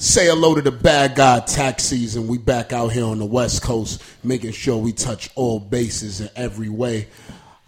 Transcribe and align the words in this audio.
Say 0.00 0.26
hello 0.26 0.54
to 0.54 0.62
the 0.62 0.70
bad 0.70 1.16
guy 1.16 1.40
tax 1.40 1.82
season. 1.82 2.28
We 2.28 2.38
back 2.38 2.72
out 2.72 2.92
here 2.92 3.04
on 3.04 3.18
the 3.18 3.24
West 3.24 3.62
Coast, 3.64 4.00
making 4.22 4.52
sure 4.52 4.76
we 4.76 4.92
touch 4.92 5.28
all 5.34 5.58
bases 5.58 6.20
in 6.20 6.30
every 6.36 6.68
way. 6.68 7.08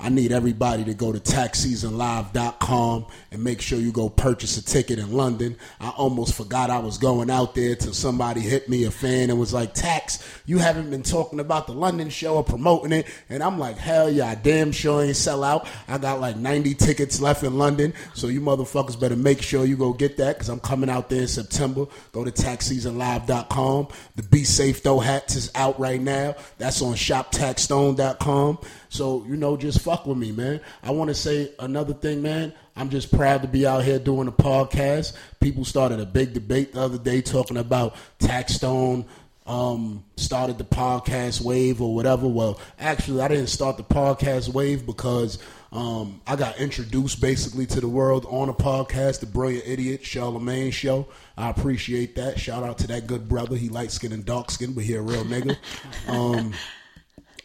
I 0.01 0.09
need 0.09 0.33
everybody 0.33 0.83
to 0.85 0.95
go 0.95 1.13
to 1.13 1.21
taxseasonlive.com 1.21 3.07
and 3.31 3.45
make 3.45 3.61
sure 3.61 3.79
you 3.79 3.93
go 3.93 4.09
purchase 4.09 4.57
a 4.57 4.65
ticket 4.65 4.99
in 4.99 5.13
London. 5.13 5.57
I 5.79 5.91
almost 5.91 6.35
forgot 6.35 6.71
I 6.71 6.79
was 6.79 6.97
going 6.97 7.29
out 7.31 7.55
there 7.55 7.75
till 7.75 7.93
somebody 7.93 8.41
hit 8.41 8.69
me, 8.69 8.85
a 8.85 8.91
fan, 8.91 9.29
and 9.29 9.39
was 9.39 9.53
like, 9.53 9.75
Tax, 9.75 10.27
you 10.47 10.57
haven't 10.59 10.91
been 10.91 11.03
talking 11.03 11.39
about 11.39 11.67
the 11.67 11.75
London 11.75 12.09
show 12.09 12.37
or 12.37 12.45
promoting 12.45 12.93
it. 12.93 13.07
And 13.29 13.43
I'm 13.43 13.59
like, 13.59 13.77
hell 13.77 14.11
yeah, 14.11 14.29
I 14.29 14.37
damn 14.37 14.73
sure 14.73 15.03
ain't 15.05 15.17
sell 15.17 15.45
out. 15.45 15.69
I 15.87 15.99
got 15.99 16.19
like 16.19 16.37
90 16.37 16.75
tickets 16.75 17.21
left 17.21 17.43
in 17.43 17.59
London. 17.59 17.93
So 18.15 18.29
you 18.29 18.41
motherfuckers 18.41 18.99
better 18.99 19.17
make 19.17 19.43
sure 19.43 19.67
you 19.67 19.77
go 19.77 19.93
get 19.93 20.17
that 20.17 20.37
because 20.37 20.49
I'm 20.49 20.61
coming 20.61 20.89
out 20.89 21.11
there 21.11 21.23
in 21.23 21.29
September. 21.29 21.87
Go 22.13 22.25
to 22.25 22.31
taxseasonlive.com. 22.31 23.89
The 24.17 24.23
Be 24.23 24.45
Safe 24.45 24.83
Though 24.83 25.01
hats 25.01 25.37
is 25.37 25.51
out 25.55 25.79
right 25.79 26.01
now. 26.01 26.37
That's 26.57 26.81
on 26.81 26.95
shoptaxstone.com. 26.95 28.59
So, 28.91 29.25
you 29.27 29.37
know, 29.37 29.57
just 29.57 29.81
fuck 29.81 30.07
with 30.07 30.19
me, 30.19 30.33
man. 30.33 30.61
I 30.83 30.91
want 30.91 31.09
to 31.09 31.15
say 31.15 31.53
another 31.59 31.95
thing, 31.95 32.21
man. 32.21 32.53
I'm 32.77 32.91
just 32.91 33.11
proud 33.11 33.43
to 33.43 33.49
be 33.49 33.67
out 33.67 33.85
here 33.85 33.99
doing 33.99 34.29
a 34.29 34.33
podcast. 34.33 35.17
People 35.41 35.65
started 35.65 36.01
a 36.01 36.07
big 36.07 36.35
debate 36.35 36.75
the 36.75 36.83
other 36.83 36.99
day 36.99 37.23
talking 37.23 37.57
about 37.57 37.95
Taxstone 38.19 39.07
um, 39.51 40.05
started 40.17 40.59
the 40.59 40.65
podcast 40.65 41.41
wave 41.41 41.83
or 41.83 41.95
whatever. 41.95 42.29
Well, 42.29 42.61
actually, 42.79 43.21
I 43.21 43.29
didn't 43.29 43.49
start 43.49 43.77
the 43.77 43.83
podcast 43.83 44.49
wave 44.49 44.87
because 44.87 45.39
um, 45.73 46.21
I 46.27 46.37
got 46.37 46.59
introduced 46.59 47.21
basically 47.21 47.67
to 47.67 47.81
the 47.81 47.89
world 47.89 48.27
on 48.29 48.49
a 48.49 48.55
podcast, 48.55 49.21
The 49.21 49.27
Brilliant 49.27 49.67
Idiot, 49.67 50.05
Charlemagne 50.05 50.71
Show. 50.71 51.09
I 51.37 51.51
appreciate 51.51 52.15
that. 52.15 52.39
Shout 52.39 52.63
out 52.63 52.79
to 52.79 52.87
that 52.89 53.09
good 53.09 53.29
brother. 53.29 53.57
He 53.57 53.69
light 53.69 53.91
skin 53.91 54.13
and 54.13 54.25
dark 54.25 54.53
skin, 54.53 54.73
but 54.73 54.85
he 54.85 54.95
a 54.95 55.03
real 55.03 55.25
nigga. 55.25 55.57
Um, 56.09 56.55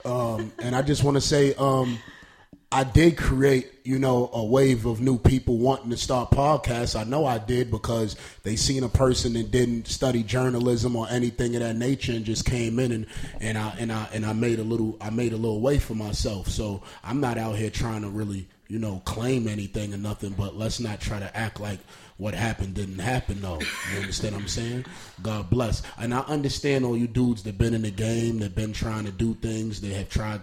um, 0.06 0.52
and 0.60 0.76
I 0.76 0.82
just 0.82 1.04
want 1.04 1.16
to 1.16 1.22
say, 1.22 1.54
um, 1.56 2.00
I 2.72 2.84
did 2.84 3.18
create, 3.18 3.72
you 3.84 4.00
know, 4.00 4.30
a 4.34 4.44
wave 4.44 4.86
of 4.86 5.00
new 5.00 5.18
people 5.18 5.58
wanting 5.58 5.92
to 5.92 5.98
start 5.98 6.32
podcasts. 6.32 7.00
I 7.00 7.04
know 7.06 7.26
I 7.26 7.38
did 7.38 7.72
because 7.72 8.18
they 8.44 8.56
seen 8.56 8.84
a 8.84 8.90
person 8.90 9.34
that 9.34 9.50
didn't 9.50 9.88
study 9.88 10.24
journalism 10.24 10.96
or 10.96 11.08
anything 11.10 11.56
of 11.56 11.62
that 11.62 11.76
nature 11.76 12.12
and 12.12 12.26
just 12.26 12.46
came 12.46 12.80
in 12.80 12.92
and, 12.92 13.06
and 13.40 13.58
I 13.58 13.76
and 13.80 13.92
I 13.92 14.10
and 14.14 14.26
I 14.26 14.34
made 14.34 14.60
a 14.60 14.64
little 14.64 14.98
I 15.00 15.10
made 15.10 15.32
a 15.32 15.38
little 15.38 15.62
way 15.62 15.80
for 15.80 15.96
myself. 15.96 16.50
So 16.50 16.84
I'm 17.04 17.22
not 17.22 17.38
out 17.38 17.56
here 17.56 17.70
trying 17.70 18.02
to 18.02 18.10
really, 18.10 18.48
you 18.68 18.80
know, 18.80 19.02
claim 19.06 19.48
anything 19.48 19.94
or 19.94 19.98
nothing, 19.98 20.32
but 20.32 20.58
let's 20.58 20.80
not 20.80 21.00
try 21.00 21.20
to 21.20 21.38
act 21.38 21.60
like 21.60 21.80
what 22.18 22.34
happened 22.34 22.76
didn't 22.76 23.00
happen 23.00 23.42
though. 23.42 23.60
You 23.94 24.00
understand 24.00 24.36
what 24.36 24.44
I'm 24.44 24.48
saying? 24.48 24.86
God 25.22 25.50
bless. 25.50 25.82
And 25.98 26.14
I 26.14 26.20
understand 26.22 26.86
all 26.86 26.98
you 26.98 27.08
dudes 27.08 27.44
that 27.44 27.58
been 27.58 27.74
in 27.74 27.82
the 27.82 27.92
game, 27.92 28.40
that 28.40 28.56
been 28.56 28.74
trying 28.74 29.06
to 29.06 29.12
do 29.12 29.34
things, 29.36 29.82
they 29.82 29.94
have 29.94 30.10
tried 30.10 30.42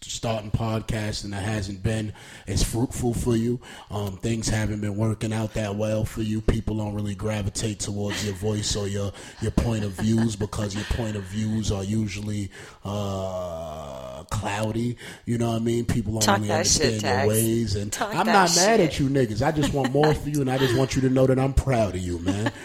starting 0.00 0.50
podcasts 0.50 1.24
and 1.24 1.32
that 1.32 1.42
hasn't 1.42 1.82
been 1.82 2.12
as 2.46 2.62
fruitful 2.62 3.14
for 3.14 3.36
you. 3.36 3.60
Um, 3.90 4.16
things 4.18 4.48
haven't 4.48 4.80
been 4.80 4.96
working 4.96 5.32
out 5.32 5.54
that 5.54 5.76
well 5.76 6.04
for 6.04 6.22
you. 6.22 6.40
People 6.40 6.76
don't 6.76 6.94
really 6.94 7.14
gravitate 7.14 7.80
towards 7.80 8.24
your 8.24 8.34
voice 8.34 8.76
or 8.76 8.86
your 8.86 9.12
your 9.40 9.50
point 9.50 9.84
of 9.84 9.92
views 9.92 10.36
because 10.44 10.74
your 10.74 10.84
point 10.84 11.16
of 11.16 11.22
views 11.24 11.72
are 11.72 11.84
usually 11.84 12.50
uh, 12.84 14.24
cloudy. 14.30 14.96
You 15.24 15.38
know 15.38 15.50
what 15.50 15.56
I 15.62 15.64
mean? 15.64 15.84
People 15.84 16.12
don't 16.14 16.22
Talk 16.22 16.38
really 16.38 16.52
understand 16.52 17.02
your 17.02 17.26
ways, 17.26 17.76
and 17.76 17.92
Talk 17.92 18.14
I'm 18.14 18.26
not 18.26 18.54
mad 18.56 18.78
shit. 18.78 18.80
at 18.80 19.00
you 19.00 19.08
niggas. 19.08 19.42
I 19.42 19.52
just 19.52 19.72
want 19.72 19.92
more 19.92 20.14
for 20.14 20.28
you, 20.28 20.40
and 20.40 20.50
I 20.50 20.58
just 20.58 20.76
want 20.76 20.94
you 20.94 21.02
to 21.02 21.08
know 21.10 21.26
that 21.26 21.38
I'm 21.38 21.54
proud 21.54 21.94
of 21.94 22.00
you, 22.00 22.18
man. 22.20 22.52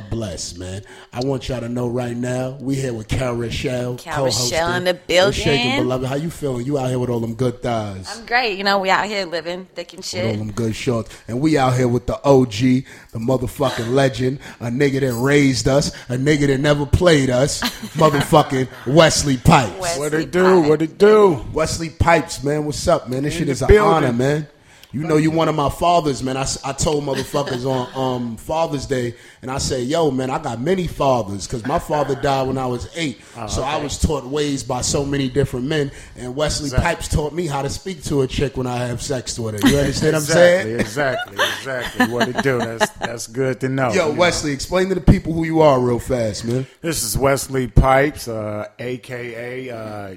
God 0.00 0.10
bless, 0.10 0.56
man. 0.56 0.82
I 1.12 1.20
want 1.24 1.48
y'all 1.48 1.60
to 1.60 1.68
know 1.68 1.88
right 1.88 2.16
now 2.16 2.56
we 2.60 2.74
here 2.76 2.92
with 2.94 3.08
Cal 3.08 3.34
Rochelle, 3.34 3.96
Cal 3.96 4.24
Rochelle 4.24 4.66
co-hosting. 4.66 4.76
in 4.76 4.84
the 4.84 5.24
What's 5.24 5.36
shaking, 5.36 5.62
building. 5.62 5.82
beloved? 5.84 6.06
How 6.06 6.14
you 6.14 6.30
feeling? 6.30 6.64
You 6.66 6.78
out 6.78 6.88
here 6.88 6.98
with 6.98 7.10
all 7.10 7.20
them 7.20 7.34
good 7.34 7.62
thighs. 7.62 8.18
I'm 8.18 8.26
great. 8.26 8.56
You 8.56 8.64
know, 8.64 8.78
we 8.78 8.88
out 8.90 9.06
here 9.06 9.26
living 9.26 9.66
thick 9.74 9.92
and 9.92 9.98
with 9.98 10.14
all 10.14 10.36
them 10.36 10.52
good 10.52 10.74
shorts. 10.74 11.14
And 11.28 11.40
we 11.40 11.58
out 11.58 11.74
here 11.76 11.88
with 11.88 12.06
the 12.06 12.16
OG, 12.24 12.50
the 12.52 13.18
motherfucking 13.18 13.92
legend, 13.92 14.38
a 14.60 14.66
nigga 14.68 15.00
that 15.00 15.14
raised 15.14 15.68
us, 15.68 15.88
a 16.08 16.16
nigga 16.16 16.46
that 16.46 16.60
never 16.60 16.86
played 16.86 17.30
us, 17.30 17.60
motherfucking 17.96 18.68
Wesley 18.86 19.36
Pipes. 19.36 19.78
Wesley 19.78 20.00
What 20.00 20.14
it 20.14 20.30
do? 20.30 20.42
Pipes. 20.60 20.68
What 20.68 20.82
it 20.82 20.98
do? 20.98 21.44
Wesley 21.52 21.90
Pipes, 21.90 22.42
man, 22.42 22.64
what's 22.64 22.86
up, 22.88 23.08
man? 23.08 23.24
This 23.24 23.34
In 23.34 23.40
shit 23.40 23.48
is 23.50 23.62
an 23.62 23.76
honor, 23.78 24.12
man. 24.12 24.48
You 24.92 25.04
know 25.04 25.16
you 25.16 25.30
one 25.30 25.48
of 25.48 25.54
my 25.54 25.70
fathers, 25.70 26.20
man. 26.20 26.36
I, 26.36 26.46
I 26.64 26.72
told 26.72 27.04
motherfuckers 27.04 27.64
on 27.64 27.88
um, 27.94 28.36
Father's 28.36 28.86
Day, 28.86 29.14
and 29.40 29.48
I 29.48 29.58
say, 29.58 29.82
yo, 29.82 30.10
man, 30.10 30.30
I 30.30 30.38
got 30.40 30.60
many 30.60 30.88
fathers 30.88 31.46
because 31.46 31.64
my 31.64 31.78
father 31.78 32.16
died 32.16 32.48
when 32.48 32.58
I 32.58 32.66
was 32.66 32.90
eight. 32.96 33.20
Oh, 33.36 33.46
so 33.46 33.62
I 33.62 33.76
was 33.76 33.98
taught 33.98 34.24
ways 34.24 34.64
by 34.64 34.80
so 34.80 35.04
many 35.04 35.28
different 35.28 35.66
men, 35.66 35.92
and 36.16 36.34
Wesley 36.34 36.70
Pipes 36.70 37.06
taught 37.06 37.32
me 37.32 37.46
how 37.46 37.62
to 37.62 37.70
speak 37.70 38.02
to 38.04 38.22
a 38.22 38.26
chick 38.26 38.56
when 38.56 38.66
I 38.66 38.78
have 38.78 39.00
sex 39.00 39.38
with 39.38 39.62
her. 39.62 39.68
You 39.68 39.78
understand 39.78 40.14
what 40.14 40.22
I'm 40.22 40.26
saying? 40.26 40.80
Exactly, 40.80 41.34
exactly, 41.34 41.46
exactly. 41.58 42.06
What 42.12 42.28
it 42.28 42.42
do? 42.42 42.58
That's 42.58 42.90
that's 42.90 43.26
good 43.28 43.60
to 43.60 43.68
know. 43.68 43.92
Yo, 43.92 44.08
you 44.08 44.12
know. 44.12 44.18
Wesley, 44.18 44.52
explain 44.52 44.88
to 44.88 44.96
the 44.96 45.00
people 45.00 45.32
who 45.32 45.44
you 45.44 45.60
are 45.60 45.78
real 45.78 46.00
fast, 46.00 46.44
man. 46.44 46.66
This 46.80 47.04
is 47.04 47.16
Wesley 47.16 47.68
Pipes, 47.68 48.26
uh, 48.26 48.66
aka 48.80 49.70
uh, 49.70 50.16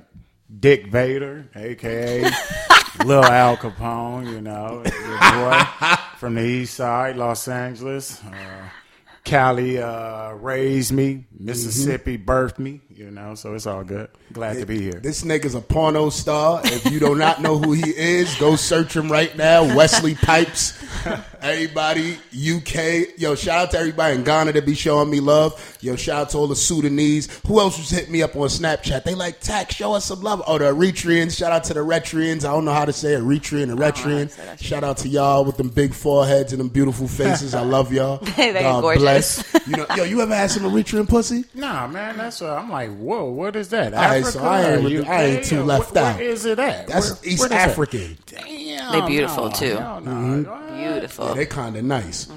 Dick 0.59 0.88
Vader, 0.88 1.50
aka 1.56 2.22
Lil 3.06 3.24
Al 3.24 3.58
Capone. 3.58 4.31
You 4.31 4.41
know, 4.41 4.84
your 4.86 5.18
boy 5.19 5.96
from 6.18 6.36
the 6.36 6.46
East 6.46 6.75
Side, 6.75 7.16
Los 7.16 7.47
Angeles. 7.47 8.24
Uh, 8.24 8.69
Cali 9.24 9.80
uh, 9.81 10.34
raised 10.34 10.92
me. 10.92 11.25
Mississippi 11.40 12.18
birthed 12.18 12.59
me. 12.59 12.81
You 12.96 13.09
know, 13.09 13.34
so 13.34 13.56
it's 13.56 13.66
all 13.66 13.84
good. 13.84 14.08
Glad 14.34 14.58
to 14.58 14.68
be 14.68 14.80
here. 14.80 15.00
This 15.00 15.24
nigga's 15.24 15.56
a 15.56 15.62
porno 15.62 16.12
star. 16.12 16.62
If 16.64 16.92
you 16.92 17.00
do 17.00 17.16
not 17.16 17.42
know 17.42 17.58
who 17.58 17.74
he 17.74 17.90
is, 17.90 18.36
go 18.36 18.56
search 18.56 18.96
him 18.96 19.12
right 19.12 19.36
now. 19.36 19.64
Wesley 19.76 20.14
Pipes. 20.14 20.80
Everybody, 21.42 22.14
UK. 22.34 23.18
Yo, 23.20 23.34
shout 23.36 23.58
out 23.59 23.72
to 23.72 23.80
everybody 23.80 24.16
in 24.16 24.24
Ghana 24.24 24.54
that 24.54 24.66
be 24.66 24.76
showing 24.76 25.09
me 25.09 25.20
love. 25.20 25.78
Yo, 25.81 25.96
shout 25.96 26.22
out 26.22 26.30
to 26.30 26.38
all 26.38 26.48
the 26.48 26.56
Sudanese. 26.56 27.28
Who 27.48 27.59
else 27.59 27.78
was 27.78 27.90
hitting 27.90 28.12
me 28.12 28.22
up 28.22 28.36
on 28.36 28.48
Snapchat? 28.48 29.04
They 29.04 29.16
like, 29.16 29.40
Tack, 29.40 29.72
show 29.72 29.94
us 29.94 30.06
some 30.06 30.22
love. 30.22 30.42
Oh, 30.48 30.58
the 30.60 30.66
Eritreans. 30.66 31.36
Shout 31.38 31.52
out 31.52 31.64
to 31.66 31.74
the 31.74 31.81
Eritreans. 31.81 32.46
I 32.46 32.54
don't 32.54 32.64
know 32.64 32.74
how 32.74 32.86
to 32.86 32.94
say 32.94 33.10
Eritrean 33.16 33.64
and 33.64 33.80
Eritrean. 33.80 34.30
say 34.30 34.46
that 34.46 34.60
shit. 34.60 34.68
Shout 34.68 34.84
out 34.84 34.98
to 34.98 35.10
y'all 35.10 35.44
with 35.44 35.58
them 35.58 35.70
big 35.70 35.94
foreheads 35.94 36.54
and 36.54 36.60
them 36.60 36.70
beautiful 36.70 37.08
faces. 37.08 37.54
I 37.56 37.62
love 37.64 37.92
y'all. 37.92 38.24
They 38.44 38.52
God 38.62 38.81
gorgeous. 38.81 39.02
bless. 39.02 39.68
You 39.68 39.78
know, 39.78 39.86
yo, 39.96 40.04
you 40.04 40.22
ever 40.22 40.36
had 40.36 40.52
some 40.52 40.64
Eritrean 40.64 41.08
pussy? 41.08 41.46
Nah, 41.56 41.88
man, 41.88 42.18
that's 42.18 42.42
uh, 42.42 42.56
I'm 42.56 42.70
like, 42.70 42.83
whoa, 42.90 43.26
what 43.32 43.56
is 43.56 43.70
that? 43.70 43.94
right, 43.94 44.18
Africa? 44.22 44.32
so 44.32 44.44
I 44.44 44.62
ain't 44.62 44.80
or 44.80 44.84
with- 44.84 45.08
I 45.08 45.24
ain't 45.24 45.40
UK? 45.40 45.46
too 45.46 45.64
left 45.64 45.94
where- 45.94 46.04
out. 46.06 46.16
Where 46.18 46.24
is 46.30 46.46
it 46.46 46.60
at? 46.60 46.88
That's 46.88 47.10
Where- 47.22 47.32
East 47.32 47.40
what 47.40 47.46
is 47.46 47.50
that? 47.58 47.70
African. 47.70 48.18
Damn, 48.26 48.92
They 48.92 49.08
beautiful, 49.08 49.50
no, 49.50 49.56
too. 49.56 49.76
hell 49.76 50.02
no. 50.02 50.12
Mm-hmm. 50.12 50.78
Beautiful. 50.78 51.28
Yeah, 51.28 51.34
they 51.34 51.46
kind 51.46 51.76
of 51.76 51.84
nice. 51.84 52.28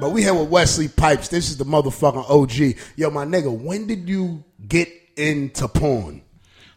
But 0.00 0.10
we 0.10 0.22
here 0.22 0.34
with 0.34 0.48
Wesley 0.48 0.86
Pipes. 0.88 1.28
This 1.28 1.50
is 1.50 1.56
the 1.56 1.64
motherfucking 1.64 2.30
OG. 2.30 2.76
Yo, 2.96 3.10
my 3.10 3.24
nigga, 3.24 3.50
when 3.56 3.86
did 3.88 4.08
you 4.08 4.44
get 4.68 4.88
into 5.16 5.66
porn? 5.66 6.22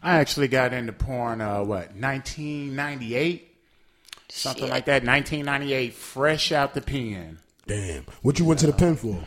I 0.02 0.16
actually 0.18 0.48
got 0.48 0.72
into 0.72 0.92
porn, 0.92 1.40
uh, 1.40 1.60
what, 1.62 1.94
1998? 1.94 3.48
Something 4.28 4.64
Shit. 4.64 4.70
like 4.70 4.86
that. 4.86 5.04
1998, 5.04 5.94
fresh 5.94 6.50
out 6.52 6.74
the 6.74 6.80
pen. 6.80 7.38
Damn. 7.66 8.06
What 8.22 8.38
you 8.40 8.44
went 8.44 8.58
to 8.60 8.66
the 8.66 8.72
pen 8.72 8.96
for? 8.96 9.22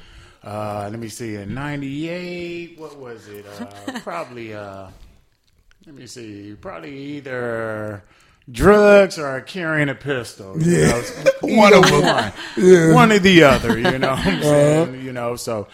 Uh, 0.45 0.87
let 0.91 0.99
me 0.99 1.09
see. 1.09 1.35
In 1.35 1.53
98, 1.55 2.77
what 2.79 2.95
was 2.97 3.27
it? 3.27 3.45
Uh, 3.59 3.99
probably, 4.03 4.53
uh, 4.53 4.87
let 5.87 5.95
me 5.95 6.05
see, 6.07 6.55
probably 6.59 6.95
either 6.95 8.03
drugs 8.51 9.17
or 9.17 9.41
carrying 9.41 9.89
a 9.89 9.95
pistol. 9.95 10.61
you 10.61 10.71
Yeah. 10.81 10.87
know, 10.91 11.03
One 11.41 11.73
either 11.73 11.77
of 11.77 11.85
'em. 11.85 11.91
One. 12.01 12.03
Yeah. 12.57 12.77
Uh-huh. 12.77 12.93
one 12.93 13.11
or 13.11 13.19
the 13.19 13.43
other, 13.43 13.77
you 13.79 13.97
know 13.97 14.11
what 14.11 14.25
I'm 14.27 14.41
saying? 14.43 15.03
You 15.03 15.13
know, 15.13 15.35
so 15.35 15.67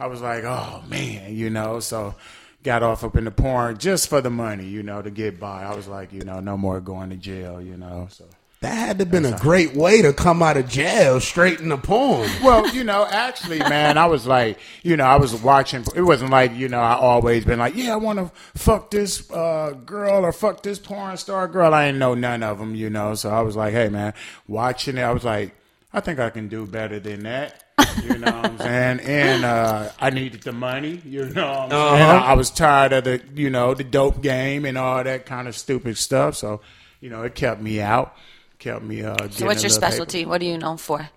I 0.00 0.06
was 0.08 0.20
like, 0.20 0.42
oh, 0.44 0.82
man, 0.88 1.34
you 1.36 1.48
know, 1.50 1.78
so 1.78 2.16
got 2.64 2.82
off 2.82 3.04
up 3.04 3.16
in 3.16 3.24
the 3.26 3.30
porn 3.30 3.78
just 3.78 4.08
for 4.08 4.20
the 4.20 4.30
money, 4.30 4.66
you 4.66 4.82
know, 4.82 5.00
to 5.02 5.10
get 5.10 5.38
by. 5.38 5.62
I 5.62 5.76
was 5.76 5.86
like, 5.86 6.12
you 6.12 6.22
know, 6.22 6.40
no 6.40 6.56
more 6.56 6.80
going 6.80 7.10
to 7.10 7.16
jail, 7.16 7.62
you 7.62 7.76
know, 7.76 8.08
so. 8.10 8.24
That 8.60 8.72
had 8.72 8.98
to 8.98 9.04
have 9.04 9.10
been 9.10 9.26
a 9.26 9.38
great 9.38 9.74
way 9.74 10.00
to 10.00 10.14
come 10.14 10.42
out 10.42 10.56
of 10.56 10.66
jail 10.66 11.20
straight 11.20 11.60
into 11.60 11.76
porn. 11.76 12.28
Well, 12.42 12.66
you 12.74 12.84
know, 12.84 13.04
actually, 13.04 13.58
man, 13.58 13.98
I 13.98 14.06
was 14.06 14.26
like, 14.26 14.58
you 14.82 14.96
know, 14.96 15.04
I 15.04 15.16
was 15.16 15.34
watching. 15.34 15.84
It 15.94 16.00
wasn't 16.00 16.30
like, 16.30 16.54
you 16.54 16.68
know, 16.68 16.80
I 16.80 16.94
always 16.94 17.44
been 17.44 17.58
like, 17.58 17.76
yeah, 17.76 17.92
I 17.92 17.96
want 17.96 18.18
to 18.18 18.30
fuck 18.58 18.90
this 18.90 19.30
uh, 19.30 19.74
girl 19.84 20.24
or 20.24 20.32
fuck 20.32 20.62
this 20.62 20.78
porn 20.78 21.18
star 21.18 21.48
girl. 21.48 21.74
I 21.74 21.86
didn't 21.86 21.98
know 21.98 22.14
none 22.14 22.42
of 22.42 22.58
them, 22.58 22.74
you 22.74 22.88
know. 22.88 23.14
So 23.14 23.28
I 23.28 23.42
was 23.42 23.56
like, 23.56 23.74
hey, 23.74 23.90
man, 23.90 24.14
watching 24.48 24.96
it, 24.96 25.02
I 25.02 25.12
was 25.12 25.24
like, 25.24 25.54
I 25.92 26.00
think 26.00 26.18
I 26.18 26.30
can 26.30 26.48
do 26.48 26.66
better 26.66 26.98
than 26.98 27.24
that. 27.24 27.62
You 28.02 28.16
know 28.16 28.32
what 28.32 28.44
I'm 28.46 28.58
saying? 28.58 29.00
And 29.00 29.44
uh, 29.44 29.90
I 30.00 30.08
needed 30.08 30.42
the 30.42 30.52
money. 30.52 31.02
You 31.04 31.26
know 31.26 31.46
what 31.46 31.72
I'm 31.74 31.98
saying? 31.98 32.02
I, 32.02 32.18
I 32.18 32.32
was 32.32 32.50
tired 32.50 32.94
of 32.94 33.04
the, 33.04 33.22
you 33.34 33.50
know, 33.50 33.74
the 33.74 33.84
dope 33.84 34.22
game 34.22 34.64
and 34.64 34.78
all 34.78 35.04
that 35.04 35.26
kind 35.26 35.46
of 35.46 35.54
stupid 35.54 35.98
stuff. 35.98 36.36
So, 36.36 36.62
you 37.00 37.10
know, 37.10 37.22
it 37.22 37.34
kept 37.34 37.60
me 37.60 37.82
out. 37.82 38.16
Kept 38.58 38.82
me. 38.82 39.02
Uh, 39.02 39.28
So 39.30 39.46
what's 39.46 39.62
your 39.62 39.70
specialty? 39.70 40.24
What 40.26 40.40
are 40.40 40.44
you 40.44 40.58
known 40.58 40.76
for? 40.78 41.08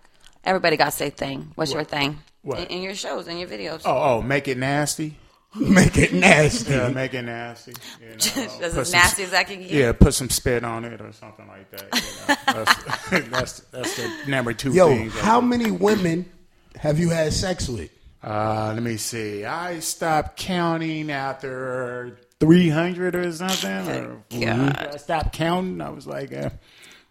Everybody 0.44 0.78
got 0.78 0.86
to 0.86 0.92
say 0.92 1.10
thing. 1.10 1.52
What's 1.56 1.74
your 1.74 1.84
thing? 1.84 2.12
in, 2.12 2.18
What? 2.44 2.72
in 2.72 2.82
your 2.82 2.96
shows 2.96 3.28
and 3.28 3.40
your 3.40 3.48
videos. 3.50 3.82
Oh, 3.86 4.18
oh, 4.18 4.22
make 4.22 4.48
it 4.48 4.58
nasty. 4.58 5.18
Make 5.56 5.98
it 5.98 6.14
nasty. 6.14 6.72
Yeah, 6.74 6.90
make 6.90 7.16
it 7.16 7.24
nasty. 7.24 7.74
You 8.00 8.10
know, 8.12 8.16
Just 8.18 8.36
put 8.60 8.64
as 8.66 8.74
some- 8.90 9.00
nasty 9.00 9.24
as 9.24 9.34
I 9.34 9.44
can 9.44 9.60
get. 9.62 9.72
Yeah, 9.72 9.92
put 9.94 10.14
some 10.14 10.30
spit 10.30 10.64
on 10.64 10.86
it 10.86 11.02
or 11.02 11.12
something 11.12 11.48
like 11.48 11.72
that. 11.72 12.38
You 12.46 12.54
know? 12.54 12.66
that's, 13.30 13.30
that's 13.30 13.60
that's 13.72 13.96
the 13.96 14.30
number 14.30 14.54
two 14.54 14.72
Yo, 14.74 14.90
thing. 14.90 15.10
how 15.10 15.42
many 15.42 15.72
women 15.72 16.30
have 16.76 17.00
you 17.00 17.10
had 17.10 17.34
sex 17.34 17.68
with? 17.68 17.90
Uh, 18.24 18.74
let 18.76 18.84
me 18.84 18.98
see. 18.98 19.44
I 19.44 19.80
stopped 19.80 20.38
counting 20.38 21.10
after 21.10 22.20
300 22.40 23.16
or 23.16 23.32
something. 23.32 23.72
Or, 23.90 24.24
God. 24.40 24.78
I 24.94 24.98
stopped 24.98 25.34
counting. 25.34 25.82
I 25.82 25.90
was 25.90 26.06
like, 26.06 26.32
uh, 26.32 26.52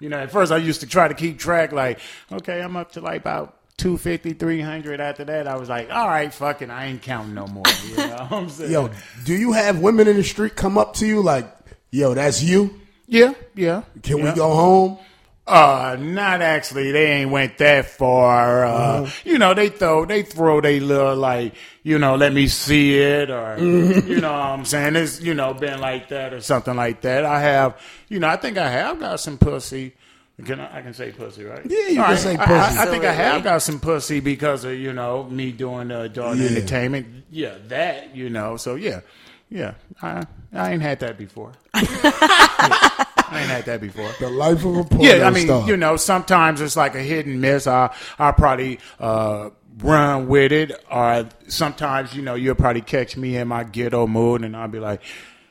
you 0.01 0.09
know, 0.09 0.19
at 0.19 0.31
first 0.31 0.53
I 0.53 0.59
used 0.59 0.81
to 0.81 0.87
try 0.87 1.09
to 1.09 1.15
keep 1.15 1.39
track, 1.39 1.73
like, 1.73 2.01
okay, 2.31 2.61
I'm 2.61 2.77
up 2.77 2.93
to 2.93 3.01
like 3.01 3.21
about 3.21 3.59
250, 3.79 4.35
300. 4.35 5.01
After 5.01 5.25
that, 5.25 5.47
I 5.47 5.57
was 5.57 5.69
like, 5.69 5.91
all 5.91 6.09
right, 6.09 6.33
fucking. 6.33 6.71
I 6.71 6.87
ain't 6.87 7.03
counting 7.03 7.35
no 7.35 7.47
more. 7.47 7.65
You 7.89 7.97
know 7.97 8.27
what 8.29 8.33
I'm 8.33 8.49
saying? 8.51 8.73
Yo, 8.73 8.91
do 9.25 9.35
you 9.35 9.53
have 9.53 9.81
women 9.81 10.09
in 10.09 10.17
the 10.17 10.25
street 10.25 10.57
come 10.57 10.77
up 10.77 10.95
to 10.95 11.07
you 11.07 11.23
like, 11.23 11.49
yo, 11.91 12.15
that's 12.15 12.43
you? 12.43 12.81
Yeah, 13.07 13.35
yeah. 13.55 13.83
Can 14.03 14.19
yeah. 14.19 14.31
we 14.31 14.37
go 14.37 14.55
home? 14.55 14.99
Uh, 15.47 15.97
not 15.99 16.43
actually. 16.43 16.93
They 16.93 17.13
ain't 17.13 17.31
went 17.31 17.57
that 17.59 17.87
far. 17.87 18.67
Uh, 18.67 19.11
you 19.25 19.39
know, 19.39 19.55
they 19.55 19.71
throw, 19.71 20.05
they 20.05 20.23
throw 20.23 20.61
they 20.61 20.79
little 20.79 21.17
like, 21.17 21.55
you 21.89 21.99
know, 21.99 22.17
let 22.17 22.33
me 22.35 22.47
see 22.49 22.99
it 22.99 23.31
or, 23.31 23.57
you 23.59 24.21
know 24.21 24.31
what 24.33 24.41
I'm 24.41 24.65
saying? 24.67 24.95
It's, 24.97 25.21
you 25.23 25.33
know, 25.35 25.55
been 25.55 25.81
like 25.81 26.09
that 26.11 26.35
or 26.35 26.41
something 26.43 26.77
like 26.77 27.01
that. 27.01 27.25
I 27.25 27.41
have, 27.41 27.81
you 28.09 28.19
know, 28.21 28.29
I 28.29 28.37
think 28.37 28.59
I 28.59 28.69
have 28.69 29.01
got 29.01 29.21
some 29.21 29.39
pussy. 29.39 29.95
Can 30.45 30.61
I, 30.61 30.79
I 30.79 30.83
can 30.83 30.93
say 30.93 31.11
pussy, 31.13 31.45
right? 31.45 31.63
Yeah, 31.65 31.89
you 31.89 32.01
All 32.01 32.05
can 32.07 32.15
right. 32.15 32.19
say 32.19 32.37
pussy. 32.37 32.53
I, 32.53 32.83
I 32.83 32.87
think 32.87 33.05
I 33.05 33.13
have 33.13 33.25
Absolutely. 33.27 33.43
got 33.43 33.63
some 33.63 33.81
pussy 33.81 34.21
because 34.21 34.65
of, 34.65 34.75
you 34.75 34.93
know, 34.93 35.25
me 35.25 35.51
doing 35.51 35.91
uh, 35.91 36.03
adult 36.03 36.37
Yeah. 36.37 36.47
entertainment. 36.49 37.25
Yeah, 37.31 37.55
that, 37.69 38.15
you 38.15 38.29
know, 38.31 38.57
so 38.59 38.75
yeah. 38.75 39.01
Yeah, 39.51 39.73
I, 40.03 40.27
I 40.53 40.73
ain't 40.73 40.83
had 40.83 41.01
that 41.01 41.17
before. 41.17 41.53
I 41.73 43.41
ain't 43.41 43.51
had 43.51 43.65
that 43.67 43.81
before. 43.81 44.11
The 44.21 44.29
life 44.29 44.65
of 44.65 44.77
a 44.77 44.85
porno 44.85 45.05
Yeah, 45.05 45.27
I 45.27 45.31
mean, 45.31 45.47
star. 45.47 45.67
you 45.67 45.77
know, 45.77 45.97
sometimes 45.97 46.61
it's 46.61 46.77
like 46.77 46.95
a 46.95 47.01
hit 47.03 47.25
and 47.27 47.41
miss. 47.41 47.67
I 47.67 47.95
I 48.19 48.33
probably 48.33 48.79
uh, 49.01 49.51
run 49.81 50.29
with 50.29 50.53
it, 50.53 50.73
or 50.91 51.29
sometimes 51.49 52.15
you 52.15 52.23
know 52.23 52.35
you'll 52.35 52.55
probably 52.55 52.83
catch 52.83 53.17
me 53.17 53.37
in 53.37 53.49
my 53.49 53.65
ghetto 53.65 54.07
mood, 54.07 54.45
and 54.45 54.57
I'll 54.57 54.69
be 54.69 54.81
like, 54.81 55.03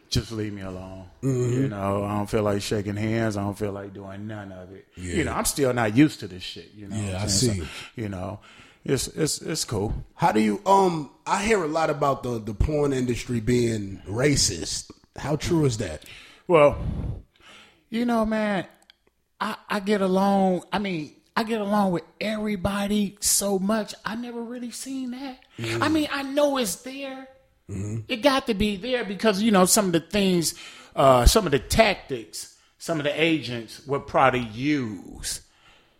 just 0.09 0.31
leave 0.31 0.53
me 0.53 0.62
alone. 0.62 1.06
Mm-hmm. 1.21 1.62
You 1.62 1.68
know, 1.69 2.03
I 2.03 2.15
don't 2.18 2.29
feel 2.29 2.44
like 2.44 2.62
shaking 2.62 2.95
hands. 2.95 3.38
I 3.38 3.44
don't 3.44 3.57
feel 3.57 3.71
like 3.71 3.94
doing 3.94 4.27
none 4.27 4.51
of 4.51 4.71
it. 4.71 4.88
You 4.95 5.24
know, 5.24 5.33
I'm 5.33 5.45
still 5.45 5.74
not 5.74 5.95
used 5.95 6.19
to 6.21 6.27
this 6.27 6.44
shit. 6.44 6.71
You 6.75 6.88
know, 6.88 6.95
Yeah, 6.95 7.24
I 7.24 7.27
see. 7.27 7.59
So, 7.59 7.65
you 7.95 8.09
know, 8.09 8.39
it's 8.85 9.07
it's 9.09 9.41
it's 9.41 9.65
cool. 9.65 9.94
How 10.15 10.31
do 10.31 10.39
you 10.39 10.62
um 10.65 11.12
I 11.25 11.44
hear 11.44 11.63
a 11.63 11.68
lot 11.68 11.89
about 11.89 12.23
the 12.23 12.39
the 12.39 12.53
porn 12.53 12.94
industry 12.94 13.39
being 13.39 14.01
racist. 14.07 14.91
How 15.18 15.35
true 15.35 15.65
is 15.65 15.77
that? 15.80 16.03
Well, 16.47 16.77
you 17.89 18.06
know, 18.06 18.25
man, 18.25 18.65
I, 19.41 19.56
I 19.69 19.80
get 19.80 20.01
along. 20.01 20.63
I 20.71 20.80
mean, 20.80 21.13
I 21.37 21.43
get 21.43 21.61
along 21.61 21.91
with 21.91 22.03
everybody 22.19 23.15
so 23.19 23.59
much. 23.59 23.93
I 24.03 24.15
never 24.15 24.41
really 24.41 24.71
seen 24.71 25.11
that. 25.11 25.37
I 25.79 25.87
mean, 25.87 26.07
I 26.11 26.23
know 26.23 26.57
it's 26.57 26.77
there. 26.77 27.27
It 28.07 28.23
got 28.23 28.47
to 28.47 28.55
be 28.55 28.75
there 28.75 29.05
because 29.05 29.39
you 29.39 29.51
know 29.51 29.65
some 29.65 29.85
of 29.85 29.91
the 29.91 29.99
things, 29.99 30.55
uh, 30.95 31.27
some 31.27 31.45
of 31.45 31.51
the 31.51 31.59
tactics, 31.59 32.57
some 32.79 32.97
of 32.97 33.03
the 33.03 33.21
agents 33.21 33.85
would 33.85 34.07
probably 34.07 34.47
use. 34.47 35.41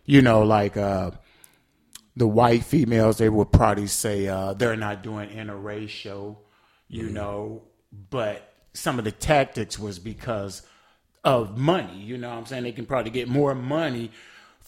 You 0.06 0.22
know, 0.22 0.42
like 0.42 0.76
uh, 0.76 1.12
the 2.16 2.26
white 2.26 2.64
females, 2.64 3.18
they 3.18 3.28
would 3.28 3.52
probably 3.52 3.86
say 3.86 4.26
uh, 4.26 4.54
they're 4.54 4.74
not 4.74 5.04
doing 5.04 5.28
interracial, 5.28 6.38
you 6.88 7.10
know, 7.10 7.62
but 8.10 8.54
some 8.72 8.98
of 8.98 9.04
the 9.04 9.12
tactics 9.12 9.78
was 9.78 10.00
because 10.00 10.62
of 11.22 11.56
money. 11.56 11.96
You 12.00 12.18
know 12.18 12.30
what 12.30 12.38
I'm 12.38 12.46
saying? 12.46 12.64
They 12.64 12.72
can 12.72 12.86
probably 12.86 13.12
get 13.12 13.28
more 13.28 13.54
money 13.54 14.10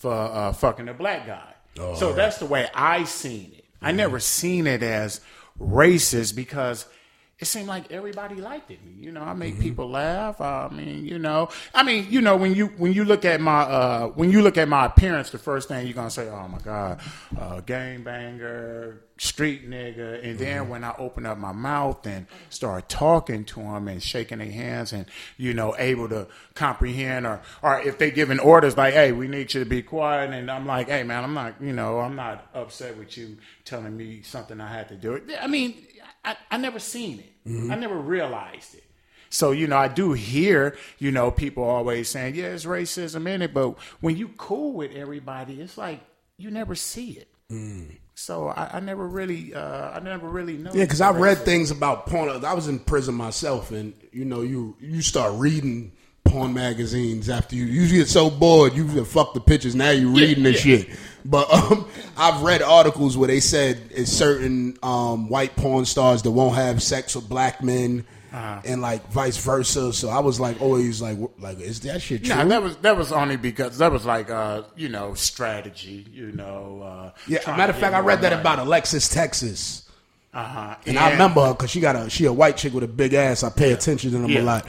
for 0.01 0.15
uh, 0.15 0.51
fucking 0.55 0.89
a 0.89 0.95
black 0.95 1.27
guy. 1.27 1.53
so 1.77 2.15
that's 2.15 2.39
the 2.39 2.47
way 2.47 2.67
I 2.75 3.05
seen 3.05 3.53
it. 3.55 3.67
I 3.83 3.93
never 3.93 4.19
seen 4.19 4.67
it 4.67 4.83
as 4.83 5.21
racist 5.61 6.35
because 6.35 6.87
it 7.41 7.47
seemed 7.47 7.69
like 7.69 7.91
everybody 7.91 8.35
liked 8.35 8.71
it. 8.71 8.81
You 8.99 9.13
know, 9.13 9.23
I 9.23 9.33
make 9.33 9.59
people 9.59 9.89
laugh. 9.89 10.43
I 10.43 10.69
mean, 10.69 11.07
you 11.07 11.19
know, 11.19 11.49
I 11.75 11.83
mean, 11.83 12.07
you 12.11 12.21
know, 12.21 12.37
when 12.37 12.55
you 12.55 12.67
when 12.77 12.93
you 12.93 13.05
look 13.05 13.25
at 13.25 13.41
my 13.41 13.63
uh, 13.63 14.09
when 14.09 14.31
you 14.31 14.43
look 14.43 14.59
at 14.59 14.69
my 14.69 14.85
appearance, 14.85 15.31
the 15.31 15.39
first 15.39 15.69
thing 15.69 15.87
you're 15.87 15.95
gonna 15.95 16.11
say, 16.11 16.29
"Oh 16.29 16.47
my 16.49 16.59
god, 16.59 17.01
uh, 17.39 17.61
gang 17.61 18.03
banger, 18.03 19.01
street 19.17 19.69
nigga," 19.69 20.23
and 20.23 20.39
then 20.39 20.69
when 20.69 20.85
I 20.85 20.95
open 20.99 21.25
up 21.25 21.39
my 21.39 21.53
mouth 21.53 22.07
and 22.07 22.27
start 22.51 22.91
talking 22.91 23.45
to 23.47 23.61
them 23.61 23.89
and 23.89 24.03
shaking 24.03 24.39
their 24.39 24.51
hands 24.51 24.93
and 24.93 25.07
you 25.39 25.55
know 25.55 25.75
able 25.79 26.11
to 26.11 26.27
comprehend 26.55 27.27
or 27.27 27.41
or 27.63 27.81
if 27.81 27.97
they 27.97 28.11
giving 28.11 28.39
orders 28.39 28.77
like, 28.77 28.93
"Hey, 28.93 29.13
we 29.13 29.29
need 29.29 29.55
you 29.55 29.65
to 29.65 29.69
be 29.69 29.81
quiet," 29.81 30.31
and 30.31 30.51
I'm 30.51 30.67
like, 30.67 30.91
"Hey, 30.91 31.05
man, 31.05 31.25
I'm 31.25 31.33
not, 31.33 31.55
you 31.59 31.73
know, 31.73 32.01
I'm 32.01 32.17
not 32.17 32.49
upset 32.55 32.99
with 32.99 33.17
you 33.17 33.39
telling 33.65 33.97
me 33.97 34.21
something 34.21 34.61
I 34.61 34.71
had 34.71 34.89
to 34.89 34.97
do." 34.97 35.23
I 35.41 35.47
mean, 35.47 35.87
I, 36.25 36.37
I 36.51 36.57
never 36.57 36.79
seen 36.79 37.21
it. 37.21 37.33
I 37.73 37.77
never 37.77 37.97
realized 37.97 38.75
it. 38.75 38.85
So, 39.31 39.53
you 39.53 39.67
know, 39.69 39.77
I 39.77 39.89
do 39.89 40.13
hear, 40.13 40.77
you 40.99 41.13
know, 41.13 41.31
people 41.31 41.63
always 41.63 42.09
saying, 42.09 42.35
yeah, 42.35 42.47
it's 42.47 42.65
racism 42.65 43.29
in 43.29 43.43
it. 43.43 43.55
But 43.55 43.79
when 44.01 44.17
you 44.17 44.29
cool 44.37 44.73
with 44.73 44.93
everybody, 44.95 45.61
it's 45.61 45.79
like 45.79 46.01
you 46.37 46.51
never 46.51 46.75
see 46.75 47.13
it. 47.13 47.29
So 48.15 48.49
I, 48.49 48.71
I 48.75 48.81
never 48.81 49.07
really, 49.07 49.55
uh, 49.55 49.91
I 49.93 50.01
never 50.01 50.29
really 50.29 50.57
know. 50.57 50.73
Yeah, 50.75 50.85
because 50.85 51.01
I 51.01 51.11
read 51.11 51.39
things 51.39 51.71
about 51.71 52.07
porn. 52.07 52.45
I 52.45 52.55
was 52.55 52.69
in 52.69 52.79
prison 52.79 53.15
myself, 53.15 53.71
and 53.71 53.95
you 54.13 54.25
know, 54.25 54.43
you 54.43 54.77
you 54.79 55.01
start 55.01 55.33
reading 55.35 55.93
porn 56.25 56.53
magazines 56.53 57.29
after 57.29 57.57
you. 57.57 57.65
You 57.65 57.89
get 57.89 58.09
so 58.09 58.31
bored, 58.31 58.75
you 58.75 59.05
fuck 59.05 59.35
the 59.35 59.41
pictures. 59.41 59.75
Now 59.75 59.91
you're 59.91 60.11
reading 60.11 60.45
this 60.45 60.65
yeah. 60.65 60.79
shit. 60.79 60.91
But 61.25 61.53
um, 61.53 61.89
I've 62.21 62.43
read 62.43 62.63
articles 62.63 63.17
where 63.17 63.29
they 63.29 63.41
said 63.41 63.81
it's 63.91 64.13
certain 64.13 64.77
um, 64.83 65.29
white 65.29 65.57
porn 65.57 65.85
stars 65.87 66.23
that 66.23 66.31
won't 66.31 66.55
have 66.57 66.83
sex 66.83 67.17
with 67.17 67.29
black 67.29 67.63
men, 67.63 68.05
Uh-huh. 68.33 68.61
and 68.65 68.81
like 68.81 69.03
vice 69.11 69.39
versa. 69.39 69.93
So 69.93 70.09
I 70.09 70.21
was 70.21 70.39
like, 70.39 70.61
always 70.63 71.01
like, 71.03 71.19
like 71.41 71.59
is 71.61 71.81
that 71.81 72.01
shit 72.03 72.25
true? 72.25 72.35
Nah, 72.37 72.45
that 72.45 72.63
was 72.63 72.77
that 72.79 72.97
was 72.97 73.11
only 73.11 73.37
because 73.37 73.79
that 73.79 73.91
was 73.91 74.05
like 74.07 74.31
uh, 74.31 74.63
you 74.77 74.89
know 74.89 75.15
strategy, 75.15 76.07
you 76.13 76.31
know. 76.33 76.83
Uh, 76.85 77.11
yeah, 77.27 77.41
matter 77.57 77.73
of 77.73 77.79
fact, 77.79 77.95
I 77.95 78.01
read 78.01 78.21
that 78.21 78.33
about 78.33 78.59
Alexis 78.61 79.09
Texas. 79.09 79.90
Uh-huh. 80.33 80.77
And 80.87 80.97
I 80.97 81.11
remember 81.11 81.45
her 81.45 81.55
because 81.55 81.71
she 81.71 81.81
got 81.81 81.97
a 81.97 82.09
she 82.09 82.25
a 82.27 82.33
white 82.33 82.57
chick 82.57 82.73
with 82.73 82.85
a 82.85 82.89
big 82.89 83.15
ass. 83.15 83.43
I 83.43 83.51
pay 83.51 83.73
attention 83.73 84.13
to 84.13 84.19
them 84.19 84.31
Yeah. 84.31 84.41
a 84.41 84.43
lot. 84.43 84.67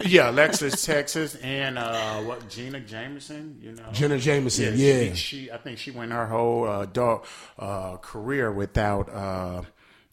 yeah, 0.06 0.30
Alexis 0.30 0.82
Texas 0.84 1.34
and 1.36 1.76
uh, 1.76 2.20
what 2.22 2.48
Gina 2.48 2.80
Jameson, 2.80 3.58
you 3.60 3.72
know. 3.72 3.84
Jenna 3.92 4.18
Jameson, 4.18 4.74
she- 4.76 5.04
yeah. 5.08 5.12
She, 5.14 5.50
I 5.50 5.58
think 5.58 5.76
she 5.78 5.90
went 5.90 6.12
her 6.12 6.26
whole 6.26 6.66
uh, 6.66 6.82
adult 6.84 7.26
uh, 7.58 7.98
career 7.98 8.50
without 8.50 9.10
uh, 9.10 9.62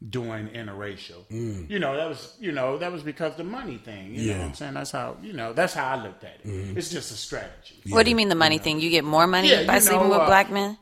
doing 0.08 0.48
interracial. 0.50 1.26
You 1.70 1.78
know, 1.80 1.96
that 1.98 2.08
was 2.08 2.36
you 2.40 2.52
know 2.52 2.78
that 2.78 2.92
was 2.92 3.04
because 3.04 3.36
the 3.36 3.44
money 3.44 3.78
thing. 3.78 4.16
You 4.16 4.22
know 4.22 4.22
Mm. 4.22 4.26
Yeah. 4.28 4.34
Mm-hmm. 4.34 4.40
what 4.42 4.48
I'm 4.50 4.54
saying? 4.56 4.74
That's 4.76 4.92
how 4.92 5.18
you 5.22 5.34
know 5.34 5.54
that's 5.54 5.74
how 5.74 5.88
I 5.90 6.02
looked 6.04 6.24
at 6.24 6.38
it. 6.44 6.78
It's 6.78 6.90
just 6.90 7.12
a 7.12 7.16
strategy. 7.16 7.76
What 7.90 8.04
do 8.04 8.10
you 8.10 8.16
mean 8.16 8.30
the 8.30 8.36
money 8.36 8.58
thing? 8.60 8.80
You 8.80 8.90
get 8.90 9.04
more 9.04 9.28
money 9.28 9.50
Yeah, 9.50 9.66
by 9.66 9.76
you 9.76 9.82
sleeping 9.82 10.10
with 10.10 10.20
uh, 10.20 10.26
black 10.26 10.50
men, 10.52 10.78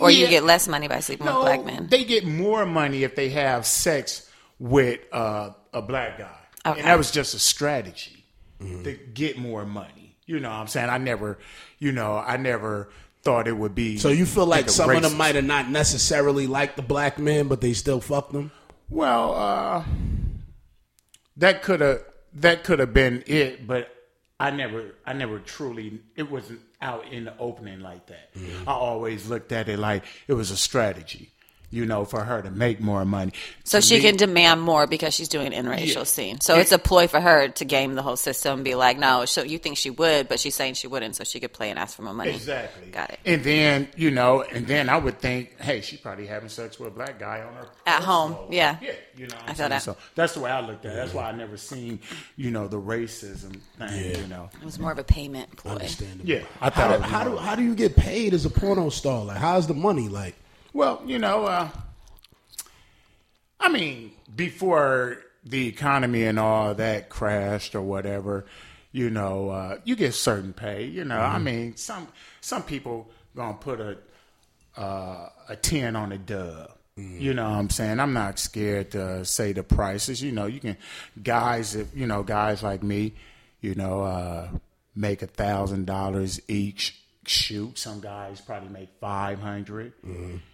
or 0.00 0.10
you 0.10 0.28
get 0.28 0.44
less 0.44 0.68
money 0.68 0.86
by 0.88 1.00
sleeping 1.00 1.26
No, 1.26 1.38
with 1.40 1.42
black 1.46 1.64
men? 1.64 1.88
They 1.88 2.04
get 2.04 2.24
more 2.24 2.64
money 2.66 3.02
if 3.02 3.16
they 3.16 3.30
have 3.30 3.66
sex 3.66 4.30
with 4.58 5.00
uh, 5.12 5.50
a 5.72 5.82
black 5.82 6.18
guy. 6.18 6.30
Okay. 6.64 6.80
And 6.80 6.88
that 6.88 6.98
was 6.98 7.10
just 7.10 7.34
a 7.34 7.38
strategy 7.38 8.12
Mm-hmm. 8.58 8.84
to 8.84 8.94
get 8.94 9.36
more 9.38 9.66
money. 9.66 10.16
You 10.24 10.40
know 10.40 10.48
what 10.48 10.56
I'm 10.56 10.66
saying? 10.66 10.88
I 10.88 10.96
never, 10.96 11.38
you 11.78 11.92
know, 11.92 12.16
I 12.16 12.38
never 12.38 12.88
thought 13.26 13.48
it 13.48 13.56
would 13.56 13.74
be. 13.74 13.98
So 13.98 14.08
you 14.08 14.24
feel 14.24 14.46
like 14.46 14.70
some 14.70 14.88
of 14.88 15.02
them 15.02 15.16
might 15.16 15.34
have 15.34 15.44
not 15.44 15.68
necessarily 15.68 16.46
liked 16.46 16.76
the 16.76 16.82
black 16.82 17.18
men, 17.18 17.48
but 17.48 17.60
they 17.60 17.72
still 17.72 18.00
fucked 18.00 18.32
them. 18.32 18.52
Well, 18.88 19.34
uh, 19.34 19.84
that 21.36 21.62
could 21.62 21.80
have 21.80 22.04
that 22.34 22.62
could 22.62 22.78
have 22.78 22.94
been 22.94 23.24
it, 23.26 23.66
but 23.66 23.92
I 24.38 24.52
never 24.52 24.94
I 25.04 25.12
never 25.12 25.40
truly 25.40 26.02
it 26.14 26.30
wasn't 26.30 26.60
out 26.80 27.12
in 27.12 27.24
the 27.24 27.36
opening 27.38 27.80
like 27.80 28.06
that. 28.06 28.32
Mm-hmm. 28.34 28.68
I 28.68 28.72
always 28.72 29.28
looked 29.28 29.50
at 29.50 29.68
it 29.68 29.80
like 29.80 30.04
it 30.28 30.34
was 30.34 30.52
a 30.52 30.56
strategy, 30.56 31.32
you 31.70 31.84
know, 31.84 32.04
for 32.04 32.22
her 32.22 32.40
to 32.42 32.50
make 32.50 32.80
more 32.80 33.04
money. 33.04 33.32
So 33.64 33.78
To 33.80 33.86
she 33.86 33.96
me- 33.96 34.02
can 34.02 34.16
demand 34.16 34.62
more 34.62 34.86
because 34.86 35.12
she's 35.14 35.28
doing 35.28 35.52
an 35.52 35.64
interracial 35.64 35.94
Yeah. 35.96 36.02
scene. 36.04 36.40
So 36.40 36.56
it's 36.58 36.70
a 36.72 36.78
ploy 36.78 37.08
for 37.08 37.20
her 37.20 37.48
to 37.48 37.64
game 37.64 37.94
the 37.96 38.02
whole 38.02 38.16
system 38.16 38.54
and 38.54 38.64
be 38.64 38.74
like, 38.76 38.98
no, 38.98 39.24
so 39.24 39.42
you 39.42 39.58
think 39.58 39.76
she 39.76 39.90
would, 39.90 40.28
but 40.28 40.38
she's 40.38 40.54
saying 40.54 40.74
she 40.74 40.86
wouldn't, 40.86 41.16
so 41.16 41.24
she 41.24 41.40
could 41.40 41.52
play 41.52 41.70
and 41.70 41.78
ask 41.78 41.96
for 41.96 42.02
more 42.02 42.14
money. 42.14 42.30
Exactly. 42.30 42.88
Got 42.90 43.10
it. 43.10 43.18
And 43.26 43.42
then, 43.42 43.88
you 43.96 44.10
know, 44.12 44.42
and 44.42 44.66
then 44.66 44.88
I 44.88 44.96
would 44.96 45.18
think, 45.20 45.60
hey, 45.60 45.80
she 45.80 45.96
probably 45.96 46.26
having 46.26 46.48
sex 46.48 46.78
with 46.78 46.88
a 46.88 46.92
black 46.92 47.18
guy 47.18 47.40
on 47.42 47.54
her 47.54 47.66
At 47.84 48.02
home, 48.02 48.32
personal- 48.34 48.54
yeah. 48.54 48.76
Yeah, 48.80 48.92
you 49.16 49.26
know. 49.26 49.34
What 49.34 49.34
I 49.34 49.40
I'm 49.40 49.46
feel 49.48 49.56
saying? 49.56 49.70
that. 49.70 49.82
So 49.82 49.96
that's 50.14 50.34
the 50.34 50.40
way 50.40 50.50
I 50.52 50.60
looked 50.64 50.84
at 50.86 50.92
it. 50.92 50.94
That's 50.96 51.14
why 51.14 51.24
I 51.24 51.32
never 51.32 51.56
seen, 51.56 51.98
you 52.36 52.50
know, 52.52 52.68
the 52.68 52.80
racism 52.80 53.60
thing. 53.78 54.20
You 54.22 54.26
know. 54.28 54.50
It 54.60 54.64
was 54.64 54.78
more 54.78 54.92
of 54.92 54.98
a 54.98 55.04
payment 55.04 55.56
ploy. 55.56 55.72
Understandable. 55.72 56.26
Yeah, 56.28 56.42
I 56.60 56.66
How 56.66 56.70
thought. 56.70 56.96
do, 56.98 57.02
how 57.02 57.24
do 57.24 57.36
how 57.36 57.54
do 57.56 57.62
you 57.62 57.74
get 57.74 57.96
paid 57.96 58.34
as 58.34 58.44
a 58.44 58.50
porno 58.50 58.88
star? 58.88 59.24
Like, 59.24 59.36
how's 59.38 59.66
the 59.66 59.74
money? 59.74 60.08
Like, 60.08 60.34
Well, 60.76 61.00
you 61.06 61.18
know, 61.18 61.46
uh, 61.46 61.70
I 63.58 63.70
mean, 63.70 64.12
before 64.36 65.22
the 65.42 65.68
economy 65.68 66.24
and 66.24 66.38
all 66.38 66.74
that 66.74 67.08
crashed 67.08 67.74
or 67.74 67.80
whatever, 67.80 68.44
you 68.92 69.08
know, 69.08 69.48
uh, 69.48 69.78
you 69.84 69.96
get 69.96 70.12
certain 70.12 70.52
pay. 70.52 70.84
You 70.84 71.06
know, 71.06 71.18
I 71.18 71.38
mean, 71.38 71.76
some 71.76 72.08
some 72.42 72.62
people 72.62 73.10
gonna 73.34 73.54
put 73.54 73.80
a 73.80 73.96
uh, 74.78 75.30
a 75.48 75.56
ten 75.56 75.96
on 75.96 76.12
a 76.12 76.18
dub. 76.18 76.72
You 76.98 77.32
know 77.32 77.48
what 77.48 77.56
I'm 77.56 77.70
saying? 77.70 77.98
I'm 77.98 78.12
not 78.12 78.38
scared 78.38 78.90
to 78.90 79.24
say 79.24 79.54
the 79.54 79.62
prices. 79.62 80.20
You 80.20 80.32
know, 80.32 80.44
you 80.44 80.60
can 80.60 80.76
guys 81.22 81.74
if 81.74 81.88
you 81.96 82.06
know 82.06 82.22
guys 82.22 82.62
like 82.62 82.82
me, 82.82 83.14
you 83.62 83.74
know, 83.74 84.02
uh, 84.02 84.48
make 84.94 85.22
a 85.22 85.26
thousand 85.26 85.86
dollars 85.86 86.38
each 86.48 87.00
shoot. 87.28 87.78
Some 87.78 88.00
guys 88.00 88.40
probably 88.40 88.68
make 88.68 88.88
five 89.00 89.40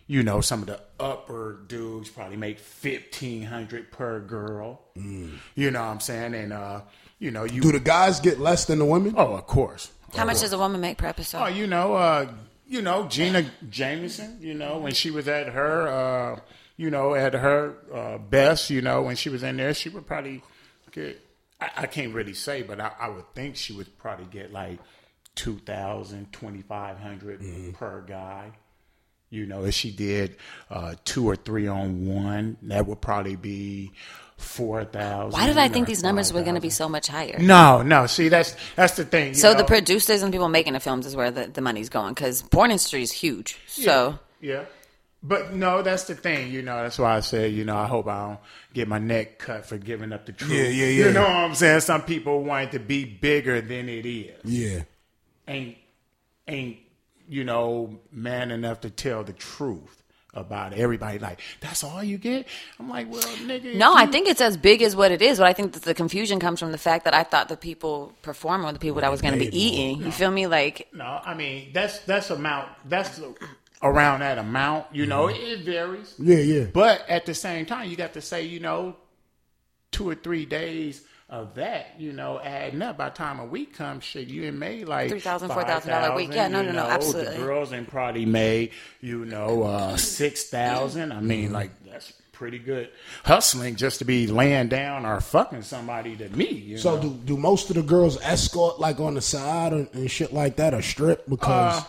You 0.06 0.22
know, 0.22 0.40
some 0.40 0.60
of 0.62 0.66
the 0.66 0.80
upper 0.98 1.60
dudes 1.66 2.08
probably 2.10 2.36
make 2.36 2.58
fifteen 2.58 3.42
hundred 3.42 3.90
per 3.90 4.20
girl. 4.20 4.80
You 4.94 5.70
know 5.70 5.80
what 5.80 5.88
I'm 5.88 6.00
saying? 6.00 6.34
And 6.34 6.52
uh, 6.52 6.82
you 7.18 7.30
know, 7.30 7.44
you 7.44 7.60
Do 7.60 7.72
the 7.72 7.80
guys 7.80 8.20
get 8.20 8.40
less 8.40 8.64
than 8.64 8.78
the 8.78 8.84
women? 8.84 9.14
oh, 9.16 9.34
of 9.34 9.46
course. 9.46 9.90
How 10.14 10.24
much 10.24 10.40
does 10.40 10.52
a 10.52 10.58
woman 10.58 10.80
make 10.80 10.98
per 10.98 11.06
episode? 11.06 11.42
Oh, 11.42 11.46
you 11.46 11.66
know, 11.66 11.94
uh, 11.94 12.30
you 12.66 12.82
know, 12.82 13.06
Gina 13.06 13.44
Jameson, 13.70 14.38
you 14.40 14.54
know, 14.54 14.78
when 14.78 14.92
she 14.92 15.10
was 15.10 15.26
at 15.28 15.48
her, 15.48 15.88
uh, 15.88 16.40
you 16.76 16.90
know, 16.90 17.14
at 17.14 17.32
her 17.34 17.74
uh, 17.94 18.18
best, 18.18 18.68
you 18.70 18.82
know, 18.82 19.02
when 19.02 19.16
she 19.16 19.28
was 19.30 19.42
in 19.42 19.56
there, 19.56 19.72
she 19.72 19.88
would 19.88 20.06
probably 20.06 20.42
get, 20.90 21.18
I, 21.60 21.70
I 21.78 21.86
can't 21.86 22.12
really 22.12 22.34
say, 22.34 22.62
but 22.62 22.78
I, 22.80 22.92
I 23.00 23.08
would 23.08 23.32
think 23.34 23.56
she 23.56 23.72
would 23.72 23.96
probably 23.98 24.26
get 24.26 24.52
like 24.52 24.78
2,000, 25.36 26.32
2,500 26.32 27.74
per 27.74 28.04
guy. 28.06 28.52
You 29.30 29.46
know, 29.46 29.64
if 29.64 29.74
she 29.74 29.90
did 29.90 30.36
uh, 30.70 30.94
two 31.04 31.26
or 31.28 31.36
three 31.36 31.66
on 31.66 32.06
one, 32.06 32.58
that 32.62 32.86
would 32.86 33.00
probably 33.00 33.36
be 33.36 33.92
4,000. 34.36 35.32
Why 35.32 35.46
did 35.46 35.56
I 35.56 35.68
think 35.68 35.86
these 35.86 36.02
numbers 36.02 36.32
were 36.32 36.42
going 36.42 36.56
to 36.56 36.60
be 36.60 36.68
so 36.68 36.88
much 36.88 37.08
higher? 37.08 37.38
No, 37.38 37.82
no. 37.82 38.06
See, 38.06 38.28
that's 38.28 38.56
that's 38.76 38.96
the 38.96 39.04
thing. 39.04 39.28
you 39.28 39.34
So 39.34 39.54
the 39.54 39.64
producers 39.64 40.22
and 40.22 40.32
people 40.32 40.50
making 40.50 40.74
the 40.74 40.80
films 40.80 41.06
is 41.06 41.16
where 41.16 41.30
the, 41.30 41.46
the 41.46 41.62
money's 41.62 41.88
going 41.88 42.12
because 42.12 42.42
porn 42.42 42.70
industry 42.70 43.02
is 43.02 43.10
huge. 43.10 43.58
So 43.66 44.18
Yeah. 44.40 44.64
But 45.22 45.54
no, 45.54 45.82
that's 45.82 46.04
the 46.04 46.16
thing, 46.16 46.50
you 46.50 46.62
know. 46.62 46.82
That's 46.82 46.98
why 46.98 47.16
I 47.16 47.20
said, 47.20 47.52
you 47.52 47.64
know, 47.64 47.76
I 47.76 47.86
hope 47.86 48.08
I 48.08 48.26
don't 48.26 48.40
get 48.74 48.88
my 48.88 48.98
neck 48.98 49.38
cut 49.38 49.64
for 49.64 49.78
giving 49.78 50.12
up 50.12 50.26
the 50.26 50.32
truth. 50.32 50.50
Yeah, 50.50 50.64
yeah, 50.64 50.86
yeah. 50.86 51.06
You 51.06 51.12
know 51.12 51.22
what 51.22 51.30
I'm 51.30 51.54
saying? 51.54 51.80
Some 51.80 52.02
people 52.02 52.42
want 52.42 52.68
it 52.68 52.72
to 52.72 52.80
be 52.80 53.04
bigger 53.04 53.60
than 53.60 53.88
it 53.88 54.04
is. 54.04 54.44
Yeah. 54.44 54.82
Ain't 55.48 55.76
ain't, 56.48 56.78
you 57.28 57.44
know, 57.44 57.98
man 58.10 58.50
enough 58.50 58.80
to 58.82 58.90
tell 58.90 59.24
the 59.24 59.32
truth 59.32 60.02
about 60.34 60.72
it. 60.72 60.78
Everybody 60.78 61.18
like, 61.18 61.40
that's 61.60 61.84
all 61.84 62.02
you 62.02 62.18
get? 62.18 62.46
I'm 62.78 62.88
like, 62.88 63.10
well, 63.10 63.22
nigga. 63.22 63.74
no, 63.76 63.92
if 63.92 63.98
I 63.98 64.06
think 64.06 64.28
it's 64.28 64.40
as 64.40 64.56
big 64.56 64.82
as 64.82 64.96
what 64.96 65.10
it 65.10 65.20
is. 65.20 65.38
But 65.38 65.46
I 65.46 65.52
think 65.52 65.72
that 65.72 65.82
the 65.82 65.94
confusion 65.94 66.40
comes 66.40 66.60
from 66.60 66.72
the 66.72 66.78
fact 66.78 67.04
that 67.04 67.14
I 67.14 67.22
thought 67.22 67.48
the 67.48 67.56
people 67.56 68.12
performing 68.22 68.66
were 68.66 68.72
the 68.72 68.78
people 68.78 68.96
that 68.96 69.06
I 69.06 69.10
was 69.10 69.20
going 69.20 69.34
to 69.34 69.38
be 69.38 69.50
paid 69.50 69.54
more. 69.54 69.62
eating. 69.62 70.04
You 70.04 70.12
feel 70.12 70.30
me? 70.30 70.46
Like 70.46 70.88
No, 70.92 71.20
I 71.24 71.34
mean 71.34 71.70
that's 71.72 71.98
that's 72.00 72.30
amount 72.30 72.68
that's 72.86 73.20
around 73.82 74.20
that 74.20 74.38
amount. 74.38 74.86
You 74.92 75.06
know, 75.06 75.28
it, 75.28 75.36
it 75.36 75.60
varies. 75.60 76.14
Yeah, 76.18 76.38
yeah. 76.38 76.64
But 76.72 77.08
at 77.08 77.26
the 77.26 77.34
same 77.34 77.66
time, 77.66 77.90
you 77.90 77.96
got 77.96 78.14
to 78.14 78.20
say, 78.20 78.44
you 78.44 78.60
know, 78.60 78.96
two 79.90 80.08
or 80.08 80.14
three 80.14 80.46
days 80.46 81.02
of 81.32 81.54
that, 81.54 81.94
you 81.98 82.12
know, 82.12 82.38
adding 82.40 82.82
up. 82.82 82.98
By 82.98 83.08
the 83.08 83.14
time 83.14 83.40
a 83.40 83.44
week 83.46 83.74
comes, 83.74 84.04
shit, 84.04 84.28
you 84.28 84.44
ain't 84.44 84.58
made 84.58 84.86
like 84.86 85.10
$3,000, 85.10 85.48
$4,000 85.48 86.12
a 86.12 86.14
week. 86.14 86.28
Yeah, 86.32 86.46
no, 86.48 86.60
you 86.60 86.66
no, 86.66 86.72
no, 86.72 86.82
know. 86.84 86.90
absolutely. 86.90 87.38
The 87.38 87.42
girls 87.42 87.72
ain't 87.72 87.88
probably 87.88 88.26
made, 88.26 88.70
you 89.00 89.24
know, 89.24 89.62
uh, 89.62 89.96
six 89.96 90.44
thousand. 90.44 91.10
I 91.12 91.20
mean, 91.20 91.46
Mm-hmm. 91.46 91.54
like 91.54 91.70
that's 91.84 92.12
pretty 92.32 92.58
good 92.58 92.90
hustling 93.24 93.76
just 93.76 94.00
to 94.00 94.04
be 94.04 94.26
laying 94.26 94.68
down 94.68 95.06
or 95.06 95.20
fucking 95.20 95.62
somebody 95.62 96.16
to 96.16 96.28
me. 96.30 96.48
You 96.50 96.76
So 96.78 96.96
know? 96.96 97.02
do 97.02 97.10
do 97.24 97.36
most 97.38 97.70
of 97.70 97.76
the 97.76 97.82
girls 97.82 98.20
escort 98.20 98.78
like 98.78 99.00
on 99.00 99.14
the 99.14 99.20
side 99.22 99.72
and, 99.72 99.88
and 99.94 100.10
shit 100.10 100.32
like 100.34 100.56
that 100.56 100.74
or 100.74 100.82
strip 100.82 101.26
because 101.28 101.80
Uh, 101.80 101.84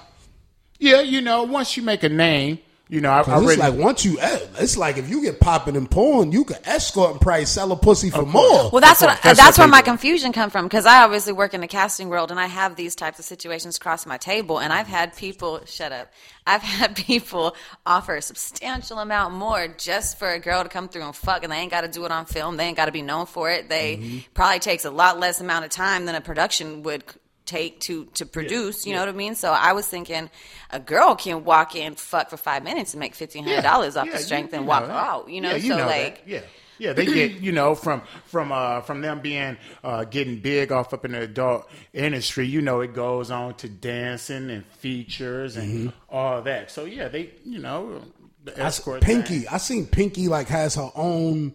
yeah, 0.80 1.02
you 1.02 1.22
know, 1.22 1.44
once 1.44 1.76
you 1.76 1.84
make 1.84 2.04
a 2.04 2.10
name, 2.10 2.60
you 2.90 3.00
know, 3.02 3.10
I, 3.10 3.22
I 3.22 3.24
'cause 3.24 3.42
it's 3.42 3.50
really 3.58 3.72
like 3.72 3.80
once 3.82 4.04
you 4.06 4.20
eh, 4.20 4.40
it's 4.60 4.78
like 4.78 4.98
if 4.98 5.10
you 5.10 5.22
get 5.22 5.40
popping 5.40 5.76
and 5.78 5.90
porn, 5.90 6.32
you 6.32 6.44
can 6.44 6.58
escort 6.66 7.12
and 7.12 7.22
probably 7.22 7.46
sell 7.46 7.72
a 7.72 7.76
pussy 7.78 8.10
for 8.10 8.24
more. 8.26 8.70
Well, 8.72 8.82
that's 8.82 9.02
Of 9.02 9.08
what 9.08 9.22
that's, 9.24 9.40
that's, 9.40 9.58
where 9.58 9.68
my 9.70 9.82
confusion 9.82 10.34
come 10.34 10.50
from 10.50 10.66
because 10.66 10.86
I 10.86 11.02
obviously 11.04 11.32
work 11.34 11.54
in 11.54 11.62
the 11.62 11.68
casting 11.68 12.10
world 12.10 12.30
and 12.30 12.40
I 12.40 12.46
have 12.48 12.76
these 12.76 12.94
types 12.94 13.18
of 13.20 13.26
situations 13.26 13.80
cross 13.80 14.06
my 14.06 14.18
table 14.18 14.60
and 14.60 14.72
I've 14.74 14.88
had 14.88 15.16
people 15.16 15.62
shut 15.66 15.92
up. 15.94 16.12
I've 16.46 16.62
had 16.78 16.96
people 16.98 17.56
offer 17.86 18.16
a 18.18 18.22
substantial 18.22 19.00
amount 19.00 19.34
more 19.34 19.68
just 19.70 20.20
for 20.20 20.30
a 20.30 20.40
girl 20.40 20.62
to 20.62 20.70
come 20.70 20.90
through 20.90 21.04
and 21.04 21.16
fuck 21.16 21.44
and 21.44 21.52
they 21.52 21.58
ain't 21.58 21.72
got 21.72 21.82
to 21.82 21.88
do 21.88 22.04
it 22.06 22.12
on 22.12 22.26
film. 22.26 22.58
They 22.58 22.66
ain't 22.66 22.78
got 22.78 22.86
to 22.88 22.92
be 22.92 23.02
known 23.02 23.26
for 23.26 23.50
it. 23.50 23.70
They 23.70 23.94
Mm-hmm. 23.98 24.18
probably 24.34 24.60
takes 24.60 24.86
a 24.86 24.92
lot 24.92 25.20
less 25.20 25.40
amount 25.40 25.64
of 25.66 25.72
time 25.72 26.06
than 26.06 26.16
a 26.16 26.22
production 26.22 26.84
would 26.84 27.04
take 27.54 27.80
to 27.82 28.06
to 28.20 28.26
produce. 28.26 28.86
You 28.86 28.94
know 28.94 29.00
what 29.02 29.10
I 29.10 29.14
mean? 29.26 29.36
So 29.36 29.52
I 29.52 29.74
was 29.74 29.86
thinking 29.88 30.30
a 30.72 30.80
girl 30.80 31.16
can 31.16 31.44
walk 31.44 31.76
in, 31.76 31.96
fuck 31.96 32.30
for 32.30 32.38
five 32.38 32.64
minutes 32.64 32.94
and 32.94 33.00
make 33.00 33.16
fifteen 33.16 33.44
hundred 33.46 33.64
dollars 33.64 33.96
off 33.98 34.06
Yeah, 34.08 34.14
the 34.18 34.20
strength 34.20 34.52
you 34.54 34.58
and 34.58 34.66
know 34.66 34.70
walk 34.70 34.88
that. 34.88 34.92
out. 34.94 35.30
You 35.30 35.42
know, 35.42 35.52
Yeah, 35.52 35.56
you 35.66 35.70
so 35.72 35.78
know 35.78 35.88
like 35.88 36.16
that. 36.26 36.28
yeah. 36.28 36.42
Yeah, 36.80 36.92
they 36.94 37.06
get 37.06 37.32
you 37.34 37.52
know 37.52 37.76
from 37.76 38.02
from 38.26 38.52
uh 38.52 38.82
from 38.82 39.02
them 39.02 39.22
being 39.22 39.58
uh 39.84 40.04
getting 40.06 40.40
big 40.40 40.72
off 40.72 40.94
up 40.94 41.06
in 41.06 41.12
the 41.12 41.22
adult 41.22 41.70
industry. 41.94 42.48
You 42.48 42.62
know, 42.62 42.82
it 42.82 42.94
goes 42.96 43.30
on 43.32 43.54
to 43.62 43.70
dancing 43.70 44.50
and 44.50 44.66
features 44.82 45.56
and 45.56 45.94
all 46.10 46.42
that. 46.42 46.72
So 46.72 46.86
yeah, 46.86 47.08
they 47.10 47.30
you 47.46 47.60
know 47.60 48.02
the 48.44 48.52
I 48.58 48.66
s- 48.66 48.80
escort 48.80 49.02
Pinky, 49.04 49.40
thing. 49.42 49.48
I 49.52 49.58
seen 49.60 49.86
Pinky 49.86 50.28
like 50.28 50.48
has 50.50 50.76
her 50.76 50.90
own 50.96 51.54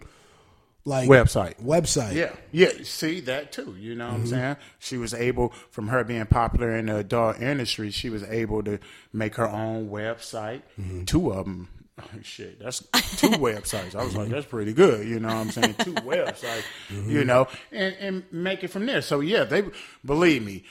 like 0.85 1.09
Website. 1.09 1.63
Website. 1.63 2.15
Yeah, 2.15 2.35
yeah. 2.51 2.71
See 2.83 3.21
that 3.21 3.53
too. 3.53 3.77
You 3.79 3.95
know 3.95 4.07
what 4.07 4.15
I'm 4.15 4.21
mm-hmm. 4.21 4.31
saying? 4.31 4.57
She 4.79 4.97
was 4.97 5.13
able, 5.13 5.51
from 5.71 5.89
her 5.89 6.03
being 6.05 6.25
popular 6.27 6.75
in 6.75 6.87
the 6.87 6.97
adult 6.97 7.41
industry, 7.41 7.91
she 7.91 8.11
was 8.11 8.23
able 8.25 8.63
to 8.65 8.79
make 9.13 9.35
her 9.37 9.49
own 9.49 9.91
website. 9.91 10.63
Mm-hmm. 10.81 11.05
Two 11.05 11.31
of 11.31 11.45
them. 11.45 11.69
Shit, 12.23 12.61
that's 12.61 12.81
two 13.17 13.29
websites. 13.31 13.95
I 13.95 14.05
was 14.05 14.17
like, 14.17 14.29
that's 14.29 14.47
pretty 14.47 14.73
good. 14.73 15.07
You 15.07 15.21
know 15.21 15.29
what 15.29 15.37
I'm 15.37 15.51
saying? 15.51 15.75
Two 15.75 15.95
mm-hmm. 15.95 16.09
websites. 16.09 16.65
You 16.91 17.25
know, 17.25 17.49
and 17.73 17.95
and 18.01 18.25
make 18.33 18.65
it 18.65 18.69
from 18.69 18.87
there. 18.87 19.03
So 19.03 19.21
yeah, 19.21 19.45
they 19.45 19.65
believe 20.05 20.45
me. 20.45 20.65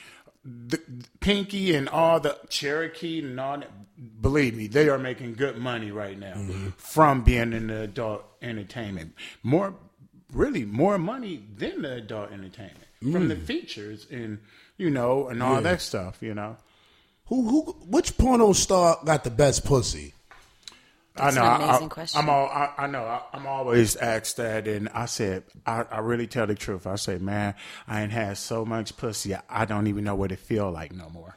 The, 0.44 0.80
Pinky 1.20 1.74
and 1.74 1.90
all 1.90 2.20
the 2.20 2.38
Cherokee 2.48 3.18
and 3.18 3.38
all 3.38 3.58
that, 3.58 4.22
believe 4.22 4.56
me, 4.56 4.66
they 4.66 4.88
are 4.88 4.96
making 4.96 5.34
good 5.34 5.58
money 5.58 5.90
right 5.90 6.18
now 6.18 6.36
from 6.78 7.22
being 7.22 7.52
in 7.52 7.66
the 7.66 7.82
adult 7.82 8.24
entertainment. 8.40 9.14
More, 9.42 9.74
really, 10.32 10.64
more 10.64 10.98
money 10.98 11.42
than 11.56 11.82
the 11.82 11.94
adult 11.94 12.32
entertainment 12.32 12.86
from 13.00 13.28
the 13.28 13.36
mm. 13.36 13.44
features 13.44 14.06
and 14.10 14.38
you 14.76 14.90
know 14.90 15.28
and 15.28 15.42
all 15.42 15.60
that 15.62 15.80
stuff. 15.80 16.18
You 16.20 16.34
know, 16.34 16.56
Who 17.26 17.48
who 17.48 17.62
which 17.86 18.16
porno 18.18 18.52
star 18.52 18.98
got 19.04 19.24
the 19.24 19.30
best 19.30 19.64
pussy? 19.64 20.14
That's 21.14 21.36
I 21.36 21.40
know. 21.40 21.46
an 21.46 21.60
I- 21.60 21.64
amazing 21.64 21.86
I, 21.86 21.88
question. 21.88 22.20
I'm 22.20 22.30
all. 22.30 22.46
I, 22.46 22.72
I 22.78 22.86
know. 22.86 23.04
I, 23.04 23.22
I'm 23.32 23.46
always 23.46 23.96
asked 23.96 24.36
that, 24.36 24.68
and 24.68 24.88
I 24.90 25.06
said, 25.06 25.42
I, 25.66 25.84
I 25.90 25.98
really 25.98 26.26
tell 26.26 26.46
the 26.46 26.54
truth. 26.54 26.86
I 26.86 26.96
say, 26.96 27.18
man, 27.18 27.54
I 27.86 28.02
ain't 28.02 28.12
had 28.12 28.38
so 28.38 28.64
much 28.64 28.96
pussy. 28.96 29.34
I, 29.34 29.42
I 29.48 29.64
don't 29.64 29.88
even 29.88 30.04
know 30.04 30.14
what 30.14 30.32
it 30.32 30.38
feel 30.38 30.70
like 30.70 30.92
no 30.92 31.08
more. 31.10 31.36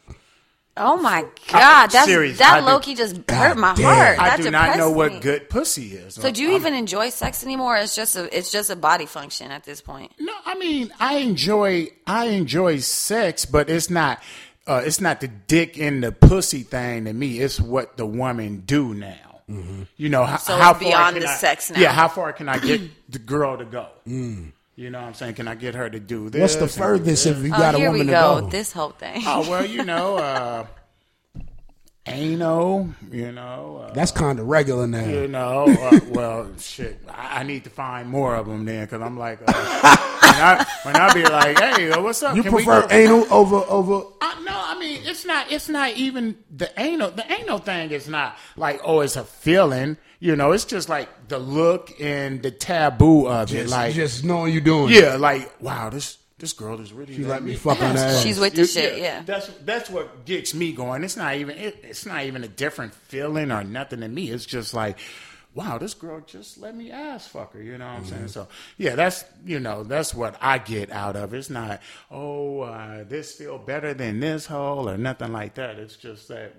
Oh 0.77 0.95
my 0.97 1.25
god, 1.51 1.87
that's 1.91 2.05
serious, 2.05 2.39
I 2.39 2.61
that 2.61 2.63
Loki 2.65 2.95
just 2.95 3.17
hurt 3.29 3.57
my 3.57 3.75
damn. 3.75 3.83
heart. 3.85 4.19
I 4.19 4.29
That 4.29 4.41
do 4.41 4.49
not 4.51 4.77
know 4.77 4.89
what 4.89 5.13
me. 5.13 5.19
good 5.19 5.49
pussy 5.49 5.87
is. 5.95 6.13
So 6.15 6.31
do 6.31 6.41
you 6.41 6.51
I'm- 6.51 6.61
even 6.61 6.73
enjoy 6.73 7.09
sex 7.09 7.43
anymore? 7.43 7.75
It's 7.77 7.93
just 7.95 8.15
a 8.15 8.35
it's 8.35 8.51
just 8.51 8.69
a 8.69 8.75
body 8.77 9.05
function 9.05 9.51
at 9.51 9.63
this 9.65 9.81
point. 9.81 10.13
No, 10.17 10.33
I 10.45 10.55
mean 10.55 10.91
I 10.99 11.17
enjoy 11.17 11.89
I 12.07 12.27
enjoy 12.27 12.79
sex, 12.79 13.45
but 13.45 13.69
it's 13.69 13.89
not 13.89 14.23
uh, 14.65 14.81
it's 14.85 15.01
not 15.01 15.19
the 15.19 15.27
dick 15.27 15.77
in 15.77 16.01
the 16.01 16.11
pussy 16.13 16.63
thing 16.63 17.03
to 17.05 17.13
me. 17.13 17.39
It's 17.39 17.59
what 17.59 17.97
the 17.97 18.05
woman 18.05 18.63
do 18.65 18.93
now. 18.93 19.41
You 19.97 20.07
know 20.07 20.23
how, 20.23 20.37
So 20.37 20.55
how 20.55 20.71
it's 20.71 20.79
far 20.79 20.89
beyond 20.89 21.15
can 21.15 21.23
the 21.23 21.29
I- 21.29 21.35
sex 21.35 21.69
now. 21.71 21.79
Yeah, 21.81 21.91
how 21.91 22.07
far 22.07 22.31
can 22.31 22.47
I 22.47 22.57
get 22.59 22.79
the 23.09 23.19
girl 23.19 23.57
to 23.57 23.65
go? 23.65 23.87
You 24.75 24.89
know 24.89 24.99
what 25.01 25.07
I'm 25.07 25.13
saying? 25.13 25.35
Can 25.35 25.47
I 25.47 25.55
get 25.55 25.75
her 25.75 25.89
to 25.89 25.99
do 25.99 26.29
this? 26.29 26.41
What's 26.41 26.55
the 26.55 26.67
furthest 26.81 27.25
if 27.27 27.37
you 27.43 27.53
Oh, 27.53 27.57
got 27.57 27.75
a 27.75 27.77
here 27.77 27.91
we 27.91 27.99
woman 27.99 28.07
to 28.07 28.13
go. 28.13 28.41
go? 28.41 28.47
This 28.49 28.71
whole 28.71 28.91
thing. 28.91 29.21
Oh 29.25 29.47
well, 29.49 29.65
you 29.65 29.83
know, 29.83 30.15
uh, 30.17 30.65
anal. 32.07 32.89
You 33.11 33.31
know, 33.31 33.85
uh, 33.87 33.93
That's 33.93 34.11
kind 34.11 34.39
of 34.39 34.47
regular 34.47 34.87
now. 34.87 35.05
you 35.05 35.27
know. 35.27 35.65
Uh, 35.67 35.99
well, 36.09 36.49
shit. 36.57 36.99
I, 37.09 37.41
I 37.41 37.43
need 37.43 37.63
to 37.65 37.69
find 37.69 38.09
more 38.09 38.35
of 38.35 38.47
them 38.47 38.65
then, 38.65 38.85
because 38.85 39.01
I'm 39.01 39.17
like, 39.17 39.39
uh, 39.45 39.51
when, 39.53 40.35
I, 40.35 40.65
when 40.83 40.95
I 40.95 41.13
be 41.13 41.23
like, 41.25 41.59
hey, 41.59 42.01
what's 42.01 42.23
up? 42.23 42.35
You 42.35 42.43
Can 42.43 42.53
we 42.53 42.63
prefer 42.63 42.87
go- 42.87 42.95
anal 42.95 43.33
over 43.33 43.57
over? 43.69 44.05
Uh, 44.21 44.35
no, 44.43 44.51
I 44.53 44.77
mean 44.79 45.01
it's 45.03 45.25
not. 45.25 45.51
It's 45.51 45.69
not 45.69 45.91
even 45.95 46.37
the 46.55 46.71
anal. 46.79 47.11
The 47.11 47.29
anal 47.31 47.59
thing 47.59 47.91
is 47.91 48.07
not 48.07 48.37
like 48.55 48.79
oh, 48.83 49.01
it's 49.01 49.15
a 49.15 49.23
feeling. 49.25 49.97
You 50.21 50.35
know, 50.35 50.51
it's 50.51 50.65
just 50.65 50.87
like 50.87 51.09
the 51.27 51.39
look 51.39 51.99
and 51.99 52.41
the 52.43 52.51
taboo 52.51 53.27
of 53.27 53.49
it. 53.51 53.63
Just, 53.63 53.71
Like, 53.71 53.93
just 53.95 54.23
knowing 54.23 54.53
you're 54.53 54.61
doing. 54.61 54.93
yeah, 54.93 55.15
like 55.15 55.51
wow, 55.61 55.89
this 55.89 56.17
this 56.37 56.53
girl 56.53 56.79
is 56.79 56.93
really. 56.93 57.15
She 57.15 57.23
let 57.25 57.41
me 57.43 57.55
fuck 57.55 57.81
on 57.81 57.95
her 57.95 58.01
ass. 58.03 58.21
She's 58.21 58.39
with 58.39 58.53
the 58.53 58.65
shit, 58.67 58.99
yeah. 58.99 59.23
That's 59.25 59.47
that's 59.65 59.89
what 59.89 60.25
gets 60.25 60.53
me 60.53 60.73
going. 60.73 61.03
It's 61.03 61.17
not 61.17 61.35
even. 61.35 61.57
It, 61.57 61.79
it's 61.83 62.05
not 62.05 62.23
even 62.23 62.43
a 62.43 62.47
different 62.47 62.93
feeling 62.93 63.51
or 63.51 63.63
nothing 63.63 64.01
to 64.01 64.07
me. 64.07 64.29
It's 64.29 64.45
just 64.45 64.75
like, 64.75 64.99
wow, 65.55 65.79
this 65.79 65.95
girl 65.95 66.19
just 66.21 66.59
let 66.59 66.75
me 66.75 66.91
ass 66.91 67.27
fuck 67.27 67.53
her. 67.53 67.61
You 67.63 67.79
know 67.79 67.87
what 67.87 67.97
I'm 67.97 68.05
saying? 68.05 68.27
So 68.27 68.47
yeah, 68.77 68.93
that's 68.95 69.25
you 69.43 69.59
know 69.59 69.83
that's 69.83 70.13
what 70.13 70.35
I 70.39 70.59
get 70.59 70.91
out 70.91 71.15
of 71.15 71.33
it. 71.33 71.37
It's 71.39 71.49
not 71.49 71.81
oh 72.11 72.61
uh, 72.61 73.05
this 73.05 73.33
feel 73.33 73.57
better 73.57 73.95
than 73.95 74.19
this 74.19 74.45
hole 74.45 74.87
or 74.87 74.97
nothing 74.97 75.33
like 75.33 75.55
that. 75.55 75.79
It's 75.79 75.95
just 75.95 76.27
that 76.27 76.53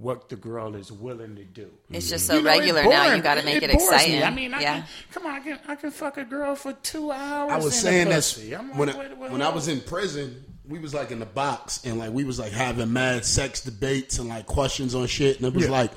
what 0.00 0.28
the 0.28 0.36
girl 0.36 0.74
is 0.74 0.90
willing 0.90 1.36
to 1.36 1.44
do. 1.44 1.70
It's 1.90 2.08
just 2.08 2.26
so 2.26 2.34
You 2.36 2.42
know, 2.42 2.50
it 2.52 2.58
regular 2.58 2.82
now. 2.84 3.14
You 3.14 3.22
got 3.22 3.34
to 3.36 3.44
make 3.44 3.62
it, 3.62 3.70
bores 3.72 3.82
me. 3.90 3.94
exciting. 3.96 4.22
I 4.22 4.30
mean, 4.30 4.54
I 4.54 4.60
yeah. 4.60 4.74
can, 4.80 4.84
come 5.12 5.26
on, 5.26 5.32
I 5.34 5.40
can, 5.40 5.58
I 5.68 5.74
can 5.76 5.90
fuck 5.90 6.16
a 6.18 6.24
girl 6.24 6.54
for 6.56 6.72
two 6.72 7.10
hours. 7.12 7.52
I 7.52 7.56
was 7.58 7.74
saying 7.78 8.08
the 8.08 8.14
this 8.14 8.34
pussy. 8.34 8.54
I'm 8.56 8.70
like, 8.70 8.78
when 8.78 8.88
I, 8.90 8.96
what- 8.96 9.16
what 9.18 9.30
when 9.32 9.42
I 9.42 9.48
was 9.50 9.68
in 9.68 9.80
prison. 9.80 10.44
We 10.66 10.78
was 10.78 10.94
like 10.94 11.10
in 11.10 11.18
the 11.18 11.26
box 11.26 11.84
and 11.84 11.98
like 11.98 12.10
we 12.12 12.24
was 12.24 12.38
like 12.38 12.52
having 12.52 12.90
mad 12.90 13.26
sex 13.26 13.60
debates 13.60 14.18
and 14.18 14.30
like 14.30 14.46
questions 14.46 14.94
on 14.94 15.06
shit 15.08 15.36
and 15.36 15.46
it 15.46 15.52
was 15.52 15.66
Yeah. 15.66 15.70
like 15.70 15.90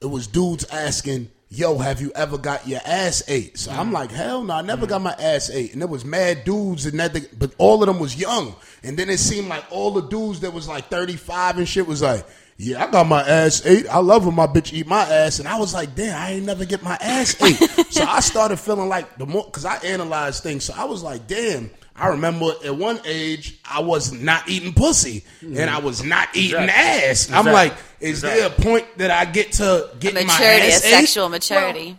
it 0.00 0.06
was 0.06 0.26
dudes 0.26 0.64
asking, 0.72 1.30
"Yo, 1.48 1.78
have 1.78 2.00
you 2.00 2.10
ever 2.16 2.36
got 2.36 2.66
your 2.66 2.80
ass 2.84 3.22
ate?" 3.28 3.56
So 3.56 3.70
Mm. 3.70 3.78
I'm 3.78 3.92
like, 3.92 4.10
"Hell 4.10 4.42
no, 4.42 4.54
I 4.54 4.62
never 4.62 4.88
got 4.88 5.00
my 5.00 5.12
ass 5.12 5.48
ate." 5.48 5.72
And 5.74 5.80
there 5.80 5.86
was 5.86 6.04
mad 6.04 6.42
dudes 6.42 6.86
and 6.86 6.98
that, 6.98 7.38
but 7.38 7.54
all 7.56 7.84
of 7.84 7.86
them 7.86 8.00
was 8.00 8.16
young. 8.16 8.56
And 8.82 8.96
then 8.98 9.08
it 9.08 9.18
seemed 9.18 9.46
like 9.46 9.62
all 9.70 9.92
the 9.92 10.02
dudes 10.02 10.40
that 10.40 10.52
was 10.52 10.66
like 10.66 10.88
35 10.90 11.58
and 11.58 11.68
shit 11.68 11.86
was 11.86 12.02
like. 12.02 12.26
Yeah, 12.56 12.84
I 12.84 12.90
got 12.90 13.08
my 13.08 13.20
ass 13.20 13.66
ate. 13.66 13.88
I 13.88 13.98
love 13.98 14.26
when 14.26 14.34
my 14.36 14.46
bitch 14.46 14.72
eat 14.72 14.86
my 14.86 15.02
ass, 15.02 15.40
and 15.40 15.48
I 15.48 15.58
was 15.58 15.74
like, 15.74 15.94
"Damn, 15.96 16.16
I 16.16 16.30
ain't 16.34 16.46
never 16.46 16.64
get 16.64 16.82
my 16.82 16.96
ass 17.00 17.34
ate." 17.42 17.56
so 17.90 18.04
I 18.04 18.20
started 18.20 18.58
feeling 18.60 18.88
like 18.88 19.16
the 19.18 19.26
more 19.26 19.44
because 19.44 19.64
I 19.64 19.76
analyzed 19.78 20.42
things. 20.44 20.64
So 20.64 20.74
I 20.76 20.84
was 20.84 21.02
like, 21.02 21.26
"Damn." 21.26 21.70
I 21.96 22.08
remember 22.08 22.50
at 22.64 22.74
one 22.76 22.98
age 23.04 23.56
I 23.64 23.80
was 23.80 24.12
not 24.12 24.48
eating 24.48 24.72
pussy, 24.72 25.24
and 25.40 25.70
I 25.70 25.78
was 25.78 26.02
not 26.02 26.28
eating 26.34 26.60
Exactly. 26.62 27.08
ass. 27.08 27.30
I'm 27.30 27.46
Exactly. 27.46 27.52
like, 27.52 27.72
is 28.00 28.20
there 28.20 28.46
a 28.48 28.50
point 28.50 28.98
that 28.98 29.12
I 29.12 29.24
get 29.26 29.52
to 29.52 29.90
get 30.00 30.12
my 30.14 30.24
maturity, 30.24 30.66
a 30.66 30.74
ass 30.74 30.84
ate? 30.84 30.90
sexual 30.90 31.28
maturity. 31.28 31.96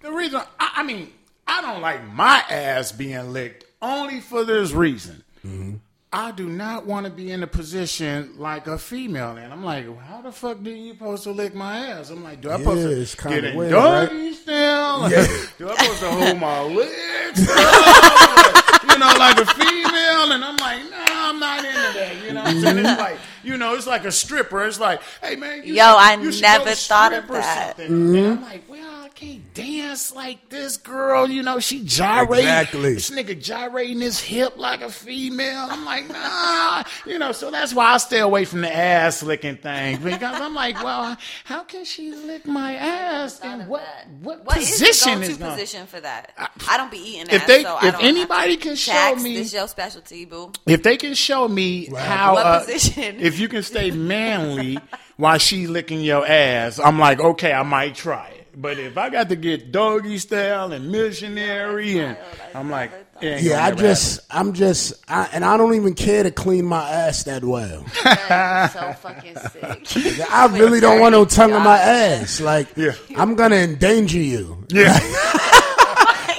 The 0.00 0.12
reason, 0.12 0.42
I, 0.60 0.72
I 0.76 0.82
mean, 0.84 1.10
I 1.44 1.60
don't 1.60 1.80
like 1.80 2.06
my 2.12 2.38
ass 2.50 2.92
being 2.92 3.32
licked 3.32 3.64
only 3.82 4.20
for 4.20 4.44
this 4.44 4.70
reason. 4.70 5.24
Mm-hmm. 5.44 5.74
I 6.14 6.30
do 6.30 6.46
not 6.46 6.84
want 6.84 7.06
to 7.06 7.10
be 7.10 7.30
in 7.30 7.42
a 7.42 7.46
position 7.46 8.34
like 8.36 8.66
a 8.66 8.76
female, 8.76 9.38
and 9.38 9.50
I'm 9.50 9.64
like, 9.64 9.86
how 10.02 10.20
the 10.20 10.30
fuck 10.30 10.62
do 10.62 10.70
you 10.70 10.92
supposed 10.92 11.22
to 11.22 11.30
lick 11.30 11.54
my 11.54 11.74
ass? 11.86 12.10
I'm 12.10 12.22
like, 12.22 12.42
do 12.42 12.50
I 12.50 12.58
supposed 12.58 12.86
Yeah, 12.86 12.96
it's 12.96 13.10
to 13.12 13.16
kinda 13.16 13.40
get 13.40 13.50
in 13.52 13.56
weird, 13.56 13.70
doggy 13.70 14.32
style? 14.34 15.10
Yeah. 15.10 15.26
do 15.58 15.70
I 15.70 15.76
supposed 15.76 16.00
to 16.00 16.10
hold 16.10 16.38
my 16.38 16.62
lips? 16.64 17.40
you 18.92 18.98
know, 18.98 19.14
like 19.18 19.38
a 19.38 19.46
female, 19.46 20.32
and 20.32 20.44
I'm 20.44 20.58
like, 20.58 20.82
no, 20.90 21.02
I'm 21.08 21.40
not 21.40 21.64
into 21.64 21.98
that. 21.98 22.22
You 22.26 22.34
know 22.34 22.42
what 22.42 22.50
I'm 22.50 22.60
saying? 22.60 22.78
It's 22.78 22.88
mm-hmm. 22.88 23.00
like, 23.00 23.18
you 23.42 23.56
know, 23.56 23.74
it's 23.74 23.86
like 23.86 24.04
a 24.04 24.12
stripper. 24.12 24.66
It's 24.66 24.78
like, 24.78 25.00
hey 25.22 25.36
man, 25.36 25.64
you 25.64 25.74
Yo, 25.74 25.82
should- 25.82 25.96
I 25.96 26.14
you 26.20 26.40
never 26.42 26.72
thought 26.72 27.14
of 27.14 27.24
strip 27.24 27.30
or 27.30 27.40
that. 27.40 27.78
And 27.78 28.16
I'm 28.16 28.36
mm-hmm. 28.36 28.44
like, 28.44 28.68
well, 28.68 29.01
I 29.01 29.01
can't 29.22 29.54
dance 29.54 30.14
like 30.14 30.48
this 30.48 30.76
girl. 30.76 31.28
You 31.30 31.42
know, 31.42 31.60
she 31.60 31.82
gyrating. 31.84 32.44
Exactly. 32.46 32.94
This 32.94 33.10
nigga 33.10 33.40
gyrating 33.40 34.00
his 34.00 34.20
hip 34.20 34.56
like 34.56 34.80
a 34.80 34.90
female. 34.90 35.68
I'm 35.70 35.84
like, 35.84 36.08
nah. 36.08 36.82
You 37.06 37.18
know, 37.18 37.32
so 37.32 37.50
that's 37.50 37.72
why 37.74 37.92
I 37.94 37.96
stay 37.98 38.18
away 38.18 38.44
from 38.44 38.62
the 38.62 38.74
ass 38.74 39.22
licking 39.22 39.56
thing 39.58 40.02
because 40.02 40.40
I'm 40.40 40.54
like, 40.54 40.82
well, 40.82 41.16
how 41.44 41.62
can 41.64 41.84
she 41.84 42.12
lick 42.12 42.46
my 42.46 42.74
ass? 42.74 43.40
And 43.40 43.68
what 43.68 43.82
what, 44.22 44.44
What 44.44 44.56
is 44.56 44.70
position 44.70 45.20
the 45.20 45.26
is 45.26 45.36
going? 45.36 45.52
position 45.52 45.86
for 45.86 46.00
that? 46.00 46.32
I 46.68 46.76
don't 46.76 46.90
be 46.90 46.98
eating 46.98 47.26
If 47.30 47.42
ass, 47.42 47.46
they- 47.46 47.62
so 47.62 47.74
I 47.80 47.88
if 47.88 47.92
don't 47.94 48.04
anybody 48.04 48.56
can 48.56 48.74
show 48.76 48.92
Tax, 48.92 49.22
me- 49.22 49.34
this 49.36 49.48
is 49.48 49.54
your 49.54 49.68
specialty, 49.68 50.24
boo. 50.24 50.52
If 50.66 50.82
they 50.82 50.96
can 50.96 51.14
show 51.14 51.46
me 51.48 51.86
how, 51.86 52.34
What 52.34 52.46
uh, 52.46 52.60
position? 52.64 53.20
if 53.20 53.38
you 53.38 53.48
can 53.48 53.62
stay 53.62 53.90
manly 53.90 54.78
while 55.16 55.38
she 55.38 55.66
licking 55.66 56.00
your 56.00 56.26
ass, 56.26 56.80
I'm 56.80 56.98
like, 56.98 57.20
okay, 57.20 57.52
I 57.52 57.62
might 57.62 57.94
try 57.94 58.28
it. 58.28 58.41
But 58.54 58.78
if 58.78 58.98
I 58.98 59.08
got 59.08 59.28
to 59.30 59.36
get 59.36 59.72
doggy 59.72 60.18
style 60.18 60.72
and 60.72 60.92
missionary, 60.92 61.98
and 61.98 62.16
I'm 62.54 62.70
like, 62.70 62.90
Yeah, 63.22 63.64
I 63.64 63.70
just, 63.70 64.20
I'm 64.30 64.52
just, 64.52 64.92
I, 65.08 65.28
and 65.32 65.44
I 65.44 65.56
don't 65.56 65.74
even 65.74 65.94
care 65.94 66.22
to 66.22 66.30
clean 66.30 66.66
my 66.66 66.88
ass 66.90 67.24
that 67.24 67.44
well. 67.44 67.84
So 68.72 68.92
fucking 69.00 69.36
sick. 69.36 70.26
I 70.30 70.46
really 70.56 70.80
don't 70.80 71.00
want 71.00 71.12
no 71.12 71.24
tongue 71.24 71.52
in 71.52 71.62
my 71.62 71.78
ass. 71.78 72.40
Like, 72.40 72.68
Yeah. 72.76 72.92
I'm 73.16 73.34
gonna 73.36 73.56
endanger 73.56 74.18
you. 74.20 74.64
Yeah. 74.68 74.98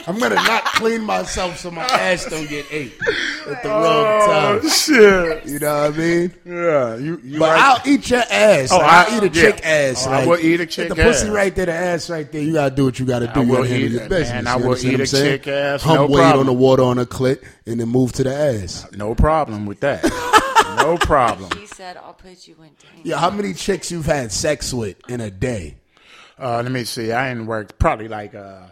I'm 0.05 0.19
gonna 0.19 0.35
not 0.35 0.65
clean 0.65 1.01
myself 1.03 1.57
so 1.59 1.71
my 1.71 1.83
ass 1.83 2.25
don't 2.25 2.47
get 2.49 2.65
ate 2.71 2.91
at 3.47 3.63
the 3.63 3.69
wrong 3.69 3.83
oh 3.85 4.59
time. 4.59 4.69
shit. 4.69 5.45
You 5.45 5.59
know 5.59 5.81
what 5.89 5.93
I 5.93 5.97
mean? 5.97 6.33
Yeah, 6.45 6.95
you. 6.97 7.21
you 7.23 7.39
But 7.39 7.51
right. 7.51 7.61
I'll 7.61 7.89
eat 7.89 8.09
your 8.09 8.19
ass. 8.29 8.71
Oh, 8.71 8.77
Like, 8.79 8.85
I- 8.85 9.03
I'll 9.05 9.17
eat 9.17 9.23
a 9.31 9.35
yeah. 9.35 9.41
chick 9.51 9.65
ass. 9.65 10.05
Oh, 10.07 10.11
I 10.11 10.25
will 10.25 10.39
eat 10.39 10.59
a 10.59 10.65
chick 10.65 10.91
ass. 10.91 10.97
The 10.97 11.03
pussy 11.03 11.29
right 11.29 11.55
there, 11.55 11.65
the 11.67 11.73
ass 11.73 12.09
right 12.09 12.29
there. 12.31 12.41
You 12.41 12.53
gotta 12.53 12.75
do 12.75 12.85
what 12.85 12.99
you 12.99 13.05
gotta 13.05 13.27
do. 13.27 13.41
I 13.41 13.45
will 13.45 13.65
eat 13.65 13.91
your 13.91 14.01
it, 14.03 14.09
business. 14.09 14.29
man. 14.43 14.47
I 14.47 14.55
will 14.57 14.75
eat 14.77 14.85
what 14.85 14.95
a 14.95 14.99
I'm 14.99 15.05
saying? 15.05 15.37
chick 15.39 15.47
ass, 15.47 15.83
Hump 15.83 15.99
no 15.99 16.05
weight 16.07 16.15
problem. 16.21 16.39
on 16.41 16.45
the 16.47 16.53
water 16.53 16.83
on 16.83 16.97
the 16.97 17.05
clit, 17.05 17.41
and 17.65 17.79
then 17.79 17.87
move 17.87 18.11
to 18.13 18.23
the 18.23 18.35
ass. 18.35 18.85
no 18.93 19.15
problem 19.15 19.65
with 19.65 19.79
that. 19.81 20.03
no 20.77 20.97
problem. 20.97 21.49
He 21.57 21.65
said, 21.67 21.95
"I'll 21.97 22.13
put 22.13 22.45
you 22.47 22.55
in." 22.55 22.63
danger." 22.63 22.75
Yeah, 23.03 23.19
how 23.19 23.29
many 23.29 23.53
chicks 23.53 23.89
you've 23.91 24.05
had 24.05 24.31
sex 24.33 24.73
with 24.73 24.97
in 25.09 25.21
a 25.21 25.31
day? 25.31 25.77
Uh, 26.37 26.57
let 26.61 26.71
me 26.71 26.83
see. 26.83 27.11
I 27.13 27.31
ain't 27.31 27.45
worked 27.45 27.79
probably 27.79 28.07
like 28.09 28.35
uh, 28.35 28.63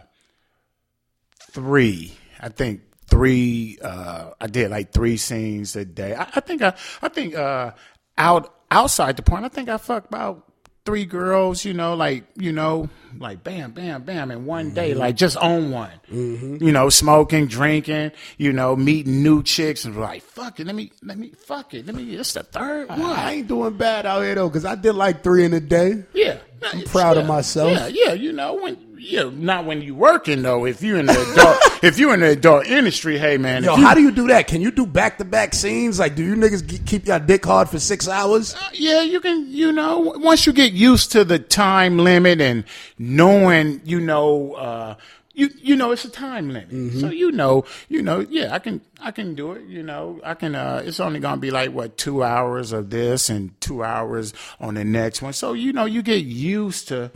three. 1.52 2.12
I 2.40 2.48
think 2.48 2.82
three. 3.06 3.78
Uh, 3.82 4.30
I 4.40 4.46
did 4.46 4.70
like 4.70 4.92
three 4.92 5.16
scenes 5.16 5.76
a 5.76 5.84
day. 5.84 6.14
I, 6.14 6.22
I 6.34 6.40
think 6.40 6.62
I. 6.62 6.74
I 7.02 7.08
think 7.08 7.34
uh, 7.34 7.72
out 8.18 8.54
outside 8.70 9.16
the 9.16 9.22
point. 9.22 9.44
I 9.44 9.48
think 9.48 9.68
I 9.68 9.76
fucked 9.76 10.08
about 10.08 10.48
three 10.84 11.04
girls. 11.04 11.64
You 11.64 11.74
know, 11.74 11.94
like 11.94 12.24
you 12.36 12.52
know, 12.52 12.88
like 13.18 13.44
bam, 13.44 13.72
bam, 13.72 14.02
bam, 14.02 14.30
in 14.30 14.46
one 14.46 14.74
day, 14.74 14.94
like 14.94 15.16
just 15.16 15.36
on 15.36 15.70
one. 15.70 15.92
You 16.08 16.72
know, 16.72 16.88
smoking, 16.88 17.46
drinking. 17.46 18.12
You 18.38 18.52
know, 18.52 18.74
meeting 18.74 19.22
new 19.22 19.42
chicks 19.42 19.84
and 19.84 19.96
like 19.96 20.22
fuck 20.22 20.58
it. 20.60 20.66
Let 20.66 20.74
me 20.74 20.90
let 21.02 21.18
me 21.18 21.32
fuck 21.46 21.74
it. 21.74 21.86
Let 21.86 21.94
me. 21.94 22.14
It's 22.14 22.32
the 22.32 22.42
third 22.42 22.88
one. 22.88 23.02
I 23.02 23.34
ain't 23.34 23.48
doing 23.48 23.76
bad 23.76 24.06
out 24.06 24.22
here 24.22 24.34
though, 24.34 24.48
because 24.48 24.64
I 24.64 24.74
did 24.74 24.94
like 24.94 25.22
three 25.22 25.44
in 25.44 25.52
a 25.52 25.60
day. 25.60 26.04
Yeah, 26.14 26.38
I'm 26.64 26.82
proud 26.84 27.16
of 27.16 27.26
myself. 27.26 27.72
Yeah, 27.72 27.86
yeah, 27.88 28.12
you 28.12 28.32
know 28.32 28.54
when. 28.54 28.76
Yeah, 29.04 29.30
not 29.34 29.64
when 29.64 29.82
you're 29.82 29.96
working 29.96 30.42
though. 30.42 30.64
If 30.64 30.80
you're 30.80 30.96
in 30.96 31.06
the 31.06 31.32
adult, 31.32 31.58
if 31.82 31.98
you're 31.98 32.14
in 32.14 32.20
the 32.20 32.30
adult 32.30 32.66
industry, 32.66 33.18
hey 33.18 33.36
man, 33.36 33.64
Yo, 33.64 33.74
you, 33.74 33.82
how 33.84 33.94
do 33.94 34.00
you 34.00 34.12
do 34.12 34.28
that? 34.28 34.46
Can 34.46 34.60
you 34.60 34.70
do 34.70 34.86
back 34.86 35.18
to 35.18 35.24
back 35.24 35.54
scenes? 35.54 35.98
Like, 35.98 36.14
do 36.14 36.22
you 36.22 36.36
niggas 36.36 36.86
keep 36.86 37.08
your 37.08 37.18
dick 37.18 37.44
hard 37.44 37.68
for 37.68 37.80
six 37.80 38.06
hours? 38.06 38.54
yeah, 38.72 39.00
you 39.02 39.20
can, 39.20 39.52
you 39.52 39.72
know, 39.72 39.98
once 39.98 40.46
you 40.46 40.52
get 40.52 40.72
used 40.72 41.10
to 41.12 41.24
the 41.24 41.40
time 41.40 41.98
limit 41.98 42.40
and 42.40 42.62
knowing, 42.96 43.80
you 43.84 43.98
know, 43.98 44.52
uh, 44.52 44.94
you 45.34 45.50
you 45.58 45.76
know 45.76 45.92
it's 45.92 46.04
a 46.04 46.10
time 46.10 46.48
limit, 46.50 46.70
Mm-hmm. 46.70 47.00
so 47.00 47.10
you 47.10 47.32
know, 47.32 47.64
you 47.88 48.02
know, 48.02 48.20
yeah, 48.20 48.54
I 48.54 48.58
can 48.58 48.80
I 49.00 49.10
can 49.12 49.34
do 49.34 49.52
it. 49.52 49.64
You 49.66 49.82
know, 49.82 50.20
I 50.24 50.34
can. 50.34 50.54
uh 50.54 50.82
It's 50.84 51.00
only 51.00 51.20
gonna 51.20 51.40
be 51.40 51.50
like 51.50 51.72
what 51.72 51.96
two 51.96 52.22
hours 52.22 52.72
of 52.72 52.90
this 52.90 53.28
and 53.30 53.58
two 53.60 53.82
hours 53.82 54.32
on 54.60 54.74
the 54.74 54.84
next 54.84 55.22
one. 55.22 55.32
So 55.32 55.52
you 55.54 55.72
know, 55.72 55.84
you 55.86 56.02
get 56.02 56.24
used 56.24 56.88
to. 56.88 57.10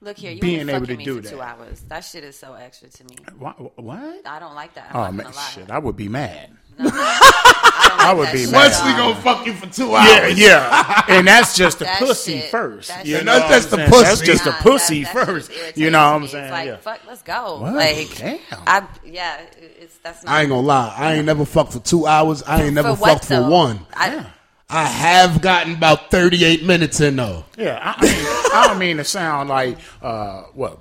Look 0.00 0.18
here, 0.18 0.32
you 0.32 0.40
Being 0.40 0.68
able 0.68 0.84
to 0.86 0.96
me 0.96 1.04
do 1.04 1.22
for 1.22 1.28
two 1.30 1.40
hours. 1.40 1.80
That 1.86 2.00
shit 2.04 2.24
is 2.24 2.36
so 2.36 2.54
extra 2.54 2.88
to 2.88 3.04
me. 3.04 3.14
What? 3.38 3.78
what? 3.78 4.26
I 4.26 4.40
don't 4.40 4.56
like 4.56 4.74
that. 4.74 4.90
I'm 4.90 4.96
Oh 4.96 5.02
not 5.04 5.14
man, 5.14 5.26
lie. 5.26 5.50
shit! 5.54 5.70
I 5.70 5.78
would 5.78 5.96
be 5.96 6.08
mad. 6.08 6.50
I, 6.92 8.10
I 8.10 8.14
would 8.14 8.32
be 8.32 8.38
shit 8.44 8.50
mad. 8.52 8.72
at 8.72 8.80
all. 8.98 9.12
gonna 9.12 9.20
fuck 9.22 9.46
you 9.46 9.52
for 9.54 9.66
two 9.68 9.94
hours. 9.94 10.38
Yeah, 10.38 10.48
yeah, 10.48 11.02
and 11.08 11.26
that's 11.26 11.56
just 11.56 11.78
the 11.78 11.84
That 11.84 11.98
pussy 11.98 12.40
shit- 12.40 12.50
first. 12.50 12.88
that 12.88 13.06
You 13.06 13.16
shit- 13.16 13.24
know 13.24 13.38
That's 13.38 13.48
what 13.48 13.54
just 13.54 13.66
I'm 13.66 13.70
the 13.70 13.76
saying? 13.76 13.90
pussy. 13.90 14.04
That's 14.04 14.20
just 14.22 14.44
the 14.44 14.50
Nah, 14.50 14.56
pussy 14.62 15.04
that- 15.04 15.14
that 15.14 15.18
shit 15.20 15.26
first. 15.26 15.50
irritates 15.52 15.78
You 15.78 15.90
know 15.90 15.98
what 15.98 16.04
I'm 16.14 16.20
me. 16.20 16.24
It's 16.24 16.32
saying? 16.32 16.50
Like, 16.50 16.66
yeah. 16.66 16.76
fuck, 16.78 17.00
let's 17.06 17.22
go. 17.22 17.60
What? 17.60 17.74
Like, 17.74 18.16
Damn. 18.18 18.38
I 18.66 18.86
yeah, 19.04 19.40
it's 19.80 19.98
that's 19.98 20.24
not. 20.24 20.32
I 20.34 20.40
ain't 20.40 20.48
gonna 20.50 20.66
lie. 20.66 20.94
I 20.96 21.14
ain't 21.14 21.26
never 21.26 21.44
fucked 21.44 21.72
for 21.74 21.78
two 21.80 22.06
hours. 22.06 22.42
I 22.42 22.62
ain't 22.64 22.74
never 22.74 22.94
for 22.96 23.00
what, 23.00 23.10
fucked 23.12 23.24
for 23.26 23.48
one. 23.48 23.86
I, 23.94 24.26
I 24.68 24.84
have 24.84 25.40
gotten 25.42 25.74
about 25.74 26.10
38 26.10 26.64
minutes 26.64 27.00
in 27.00 27.16
though. 27.16 27.44
Yeah, 27.58 27.78
I, 27.80 27.94
I, 27.98 28.02
mean, 28.02 28.14
I 28.54 28.64
don't 28.68 28.78
mean 28.78 28.96
to 28.96 29.04
sound 29.04 29.48
like 29.50 29.78
uh, 30.00 30.42
what 30.54 30.78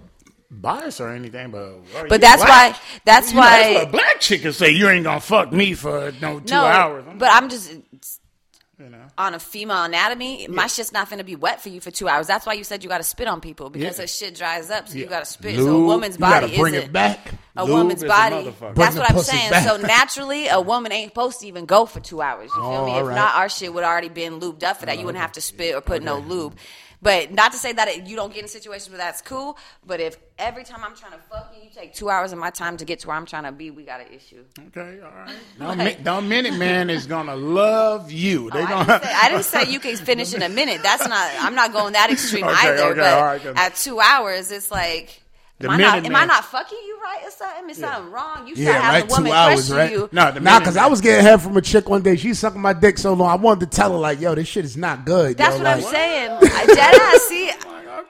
bias 0.51 0.99
or 0.99 1.09
anything, 1.09 1.49
but 1.51 1.79
But 1.93 2.11
you 2.11 2.17
that's 2.19 2.43
black. 2.43 2.73
why. 2.73 2.79
That's 3.05 3.29
You 3.29 3.35
know, 3.35 3.41
why. 3.41 3.73
that's 3.73 3.85
a 3.85 3.89
black 3.89 4.19
chick 4.19 4.41
can 4.41 4.53
say. 4.53 4.69
You 4.71 4.89
ain't 4.89 5.05
gonna 5.05 5.19
fuck 5.21 5.51
me 5.51 5.73
for 5.73 6.11
no 6.21 6.39
two 6.39 6.53
no, 6.53 6.65
hours. 6.65 7.05
but 7.17 7.29
I'm 7.31 7.47
just 7.49 7.71
you 7.71 8.89
know. 8.89 8.97
on 9.17 9.33
a 9.35 9.39
female 9.39 9.83
anatomy. 9.83 10.47
My 10.47 10.67
shit's 10.67 10.91
not 10.91 11.09
gonna 11.09 11.23
be 11.23 11.35
wet 11.35 11.61
for 11.61 11.69
you 11.69 11.79
for 11.79 11.91
two 11.91 12.09
hours. 12.09 12.27
That's 12.27 12.45
why 12.45 12.53
you 12.53 12.63
said 12.63 12.83
you 12.83 12.89
got 12.89 12.97
to 12.97 13.03
spit 13.03 13.27
on 13.27 13.39
people 13.39 13.69
because 13.69 13.97
Yeah. 13.97 14.03
the 14.03 14.07
shit 14.07 14.35
dries 14.35 14.69
up. 14.71 14.89
So 14.89 14.97
you 14.97 15.05
got 15.05 15.19
to 15.19 15.25
spit. 15.25 15.55
so 15.55 15.61
a 15.61 15.65
Lube, 15.65 15.85
woman's 15.87 16.15
You 16.15 16.19
gotta 16.21 16.47
body 16.47 16.57
bring 16.57 16.73
isn't 16.73 16.89
it 16.89 16.93
back. 16.93 17.31
a 17.55 17.63
Lube 17.63 17.73
woman's 17.77 17.99
is 17.99 18.03
a 18.03 18.07
body. 18.07 18.43
That's 18.43 18.59
Bring 18.59 18.75
what 18.97 19.11
I'm 19.11 19.19
saying. 19.19 19.51
back. 19.51 19.67
So 19.67 19.77
naturally, 19.77 20.47
a 20.47 20.59
woman 20.59 20.91
ain't 20.91 21.11
supposed 21.11 21.39
to 21.41 21.47
even 21.47 21.65
go 21.65 21.85
for 21.85 21.99
two 21.99 22.21
hours. 22.21 22.49
You 22.55 22.61
feel 22.61 22.63
Oh, 22.65 22.85
me? 22.87 22.97
If 22.99 23.05
right. 23.07 23.15
not, 23.15 23.35
our 23.35 23.49
shit 23.49 23.71
would 23.73 23.83
already 23.83 24.09
been 24.09 24.39
lubed 24.39 24.63
up 24.63 24.77
for 24.77 24.87
that. 24.87 24.97
You 24.97 25.05
wouldn't 25.05 25.21
have 25.21 25.33
to 25.33 25.41
spit 25.41 25.75
or 25.75 25.81
put 25.81 26.01
no 26.03 26.17
lube. 26.17 26.55
But 27.03 27.31
not 27.31 27.51
to 27.53 27.57
say 27.57 27.73
that 27.73 27.87
it, 27.87 28.05
you 28.05 28.15
don't 28.15 28.31
get 28.31 28.43
in 28.43 28.47
situations 28.47 28.89
where 28.89 28.99
that's 28.99 29.21
cool. 29.23 29.57
But 29.85 29.99
if 29.99 30.17
every 30.37 30.63
time 30.63 30.83
I'm 30.83 30.95
trying 30.95 31.13
to 31.13 31.17
fuck 31.17 31.51
you, 31.57 31.63
you 31.63 31.69
take 31.73 31.95
two 31.95 32.09
hours 32.11 32.31
of 32.31 32.37
my 32.37 32.51
time 32.51 32.77
to 32.77 32.85
get 32.85 32.99
to 32.99 33.07
where 33.07 33.17
I'm 33.17 33.25
trying 33.25 33.45
to 33.45 33.51
be, 33.51 33.71
we 33.71 33.83
got 33.83 34.01
an 34.01 34.07
issue. 34.13 34.43
Okay, 34.67 34.99
all 35.03 35.11
right. 35.11 35.77
Mi- 35.97 36.03
now 36.03 36.19
Minute 36.19 36.57
Man 36.59 36.89
is 36.91 37.07
gonna 37.07 37.35
love 37.35 38.11
you. 38.11 38.47
Oh, 38.47 38.49
they 38.51 38.61
Oh, 38.61 38.65
I, 38.65 38.69
gonna. 38.69 38.85
didn't 38.85 39.03
say, 39.03 39.13
I 39.15 39.29
didn't 39.29 39.45
say 39.45 39.71
you 39.71 39.79
can 39.79 39.95
finish 40.05 40.33
in 40.35 40.43
a 40.43 40.49
minute. 40.49 40.81
That's 40.83 41.07
not. 41.07 41.31
I'm 41.39 41.55
not 41.55 41.73
going 41.73 41.93
that 41.93 42.11
extreme 42.11 42.43
Okay, 42.45 42.55
either. 42.69 42.83
okay, 42.83 42.99
but 42.99 43.13
all 43.13 43.23
right, 43.23 43.45
at 43.57 43.75
two 43.75 43.99
hours, 43.99 44.51
it's 44.51 44.69
like 44.69 45.21
The 45.61 45.67
Am 45.69 45.73
I, 45.73 45.77
not, 45.77 46.05
am 46.05 46.15
I 46.15 46.25
not 46.25 46.45
fucking 46.45 46.77
you 46.87 46.97
right 47.03 47.19
or 47.25 47.31
something? 47.31 47.69
Is 47.69 47.77
something 47.77 48.11
wrong? 48.11 48.47
You 48.47 48.55
start 48.55 48.67
Yeah, 48.75 48.81
having 48.81 49.01
right. 49.01 49.09
the 49.09 49.13
woman 49.15 49.31
Two 49.31 49.35
hours, 49.35 49.53
question 49.53 49.75
right? 49.77 49.91
you. 49.91 50.09
No, 50.11 50.31
the 50.31 50.39
Nah, 50.39 50.59
because 50.59 50.77
I 50.77 50.87
was 50.87 51.01
getting 51.01 51.23
head 51.25 51.41
from 51.41 51.57
a 51.57 51.61
chick 51.61 51.89
one 51.89 52.01
day. 52.01 52.15
She 52.17 52.33
sucking 52.33 52.61
my 52.61 52.73
dick 52.73 52.97
so 52.97 53.13
long. 53.13 53.29
I 53.29 53.35
wanted 53.35 53.71
to 53.71 53.75
tell 53.77 53.91
her 53.93 53.97
like, 53.99 54.19
"Yo, 54.19 54.35
this 54.35 54.47
shit 54.47 54.65
is 54.65 54.77
not 54.77 55.05
good." 55.05 55.37
That's 55.37 55.57
yo. 55.57 55.63
what 55.63 55.67
I'm 55.67 55.81
saying. 55.81 56.31
I 56.41 56.65
dead 56.65 56.95
ass. 57.01 57.21
See, 57.23 57.51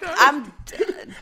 I'm. 0.03 0.51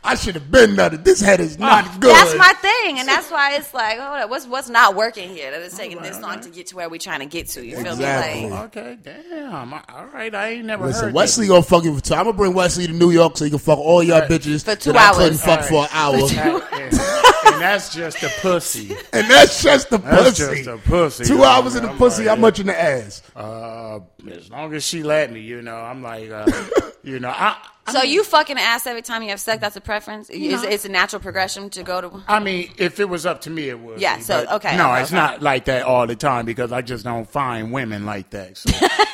I 0.04 0.16
should 0.16 0.36
have 0.36 0.52
been 0.52 0.72
nutted. 0.76 1.04
This 1.04 1.20
head 1.22 1.40
is 1.40 1.58
not 1.58 2.00
good. 2.00 2.14
That's 2.16 2.36
my 2.38 2.54
thing, 2.62 3.00
and 3.00 3.08
that's 3.08 3.32
why 3.32 3.56
it's 3.56 3.74
like, 3.74 3.98
hold 3.98 4.20
up, 4.20 4.30
what's 4.30 4.46
what's 4.46 4.70
not 4.70 4.96
working 4.96 5.30
here? 5.30 5.50
That 5.52 5.62
it's 5.62 5.76
taking 5.78 6.02
this 6.02 6.20
long 6.22 6.40
to 6.42 6.50
get 6.50 6.68
to 6.68 6.76
where 6.76 6.90
we're 6.90 7.00
trying 7.00 7.20
to 7.22 7.26
get 7.26 7.48
to. 7.50 7.66
You 7.66 7.78
feel 7.78 7.94
Exactly. 7.94 8.44
me? 8.46 8.50
Like, 8.52 8.78
Okay, 8.78 8.98
damn. 9.02 9.74
All 9.74 10.06
right, 10.14 10.34
I 10.36 10.50
ain't 10.50 10.66
never 10.66 10.86
Listen, 10.88 11.06
heard 11.06 11.14
Wesley 11.14 11.48
gonna 11.48 11.64
fuck 11.64 11.84
you 11.84 11.96
for 11.96 12.02
two. 12.02 12.14
I'm 12.14 12.26
gonna 12.26 12.38
bring 12.38 12.54
Wesley 12.54 12.86
to 12.88 12.94
New 12.94 13.10
York 13.12 13.38
so 13.38 13.46
he 13.46 13.50
can 13.50 13.60
fuck 13.60 13.80
all 13.80 14.04
y'all 14.04 14.22
bitches 14.22 14.64
For 14.64 14.76
two 14.76 14.94
that 14.94 15.14
I 15.14 15.18
couldn't 15.18 15.32
hours. 15.34 15.44
fuck 15.44 15.64
for 15.64 15.84
an 15.84 15.90
hour. 15.92 16.18
that. 16.18 16.70
and, 16.74 17.54
and 17.54 17.62
that's 17.62 17.94
just 17.94 18.22
a 18.22 18.30
pussy. 18.42 18.96
and 19.14 19.30
that's 19.30 19.64
just 19.64 19.90
the 19.90 19.98
That's 19.98 20.40
pussy. 20.40 20.64
just 20.64 20.68
a 20.70 20.78
pussy. 20.78 21.26
Two 21.26 21.38
you 21.38 21.44
hours 21.44 21.74
know, 21.76 21.82
in 21.82 21.86
the 21.88 21.98
pussy. 21.98 22.26
How 22.28 22.36
much 22.36 22.60
in 22.60 22.68
the 22.68 22.80
ass? 22.80 23.24
Uh, 23.36 24.00
as 24.32 24.50
long 24.50 24.74
as 24.74 24.84
she 24.84 25.04
let 25.04 25.32
me, 25.32 25.42
you 25.42 25.62
know, 25.62 25.76
I'm 25.76 26.02
like, 26.04 26.30
uh, 26.30 26.46
you 27.04 27.20
know, 27.20 27.30
I. 27.30 27.56
so 27.92 28.02
you 28.04 28.24
fucking 28.24 28.58
ass 28.58 28.86
every 28.88 29.02
time 29.02 29.24
you 29.24 29.30
have 29.30 29.40
sex? 29.40 29.62
That's 29.62 29.76
a 29.76 29.82
preference. 29.82 30.30
Is 30.30 30.64
it's 30.64 30.86
a 30.86 30.90
natural 30.90 31.22
progression 31.22 31.70
to 31.72 31.84
go 31.84 32.02
to? 32.02 32.24
I 32.28 32.40
mean, 32.40 32.72
if 32.78 33.00
it 33.00 33.06
was 33.06 33.26
up 33.26 33.42
to 33.42 33.50
me, 33.50 33.70
it 33.70 33.80
would. 33.80 34.00
Yeah, 34.02 34.18
be, 34.18 34.24
so, 34.24 34.46
okay, 34.54 34.78
No, 34.78 34.92
okay, 34.92 35.02
it's 35.02 35.12
okay. 35.12 35.16
not 35.18 35.42
like 35.42 35.66
that 35.66 35.84
all 35.86 36.06
the 36.08 36.16
time 36.16 36.46
because 36.46 36.72
I 36.72 36.82
just 36.82 37.04
don't 37.04 37.30
find 37.30 37.72
women 37.72 38.06
like 38.06 38.30
that. 38.32 38.58
So, 38.58 38.70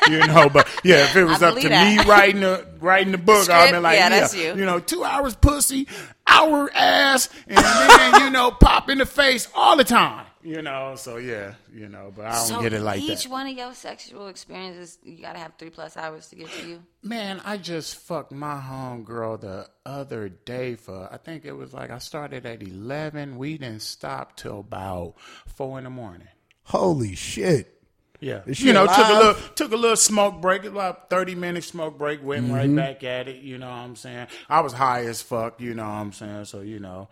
you 0.10 0.20
know, 0.28 0.50
but 0.50 0.68
yeah, 0.84 1.04
if 1.06 1.16
it 1.16 1.24
was 1.24 1.42
I 1.44 1.50
up 1.50 1.58
to 1.60 1.70
that. 1.70 2.06
me 2.06 2.10
writing 2.10 2.42
the 2.42 2.66
writing 2.80 3.12
the 3.12 3.18
book, 3.18 3.50
I'd 3.50 3.72
be 3.72 3.78
like, 3.80 3.98
Yeah, 3.98 4.10
yeah, 4.10 4.20
that's 4.22 4.36
you. 4.36 4.56
know, 4.56 4.80
two 4.80 5.04
hours 5.04 5.36
pussy, 5.36 5.88
hour 6.28 6.70
ass, 6.74 7.30
and 7.48 7.58
then 7.58 8.22
you 8.24 8.30
know, 8.32 8.52
pop 8.52 8.90
in 8.90 8.98
the 9.00 9.06
face 9.06 9.48
all 9.56 9.78
the 9.78 9.84
time. 9.84 10.25
You 10.46 10.62
know, 10.62 10.94
so 10.96 11.18
yeah, 11.18 11.56
you 11.74 11.90
know, 11.90 12.14
but 12.16 12.26
I 12.28 12.34
don't 12.36 12.46
So 12.48 12.62
get 12.62 12.72
it 12.74 12.82
like 12.82 13.02
each 13.02 13.08
that. 13.08 13.20
Each 13.26 13.28
one 13.28 13.48
of 13.48 13.58
your 13.58 13.74
sexual 13.74 14.28
experiences, 14.28 15.00
you 15.04 15.18
gotta 15.20 15.40
have 15.40 15.54
three 15.58 15.72
plus 15.72 15.98
hours 15.98 16.28
to 16.30 16.36
get 16.36 16.52
to 16.52 16.68
you. 16.68 16.84
Man, 17.02 17.42
I 17.44 17.58
just 17.58 17.96
fucked 17.96 18.32
my 18.32 18.62
homegirl 18.62 19.42
the 19.42 19.68
other 19.88 20.30
day 20.30 20.76
for 20.76 21.10
I 21.12 21.18
think 21.18 21.46
it 21.46 21.54
was 21.54 21.74
like 21.74 21.90
I 21.90 21.98
started 21.98 22.46
at 22.46 22.62
eleven. 22.62 23.38
We 23.38 23.58
didn't 23.58 23.82
stop 23.82 24.38
till 24.38 24.60
about 24.60 25.16
four 25.48 25.80
in 25.80 25.84
the 25.86 25.90
morning. 25.90 26.28
Holy 26.66 27.16
shit! 27.16 27.82
Yeah, 28.20 28.42
Is 28.46 28.58
she 28.58 28.68
you 28.68 28.74
know, 28.74 28.86
took 28.86 28.98
a 28.98 29.02
alive? 29.02 29.18
little 29.18 29.42
took 29.56 29.72
a 29.72 29.76
little 29.78 29.96
smoke 29.98 30.42
break, 30.42 30.64
about 30.64 31.10
thirty 31.10 31.34
minute 31.34 31.64
smoke 31.64 31.98
break. 31.98 32.24
Went 32.24 32.52
right 32.52 32.68
Mm-hmm. 32.68 32.76
back 32.76 33.04
at 33.04 33.28
it. 33.28 33.38
You 33.42 33.58
know 33.58 33.68
what 33.68 33.78
I'm 33.78 33.96
saying? 33.96 34.28
I 34.48 34.62
was 34.62 34.74
high 34.74 35.06
as 35.06 35.24
fuck. 35.24 35.60
You 35.60 35.74
know 35.74 35.84
what 35.86 35.90
I'm 35.96 36.12
saying? 36.14 36.46
So 36.46 36.62
you 36.62 36.80
know, 36.80 37.10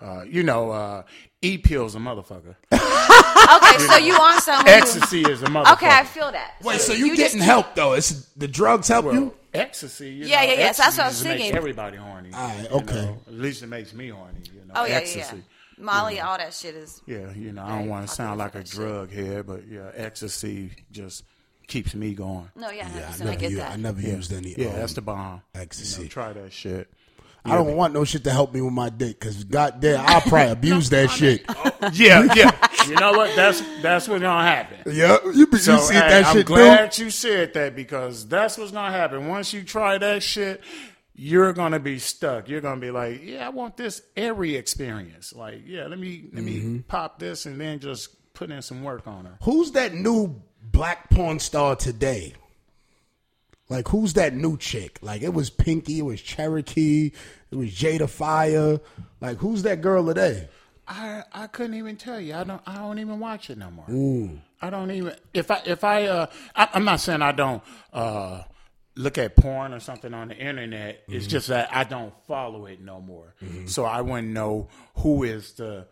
uh, 0.00 0.22
you 0.28 0.42
know, 0.42 0.70
uh, 0.70 1.02
e 1.42 1.58
pills 1.58 1.94
a 1.94 1.98
motherfucker. 1.98 2.56
Okay, 2.72 3.78
so 3.78 3.96
you 3.98 4.14
on 4.14 4.40
something? 4.40 4.72
Ecstasy 4.72 5.20
is 5.22 5.42
a 5.42 5.46
motherfucker. 5.46 5.72
Okay, 5.74 5.88
I 5.88 6.04
feel 6.04 6.32
that. 6.32 6.54
Wait, 6.62 6.80
so 6.80 6.92
you, 6.92 7.08
just- 7.08 7.18
getting 7.18 7.40
help 7.40 7.74
though? 7.74 7.92
It's 7.92 8.10
the 8.36 8.48
drugs 8.48 8.88
help 8.88 9.04
Well, 9.06 9.14
you? 9.14 9.34
ecstasy. 9.52 10.10
You 10.10 10.26
Yeah, 10.26 10.40
know, 10.40 10.46
yeah, 10.52 10.58
yeah, 10.58 10.72
so 10.72 10.82
that's 10.84 10.96
what 10.98 11.04
I 11.04 11.08
was 11.08 11.16
ecstasy 11.16 11.24
just 11.24 11.24
makes 11.24 11.40
thinking. 11.42 11.56
Everybody 11.56 11.96
horny. 11.98 12.32
Alright, 12.34 12.62
you 12.70 12.76
okay. 12.76 12.94
know. 12.94 13.18
At 13.26 13.34
least 13.34 13.62
it 13.62 13.66
makes 13.66 13.92
me 13.92 14.08
horny. 14.08 14.38
You 14.54 14.60
know, 14.66 14.72
Oh 14.76 14.84
yeah, 14.84 14.90
yeah, 14.92 14.96
ecstasy. 14.96 15.36
yeah. 15.36 15.84
Molly, 15.84 16.20
all 16.20 16.38
that 16.38 16.54
shit 16.54 16.74
is. 16.74 17.02
Yeah, 17.06 17.32
you 17.32 17.52
know, 17.52 17.64
I 17.64 17.78
don't 17.80 17.88
want 17.88 18.08
to 18.08 18.14
sound 18.14 18.38
like 18.38 18.54
a 18.54 18.58
that 18.58 18.68
shit. 18.68 18.76
drug 18.76 19.10
head, 19.12 19.46
but 19.46 19.66
yeah, 19.68 19.90
ecstasy 19.94 20.70
just 20.92 21.24
keeps 21.66 21.94
me 21.94 22.14
going. 22.14 22.48
No, 22.56 22.70
yeah, 22.70 22.88
Yeah, 22.96 23.08
I 23.08 23.12
100%, 23.12 23.20
I, 23.20 23.24
never, 23.24 23.36
get 23.38 23.50
u- 23.50 23.56
that. 23.58 23.72
I 23.72 23.76
never 23.76 24.00
used 24.00 24.32
any. 24.32 24.54
Yeah, 24.56 24.68
um, 24.68 24.76
that's 24.76 24.94
the 24.94 25.02
bomb. 25.02 25.42
ecstasy. 25.54 26.02
You 26.02 26.04
know, 26.04 26.10
try 26.10 26.32
that 26.32 26.52
shit. 26.52 26.88
I 27.46 27.56
don't 27.56 27.76
want 27.76 27.92
no 27.92 28.04
shit 28.04 28.24
to 28.24 28.30
help 28.30 28.54
me 28.54 28.60
with 28.62 28.72
my 28.72 28.88
dick 28.88 29.20
because 29.20 29.44
goddamn, 29.44 30.02
I'll 30.06 30.20
probably 30.22 30.52
abuse 30.52 30.88
that 30.90 31.10
shit. 31.10 31.44
Yeah, 31.92 32.26
yeah. 32.34 32.50
you 32.88 32.94
know 32.94 33.12
what? 33.12 33.36
That's 33.36 33.60
that's 33.82 34.08
what's 34.08 34.22
gonna 34.22 34.42
happen. 34.48 34.78
Yeah, 34.94 35.18
you, 35.34 35.46
be, 35.46 35.58
So 35.58 35.74
you 35.74 35.80
see 35.80 35.94
hey, 35.94 36.00
that 36.00 36.26
I'm 36.26 36.32
shit 36.36 36.46
too? 36.46 36.54
glad 36.54 36.96
you 36.98 37.10
said 37.10 37.52
that 37.54 37.76
because 37.76 38.26
that's 38.26 38.56
what's 38.56 38.70
gonna 38.72 38.90
happen. 38.96 39.28
Once 39.28 39.52
you 39.52 39.62
try 39.62 39.98
that 39.98 40.22
shit, 40.22 40.62
you're 41.14 41.52
gonna 41.52 41.78
be 41.80 41.98
stuck. 41.98 42.48
You're 42.48 42.62
gonna 42.62 42.80
be 42.80 42.90
like, 42.90 43.22
yeah, 43.22 43.46
I 43.46 43.50
want 43.50 43.76
this 43.76 44.00
every 44.16 44.56
experience. 44.56 45.34
Like, 45.34 45.62
yeah, 45.66 45.86
let 45.86 45.98
me 45.98 46.24
let 46.32 46.44
Mm-hmm. 46.44 46.72
me 46.76 46.78
pop 46.88 47.18
this 47.18 47.44
and 47.46 47.60
then 47.60 47.78
just 47.78 48.08
put 48.32 48.50
in 48.50 48.62
some 48.62 48.82
work 48.82 49.06
on 49.06 49.26
her. 49.26 49.38
Who's 49.42 49.70
that 49.72 49.92
new 49.94 50.40
black 50.62 51.10
porn 51.10 51.38
star 51.38 51.76
today? 51.76 52.34
Like, 53.68 53.88
who's 53.88 54.12
that 54.14 54.34
new 54.34 54.56
chick? 54.58 54.98
Like, 55.02 55.22
it 55.22 55.32
was 55.32 55.48
Pinky, 55.50 55.98
it 56.00 56.02
was 56.02 56.20
Cherokee, 56.20 57.12
it 57.50 57.56
was 57.56 57.70
Jada 57.70 58.08
Fire. 58.08 58.78
Like, 59.20 59.38
who's 59.38 59.62
that 59.62 59.80
girl 59.80 60.04
today? 60.06 60.48
I 60.86 61.22
I 61.32 61.46
couldn't 61.46 61.74
even 61.76 61.96
tell 61.96 62.20
you. 62.20 62.34
I 62.34 62.44
don't 62.44 62.60
I 62.66 62.74
don't 62.76 62.98
even 62.98 63.18
watch 63.18 63.48
it 63.48 63.56
no 63.56 63.70
more. 63.70 63.86
I 64.60 64.68
don't 64.68 64.90
even 64.90 65.14
if 65.32 65.50
I 65.50 65.62
if 65.64 65.82
I 65.82 66.04
uh 66.08 66.26
I, 66.54 66.68
I'm 66.74 66.84
not 66.84 67.00
saying 67.00 67.22
I 67.22 67.32
don't 67.32 67.62
uh 67.90 68.42
look 68.94 69.16
at 69.16 69.34
porn 69.34 69.72
or 69.72 69.80
something 69.80 70.12
on 70.12 70.28
the 70.28 70.36
internet. 70.36 71.02
It's 71.08 71.26
just 71.26 71.48
that 71.48 71.74
I 71.74 71.84
don't 71.84 72.12
follow 72.26 72.66
it 72.66 72.82
no 72.82 73.00
more. 73.00 73.34
So 73.64 73.86
I 73.86 74.02
wouldn't 74.02 74.28
know 74.34 74.68
who 74.96 75.22
is 75.24 75.52
the 75.54 75.86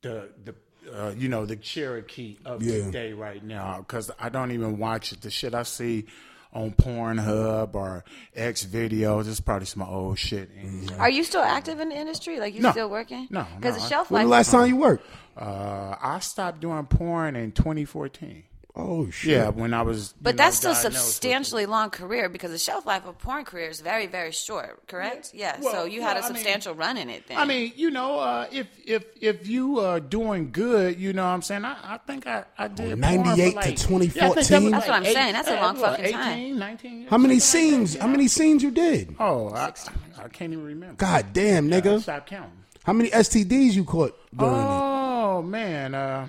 the 0.00 0.30
the 0.42 0.54
uh, 0.90 1.10
you 1.10 1.28
know 1.28 1.44
the 1.44 1.56
Cherokee 1.56 2.38
of 2.46 2.62
Yeah. 2.62 2.84
today 2.84 3.12
right 3.12 3.44
now 3.44 3.76
because 3.80 4.10
I 4.18 4.30
don't 4.30 4.52
even 4.52 4.78
watch 4.78 5.12
it. 5.12 5.20
The 5.20 5.30
shit 5.30 5.54
I 5.54 5.64
see 5.64 6.06
on 6.54 6.70
Pornhub 6.72 7.74
or 7.74 8.04
X 8.34 8.64
videos, 8.64 9.28
it's 9.28 9.40
probably 9.40 9.66
some 9.66 9.82
old 9.82 10.18
shit. 10.18 10.50
anyway. 10.58 10.96
Are 10.98 11.10
you 11.10 11.24
still 11.24 11.42
active 11.42 11.80
in 11.80 11.88
the 11.88 11.96
industry? 11.96 12.38
Like 12.38 12.54
you 12.54 12.60
No. 12.60 12.70
still 12.70 12.88
working? 12.88 13.26
No, 13.30 13.46
because 13.56 13.74
no, 13.74 13.80
the 13.80 13.86
I- 13.86 13.88
shelf 13.88 14.10
When 14.10 14.22
the 14.24 14.28
last 14.30 14.50
time 14.50 14.68
you 14.68 14.76
worked? 14.76 15.04
Uh, 15.36 15.96
I 16.00 16.20
stopped 16.20 16.60
doing 16.60 16.84
porn 16.86 17.34
in 17.36 17.50
2014. 17.52 18.44
Oh, 18.76 19.08
shit. 19.08 19.30
Yeah, 19.30 19.50
when 19.50 19.72
I 19.72 19.82
was. 19.82 20.10
you 20.10 20.18
But 20.20 20.34
know, 20.34 20.44
that's 20.44 20.56
still 20.56 20.72
diagnosed 20.72 20.94
with 20.94 20.94
it. 20.96 21.06
substantially 21.06 21.66
long 21.66 21.90
career 21.90 22.28
because 22.28 22.50
the 22.50 22.58
shelf 22.58 22.84
life 22.84 23.06
of 23.06 23.16
porn 23.18 23.44
career 23.44 23.68
is 23.68 23.80
very, 23.80 24.08
very 24.08 24.32
short. 24.32 24.88
Correct? 24.88 25.30
Yeah. 25.32 25.60
so 25.60 25.64
Well, 25.72 25.86
you 25.86 26.02
had 26.02 26.16
a 26.16 26.20
well, 26.20 26.24
I 26.24 26.28
mean- 26.30 26.34
substantial 26.38 26.74
run 26.74 26.96
in 26.96 27.08
it. 27.08 27.28
Then 27.28 27.38
I 27.38 27.44
mean, 27.44 27.72
you 27.76 27.90
know, 27.92 28.18
uh, 28.18 28.48
if 28.50 28.66
if 28.84 29.04
if 29.20 29.46
you 29.46 29.78
are 29.78 30.00
doing 30.00 30.50
good, 30.50 30.98
you 30.98 31.12
know, 31.12 31.22
what 31.22 31.28
I'm 31.34 31.42
saying, 31.42 31.64
I, 31.64 31.76
I 31.94 31.98
think 31.98 32.26
I 32.26 32.44
I 32.58 32.66
did. 32.66 33.00
porn 33.00 33.24
for 33.24 33.36
98 33.36 33.62
to 33.62 33.74
2014? 33.74 34.12
Yeah, 34.14 34.28
that 34.28 34.34
was 34.34 34.48
That's 34.48 34.88
what 34.88 34.90
I'm 34.90 35.04
saying. 35.04 35.32
That's 35.34 35.48
a 35.48 35.54
long 35.54 35.78
what, 35.78 35.96
fucking 35.96 36.12
time. 36.12 36.38
18, 36.38 36.58
19 36.58 36.98
years, 37.02 37.10
How 37.10 37.18
many 37.18 37.38
something 37.38 37.70
like 37.72 37.80
that, 37.80 37.86
scenes? 37.88 38.02
How 38.02 38.08
many 38.08 38.26
scenes 38.28 38.62
you 38.64 38.70
did? 38.72 39.14
Oh, 39.20 39.50
I, 39.50 39.72
I 40.18 40.28
can't 40.28 40.52
even 40.52 40.64
remember. 40.64 40.96
God 40.96 41.26
damn, 41.32 41.72
I 41.72 41.80
nigga. 41.80 42.00
stopped 42.02 42.28
counting. 42.28 42.50
How 42.82 42.92
many 42.92 43.08
STDs 43.10 43.74
you 43.74 43.84
caught 43.84 44.18
during 44.36 44.52
it? 44.52 44.58
Oh 44.58 45.42
man, 45.42 45.94
uh, 45.94 46.28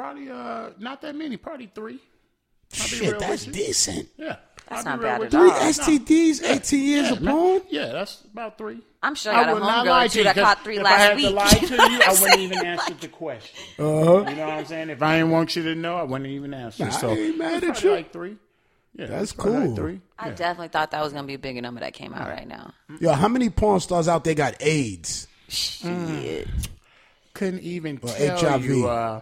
probably 0.00 0.30
uh, 0.30 0.70
not 0.78 1.02
that 1.02 1.14
many. 1.14 1.36
Probably 1.36 1.70
three. 1.74 2.00
Shit, 2.72 3.18
that's 3.18 3.44
decent. 3.46 4.08
Yeah, 4.16 4.36
That's 4.68 4.86
I'll 4.86 4.96
not 4.96 5.02
bad 5.02 5.22
at 5.22 5.32
you. 5.32 5.38
Three 5.40 5.50
all. 5.50 5.58
STDs, 5.58 6.42
18 6.44 6.84
years 6.84 7.06
Yeah, 7.08 7.12
of 7.14 7.22
porn? 7.24 7.62
Yeah, 7.68 7.86
that's 7.86 8.22
about 8.32 8.56
three. 8.56 8.80
I'm 9.02 9.16
sure 9.16 9.32
you 9.32 9.38
had 9.38 9.48
a 9.48 9.54
would 9.54 9.60
not 9.62 9.84
homegirl 9.84 9.88
lie 9.90 10.04
or 10.04 10.08
to 10.08 10.12
two 10.12 10.18
you, 10.20 10.24
that 10.24 10.34
'cause 10.36 10.44
caught 10.44 10.62
three 10.64 10.76
if 10.76 10.82
last 10.84 10.94
I 10.94 10.98
had 11.02 11.16
week. 11.16 11.26
to 11.26 11.30
lie 11.34 11.48
to 11.50 11.66
you, 11.74 11.78
I 12.06 12.16
wouldn't 12.20 12.38
even 12.40 12.58
answer 12.66 12.94
the 12.94 13.08
question. 13.08 13.58
Uh-huh. 13.78 14.30
You 14.30 14.36
know 14.36 14.46
what 14.46 14.54
I'm 14.58 14.64
saying? 14.66 14.90
If 14.90 15.02
I 15.02 15.16
didn't 15.18 15.30
want 15.32 15.56
you 15.56 15.62
to 15.64 15.74
know, 15.74 15.96
I 15.96 16.04
wouldn't 16.04 16.30
even 16.30 16.54
answer. 16.54 16.84
Nah, 16.84 16.90
I 16.90 16.98
so 17.00 17.10
ain't 17.10 17.36
mad 17.38 17.64
at 17.64 17.82
you. 17.82 17.90
Like 17.90 18.12
three. 18.12 18.36
Yeah, 18.94 19.06
That's 19.06 19.32
cool. 19.32 19.52
Like 19.52 19.74
three. 19.74 20.00
I 20.18 20.28
Yeah. 20.28 20.34
definitely 20.34 20.68
thought 20.68 20.92
that 20.92 21.02
was 21.02 21.12
gonna 21.12 21.26
be 21.26 21.34
a 21.34 21.38
bigger 21.40 21.60
number 21.60 21.80
that 21.80 21.92
came 21.94 22.14
out 22.14 22.28
right 22.28 22.46
now. 22.46 22.72
Yo, 23.00 23.12
how 23.14 23.26
many 23.28 23.50
porn 23.50 23.80
stars 23.80 24.06
out 24.06 24.22
there 24.22 24.34
got 24.34 24.54
AIDS? 24.62 25.26
Shit. 25.48 26.46
Couldn't 27.34 27.62
even 27.62 27.98
Or 28.02 28.08
tell 28.10 28.36
HIV. 28.38 28.64
you. 28.64 28.88
Uh, 28.88 29.20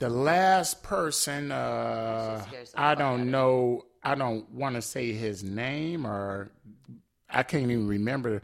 the 0.00 0.08
last 0.08 0.82
person, 0.82 1.52
uh, 1.52 2.42
I 2.44 2.50
fuck 2.50 2.66
out 2.76 2.92
of 2.94 2.98
don't 2.98 3.30
know. 3.30 3.84
I 4.02 4.14
don't 4.14 4.50
want 4.50 4.74
to 4.76 4.82
say 4.82 5.12
his 5.12 5.44
name, 5.44 6.06
or 6.06 6.50
I 7.28 7.42
can't 7.44 7.64
even 7.64 7.86
remember 7.86 8.42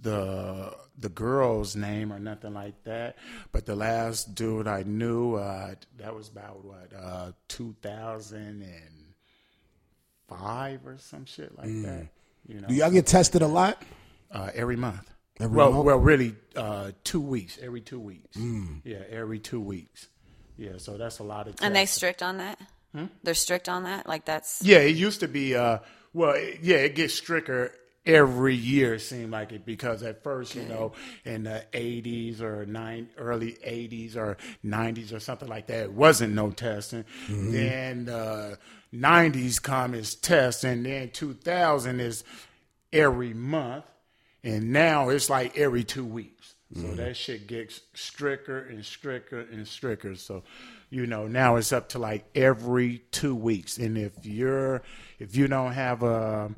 the 0.00 0.74
the 0.98 1.08
girl's 1.08 1.76
name 1.76 2.12
or 2.12 2.18
nothing 2.18 2.52
like 2.52 2.82
that. 2.84 3.16
But 3.52 3.64
the 3.64 3.76
last 3.76 4.34
dude 4.34 4.66
I 4.66 4.82
knew, 4.82 5.36
uh, 5.36 5.74
that 5.98 6.14
was 6.14 6.28
about 6.28 6.64
what 6.64 6.92
uh, 7.00 7.32
two 7.46 7.74
thousand 7.80 8.62
and 8.62 9.14
five 10.28 10.84
or 10.84 10.98
some 10.98 11.24
shit 11.24 11.56
like 11.56 11.68
that. 11.82 12.08
You 12.46 12.60
know, 12.60 12.68
Do 12.68 12.74
y'all 12.74 12.90
get 12.90 13.06
tested 13.06 13.42
a 13.42 13.46
lot? 13.46 13.80
uh, 14.32 14.50
every 14.54 14.76
month. 14.76 15.08
Every 15.40 15.56
well, 15.56 15.70
month? 15.70 15.84
well, 15.84 15.98
really, 15.98 16.34
uh, 16.56 16.90
two 17.04 17.20
weeks. 17.20 17.58
Every 17.62 17.80
two 17.80 18.00
weeks. 18.00 18.36
Yeah, 18.84 19.02
every 19.08 19.38
two 19.38 19.60
weeks. 19.60 20.08
Yeah, 20.58 20.76
so 20.76 20.98
that's 20.98 21.20
a 21.20 21.22
lot 21.24 21.48
of. 21.48 21.54
And 21.62 21.74
they 21.74 21.86
strict 21.86 22.22
on 22.22 22.38
that. 22.38 22.60
They're 23.22 23.34
strict 23.34 23.68
on 23.68 23.84
that. 23.84 24.08
Like 24.08 24.24
that's 24.24 24.60
Yeah, 24.62 24.78
it 24.78 24.96
used 24.96 25.20
to 25.20 25.28
be. 25.28 25.54
Uh, 25.54 25.78
well, 26.12 26.36
yeah, 26.60 26.78
it 26.78 26.96
gets 26.96 27.14
stricter 27.14 27.72
every 28.04 28.56
year. 28.56 28.94
It 28.94 29.00
seemed 29.00 29.30
like 29.30 29.52
it 29.52 29.64
because 29.64 30.02
at 30.02 30.24
first, 30.24 30.56
you 30.56 30.62
know, 30.62 30.92
in 31.24 31.44
the 31.44 31.64
'80s 31.72 32.40
or 32.40 32.66
nine, 32.66 33.08
early 33.16 33.52
'80s 33.64 34.16
or 34.16 34.36
'90s 34.64 35.12
or 35.12 35.20
something 35.20 35.48
like 35.48 35.68
that, 35.68 35.84
it 35.84 35.92
wasn't 35.92 36.34
no 36.34 36.50
testing. 36.50 37.04
Then 37.28 38.08
uh, 38.08 38.56
'90s 38.92 39.62
come 39.62 39.94
is 39.94 40.16
test, 40.16 40.64
and 40.64 40.84
then 40.84 41.10
2000 41.10 42.00
is 42.00 42.24
every 42.92 43.34
month. 43.34 43.84
and 44.42 44.72
now 44.72 45.08
it's 45.10 45.28
like 45.28 45.56
every 45.58 45.84
two 45.84 46.04
weeks. 46.04 46.54
So 46.74 46.80
Mm-hmm. 46.82 46.96
that 46.96 47.16
shit 47.16 47.46
gets 47.46 47.80
stricter 47.94 48.58
and 48.60 48.84
stricter 48.84 49.40
and 49.40 49.66
stricter. 49.66 50.14
So, 50.16 50.42
you 50.90 51.06
know, 51.06 51.26
now 51.26 51.56
it's 51.56 51.72
up 51.72 51.88
to 51.90 51.98
like 51.98 52.26
every 52.34 53.04
two 53.10 53.34
weeks. 53.34 53.78
And 53.78 53.96
if 53.96 54.12
you're 54.26 54.82
if 55.18 55.34
you 55.34 55.48
don't 55.48 55.72
have 55.72 56.02
a 56.02 56.50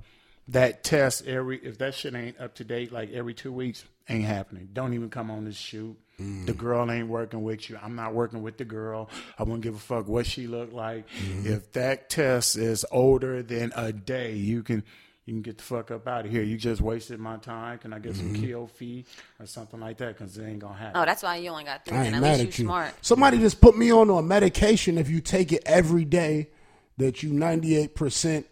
that 0.49 0.83
test 0.83 1.27
every 1.27 1.59
if 1.59 1.79
that 1.79 1.94
shit 1.94 2.14
ain't 2.14 2.40
up 2.40 2.57
to 2.57 2.64
date 2.64 2.90
like 2.92 3.12
every 3.12 3.35
two 3.35 3.53
weeks, 3.53 3.85
ain't 4.09 4.25
happening. 4.25 4.70
Don't 4.73 4.94
even 4.94 5.11
come 5.11 5.31
on 5.31 5.44
this 5.44 5.57
shoot. 5.57 5.96
Mm. 6.20 6.44
The 6.44 6.55
girl 6.55 6.90
ain't 6.90 7.09
working 7.09 7.42
with 7.44 7.70
you. 7.70 7.79
I'm 7.81 7.94
not 7.94 8.12
working 8.12 8.42
with 8.42 8.59
the 8.59 8.64
girl. 8.64 9.09
I 9.38 9.44
wouldn't 9.44 9.62
give 9.62 9.77
a 9.77 9.79
fuck 9.79 10.09
what 10.09 10.27
she 10.27 10.49
looked 10.49 10.73
like. 10.73 11.07
Mm-hmm. 11.09 11.53
If 11.53 11.73
that 11.73 12.11
test 12.11 12.57
is 12.57 12.85
older 12.90 13.42
than 13.44 13.73
a 13.77 13.92
day, 13.92 14.35
you 14.35 14.62
can 14.64 14.83
you 15.26 15.35
can 15.35 15.42
get 15.42 15.59
the 15.59 15.62
fuck 15.64 15.90
up 15.90 16.09
out 16.09 16.24
of 16.26 16.30
here. 16.33 16.42
You 16.42 16.56
just 16.56 16.80
wasted 16.80 17.20
my 17.20 17.37
time. 17.37 17.78
Can 17.78 17.92
I 17.92 17.98
get 17.98 18.14
Mm-hmm. 18.14 18.35
some 18.35 18.42
kill 18.44 18.66
fee 18.66 19.04
or 19.38 19.46
something 19.46 19.78
like 19.78 19.98
that? 19.98 20.16
Because 20.18 20.37
it 20.37 20.44
ain't 20.44 20.59
gonna 20.61 20.74
happen. 20.74 21.00
Oh, 21.00 21.04
that's 21.04 21.22
why 21.22 21.37
you 21.37 21.50
only 21.50 21.64
got 21.64 21.85
three. 21.85 21.96
I 21.96 22.06
ain't 22.06 22.16
at 22.16 22.20
mad 22.22 22.38
least 22.38 22.48
at 22.54 22.59
you. 22.59 22.64
smart. 22.64 22.94
Somebody 23.02 23.38
just 23.38 23.61
put 23.61 23.76
me 23.76 23.92
on 23.92 24.11
a 24.11 24.22
medication. 24.22 24.98
If 24.98 25.09
you 25.09 25.20
take 25.20 25.52
it 25.52 25.62
every 25.66 26.04
day, 26.04 26.48
that 26.96 27.22
you 27.22 27.33
ninety 27.33 27.76
eight 27.76 27.94
percent 27.94 28.46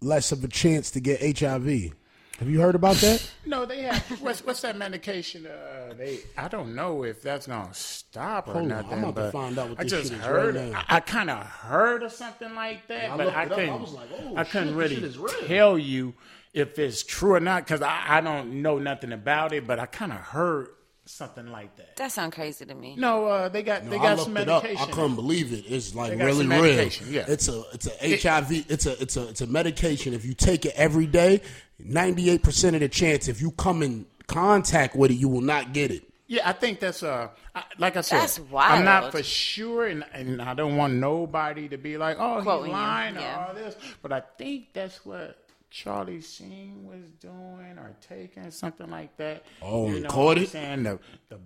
less 0.00 0.30
of 0.32 0.42
a 0.44 0.48
chance 0.48 0.90
to 0.92 1.00
get 1.00 1.20
HIV. 1.38 1.92
Have 2.40 2.48
you 2.50 2.60
heard 2.60 2.74
about 2.74 2.96
that? 2.96 3.22
No, 3.46 3.64
they 3.66 3.82
have. 3.82 4.02
What's, 4.20 4.44
what's 4.44 4.60
that 4.62 4.76
medication? 4.76 5.46
Uh, 5.46 5.92
they. 5.96 6.20
I 6.36 6.46
don't 6.48 6.74
know 6.74 7.04
if 7.04 7.20
that's 7.22 7.46
gonna 7.46 7.72
stop 7.74 8.48
or 8.48 8.52
Hold 8.52 8.64
on, 8.64 8.68
nothing. 8.68 8.92
I'm 8.98 9.04
about 9.04 9.26
to 9.26 9.30
find 9.32 9.58
out 9.58 9.70
what 9.70 9.80
I 9.80 9.82
this 9.84 9.92
just 9.92 10.10
shit 10.10 10.18
is 10.20 10.24
heard. 10.24 10.54
right 10.56 10.70
now. 10.70 10.84
I, 10.88 10.96
I 10.96 11.00
kind 11.00 11.30
of 11.30 11.38
heard 11.46 12.02
of 12.02 12.12
something 12.12 12.54
like 12.54 12.86
that, 12.88 13.10
I 13.10 13.16
but 13.16 13.26
looked 13.26 13.36
I 13.38 13.42
it 13.44 13.52
up. 13.52 13.52
I 13.52 13.60
couldn't. 13.62 13.80
was 13.80 13.92
like, 13.92 14.08
oh, 14.20 14.36
I 14.36 14.42
shit, 14.44 14.52
couldn't 14.52 14.66
this 14.68 14.76
really 14.76 14.94
shit 14.96 15.04
is 15.04 15.18
real. 15.18 15.34
tell 15.46 15.78
you 15.78 16.14
if 16.54 16.78
it's 16.78 17.02
true 17.02 17.34
or 17.34 17.40
not 17.40 17.64
because 17.64 17.82
I, 17.82 18.04
I 18.08 18.20
don't 18.20 18.62
know 18.62 18.78
nothing 18.78 19.12
about 19.12 19.52
it. 19.52 19.66
But 19.66 19.78
I 19.80 19.86
kind 19.86 20.12
of 20.12 20.18
heard 20.18 20.68
something 21.06 21.50
like 21.50 21.74
that. 21.76 21.96
That 21.96 22.12
sounds 22.12 22.34
crazy 22.34 22.64
to 22.66 22.74
me. 22.74 22.94
No, 22.96 23.26
uh, 23.26 23.48
they 23.48 23.62
got 23.64 23.88
they 23.90 23.98
got 23.98 24.12
looked 24.18 24.22
some 24.24 24.36
it 24.36 24.48
up. 24.48 24.62
medication. 24.62 24.88
I 24.90 24.92
couldn't 24.94 25.16
believe 25.16 25.52
it. 25.52 25.64
It's 25.66 25.94
like 25.94 26.16
They 26.16 26.24
really 26.24 26.46
real. 26.46 26.88
yeah. 27.08 27.24
It's 27.26 27.48
a 27.48 27.64
it's 27.72 27.88
a 27.88 28.16
HIV. 28.28 28.70
It's 28.70 28.86
a 28.86 29.02
it's 29.02 29.16
a 29.16 29.28
it's 29.28 29.40
a 29.40 29.46
medication. 29.48 30.14
If 30.14 30.24
you 30.24 30.34
take 30.34 30.64
it 30.66 30.74
every 30.76 31.06
day, 31.06 31.42
ninety 31.84 32.30
eight 32.30 32.42
percent 32.42 32.74
of 32.76 32.80
the 32.80 32.88
chance 32.88 33.28
if 33.28 33.40
you 33.40 33.50
come 33.52 33.82
in 33.82 34.06
contact 34.26 34.94
with 34.96 35.10
it, 35.10 35.14
you 35.14 35.28
will 35.28 35.40
not 35.40 35.72
get 35.72 35.90
it. 35.90 36.02
Yeah, 36.26 36.48
I 36.48 36.52
think 36.52 36.78
that's 36.78 37.02
uh, 37.02 37.28
I- 37.56 37.64
like 37.78 37.96
I 37.96 38.02
said, 38.02 38.20
That's 38.20 38.40
I'm 38.54 38.84
not 38.84 39.10
for 39.10 39.22
sure, 39.22 39.86
and, 39.86 40.04
and 40.12 40.40
I 40.40 40.54
don't 40.54 40.76
want 40.76 40.94
nobody 40.94 41.68
to 41.68 41.76
be 41.76 41.96
like, 41.98 42.18
oh, 42.20 42.40
Quoting 42.42 42.66
he's 42.66 42.68
you, 42.68 42.72
lying 42.72 43.14
yeah. 43.16 43.44
or 43.44 43.48
all 43.48 43.54
this. 43.54 43.76
But 44.00 44.12
I 44.12 44.20
think 44.38 44.72
that's 44.72 45.04
what 45.04 45.36
Charlie 45.70 46.20
Sheen 46.20 46.86
was 46.86 47.10
doing 47.20 47.76
or 47.78 47.96
taking 48.08 48.50
something 48.52 48.88
like 48.88 49.16
that. 49.16 49.44
Oh, 49.60 49.88
you 49.88 49.94
and 49.94 50.02
know 50.04 50.08
caught 50.08 50.38
it? 50.38 50.50
saying 50.50 50.84
the 50.84 51.00
the 51.30 51.38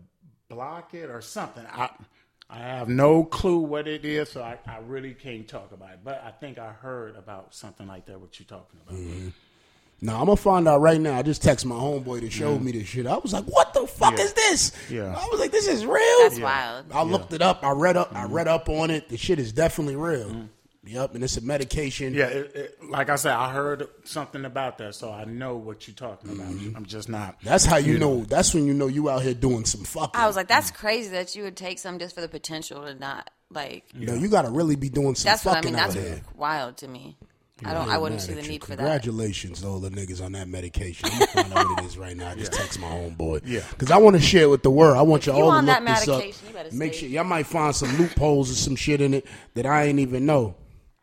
block 0.51 0.93
it 0.93 1.09
or 1.09 1.23
something. 1.23 1.65
I 1.73 1.89
I 2.51 2.59
have 2.59 2.91
no 2.91 3.25
clue 3.25 3.61
what 3.61 3.89
it 3.89 4.05
is, 4.05 4.33
so 4.33 4.43
I, 4.43 4.59
I 4.67 4.79
really 4.87 5.15
can't 5.15 5.49
talk 5.49 5.73
about 5.73 5.93
it. 5.93 6.01
But 6.05 6.23
I 6.27 6.31
think 6.31 6.59
I 6.59 6.73
heard 6.73 7.17
about 7.17 7.55
something 7.55 7.87
like 7.87 8.05
that. 8.05 8.21
What 8.21 8.39
you're 8.39 8.47
talking 8.47 8.81
about? 8.87 8.99
Mm-hmm. 8.99 9.29
Now 10.01 10.21
I'm 10.21 10.27
gonna 10.27 10.37
find 10.37 10.69
out 10.69 10.81
right 10.81 11.01
now. 11.01 11.17
I 11.17 11.23
just 11.23 11.43
text 11.43 11.65
my 11.65 11.75
homeboy 11.77 12.21
to 12.21 12.31
show 12.31 12.59
me 12.59 12.73
this 12.73 12.87
shit. 12.89 13.07
I 13.07 13.17
was 13.17 13.33
like, 13.33 13.45
"What 13.45 13.73
the 13.73 13.87
fuck 13.87 14.19
Yeah. 14.19 14.25
is 14.25 14.33
this?" 14.35 14.73
Yeah. 14.91 15.15
I 15.17 15.27
was 15.31 15.41
like, 15.41 15.51
"This 15.51 15.67
is 15.67 15.87
real." 15.87 16.19
That's 16.23 16.39
wild. 16.41 16.87
I 16.93 17.03
looked 17.03 17.33
it 17.33 17.41
up. 17.41 17.65
I 17.65 17.71
read 17.73 17.97
up. 17.97 18.09
Mm-hmm. 18.09 18.17
I 18.19 18.25
read 18.25 18.49
up 18.49 18.69
on 18.69 18.91
it. 18.91 19.09
The 19.09 19.17
shit 19.17 19.39
is 19.39 19.53
definitely 19.53 19.97
real. 19.97 20.49
Yep, 20.87 21.15
and 21.15 21.25
it's 21.25 21.39
a 21.39 21.41
medication. 21.41 22.13
Yeah, 22.13 22.27
it, 22.27 22.53
it, 22.55 22.79
like 22.91 23.09
I 23.09 23.17
said, 23.17 23.33
I 23.33 23.51
heard 23.51 23.89
something 24.05 24.45
about 24.45 24.77
that, 24.79 24.95
so 24.95 25.11
I 25.11 25.25
know 25.25 25.57
what 25.57 25.89
you're 25.89 25.95
talking 25.95 26.33
about. 26.33 26.49
Mm-hmm. 26.49 26.77
I'm 26.77 26.85
just 26.85 27.09
not. 27.09 27.37
That's 27.43 27.65
how 27.65 27.79
you 27.79 27.97
know. 27.97 28.25
That's 28.25 28.53
when 28.53 28.67
you 28.67 28.75
know 28.75 28.89
you 28.89 29.09
out 29.09 29.23
here 29.23 29.33
doing 29.33 29.65
some 29.65 29.85
fucking. 29.85 30.21
I 30.21 30.27
was 30.27 30.37
like, 30.37 30.49
that's 30.49 30.71
crazy 30.71 31.09
that 31.13 31.35
you 31.35 31.45
would 31.45 31.57
take 31.57 31.79
some 31.79 31.99
just 31.99 32.15
for 32.15 32.21
the 32.21 32.29
potential 32.29 32.85
to 32.85 32.95
not 32.95 33.31
like. 33.51 33.85
you 33.95 34.07
know, 34.07 34.13
you 34.15 34.29
got 34.29 34.43
to 34.43 34.51
really 34.51 34.77
be 34.77 34.91
doing 34.91 35.15
some 35.15 35.31
That's 35.31 35.43
what 35.47 35.53
I 35.53 35.55
fucking 35.63 35.73
mean. 35.73 35.77
That's 35.83 35.97
out 35.97 36.03
here. 36.03 36.21
wild 36.37 36.77
to 36.79 36.89
me. 36.89 37.17
I 37.65 37.73
don't. 37.75 37.89
I 37.89 37.99
wouldn't 37.99 38.21
see 38.21 38.35
the 38.35 38.43
need 38.43 38.63
for 38.63 38.71
that. 38.71 38.79
Congratulations 38.79 39.61
to 39.63 39.67
all 39.69 39.81
the 39.81 39.91
niggas 39.91 40.23
on 40.25 40.33
that 40.33 40.49
medication. 40.49 41.09
I'm 41.13 41.19
gonna 41.19 41.27
find 41.33 41.53
out 41.55 41.69
what 41.71 41.79
it 41.85 41.87
is 41.87 41.99
right 41.99 42.17
now. 42.17 42.31
I 42.31 42.35
just 42.37 42.53
text 42.53 42.79
my 42.79 42.89
homeboy. 42.89 43.43
Yeah. 43.45 43.61
Because 43.71 43.91
I 43.91 43.97
want 43.99 44.17
to 44.17 44.23
share 44.23 44.43
it 44.43 44.51
with 44.51 44.63
the 44.63 44.71
world. 44.71 44.97
I 44.97 45.03
want 45.03 45.27
you 45.27 45.35
you 45.35 45.43
all 45.43 45.51
to 45.51 45.57
look 45.59 45.67
that 45.67 45.85
this 45.85 46.09
up. 46.09 46.25
you 46.25 46.33
better 46.53 46.75
Make 46.75 46.93
stay- 46.95 47.01
sure 47.01 47.09
y'all 47.09 47.25
might 47.25 47.47
find 47.47 47.75
some 47.75 47.97
loopholes 47.97 48.51
or 48.51 48.55
some 48.55 48.77
shit 48.77 49.01
in 49.01 49.15
it 49.15 49.27
that 49.55 49.67
I 49.67 49.85
ain't 49.85 49.99
even 50.01 50.27
know. 50.27 50.55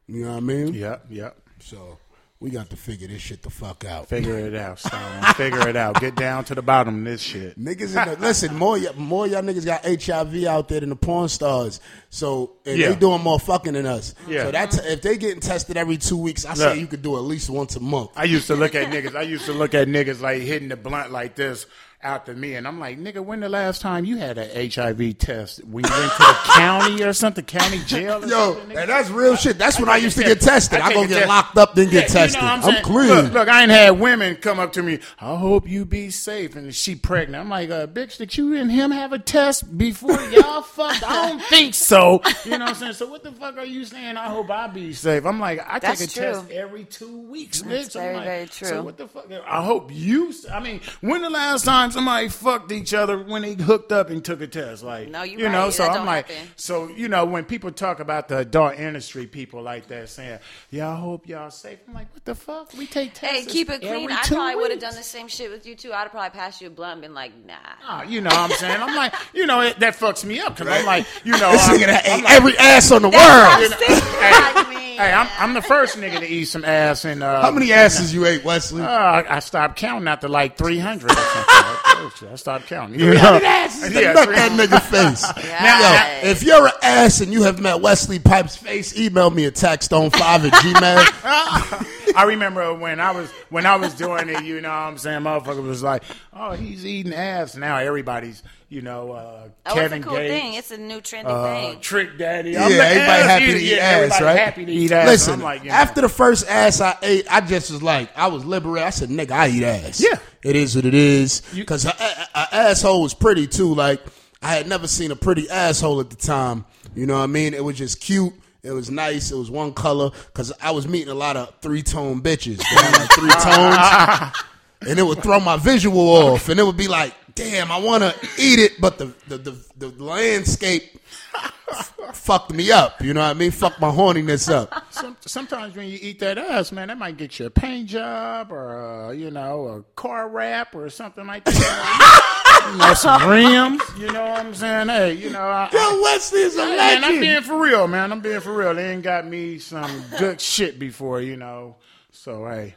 You 0.08 0.26
know 0.26 0.32
what 0.32 0.38
I 0.38 0.39
mean? 0.41 0.74
Yep, 0.74 1.06
yep. 1.10 1.38
So 1.60 1.97
we 2.41 2.49
got 2.49 2.71
to 2.71 2.75
figure 2.75 3.08
this 3.08 3.21
shit 3.21 3.43
the 3.43 3.51
fuck 3.51 3.86
out. 3.86 4.10
Figure 4.10 4.38
it 4.39 4.56
out, 4.56 4.80
Stone. 4.80 5.21
Figure 5.36 5.67
it 5.69 5.75
out. 5.75 6.01
Get 6.01 6.15
down 6.15 6.43
to 6.45 6.56
the 6.56 6.63
bottom 6.63 6.97
of 6.97 7.06
this 7.06 7.21
shit. 7.21 7.58
Niggas, 7.58 7.95
in 7.95 8.10
the, 8.10 8.17
listen, 8.19 8.56
more 8.56 8.80
y- 8.80 8.88
more 8.97 9.27
y'all 9.27 9.43
niggas 9.43 9.63
got 9.63 9.86
HIV 9.86 10.45
out 10.45 10.67
there 10.67 10.80
than 10.80 10.89
the 10.89 10.95
porn 10.95 11.30
stars. 11.30 11.80
So 12.10 12.54
and 12.65 12.77
Yeah. 12.80 12.89
they 12.89 12.95
doing 12.95 13.21
more 13.21 13.39
fucking 13.39 13.73
than 13.73 13.86
us. 13.86 14.15
Yeah. 14.27 14.45
So 14.45 14.51
that's 14.51 14.77
if 14.80 15.01
they 15.04 15.17
getting 15.17 15.39
tested 15.39 15.77
every 15.77 15.97
two 15.97 16.17
weeks, 16.17 16.43
I 16.43 16.49
Look. 16.49 16.58
say 16.58 16.80
you 16.80 16.88
could 16.88 17.04
do 17.04 17.15
at 17.15 17.21
least 17.23 17.47
once 17.49 17.75
a 17.75 17.80
month. 17.80 18.10
I 18.15 18.23
used 18.23 18.47
to 18.47 18.56
look 18.56 18.73
at 18.73 18.91
niggas. 18.91 19.15
I 19.15 19.21
used 19.21 19.45
to 19.45 19.54
look 19.54 19.75
at 19.75 19.88
niggas 19.88 20.19
like 20.19 20.41
hitting 20.41 20.69
the 20.69 20.75
blunt 20.75 21.12
like 21.12 21.36
this 21.36 21.67
after 22.04 22.34
me, 22.34 22.56
and 22.56 22.68
I'm 22.68 22.80
like, 22.80 23.00
nigga, 23.00 23.24
when 23.24 23.40
the 23.42 23.50
last 23.50 23.82
time 23.82 24.06
you 24.06 24.18
had 24.18 24.38
an 24.38 24.72
HIV 24.72 25.18
test? 25.18 25.64
When 25.66 25.84
you 25.86 25.92
went 25.92 26.12
to 26.14 26.18
the 26.20 26.38
county 26.56 27.04
or 27.04 27.14
something, 27.14 27.46
county 27.46 27.80
jail? 27.86 28.28
Yo, 28.28 28.60
and 28.60 28.90
that's 28.90 29.10
real 29.10 29.36
shit. 29.36 29.58
That's 29.58 29.80
when 29.80 29.90
I 29.90 29.96
take 29.96 30.04
used 30.04 30.18
to 30.18 30.24
get 30.24 30.42
test. 30.42 30.72
tested. 30.72 30.80
I, 30.82 30.94
go 30.94 31.08
get 31.08 31.16
test. 31.20 31.28
locked 31.28 31.58
up, 31.58 31.76
then 31.76 31.90
get 31.90 31.94
Yeah, 32.14 32.26
you 32.26 32.32
know 32.32 32.40
tested. 32.40 32.42
what 32.42 32.76
I'm, 32.76 32.84
clean. 32.84 33.08
Look, 33.10 33.34
look, 33.34 33.48
I 33.50 33.62
ain't 33.64 33.72
had 33.72 33.92
women 34.00 34.36
come 34.38 34.60
up 34.60 34.74
to 34.74 34.84
me. 34.84 35.00
I 35.20 35.36
hope 35.36 35.68
you 35.68 35.86
be 35.86 36.10
safe, 36.10 36.56
and 36.56 36.74
she 36.74 36.96
pregnant. 36.96 37.42
I'm 37.44 37.50
like, 37.50 37.70
uh, 37.70 37.88
bitch, 37.88 38.18
did 38.18 38.36
you 38.38 38.56
and 38.56 38.72
him 38.72 38.92
have 38.92 39.14
a 39.14 39.20
test 39.20 39.78
before 39.78 40.20
y'all 40.30 40.62
fucked? 40.64 41.04
I 41.04 41.30
don't 41.30 41.42
think 41.44 41.74
so. 41.74 42.22
You 42.46 42.52
know 42.52 42.60
what 42.66 42.70
I'm 42.70 42.76
saying? 42.76 42.94
So 42.94 43.08
what 43.08 43.24
the 43.24 43.32
fuck 43.32 43.58
are 43.58 43.66
you 43.66 43.86
saying? 43.86 44.18
I 44.18 44.26
hope 44.26 44.50
I 44.50 44.68
be 44.68 44.94
safe. 44.94 45.26
I'm 45.26 45.40
like, 45.40 45.60
I 45.68 45.80
That's 45.80 46.00
take 46.00 46.10
a 46.10 46.14
true. 46.14 46.24
test 46.24 46.52
every 46.52 46.84
two 46.86 47.22
weeks, 47.30 47.62
That's 47.62 47.90
bitch. 47.90 47.96
I'm 47.96 48.02
very, 48.02 48.16
like, 48.16 48.26
very 48.26 48.46
true. 48.48 48.68
So 48.68 48.84
what 48.84 48.98
the 48.98 49.08
fuck? 49.08 49.28
I 49.48 49.64
hope 49.64 49.90
you. 49.94 50.34
I 50.52 50.60
mean, 50.60 50.82
when 51.02 51.22
the 51.22 51.30
last 51.30 51.66
time 51.66 51.90
somebody 51.91 52.27
fucked 52.30 52.71
each 52.71 52.93
other 52.93 53.17
when 53.21 53.41
they 53.43 53.54
hooked 53.54 53.91
up 53.91 54.10
and 54.10 54.23
took 54.23 54.41
a 54.41 54.47
test? 54.47 54.84
Like, 54.84 55.10
No, 55.10 55.23
you 55.23 55.38
you 55.39 55.49
know. 55.49 55.69
So 55.69 55.84
That 55.84 55.97
I'm 55.97 56.06
like, 56.06 56.30
happen. 56.30 56.49
so 56.56 56.88
you 56.89 57.08
know, 57.08 57.25
when 57.25 57.45
people 57.45 57.71
talk 57.71 57.99
about 57.99 58.27
the 58.27 58.38
adult 58.39 58.75
industry, 58.75 59.27
people 59.27 59.62
like 59.62 59.88
that 59.88 60.10
saying, 60.10 60.39
"Yeah, 60.69 60.89
I 60.89 60.95
hope 60.95 61.27
y'all 61.27 61.49
safe." 61.51 61.80
I'm 61.88 61.93
like, 61.93 62.13
what 62.13 62.25
the 62.25 62.36
fuck? 62.36 62.73
We 62.77 62.88
take 62.88 63.13
tests. 63.13 63.36
Hey, 63.36 63.45
keep 63.45 63.69
it 63.69 63.82
clean. 63.82 64.04
every 64.10 64.13
I 64.13 64.21
probably 64.25 64.56
would 64.56 64.71
have 64.71 64.80
done 64.80 64.95
the 64.95 65.04
same 65.04 65.27
shit 65.27 65.49
with 65.51 65.65
you 65.65 65.75
too. 65.75 65.93
I'd 65.93 66.01
have 66.04 66.12
probably 66.12 66.30
passed 66.38 66.62
you 66.62 66.67
a 66.67 66.69
blunt 66.69 66.93
and 66.93 67.01
been 67.01 67.13
like, 67.13 67.32
nah. 67.45 67.54
Ah, 67.86 68.04
you 68.04 68.21
know 68.21 68.30
what 68.30 68.51
I'm 68.51 68.58
saying? 68.58 68.82
I'm 68.82 68.95
like, 68.95 69.13
you 69.34 69.45
know, 69.45 69.62
it, 69.62 69.80
that 69.80 69.95
fucks 69.95 70.23
me 70.25 70.39
up 70.39 70.56
because 70.58 70.71
I'm 70.73 70.86
like, 70.86 71.06
you 71.23 71.32
know, 71.39 71.51
This 71.51 71.67
I'm, 71.69 71.75
nigga 71.80 71.86
that 71.88 72.06
I'm 72.06 72.19
ate 72.19 72.23
like, 72.23 72.34
every 72.34 72.58
ass 72.58 72.91
on 72.91 73.01
the 73.04 73.10
That's 73.10 73.71
world. 73.71 73.71
I'm 73.80 73.88
saying. 73.88 74.67
Mean, 74.69 74.82
Hey, 74.97 75.12
I'm, 75.13 75.27
I'm 75.39 75.54
the 75.54 75.62
first 75.62 75.97
nigga 75.97 76.19
to 76.19 76.27
eat 76.27 76.45
some 76.45 76.63
ass 76.63 77.06
and 77.06 77.23
uh, 77.23 77.41
How 77.41 77.51
many 77.51 77.71
asses 77.73 78.13
you 78.13 78.25
ate, 78.25 78.43
Wesley? 78.43 78.84
Uh, 78.84 78.88
I, 78.88 79.38
I 79.38 79.39
stopped 79.39 79.75
counting 79.77 80.08
after 80.08 80.27
like 80.27 80.58
300 80.58 81.10
or 81.10 81.13
something. 81.15 81.23
I 81.86 82.36
stopped 82.36 82.67
counting. 82.67 83.00
You 83.00 83.13
know? 83.13 83.39
asses 83.44 83.91
to 83.94 84.02
Yeah, 84.02 84.13
nut 84.13 84.30
that 84.30 84.52
nigga 84.52 84.82
face. 84.82 85.26
Yeah. 85.52 86.22
Yo, 86.24 86.30
if 86.30 86.44
you're 86.44 86.67
an 86.67 86.74
ass 86.82 87.22
and 87.22 87.32
you 87.34 87.44
have 87.44 87.60
met 87.60 87.82
Wesley 87.82 88.20
Pipes' 88.20 88.56
face, 88.56 88.98
email 88.98 89.30
me 89.30 89.46
at 89.46 89.54
taxstone5 89.56 90.13
at 90.15 90.54
gmail. 90.54 92.13
I 92.15 92.24
remember 92.24 92.74
when 92.74 93.00
I 93.00 93.12
was 93.12 93.32
when 93.50 93.65
I 93.65 93.76
was 93.76 93.94
doing 93.94 94.30
it, 94.30 94.44
you 94.44 94.62
know 94.62 94.70
what 94.70 94.76
I'm 94.76 94.98
saying? 94.98 95.22
Motherfucker 95.22 95.63
was 95.63 95.84
like, 95.84 96.04
Oh, 96.34 96.52
he's 96.52 96.86
eating 96.86 97.13
ass. 97.13 97.56
Now 97.56 97.78
everybody's, 97.78 98.44
you 98.71 98.81
know, 98.81 99.12
uh 99.12 99.49
Oh, 99.65 99.73
Kevin 99.75 99.99
it's 99.99 100.05
a 100.05 100.10
cool 100.10 100.17
Gates, 100.17 100.34
thing. 100.34 100.53
It's 100.55 100.71
a 100.71 100.77
new 100.77 101.01
trendy 101.01 101.25
uh, 101.25 101.43
thing. 101.71 101.79
Trick 101.81 102.17
Daddy. 102.17 102.51
Yeah, 102.51 102.63
I'm 102.63 102.71
the 102.71 102.77
everybody 102.84 103.23
happy 103.23 103.43
eater. 103.43 103.53
to 103.57 103.63
eat 103.63 103.71
Yeah, 103.75 104.07
ass, 104.10 104.21
right? 104.21 104.38
Happy 104.39 104.65
to 104.65 104.71
eat 104.71 104.91
ass. 104.91 105.07
Listen, 105.07 105.34
I'm 105.34 105.41
like, 105.41 105.63
you 105.63 105.69
know, 105.69 105.75
after 105.75 106.01
the 106.01 106.10
first 106.10 106.47
ass 106.47 106.79
I 106.81 106.97
ate, 107.03 107.27
I 107.29 107.41
just 107.41 107.69
was 107.69 107.84
like, 107.84 108.10
I 108.17 108.27
was 108.27 108.45
liberated. 108.45 108.88
I 108.88 108.89
said, 108.91 109.10
nigga, 109.10 109.31
I 109.31 109.49
eat 109.49 109.63
ass. 109.63 110.01
Yeah. 110.01 110.17
It 110.41 110.55
is 110.55 110.75
what 110.75 110.86
it 110.86 110.93
is. 110.93 111.41
Because 111.53 111.84
her, 111.84 111.91
her 111.99 112.47
asshole 112.51 113.03
was 113.03 113.13
pretty 113.13 113.45
too. 113.45 113.75
Like, 113.75 114.01
I 114.41 114.55
had 114.55 114.67
never 114.67 114.88
seen 114.88 115.12
a 115.12 115.15
pretty 115.17 115.49
asshole 115.49 115.99
at 115.99 116.10
the 116.10 116.15
time. 116.15 116.65
You 116.95 117.05
know 117.05 117.17
what 117.17 117.23
I 117.23 117.27
mean? 117.27 117.53
It 117.53 117.63
was 117.63 117.77
just 117.77 117.99
cute. 118.01 118.34
It 118.63 118.71
was 118.71 118.89
nice. 118.89 119.31
It 119.31 119.36
was 119.38 119.51
one 119.51 119.73
color. 119.73 120.12
Because 120.27 120.51
I 120.62 120.71
was 120.71 120.88
meeting 120.88 121.10
a 121.10 121.13
lot 121.15 121.36
of 121.36 121.53
three 121.62 121.84
tone 121.84 122.21
bitches. 122.21 122.60
Like 122.60 123.12
three 123.12 123.29
tones. 123.29 124.36
and 124.88 124.97
it 124.97 125.03
would 125.03 125.21
throw 125.21 125.39
my 125.39 125.57
visual 125.57 125.99
off. 126.10 126.49
And 126.49 126.60
it 126.60 126.63
would 126.63 126.77
be 126.77 126.88
like, 126.88 127.13
damn, 127.36 127.72
I 127.72 127.78
want 127.78 128.04
to 128.04 128.15
eat 128.38 128.60
it, 128.60 128.80
but 128.80 128.98
the, 128.98 129.13
the, 129.28 129.38
the, 129.38 129.58
the 129.78 130.04
landscape 130.04 131.00
fucked 132.13 132.52
me 132.54 132.72
up. 132.72 133.02
You 133.02 133.13
know 133.13 133.22
what 133.22 133.30
I 133.30 133.34
mean? 133.34 133.52
Fuck 133.52 133.80
my 133.80 133.89
horniness 133.89 134.52
up. 134.52 134.86
some, 134.94 135.15
sometimes 135.22 135.76
when 135.76 135.88
you 135.88 135.98
eat 136.02 136.20
that 136.20 136.38
ass, 136.38 136.72
man, 136.72 136.89
that 136.89 136.98
might 136.98 137.17
get 137.17 137.39
you 137.39 137.46
a 137.48 137.50
paint 137.50 137.88
job 137.89 138.52
or 138.52 139.08
uh, 139.08 139.12
you 139.12 139.32
know 139.32 139.67
a 139.67 139.84
car 139.96 140.30
wrap 140.30 140.76
or 140.76 140.89
something 140.89 141.26
like 141.26 141.46
that. 141.46 142.67
you 142.72 142.78
know, 142.78 142.94
some 142.94 143.30
rims. 143.30 143.82
You 143.98 144.12
know 144.12 144.24
what 144.26 144.39
I'm 144.46 144.54
saying? 144.54 144.88
Hey, 144.89 145.13
you 145.13 145.30
know, 145.30 145.41
I, 145.41 145.70
Yo, 145.72 146.02
Wesley 146.02 146.41
is 146.41 146.58
a 146.58 146.65
Hey, 146.65 146.76
man, 146.76 146.96
I'm 146.98 147.02
legend. 147.02 147.22
being 147.22 147.41
for 147.41 147.58
real, 147.58 147.88
man. 147.88 148.12
I'm 148.12 148.22
being 148.22 148.39
for 148.41 148.54
real. 148.54 148.74
They 148.76 148.91
ain't 148.91 149.04
got 149.04 149.26
me 149.26 149.58
some 149.60 150.04
good 150.20 150.39
shit 150.41 150.78
before, 150.80 151.22
you 151.22 151.38
know. 151.38 151.78
So 152.12 152.46
hey, 152.46 152.76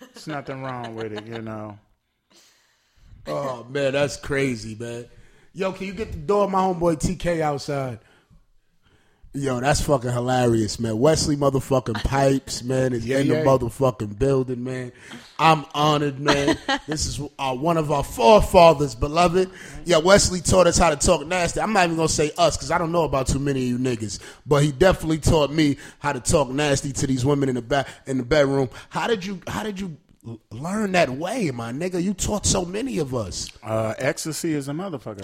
it's 0.00 0.26
nothing 0.26 0.62
wrong 0.62 0.94
with 0.94 1.12
it, 1.12 1.26
you 1.26 1.42
know. 1.42 1.78
Oh 3.26 3.64
man, 3.68 3.92
that's 3.92 4.16
crazy, 4.16 4.76
man. 4.78 5.06
Yo, 5.52 5.72
can 5.72 5.86
you 5.86 5.92
get 5.92 6.12
the 6.12 6.18
door 6.18 6.44
of 6.44 6.50
my 6.50 6.60
homeboy 6.60 7.00
TK 7.00 7.40
outside? 7.40 7.98
Yo, 9.32 9.60
that's 9.60 9.80
fucking 9.80 10.10
hilarious, 10.10 10.80
man. 10.80 10.98
Wesley 10.98 11.36
motherfucking 11.36 12.02
Pipes, 12.02 12.64
man, 12.64 12.92
is 12.92 13.08
in 13.08 13.28
the 13.28 13.34
yeah. 13.36 13.44
motherfucking 13.44 14.18
building, 14.18 14.64
man. 14.64 14.90
I'm 15.38 15.64
honored, 15.72 16.18
man. 16.18 16.58
this 16.88 17.06
is 17.06 17.20
uh, 17.38 17.54
one 17.54 17.76
of 17.76 17.92
our 17.92 18.02
forefathers, 18.02 18.96
beloved. 18.96 19.48
Yeah, 19.84 19.98
Wesley 19.98 20.40
taught 20.40 20.66
us 20.66 20.78
how 20.78 20.90
to 20.90 20.96
talk 20.96 21.24
nasty. 21.28 21.60
I'm 21.60 21.72
not 21.72 21.84
even 21.84 21.94
gonna 21.94 22.08
say 22.08 22.32
us 22.38 22.56
because 22.56 22.72
I 22.72 22.78
don't 22.78 22.90
know 22.90 23.04
about 23.04 23.28
too 23.28 23.38
many 23.38 23.62
of 23.62 23.68
you 23.68 23.78
niggas, 23.78 24.18
but 24.46 24.64
he 24.64 24.72
definitely 24.72 25.18
taught 25.18 25.52
me 25.52 25.76
how 26.00 26.12
to 26.12 26.18
talk 26.18 26.48
nasty 26.48 26.92
to 26.92 27.06
these 27.06 27.24
women 27.24 27.48
in 27.48 27.54
the 27.54 27.62
back 27.62 27.86
in 28.08 28.18
the 28.18 28.24
bedroom. 28.24 28.68
How 28.88 29.06
did 29.06 29.24
you? 29.24 29.40
How 29.46 29.62
did 29.62 29.78
you? 29.78 29.96
L- 30.26 30.40
Learn 30.50 30.92
that 30.92 31.10
way, 31.10 31.50
my 31.50 31.72
nigga. 31.72 32.02
You 32.02 32.14
taught 32.14 32.46
so 32.46 32.64
many 32.64 32.98
of 32.98 33.14
us. 33.14 33.50
Uh, 33.62 33.94
ecstasy 33.98 34.52
is 34.54 34.68
a 34.68 34.72
motherfucker. 34.72 35.20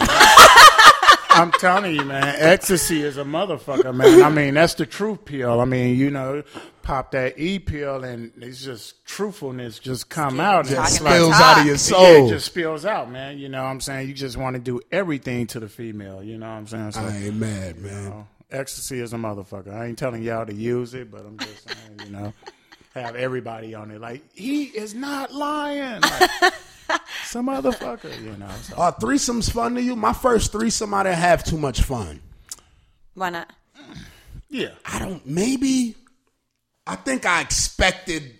I'm 1.29 1.51
telling 1.51 1.93
you, 1.95 2.03
man. 2.03 2.35
Ecstasy 2.39 3.03
is 3.03 3.17
a 3.17 3.23
motherfucker, 3.23 3.93
man. 3.93 4.23
I 4.23 4.29
mean, 4.29 4.55
that's 4.55 4.73
the 4.73 4.87
truth 4.87 5.23
pill. 5.25 5.59
I 5.61 5.65
mean, 5.65 5.95
you 5.95 6.09
know, 6.09 6.41
pop 6.81 7.11
that 7.11 7.37
E 7.37 7.59
pill 7.59 8.03
and 8.03 8.31
it's 8.41 8.63
just 8.63 9.05
truthfulness 9.05 9.77
just 9.77 10.09
come 10.09 10.39
out. 10.39 10.65
It 10.65 10.75
Talking 10.75 10.83
it's 10.85 10.99
about 10.99 11.11
spills 11.11 11.31
talk. 11.33 11.41
out 11.41 11.59
of 11.59 11.65
your 11.67 11.77
soul. 11.77 12.01
Yeah, 12.01 12.13
soul. 12.15 12.25
it 12.27 12.29
just 12.31 12.45
spills 12.47 12.85
out, 12.85 13.11
man. 13.11 13.37
You 13.37 13.49
know 13.49 13.61
what 13.61 13.69
I'm 13.69 13.81
saying? 13.81 14.07
You 14.07 14.15
just 14.15 14.35
want 14.35 14.55
to 14.55 14.59
do 14.59 14.81
everything 14.91 15.45
to 15.47 15.59
the 15.59 15.69
female. 15.69 16.23
You 16.23 16.39
know 16.39 16.47
what 16.47 16.53
I'm 16.53 16.67
saying? 16.67 16.93
So, 16.93 17.01
I 17.01 17.15
ain't 17.15 17.35
mad, 17.35 17.77
man. 17.81 18.05
know, 18.05 18.27
ecstasy 18.49 18.99
is 18.99 19.13
a 19.13 19.17
motherfucker. 19.17 19.71
I 19.75 19.85
ain't 19.87 19.97
telling 19.99 20.23
y'all 20.23 20.45
to 20.47 20.53
use 20.55 20.95
it, 20.95 21.11
but 21.11 21.21
I'm 21.23 21.37
just 21.37 21.69
saying, 21.69 21.99
you 22.05 22.09
know, 22.17 22.33
have 23.01 23.15
everybody 23.15 23.73
on 23.75 23.91
it. 23.91 24.01
Like, 24.01 24.23
he 24.33 24.65
is 24.65 24.93
not 24.93 25.33
lying. 25.33 26.01
Like, 26.01 26.53
some 27.23 27.47
motherfucker, 27.47 28.21
you 28.23 28.37
know. 28.37 28.49
So. 28.61 28.75
Are 28.77 28.93
threesomes 28.93 29.51
fun 29.51 29.75
to 29.75 29.81
you? 29.81 29.95
My 29.95 30.13
first 30.13 30.51
threesome, 30.51 30.93
I 30.93 31.03
didn't 31.03 31.17
have 31.17 31.43
too 31.43 31.57
much 31.57 31.81
fun. 31.81 32.21
Why 33.13 33.29
not? 33.29 33.51
Yeah. 34.49 34.71
I 34.85 34.99
don't. 34.99 35.25
Maybe. 35.25 35.95
I 36.85 36.95
think 36.95 37.25
I 37.25 37.41
expected 37.41 38.33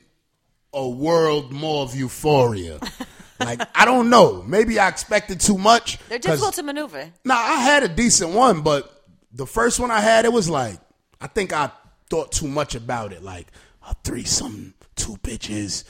a 0.74 0.88
world 0.88 1.52
more 1.52 1.84
of 1.84 1.96
euphoria. 1.96 2.80
like 3.40 3.62
I 3.76 3.86
don't 3.86 4.10
know. 4.10 4.44
Maybe 4.44 4.80
I 4.80 4.88
expected 4.88 5.40
too 5.40 5.58
much. 5.58 6.00
They're 6.08 6.20
difficult 6.20 6.54
to 6.56 6.64
maneuver. 6.64 7.12
Nah, 7.26 7.36
I 7.36 7.56
had 7.56 7.84
a 7.84 7.88
decent 7.88 8.32
one, 8.32 8.62
but 8.62 9.04
the 9.32 9.46
first 9.46 9.80
one 9.80 9.92
I 9.92 10.00
had, 10.00 10.26
it 10.26 10.32
was 10.32 10.50
like 10.50 10.80
I 11.20 11.28
think 11.28 11.54
I 11.54 11.72
thought 12.10 12.32
too 12.32 12.48
much 12.48 12.76
about 12.76 13.12
it. 13.12 13.24
Like 13.24 13.48
a 13.90 13.96
threesome, 14.04 14.74
two 14.96 15.16
bitches, 15.18 15.84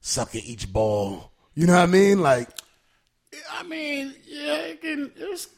sucking 0.00 0.42
each 0.44 0.72
ball. 0.72 1.30
You 1.54 1.66
know 1.66 1.74
what 1.74 1.82
I 1.82 1.86
mean? 1.86 2.20
Like 2.20 2.48
I 3.52 3.62
mean, 3.64 4.14
yeah, 4.26 4.56
it 4.56 4.80
can 4.80 5.12
it's, 5.16 5.48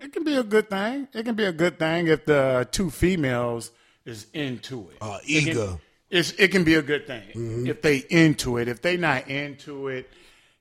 it 0.00 0.12
can 0.12 0.24
be 0.24 0.36
a 0.36 0.42
good 0.42 0.70
thing. 0.70 1.08
It 1.12 1.24
can 1.24 1.34
be 1.34 1.44
a 1.44 1.52
good 1.52 1.78
thing 1.78 2.06
if 2.08 2.24
the 2.26 2.68
two 2.70 2.90
females 2.90 3.70
is 4.04 4.26
into 4.32 4.88
it. 4.90 4.96
Uh, 5.00 5.18
It 5.24 5.40
can- 5.44 5.48
eager. 5.50 5.78
it's, 6.08 6.32
it 6.32 6.48
can 6.48 6.64
be 6.64 6.74
a 6.74 6.82
good 6.82 7.06
thing 7.06 7.66
if 7.66 7.82
they 7.82 7.98
into 8.10 8.58
it. 8.58 8.68
If 8.68 8.82
they 8.82 8.96
not 8.96 9.28
into 9.28 9.88
it, 9.88 10.08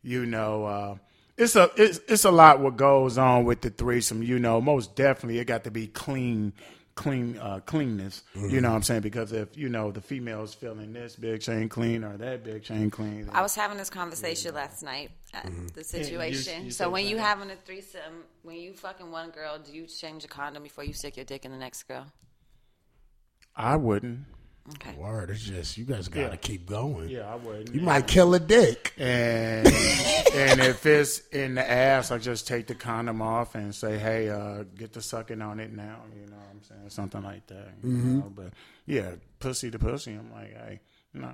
you 0.04 0.26
know, 0.26 0.65
uh, 0.65 0.96
it's 1.38 1.56
a 1.56 1.70
it's, 1.78 2.00
it's 2.08 2.26
a 2.26 2.32
lot 2.32 2.60
what 2.60 2.76
goes 2.78 3.18
on 3.18 3.46
with 3.46 3.62
the 3.62 3.70
threesome. 3.70 4.22
You 4.24 4.39
know, 4.39 4.60
most 4.60 4.96
definitely 4.96 5.39
it 5.39 5.46
got 5.46 5.63
to 5.63 5.72
be 5.72 5.88
clean. 5.88 6.54
Clean 7.00 7.38
uh, 7.38 7.62
cleanness, 7.66 8.24
you 8.36 8.60
know 8.60 8.72
what 8.72 8.76
I'm 8.76 8.84
saying? 8.84 9.04
Because 9.04 9.32
if 9.32 9.58
you 9.58 9.70
know 9.70 9.90
the 9.90 10.02
female's 10.02 10.54
feeling 10.54 10.92
this 10.92 11.16
bitch 11.16 11.48
ain't 11.48 11.72
clean 11.72 12.04
or 12.04 12.18
that 12.18 12.44
bitch 12.44 12.70
ain't 12.72 12.92
clean, 12.92 13.26
then- 13.26 13.34
I 13.34 13.42
was 13.42 13.56
having 13.56 13.78
this 13.78 13.90
conversation 13.90 14.54
last 14.54 14.84
night 14.84 15.12
at 15.34 15.50
the 15.74 15.86
situation. 15.86 16.66
you 16.66 16.72
so 16.72 16.90
when 16.90 17.08
you 17.08 17.16
that. 17.16 17.22
having 17.22 17.52
a 17.52 17.56
threesome, 17.56 18.26
when 18.44 18.58
you 18.58 18.74
fucking 18.74 19.10
one 19.12 19.30
girl, 19.30 19.58
do 19.58 19.72
you 19.72 19.86
change 19.88 20.26
a 20.26 20.28
condom 20.28 20.62
before 20.62 20.84
you 20.84 20.92
stick 20.92 21.16
your 21.16 21.24
dick 21.24 21.46
in 21.46 21.52
the 21.52 21.58
next 21.58 21.84
girl? 21.84 22.06
I 23.56 23.78
wouldn't. 23.78 24.26
Okay. 24.75 24.93
word, 24.97 25.29
it's 25.32 25.41
just 25.43 25.77
you 25.77 25.86
guys 25.86 26.08
got 26.08 26.21
to 26.25 26.29
Yeah. 26.29 26.36
keep 26.36 26.65
going. 26.67 27.10
Yeah, 27.10 27.32
I 27.32 27.36
wouldn't. 27.36 27.73
You 27.73 27.82
might 27.82 28.08
kill 28.08 28.34
a 28.34 28.39
dick. 28.39 28.93
and 28.97 29.67
and 30.34 30.60
if 30.62 30.86
it's 30.86 31.19
in 31.29 31.55
the 31.55 31.69
ass, 31.69 32.12
I 32.12 32.17
just 32.17 32.47
take 32.47 32.67
the 32.67 32.75
condom 32.75 33.21
off 33.21 33.55
and 33.55 33.73
say, 33.73 33.97
"Hey, 33.97 34.29
uh, 34.29 34.63
get 34.77 34.93
the 34.93 35.01
sucking 35.01 35.41
on 35.41 35.60
it 35.60 35.73
now." 35.73 36.01
You 36.15 36.29
know 36.29 36.38
what 36.38 36.47
I'm 36.51 36.63
saying? 36.63 36.89
Something 36.89 37.23
like 37.23 37.47
that. 37.47 37.69
You 37.84 37.89
know? 37.89 38.32
But 38.36 38.53
yeah, 38.86 39.12
pussy 39.39 39.71
to 39.71 39.79
pussy. 39.79 40.13
I'm 40.13 40.32
like, 40.32 40.53
hey, 40.53 40.79
no, 41.13 41.34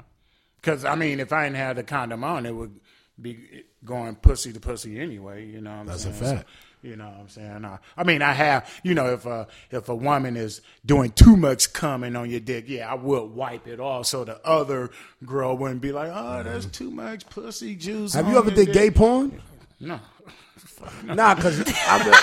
because 0.58 0.86
I 0.86 0.96
mean, 0.96 1.20
if 1.20 1.34
I 1.34 1.44
didn't 1.46 1.58
have 1.58 1.76
the 1.76 1.84
condom 1.84 2.24
on, 2.24 2.46
it 2.46 2.56
would 2.56 2.80
be 3.22 3.64
going 3.84 4.16
pussy 4.16 4.52
to 4.54 4.60
pussy 4.60 5.00
anyway. 5.00 5.46
You 5.46 5.62
know 5.62 5.72
what 5.72 5.80
I'm 5.80 5.86
That's 5.88 6.06
a 6.06 6.12
fact. 6.12 6.40
So, 6.42 6.46
you 6.86 6.96
know 6.96 7.06
what 7.06 7.20
I'm 7.20 7.30
saying? 7.30 7.66
I, 7.66 7.80
I 7.98 8.04
mean, 8.04 8.22
I 8.22 8.32
have, 8.34 8.70
you 8.84 8.94
know, 8.94 9.12
if 9.12 9.26
a 9.26 9.48
if 9.72 9.90
a 9.90 9.96
woman 9.96 10.38
is 10.38 10.62
doing 10.86 11.12
too 11.12 11.36
much 11.36 11.74
coming 11.74 12.16
on 12.16 12.30
your 12.30 12.40
dick, 12.40 12.66
yeah, 12.68 12.92
I 12.92 12.94
would 12.94 13.32
wipe 13.32 13.68
it 13.68 13.80
off 13.80 14.06
so 14.06 14.24
the 14.24 14.40
other 14.48 14.92
girl 15.26 15.58
wouldn't 15.58 15.82
be 15.82 15.92
like, 15.92 16.12
oh, 16.14 16.44
that's 16.44 16.68
too 16.68 16.92
much 16.92 17.28
pussy 17.30 17.76
juice. 17.76 18.14
Have 18.14 18.30
you 18.30 18.38
ever 18.38 18.52
did 18.52 18.68
dick." 18.68 18.74
gay 18.74 18.92
porn? 18.92 19.42
No. 19.80 20.00
Nah, 21.04 21.34
because 21.34 21.60
I've 21.88 22.04
been, 22.04 22.14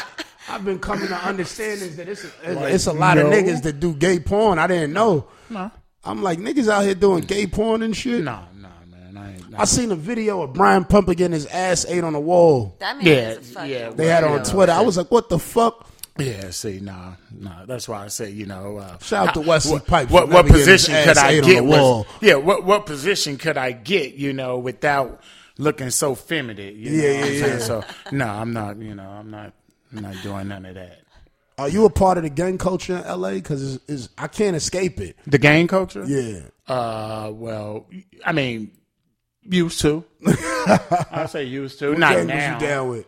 I've 0.49 0.65
been 0.65 0.79
coming 0.79 1.09
to 1.09 1.17
understanding 1.17 1.97
that 1.97 2.09
it's 2.09 2.25
a, 2.45 2.53
Like, 2.53 2.75
it's 2.75 2.87
a 2.87 2.93
lot 2.93 3.19
of 3.19 3.27
niggas 3.27 3.63
that 3.63 3.81
do 3.81 3.95
gay 3.95 4.21
porn. 4.21 4.59
I 4.59 4.67
didn't 4.67 4.93
know. 4.93 5.27
No. 5.51 5.71
I'm 6.05 6.23
like 6.23 6.39
niggas 6.39 6.69
out 6.69 6.85
here 6.85 6.95
doing 6.95 7.23
gay 7.23 7.47
porn 7.47 7.83
and 7.83 7.97
shit. 7.97 8.23
No, 8.23 8.33
no, 8.33 8.45
man. 9.13 9.25
I 9.25 9.33
ain't. 9.35 9.61
I 9.61 9.65
seen 9.65 9.91
a 9.93 9.97
video 9.97 10.43
of 10.43 10.53
Brian 10.53 10.85
Pumper 10.85 11.15
getting 11.15 11.33
his 11.33 11.47
ass 11.47 11.85
ate 11.89 12.05
on 12.05 12.13
the 12.15 12.21
wall. 12.21 12.77
That 12.81 12.97
man 12.97 13.07
Yeah, 13.07 13.29
is 13.31 13.51
a 13.51 13.55
fucking 13.55 13.71
yeah, 13.71 13.91
They 13.91 14.07
had 14.09 14.25
it 14.25 14.31
on 14.31 14.43
Twitter. 14.45 14.73
I 14.73 14.81
was 14.81 14.97
like, 14.97 15.11
what 15.11 15.29
the 15.29 15.39
fuck? 15.39 15.89
Yeah, 16.19 16.51
see, 16.51 16.79
nah, 16.81 17.15
nah. 17.31 17.65
That's 17.65 17.89
why 17.89 18.05
I 18.05 18.09
say, 18.09 18.31
you 18.31 18.45
know, 18.45 18.77
uh, 18.77 18.99
Shout 18.99 19.29
out 19.29 19.35
to 19.35 19.41
Wesley 19.41 19.73
what, 19.73 19.87
Pipes 19.87 20.11
What, 20.11 20.29
what 20.29 20.45
never 20.45 20.49
getting 20.59 20.73
his 20.73 20.83
position 20.87 21.05
could 21.05 21.19
I 21.19 21.31
ate 21.31 21.43
on 21.45 21.51
get? 21.51 21.57
the 21.57 21.63
was- 21.65 21.79
wall. 21.81 22.07
yeah, 22.21 22.35
what 22.35 22.65
what 22.65 22.85
position 22.87 23.39
could 23.39 23.57
I 23.57 23.73
get? 23.73 24.15
You 24.15 24.35
know, 24.35 24.59
without 24.59 25.23
looking 25.57 25.89
so 25.89 26.15
feminine. 26.15 26.77
You 26.77 26.91
know 26.91 27.03
Yeah, 27.03 27.09
I'm 27.13 27.19
yeah, 27.19 27.41
saying? 27.41 27.53
yeah. 27.53 27.59
So 27.61 27.85
no, 28.13 28.27
I'm 28.29 28.53
not. 28.53 28.77
You 28.79 28.95
know, 28.95 29.09
I'm 29.09 29.31
not. 29.31 29.53
I'm 29.91 30.03
not 30.03 30.17
doing 30.23 30.49
none 30.49 30.67
of 30.67 30.75
that. 30.75 30.99
Are 31.59 31.69
you 31.71 31.85
a 31.87 31.91
part 31.91 32.19
of 32.19 32.25
the 32.25 32.31
gang 32.31 32.59
culture 32.59 32.97
in 32.97 33.21
LA? 33.21 33.33
Because 33.33 33.77
it's, 33.77 33.85
it's, 33.91 34.09
I 34.19 34.27
can't 34.27 34.57
escape 34.57 35.01
it. 35.01 35.17
The 35.27 35.39
gang 35.39 35.67
culture. 35.67 36.05
Yeah. 36.07 36.41
Uh, 36.67 37.31
well, 37.33 37.87
I 38.25 38.33
mean, 38.33 38.73
used 39.49 39.81
to. 39.81 40.05
I 40.27 41.27
say 41.29 41.45
used 41.45 41.79
to. 41.81 41.91
What 41.91 41.99
not 41.99 42.27
now. 42.27 42.55
you 42.55 42.67
down 42.67 42.89
with? 42.89 43.07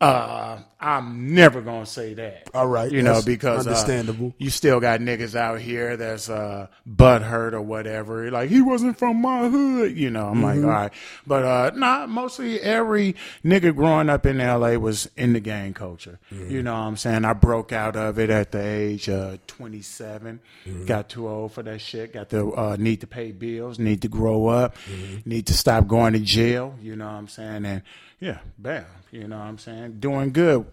Uh, 0.00 0.58
I'm 0.84 1.34
never 1.34 1.62
gonna 1.62 1.86
say 1.86 2.14
that. 2.14 2.50
All 2.52 2.66
right, 2.66 2.90
you 2.92 3.00
know 3.02 3.22
because 3.24 3.66
uh, 3.66 3.70
understandable. 3.70 4.34
you 4.38 4.50
still 4.50 4.80
got 4.80 5.00
niggas 5.00 5.34
out 5.34 5.60
here 5.60 5.96
that's 5.96 6.28
uh 6.28 6.66
butt 6.84 7.22
hurt 7.22 7.54
or 7.54 7.62
whatever. 7.62 8.30
Like 8.30 8.50
he 8.50 8.60
wasn't 8.60 8.98
from 8.98 9.22
my 9.22 9.48
hood, 9.48 9.96
you 9.96 10.10
know. 10.10 10.28
I'm 10.28 10.34
Mm-hmm. 10.34 10.44
like, 10.44 10.56
all 10.58 10.80
right, 10.82 10.92
but 11.26 11.44
uh, 11.44 11.70
nah. 11.74 12.06
Mostly 12.06 12.60
every 12.60 13.16
nigga 13.44 13.74
growing 13.74 14.08
up 14.10 14.26
in 14.26 14.40
L.A. 14.40 14.76
was 14.76 15.08
in 15.16 15.32
the 15.32 15.40
gang 15.40 15.72
culture. 15.74 16.18
Mm-hmm. 16.32 16.50
You 16.50 16.62
know 16.62 16.74
what 16.74 16.80
I'm 16.80 16.96
saying? 16.96 17.24
I 17.24 17.32
broke 17.32 17.72
out 17.72 17.96
of 17.96 18.18
it 18.18 18.28
at 18.30 18.52
the 18.52 18.60
age 18.62 19.08
of 19.08 19.44
27. 19.46 20.40
Mm-hmm. 20.66 20.84
Got 20.86 21.08
too 21.08 21.26
old 21.28 21.52
for 21.52 21.62
that 21.62 21.80
shit. 21.80 22.12
Got 22.12 22.30
to 22.30 22.54
uh, 22.54 22.76
need 22.78 23.00
to 23.00 23.06
pay 23.06 23.32
bills. 23.32 23.78
Need 23.78 24.02
to 24.02 24.08
grow 24.08 24.48
up. 24.48 24.76
Mm-hmm. 24.86 25.28
Need 25.28 25.46
to 25.46 25.54
stop 25.54 25.86
going 25.86 26.12
to 26.12 26.18
jail. 26.20 26.74
You 26.82 26.94
know 26.96 27.06
what 27.06 27.12
I'm 27.14 27.28
saying? 27.28 27.64
And 27.64 27.82
yeah, 28.20 28.38
bam. 28.58 28.84
You 29.10 29.28
know 29.28 29.38
what 29.38 29.44
I'm 29.46 29.58
saying? 29.58 30.00
Doing 30.00 30.32
good 30.32 30.66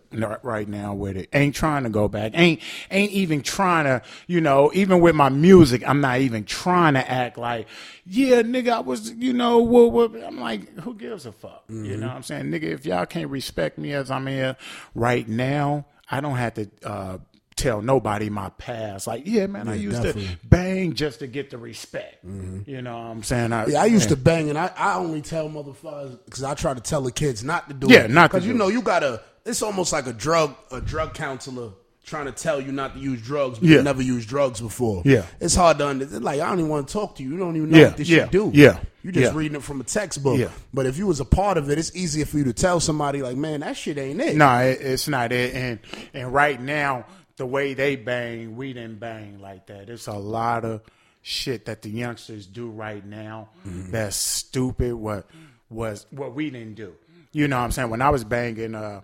right 0.43 0.67
now 0.67 0.93
with 0.93 1.17
it. 1.17 1.29
Ain't 1.33 1.55
trying 1.55 1.83
to 1.83 1.89
go 1.89 2.07
back. 2.07 2.31
Ain't 2.35 2.61
ain't 2.89 3.11
even 3.11 3.41
trying 3.41 3.85
to, 3.85 4.01
you 4.27 4.41
know, 4.41 4.71
even 4.73 4.99
with 5.01 5.15
my 5.15 5.29
music, 5.29 5.83
I'm 5.87 6.01
not 6.01 6.19
even 6.19 6.45
trying 6.45 6.93
to 6.95 7.09
act 7.09 7.37
like, 7.37 7.67
yeah, 8.05 8.41
nigga, 8.41 8.69
I 8.73 8.79
was, 8.79 9.11
you 9.13 9.33
know, 9.33 9.59
what, 9.59 9.91
what. 9.91 10.23
I'm 10.23 10.39
like, 10.39 10.77
who 10.79 10.93
gives 10.95 11.25
a 11.25 11.31
fuck? 11.31 11.63
You 11.69 11.97
know 11.97 12.07
what 12.07 12.15
I'm 12.15 12.23
saying? 12.23 12.45
Nigga, 12.45 12.63
if 12.63 12.85
y'all 12.85 13.05
can't 13.05 13.29
respect 13.29 13.77
me 13.77 13.93
as 13.93 14.11
I'm 14.11 14.27
here 14.27 14.55
right 14.95 15.27
now, 15.27 15.85
I 16.09 16.19
don't 16.21 16.35
have 16.35 16.53
to 16.55 16.69
uh 16.83 17.17
tell 17.57 17.81
nobody 17.81 18.27
my 18.29 18.49
past. 18.57 19.05
Like, 19.05 19.23
yeah, 19.27 19.45
man, 19.45 19.67
I 19.67 19.75
used 19.75 20.01
definitely. 20.01 20.25
to 20.27 20.37
bang 20.47 20.93
just 20.95 21.19
to 21.19 21.27
get 21.27 21.51
the 21.51 21.57
respect. 21.59 22.23
You 22.23 22.81
know 22.81 22.93
what 22.97 23.03
I'm 23.05 23.23
saying? 23.23 23.53
I, 23.53 23.67
Yeah, 23.67 23.83
I 23.83 23.85
used 23.85 24.09
to 24.09 24.15
bang, 24.15 24.49
and 24.49 24.57
I, 24.57 24.71
I 24.75 24.95
only 24.95 25.21
tell 25.21 25.47
motherfuckers 25.47 26.17
because 26.25 26.43
I 26.43 26.55
try 26.55 26.73
to 26.73 26.79
tell 26.81 27.01
the 27.01 27.11
kids 27.11 27.43
not 27.43 27.67
to 27.67 27.75
do 27.75 27.87
Yeah, 27.89 28.05
it. 28.05 28.11
not 28.11 28.31
to 28.31 28.37
because 28.37 28.47
you 28.47 28.53
know 28.53 28.67
you 28.69 28.81
gotta. 28.81 29.21
It's 29.45 29.61
almost 29.61 29.91
like 29.93 30.07
a 30.07 30.13
drug 30.13 30.55
a 30.71 30.81
drug 30.81 31.13
counselor 31.13 31.71
trying 32.03 32.25
to 32.25 32.31
tell 32.31 32.59
you 32.59 32.71
not 32.71 32.95
to 32.95 32.99
use 32.99 33.21
drugs, 33.21 33.59
but 33.59 33.67
Yeah. 33.69 33.77
you 33.77 33.83
never 33.83 34.01
used 34.01 34.27
drugs 34.27 34.59
before. 34.59 35.03
Yeah. 35.05 35.25
it's 35.39 35.55
hard 35.55 35.77
to 35.79 35.87
understand. 35.87 36.23
Like 36.23 36.39
I 36.41 36.49
don't 36.49 36.59
even 36.59 36.69
want 36.69 36.87
to 36.87 36.93
talk 36.93 37.15
to 37.17 37.23
you. 37.23 37.29
You 37.31 37.37
don't 37.37 37.55
even 37.55 37.69
know 37.69 37.77
Yeah, 37.77 37.87
what 37.87 37.97
this 37.97 38.09
yeah, 38.09 38.23
shit 38.23 38.31
do. 38.31 38.51
yeah, 38.53 38.79
you 39.03 39.11
just 39.11 39.31
yeah. 39.33 39.37
reading 39.37 39.57
it 39.57 39.63
from 39.63 39.81
a 39.81 39.83
textbook. 39.83 40.39
Yeah. 40.39 40.49
But 40.73 40.85
if 40.87 40.97
you 40.97 41.07
was 41.07 41.19
a 41.19 41.25
part 41.25 41.57
of 41.57 41.69
it, 41.69 41.77
it's 41.77 41.95
easier 41.95 42.25
for 42.25 42.37
you 42.39 42.43
to 42.45 42.53
tell 42.53 42.79
somebody 42.79 43.21
like, 43.21 43.37
man, 43.37 43.59
that 43.61 43.77
shit 43.77 43.97
ain't 43.97 44.19
it. 44.21 44.35
No, 44.35 44.57
it, 44.61 44.79
it's 44.81 45.07
not 45.07 45.31
it. 45.31 45.53
And 45.53 45.79
and 46.13 46.33
right 46.33 46.59
now, 46.61 47.05
the 47.37 47.45
way 47.45 47.73
they 47.75 47.95
bang, 47.95 48.55
we 48.55 48.73
didn't 48.73 48.99
bang 48.99 49.39
like 49.39 49.67
that. 49.67 49.89
It's 49.89 50.07
a 50.07 50.13
lot 50.13 50.65
of 50.65 50.81
shit 51.23 51.65
that 51.65 51.83
the 51.83 51.89
youngsters 51.89 52.47
do 52.47 52.69
right 52.69 53.05
now 53.05 53.49
Mm-hmm. 53.67 53.91
that's 53.91 54.15
stupid. 54.15 54.93
What 54.95 55.27
was 55.69 56.05
what 56.11 56.33
we 56.33 56.49
didn't 56.49 56.73
do. 56.75 56.93
You 57.31 57.47
know 57.47 57.57
what 57.57 57.63
I'm 57.65 57.71
saying? 57.71 57.89
When 57.89 58.01
I 58.01 58.09
was 58.09 58.23
banging, 58.23 58.75
uh, 58.75 59.01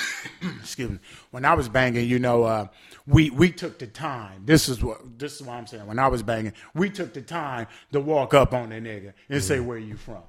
excuse 0.60 0.90
me, 0.90 0.98
when 1.30 1.44
I 1.44 1.54
was 1.54 1.68
banging, 1.68 2.08
you 2.08 2.18
know, 2.18 2.44
uh, 2.44 2.68
we 3.06 3.30
we 3.30 3.50
took 3.50 3.78
the 3.78 3.86
time. 3.86 4.42
This 4.44 4.68
is 4.68 4.82
what 4.82 5.18
this 5.18 5.36
is 5.36 5.42
what 5.42 5.54
I'm 5.54 5.66
saying. 5.66 5.86
When 5.86 5.98
I 5.98 6.08
was 6.08 6.22
banging, 6.22 6.52
we 6.74 6.90
took 6.90 7.14
the 7.14 7.22
time 7.22 7.66
to 7.92 8.00
walk 8.00 8.34
up 8.34 8.52
on 8.52 8.70
the 8.70 8.76
nigga 8.76 9.12
and 9.28 9.42
say, 9.42 9.60
"Where 9.60 9.78
you 9.78 9.96
from?" 9.96 10.22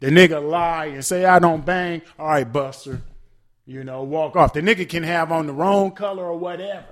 The 0.00 0.08
nigga 0.08 0.42
lie 0.48 0.86
and 0.86 1.04
say, 1.04 1.24
"I 1.24 1.38
don't 1.38 1.64
bang." 1.64 2.02
All 2.18 2.28
right, 2.28 2.50
Buster. 2.50 3.02
You 3.70 3.84
know, 3.84 4.02
walk 4.02 4.34
off. 4.34 4.52
The 4.52 4.62
nigga 4.62 4.88
can 4.88 5.04
have 5.04 5.30
on 5.30 5.46
the 5.46 5.52
wrong 5.52 5.92
color 5.92 6.24
or 6.24 6.36
whatever. 6.36 6.86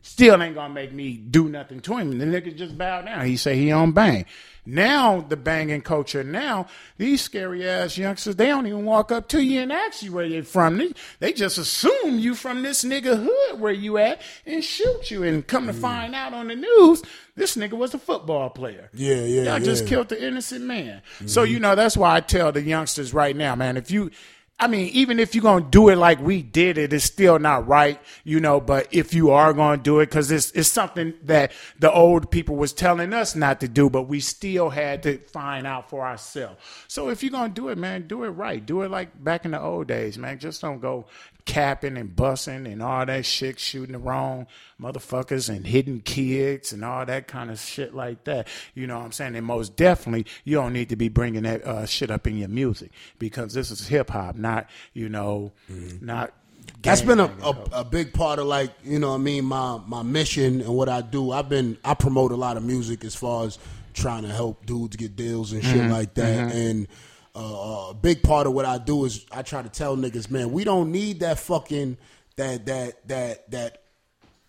Still 0.00 0.42
ain't 0.42 0.54
gonna 0.54 0.72
make 0.72 0.90
me 0.90 1.18
do 1.18 1.50
nothing 1.50 1.80
to 1.80 1.98
him. 1.98 2.16
The 2.16 2.24
nigga 2.24 2.56
just 2.56 2.78
bow 2.78 3.02
down. 3.02 3.26
He 3.26 3.36
say 3.36 3.58
he 3.58 3.68
don't 3.68 3.92
bang. 3.92 4.24
Now 4.64 5.20
the 5.20 5.36
banging 5.36 5.82
culture. 5.82 6.24
Now 6.24 6.66
these 6.96 7.20
scary 7.20 7.68
ass 7.68 7.98
youngsters, 7.98 8.36
they 8.36 8.46
don't 8.46 8.66
even 8.66 8.86
walk 8.86 9.12
up 9.12 9.28
to 9.28 9.42
you 9.42 9.60
and 9.60 9.70
ask 9.70 10.02
you 10.02 10.12
where 10.12 10.24
you 10.24 10.42
from. 10.42 10.78
They, 10.78 10.94
they 11.20 11.32
just 11.34 11.58
assume 11.58 12.18
you 12.18 12.34
from 12.34 12.62
this 12.62 12.84
nigga 12.84 13.22
hood 13.22 13.60
where 13.60 13.74
you 13.74 13.98
at 13.98 14.22
and 14.46 14.64
shoot 14.64 15.10
you. 15.10 15.24
And 15.24 15.46
come 15.46 15.66
to 15.66 15.74
mm. 15.74 15.78
find 15.78 16.14
out 16.14 16.32
on 16.32 16.48
the 16.48 16.56
news, 16.56 17.02
this 17.36 17.54
nigga 17.54 17.74
was 17.74 17.92
a 17.92 17.98
football 17.98 18.48
player. 18.48 18.88
Yeah, 18.94 19.16
yeah, 19.16 19.42
Y'all 19.42 19.60
just 19.60 19.86
killed 19.86 20.08
the 20.08 20.26
innocent 20.26 20.64
man. 20.64 21.02
So 21.26 21.42
mm-hmm. 21.42 21.52
you 21.52 21.60
know 21.60 21.74
that's 21.74 21.98
why 21.98 22.16
I 22.16 22.20
tell 22.20 22.50
the 22.50 22.62
youngsters 22.62 23.12
right 23.12 23.36
now, 23.36 23.54
man. 23.54 23.76
If 23.76 23.90
you, 23.90 24.10
I 24.56 24.68
mean, 24.68 24.88
even 24.92 25.18
if 25.18 25.34
you're 25.34 25.42
gonna 25.42 25.66
do 25.68 25.88
it 25.88 25.96
like 25.96 26.20
we 26.20 26.40
did 26.40 26.78
it, 26.78 26.92
it's 26.92 27.04
still 27.04 27.40
not 27.40 27.66
right, 27.66 28.00
you 28.22 28.38
know. 28.38 28.60
But 28.60 28.86
if 28.92 29.12
you 29.12 29.30
are 29.30 29.52
gonna 29.52 29.82
do 29.82 29.98
it, 29.98 30.06
because 30.06 30.30
it's 30.30 30.52
it's 30.52 30.68
something 30.68 31.12
that 31.24 31.50
the 31.80 31.90
old 31.90 32.30
people 32.30 32.54
was 32.54 32.72
telling 32.72 33.12
us 33.12 33.34
not 33.34 33.60
to 33.60 33.68
do, 33.68 33.90
but 33.90 34.02
we 34.02 34.20
still 34.20 34.70
had 34.70 35.02
to 35.02 35.18
find 35.18 35.66
out 35.66 35.90
for 35.90 36.06
ourselves. 36.06 36.56
So 36.86 37.08
if 37.08 37.22
you're 37.22 37.32
gonna 37.32 37.52
do 37.52 37.68
it, 37.68 37.78
man, 37.78 38.06
do 38.06 38.22
it 38.22 38.30
right. 38.30 38.64
Do 38.64 38.82
it 38.82 38.92
like 38.92 39.22
back 39.22 39.44
in 39.44 39.50
the 39.50 39.60
old 39.60 39.88
days, 39.88 40.18
man. 40.18 40.38
Just 40.38 40.60
don't 40.60 40.80
go 40.80 41.06
capping 41.46 41.98
and 41.98 42.16
bussing 42.16 42.70
and 42.70 42.82
all 42.82 43.04
that 43.04 43.26
shit, 43.26 43.58
shooting 43.58 43.92
the 43.92 43.98
wrong 43.98 44.46
motherfuckers 44.80 45.48
and 45.48 45.66
hitting 45.66 46.00
kids 46.00 46.72
and 46.72 46.84
all 46.84 47.04
that 47.04 47.28
kind 47.28 47.50
of 47.50 47.58
shit 47.58 47.94
like 47.94 48.24
that. 48.24 48.48
You 48.74 48.86
know 48.86 48.98
what 48.98 49.04
I'm 49.04 49.12
saying? 49.12 49.36
And 49.36 49.46
most 49.46 49.76
definitely, 49.76 50.26
you 50.44 50.56
don't 50.56 50.72
need 50.72 50.88
to 50.88 50.96
be 50.96 51.08
bringing 51.08 51.42
that 51.42 51.64
uh, 51.64 51.86
shit 51.86 52.10
up 52.10 52.26
in 52.26 52.38
your 52.38 52.48
music 52.48 52.90
because 53.18 53.54
this 53.54 53.70
is 53.70 53.86
hip 53.86 54.10
hop, 54.10 54.36
not 54.36 54.68
you 54.92 55.08
know, 55.08 55.52
mm-hmm. 55.70 56.04
not. 56.04 56.32
That's 56.80 57.02
been 57.02 57.20
a, 57.20 57.30
a, 57.42 57.68
a 57.72 57.84
big 57.84 58.14
part 58.14 58.38
of 58.38 58.46
like 58.46 58.70
you 58.82 58.98
know 58.98 59.10
what 59.10 59.16
I 59.16 59.18
mean 59.18 59.44
my 59.44 59.78
my 59.86 60.02
mission 60.02 60.62
and 60.62 60.74
what 60.74 60.88
I 60.88 61.02
do. 61.02 61.30
I've 61.30 61.48
been 61.48 61.76
I 61.84 61.94
promote 61.94 62.32
a 62.32 62.36
lot 62.36 62.56
of 62.56 62.62
music 62.62 63.04
as 63.04 63.14
far 63.14 63.44
as 63.44 63.58
trying 63.92 64.22
to 64.22 64.28
help 64.28 64.64
dudes 64.66 64.96
get 64.96 65.14
deals 65.14 65.52
and 65.52 65.62
shit 65.62 65.76
mm-hmm. 65.76 65.92
like 65.92 66.14
that. 66.14 66.48
Mm-hmm. 66.48 66.56
And 66.56 66.88
uh, 67.36 67.88
a 67.90 67.94
big 67.94 68.22
part 68.22 68.46
of 68.46 68.52
what 68.52 68.64
I 68.64 68.78
do 68.78 69.04
is 69.04 69.24
I 69.32 69.42
try 69.42 69.62
to 69.62 69.68
tell 69.68 69.96
niggas, 69.96 70.30
man, 70.30 70.52
we 70.52 70.64
don't 70.64 70.92
need 70.92 71.20
that 71.20 71.38
fucking 71.38 71.96
that 72.36 72.66
that 72.66 73.08
that 73.08 73.50
that 73.50 73.82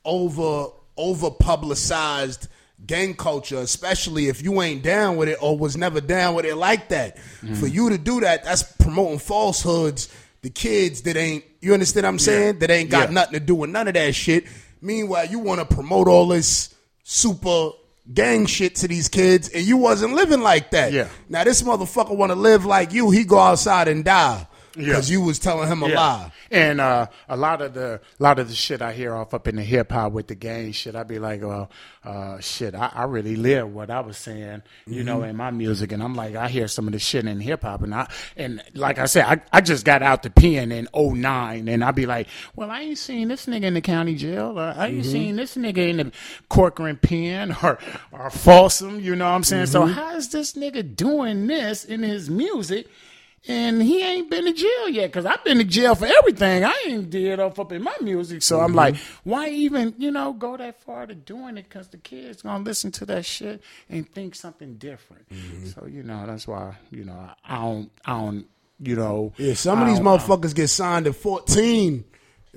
over 0.03 0.67
over 0.97 1.31
publicized 1.31 2.47
gang 2.86 3.13
culture, 3.15 3.57
especially 3.57 4.27
if 4.27 4.43
you 4.43 4.61
ain't 4.61 4.83
down 4.83 5.17
with 5.17 5.29
it 5.29 5.38
or 5.41 5.57
was 5.57 5.75
never 5.75 5.99
down 6.01 6.36
with 6.36 6.45
it 6.45 6.55
like 6.55 6.89
that. 6.89 7.17
For 7.59 7.67
you 7.67 7.89
to 7.89 7.97
do 7.97 8.19
that, 8.21 8.43
that's 8.43 8.63
promoting 8.63 9.19
falsehoods. 9.19 10.09
The 10.41 10.49
kids 10.51 11.01
that 11.03 11.17
ain't 11.17 11.43
you 11.61 11.73
understand 11.73 12.03
what 12.03 12.09
I'm 12.09 12.19
saying? 12.19 12.59
That 12.59 12.69
ain't 12.69 12.91
got 12.91 13.09
Yeah. 13.09 13.13
nothing 13.15 13.33
to 13.33 13.39
do 13.39 13.55
with 13.55 13.71
none 13.71 13.88
of 13.88 13.95
that 13.95 14.13
shit. 14.13 14.45
Meanwhile, 14.81 15.25
you 15.27 15.39
want 15.39 15.67
to 15.67 15.75
promote 15.75 16.07
all 16.07 16.27
this 16.27 16.75
super 17.03 17.71
gang 18.14 18.45
shit 18.45 18.76
to 18.76 18.88
these 18.88 19.08
kids, 19.10 19.49
and 19.49 19.64
you 19.66 19.78
wasn't 19.78 20.14
living 20.14 20.41
like 20.41 20.72
that. 20.72 20.91
Yeah. 20.91 21.08
Now 21.30 21.43
this 21.43 21.62
motherfucker 21.62 22.16
want 22.16 22.32
to 22.32 22.36
live 22.36 22.66
like 22.66 22.93
you. 22.93 23.10
He 23.12 23.24
go 23.24 23.39
outside 23.39 23.88
and 23.88 24.03
die 24.03 24.47
Yeah. 24.76 24.88
because 24.88 25.09
you 25.09 25.21
was 25.21 25.39
telling 25.39 25.67
him 25.69 25.84
a 25.84 25.89
Yeah. 25.89 25.95
lie. 25.99 26.32
And 26.51 26.82
uh, 26.82 27.07
a 27.30 27.38
lot 27.38 27.61
of 27.61 27.73
the 27.73 28.01
lot 28.19 28.39
of 28.39 28.47
the 28.49 28.55
shit 28.55 28.82
I 28.82 28.93
hear 28.93 29.13
off 29.15 29.34
up 29.34 29.47
in 29.47 29.55
the 29.55 29.63
hip 29.63 29.91
hop 29.91 30.11
with 30.11 30.28
the 30.28 30.36
gang 30.36 30.71
shit, 30.71 30.95
I'd 30.95 31.07
be 31.07 31.19
like, 31.19 31.41
well, 31.41 31.69
uh, 32.03 32.39
shit, 32.39 32.76
I, 32.76 32.91
I 32.93 33.03
really 33.05 33.36
live 33.36 33.73
what 33.73 33.89
I 33.89 33.99
was 34.01 34.17
saying, 34.17 34.61
you 34.86 35.03
know, 35.03 35.19
Mm-hmm. 35.19 35.30
in 35.30 35.36
my 35.38 35.51
music, 35.51 35.91
and 35.91 36.03
I'm 36.03 36.13
like, 36.15 36.36
I 36.36 36.47
hear 36.49 36.67
some 36.67 36.88
of 36.88 36.93
the 36.93 36.99
shit 36.99 37.26
in 37.26 37.39
hip 37.39 37.63
hop, 37.63 37.82
and 37.84 37.95
I 37.95 38.07
and 38.38 38.61
like 38.73 38.99
I 38.99 39.05
said, 39.05 39.26
I, 39.26 39.41
I 39.57 39.61
just 39.61 39.86
got 39.86 40.03
out 40.03 40.23
the 40.23 40.30
pen 40.30 40.71
in 40.71 40.88
09, 40.93 41.67
and 41.67 41.84
I'd 41.84 41.95
be 41.95 42.05
like, 42.05 42.28
well, 42.55 42.69
I 42.69 42.82
ain't 42.82 42.97
seen 42.97 43.28
this 43.30 43.45
nigga 43.47 43.63
in 43.63 43.73
the 43.73 43.82
county 43.82 44.15
jail, 44.15 44.59
or 44.59 44.63
I 44.63 44.73
Mm-hmm. 44.89 44.97
ain't 44.97 45.05
seen 45.05 45.36
this 45.38 45.55
nigga 45.57 45.89
in 45.89 45.97
the 45.97 46.11
Corcoran 46.49 46.97
pen, 46.97 47.55
or 47.63 47.80
or 48.11 48.30
Folsom, 48.30 48.99
you 48.99 49.15
know 49.15 49.26
what 49.26 49.32
I'm 49.36 49.43
saying? 49.43 49.67
So 49.67 49.82
Mm-hmm. 49.84 49.93
how 49.93 50.15
is 50.15 50.30
this 50.30 50.53
nigga 50.53 50.95
doing 50.95 51.47
this 51.47 51.86
in 51.86 52.03
his 52.03 52.30
music? 52.30 52.88
And 53.47 53.81
he 53.81 54.01
ain't 54.03 54.29
been 54.29 54.45
to 54.45 54.53
jail 54.53 54.89
yet 54.89 55.07
because 55.07 55.25
I've 55.25 55.43
been 55.43 55.57
to 55.59 55.63
jail 55.63 55.95
for 55.95 56.05
everything 56.05 56.63
I 56.63 56.83
ain't 56.87 57.09
did 57.09 57.39
off 57.39 57.59
up 57.59 57.71
in 57.71 57.83
my 57.83 57.95
music. 58.01 58.41
So 58.41 58.59
I'm 58.59 58.69
mm-hmm. 58.69 58.75
like, 58.75 58.95
why 59.23 59.49
even 59.49 59.93
you 59.97 60.11
know 60.11 60.33
go 60.33 60.57
that 60.57 60.81
far 60.81 61.05
to 61.05 61.15
doing 61.15 61.57
it? 61.57 61.63
Because 61.69 61.89
the 61.89 61.97
kids 61.97 62.41
gonna 62.41 62.63
listen 62.63 62.91
to 62.93 63.05
that 63.05 63.25
shit 63.25 63.61
and 63.89 64.09
think 64.11 64.35
something 64.35 64.75
different. 64.75 65.29
Mm-hmm. 65.29 65.67
So 65.67 65.87
you 65.87 66.03
know 66.03 66.25
that's 66.25 66.47
why 66.47 66.75
you 66.91 67.03
know 67.03 67.29
I 67.43 67.55
don't 67.55 67.91
I 68.05 68.19
don't 68.19 68.45
you 68.79 68.95
know 68.95 69.33
Yeah, 69.37 69.53
some 69.53 69.81
of 69.81 69.87
these 69.87 69.99
motherfuckers 69.99 70.55
get 70.55 70.67
signed 70.67 71.07
at 71.07 71.15
14. 71.15 72.03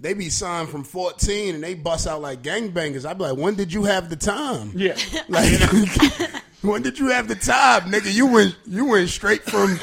They 0.01 0.15
be 0.15 0.31
signed 0.31 0.69
from 0.69 0.85
14 0.85 1.57
and 1.57 1.65
they 1.65 1.75
bust 1.75 2.07
out 2.07 2.21
like 2.21 2.43
gangbangers. 2.43 3.05
I'd 3.05 3.19
be 3.19 3.25
like, 3.25 3.37
when 3.37 3.57
did 3.57 3.73
you 3.73 3.83
have 3.85 4.09
the 4.09 4.17
time? 4.17 4.71
yeah 4.75 4.97
Like, 5.29 5.61
when 6.63 6.83
did 6.83 6.99
you 6.99 7.09
have 7.09 7.29
the 7.29 7.35
time, 7.35 7.91
nigga? 7.91 8.13
You 8.13 8.27
went, 8.27 8.57
you 8.67 8.85
went 8.87 9.09
straight 9.09 9.43
from, 9.43 9.77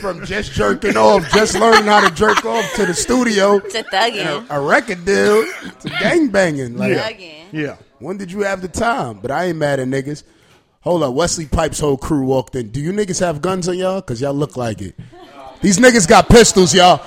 from 0.00 0.24
just 0.26 0.52
jerking 0.52 0.96
off, 0.96 1.28
just 1.32 1.54
learning 1.54 1.84
how 1.84 2.06
to 2.06 2.14
jerk 2.14 2.44
off 2.44 2.70
to 2.74 2.86
the 2.86 2.94
studio, 2.94 3.58
To 3.60 3.82
thugging. 3.84 4.46
a 4.50 4.60
record 4.60 5.04
deal, 5.04 5.44
to 5.44 5.88
gangbanging. 5.88 6.76
Like, 6.76 6.92
Thugging. 6.92 7.44
yeah. 7.52 7.76
when 7.98 8.16
did 8.18 8.30
you 8.30 8.40
have 8.42 8.60
the 8.62 8.68
time? 8.68 9.20
But 9.20 9.30
I 9.30 9.46
ain't 9.46 9.58
mad 9.58 9.80
at 9.80 9.88
niggas. 9.88 10.22
Hold 10.82 11.02
up, 11.02 11.14
Wesley 11.14 11.46
Pipes' 11.46 11.80
whole 11.80 11.96
crew 11.96 12.24
walked 12.24 12.54
in. 12.54 12.70
Do 12.70 12.80
you 12.80 12.92
niggas 12.92 13.20
have 13.20 13.42
guns 13.42 13.68
on 13.68 13.76
y'all? 13.78 14.00
Cause 14.02 14.20
y'all 14.20 14.32
look 14.34 14.56
like 14.56 14.80
it. 14.80 14.94
These 15.60 15.78
niggas 15.78 16.06
got 16.08 16.28
pistols, 16.28 16.72
y'all. 16.74 17.04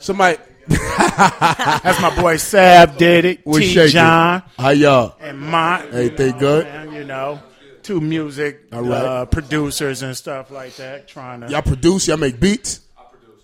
Somebody, 0.00 0.38
That's 0.68 2.00
my 2.02 2.12
boy 2.20 2.36
Sav 2.38 2.96
did 2.96 3.24
it. 3.24 3.46
we 3.46 3.60
T. 3.72 3.88
John 3.88 4.42
How 4.58 4.70
y'all? 4.70 5.14
and 5.20 5.38
Mont. 5.40 5.86
Everything 5.92 6.36
good? 6.38 6.64
Man, 6.66 6.92
you 6.92 7.04
know, 7.04 7.40
two 7.86 8.00
music 8.00 8.66
All 8.72 8.82
right. 8.82 9.04
uh, 9.04 9.26
producers 9.26 10.02
and 10.02 10.16
stuff 10.16 10.50
like 10.50 10.74
that. 10.76 11.06
Trying 11.06 11.42
to 11.42 11.48
Y'all 11.48 11.62
produce? 11.62 12.08
Y'all 12.08 12.16
make 12.16 12.40
beats? 12.40 12.80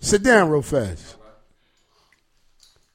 Sit 0.01 0.21
down 0.21 0.49
real 0.49 0.61
fast. 0.61 1.15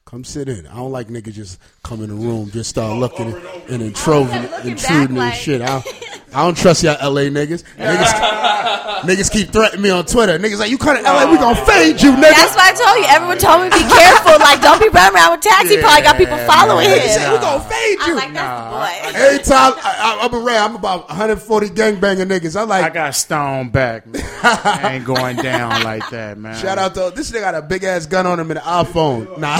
Come 0.05 0.23
sit 0.23 0.47
in. 0.47 0.67
I 0.67 0.75
don't 0.75 0.91
like 0.91 1.07
niggas 1.07 1.33
just 1.33 1.59
come 1.83 2.03
in 2.03 2.09
the 2.09 2.15
room, 2.15 2.51
just 2.51 2.69
start 2.69 2.97
looking 2.99 3.33
and, 3.33 3.43
and 3.69 3.81
intruding, 3.81 4.41
looking 4.41 4.71
intruding 4.71 5.17
and 5.17 5.33
shit. 5.33 5.61
I, 5.61 5.83
I 6.33 6.43
don't 6.45 6.55
trust 6.55 6.83
y'all 6.83 6.97
LA 7.01 7.23
niggas. 7.33 7.63
Niggas, 7.79 9.01
niggas 9.01 9.31
keep 9.31 9.49
threatening 9.51 9.81
me 9.81 9.89
on 9.89 10.05
Twitter. 10.05 10.37
Niggas 10.37 10.59
like, 10.59 10.69
you 10.69 10.77
come 10.77 10.95
to 10.97 11.01
LA, 11.01 11.31
we 11.31 11.37
gonna 11.37 11.55
fade 11.65 12.01
you, 12.01 12.11
nigga. 12.11 12.21
That's 12.35 12.55
why 12.55 12.69
I 12.69 12.73
told 12.77 12.97
you. 13.01 13.05
Everyone 13.09 13.37
told 13.39 13.61
me 13.63 13.69
be 13.69 13.81
careful. 13.89 14.37
Like, 14.39 14.61
don't 14.61 14.79
be 14.79 14.89
running 14.89 15.15
around 15.15 15.31
with 15.31 15.41
taxi. 15.41 15.75
He 15.75 15.81
probably 15.81 16.01
got 16.03 16.17
people 16.17 16.37
following 16.45 16.87
Niggas 16.87 17.01
him. 17.01 17.19
say, 17.19 17.31
we 17.31 17.37
gonna 17.39 17.63
fade 17.63 17.97
I'm 18.01 18.09
you. 18.09 18.15
like, 18.15 18.33
that's 18.33 18.53
the 18.61 18.69
boy. 18.69 19.19
Every 19.19 19.43
time 19.43 19.73
I, 19.77 20.19
I, 20.21 20.25
I'm 20.25 20.35
around, 20.35 20.69
I'm 20.71 20.75
about 20.75 21.07
140 21.09 21.69
gangbanger 21.69 22.27
niggas. 22.27 22.59
I'm 22.61 22.69
like, 22.69 22.83
I 22.85 22.89
got 22.89 23.15
stone 23.15 23.69
back. 23.69 24.05
Man. 24.05 24.21
I 24.43 24.91
ain't 24.95 25.05
going 25.05 25.37
down 25.37 25.83
like 25.83 26.07
that, 26.11 26.37
man. 26.37 26.55
shout 26.61 26.77
out 26.77 26.93
to 26.95 27.11
this 27.15 27.31
nigga 27.31 27.41
got 27.41 27.55
a 27.55 27.61
big 27.63 27.83
ass 27.83 28.05
gun 28.05 28.27
on 28.27 28.39
him 28.39 28.51
and 28.51 28.59
an 28.59 28.65
iPhone. 28.65 29.37
Nah. 29.39 29.59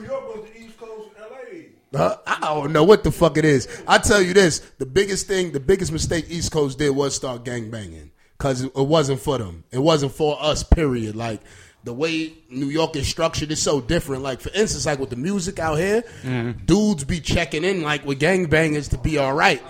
New 0.00 0.06
York 0.06 0.34
was 0.34 0.44
the 0.50 0.58
East 0.58 0.78
Coast, 0.78 1.10
LA. 1.18 1.58
Huh? 1.94 2.16
I 2.26 2.54
don't 2.54 2.72
know 2.72 2.84
what 2.84 3.02
the 3.02 3.10
fuck 3.10 3.36
it 3.36 3.44
is. 3.44 3.66
I 3.86 3.98
tell 3.98 4.22
you 4.22 4.32
this: 4.32 4.60
the 4.78 4.86
biggest 4.86 5.26
thing, 5.26 5.52
the 5.52 5.60
biggest 5.60 5.92
mistake 5.92 6.26
East 6.28 6.52
Coast 6.52 6.78
did 6.78 6.90
was 6.90 7.14
start 7.14 7.44
gang 7.44 7.70
banging 7.70 8.12
because 8.38 8.62
it 8.62 8.74
wasn't 8.74 9.20
for 9.20 9.38
them. 9.38 9.64
It 9.70 9.78
wasn't 9.78 10.12
for 10.12 10.36
us. 10.40 10.62
Period. 10.62 11.16
Like 11.16 11.40
the 11.82 11.92
way 11.92 12.32
New 12.48 12.68
York 12.68 12.94
is 12.96 13.08
structured 13.08 13.50
is 13.50 13.60
so 13.60 13.80
different. 13.80 14.22
Like 14.22 14.40
for 14.40 14.50
instance, 14.50 14.86
like 14.86 14.98
with 14.98 15.10
the 15.10 15.16
music 15.16 15.58
out 15.58 15.76
here, 15.76 16.02
mm-hmm. 16.22 16.64
dudes 16.64 17.04
be 17.04 17.20
checking 17.20 17.64
in 17.64 17.82
like 17.82 18.04
with 18.04 18.20
gangbangers 18.20 18.90
to 18.90 18.98
be 18.98 19.18
all 19.18 19.34
right. 19.34 19.62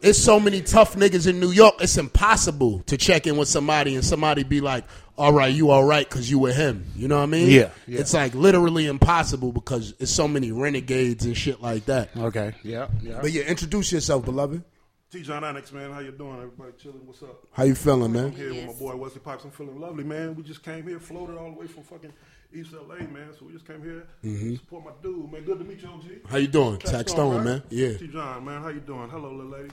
It's 0.00 0.18
so 0.18 0.40
many 0.40 0.62
tough 0.62 0.96
niggas 0.96 1.28
in 1.28 1.38
New 1.38 1.52
York. 1.52 1.76
It's 1.80 1.96
impossible 1.96 2.80
to 2.86 2.96
check 2.96 3.28
in 3.28 3.36
with 3.36 3.46
somebody 3.46 3.94
and 3.94 4.04
somebody 4.04 4.42
be 4.42 4.60
like, 4.60 4.84
"All 5.18 5.32
right, 5.32 5.52
you 5.52 5.70
all 5.70 5.84
right?" 5.84 6.08
Because 6.08 6.30
you 6.30 6.38
with 6.38 6.56
him. 6.56 6.84
You 6.96 7.08
know 7.08 7.16
what 7.18 7.22
I 7.24 7.26
mean? 7.26 7.50
Yeah, 7.50 7.70
yeah. 7.86 8.00
It's 8.00 8.14
like 8.14 8.34
literally 8.34 8.86
impossible 8.86 9.52
because 9.52 9.94
it's 9.98 10.10
so 10.10 10.26
many 10.28 10.52
renegades 10.52 11.24
and 11.24 11.36
shit 11.36 11.60
like 11.62 11.86
that. 11.86 12.10
Okay. 12.16 12.54
Yeah. 12.62 12.88
Yeah. 13.02 13.18
But 13.20 13.32
yeah, 13.32 13.42
introduce 13.42 13.92
yourself, 13.92 14.24
beloved. 14.24 14.62
T. 15.10 15.20
John 15.22 15.44
Annex, 15.44 15.70
man. 15.72 15.92
How 15.92 16.00
you 16.00 16.10
doing? 16.10 16.36
Everybody 16.36 16.72
chilling? 16.82 17.06
What's 17.06 17.22
up? 17.22 17.46
How 17.52 17.64
you 17.64 17.74
feeling, 17.74 18.04
I'm 18.04 18.12
man? 18.14 18.32
here 18.32 18.48
with 18.54 18.66
my 18.66 18.72
boy 18.72 18.96
Wesley 18.96 19.20
Pipes. 19.20 19.44
I'm 19.44 19.50
feeling 19.50 19.78
lovely, 19.78 20.04
man. 20.04 20.34
We 20.34 20.42
just 20.42 20.62
came 20.62 20.86
here, 20.88 20.98
floated 20.98 21.36
all 21.36 21.50
the 21.52 21.58
way 21.58 21.66
from 21.66 21.82
fucking 21.82 22.14
East 22.54 22.72
LA, 22.72 22.94
man. 23.12 23.28
So 23.38 23.44
we 23.44 23.52
just 23.52 23.66
came 23.66 23.82
here 23.82 24.06
Mm-hmm. 24.24 24.50
to 24.52 24.56
support 24.56 24.84
my 24.86 24.90
dude, 25.02 25.30
man. 25.30 25.44
Good 25.44 25.58
to 25.58 25.64
meet 25.66 25.82
you, 25.82 25.88
OG. 25.90 26.30
How 26.30 26.38
you 26.38 26.46
doing? 26.46 26.78
Tax 26.78 27.12
Stone, 27.12 27.36
right? 27.36 27.44
man. 27.44 27.62
Yeah. 27.68 27.98
T. 27.98 28.08
John, 28.08 28.42
man. 28.46 28.62
How 28.62 28.68
you 28.68 28.80
doing? 28.80 29.10
Hello, 29.10 29.30
little 29.30 29.50
lady. 29.52 29.68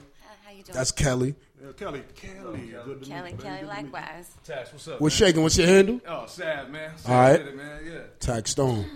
How 0.50 0.56
How 0.56 0.58
you 0.58 0.64
doing? 0.64 0.74
That's 0.74 0.90
Kelly. 0.92 1.34
Yeah, 1.62 1.72
Kelly, 1.76 2.02
Kelly, 2.16 2.32
good 2.40 2.42
to 2.42 2.50
Kelly, 2.50 2.58
meet 2.58 2.66
you, 2.70 2.72
Kelly. 3.10 3.30
Good 3.32 3.40
to 3.40 3.50
meet 3.50 3.60
you. 3.60 3.66
likewise. 3.68 4.30
Tax, 4.44 4.72
what's 4.72 4.88
up? 4.88 5.00
What's 5.00 5.20
man? 5.20 5.28
shaking? 5.28 5.42
What's 5.42 5.58
your 5.58 5.66
handle? 5.68 6.00
Oh, 6.08 6.26
sad 6.26 6.70
man. 6.72 6.96
Sad 6.96 7.12
All 7.12 7.20
right. 7.20 7.38
with 7.38 7.48
it, 7.48 7.56
man. 7.56 7.80
Yeah. 7.86 7.98
Tax 8.18 8.50
Stone. 8.50 8.86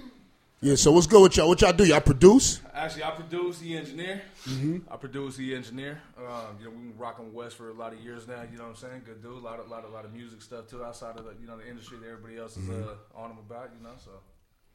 Yeah. 0.60 0.74
So 0.76 0.90
what's 0.92 1.06
good 1.06 1.22
with 1.22 1.36
y'all? 1.36 1.46
What 1.48 1.60
y'all 1.60 1.72
do? 1.72 1.84
Y'all 1.84 2.00
produce? 2.00 2.60
Actually, 2.72 3.04
I 3.04 3.10
produce, 3.12 3.60
he 3.60 3.76
engineer. 3.76 4.22
Mm-hmm. 4.48 4.78
I 4.92 4.96
produce, 4.96 5.36
he 5.36 5.54
engineer. 5.54 6.00
Um, 6.18 6.24
you 6.58 6.64
know, 6.64 6.70
we've 6.70 6.88
been 6.90 6.98
rocking 6.98 7.32
West 7.32 7.54
for 7.56 7.68
a 7.68 7.74
lot 7.74 7.92
of 7.92 8.00
years 8.00 8.26
now. 8.26 8.42
You 8.50 8.56
know 8.58 8.64
what 8.64 8.70
I'm 8.70 8.76
saying? 8.76 9.02
Good 9.04 9.22
dude. 9.22 9.32
A 9.32 9.36
lot 9.36 9.60
of, 9.60 9.68
lot 9.68 9.84
of, 9.84 9.92
lot 9.92 10.04
of 10.06 10.12
music 10.12 10.42
stuff 10.42 10.66
too 10.66 10.82
outside 10.82 11.18
of 11.18 11.24
the, 11.26 11.34
you 11.40 11.46
know, 11.46 11.56
the 11.56 11.68
industry 11.68 11.98
that 12.00 12.06
everybody 12.08 12.38
else 12.38 12.56
is 12.56 12.64
Mm-hmm. 12.64 12.82
uh, 12.82 13.20
on 13.22 13.30
him 13.30 13.38
about. 13.38 13.70
You 13.78 13.84
know, 13.84 13.92
so 14.02 14.10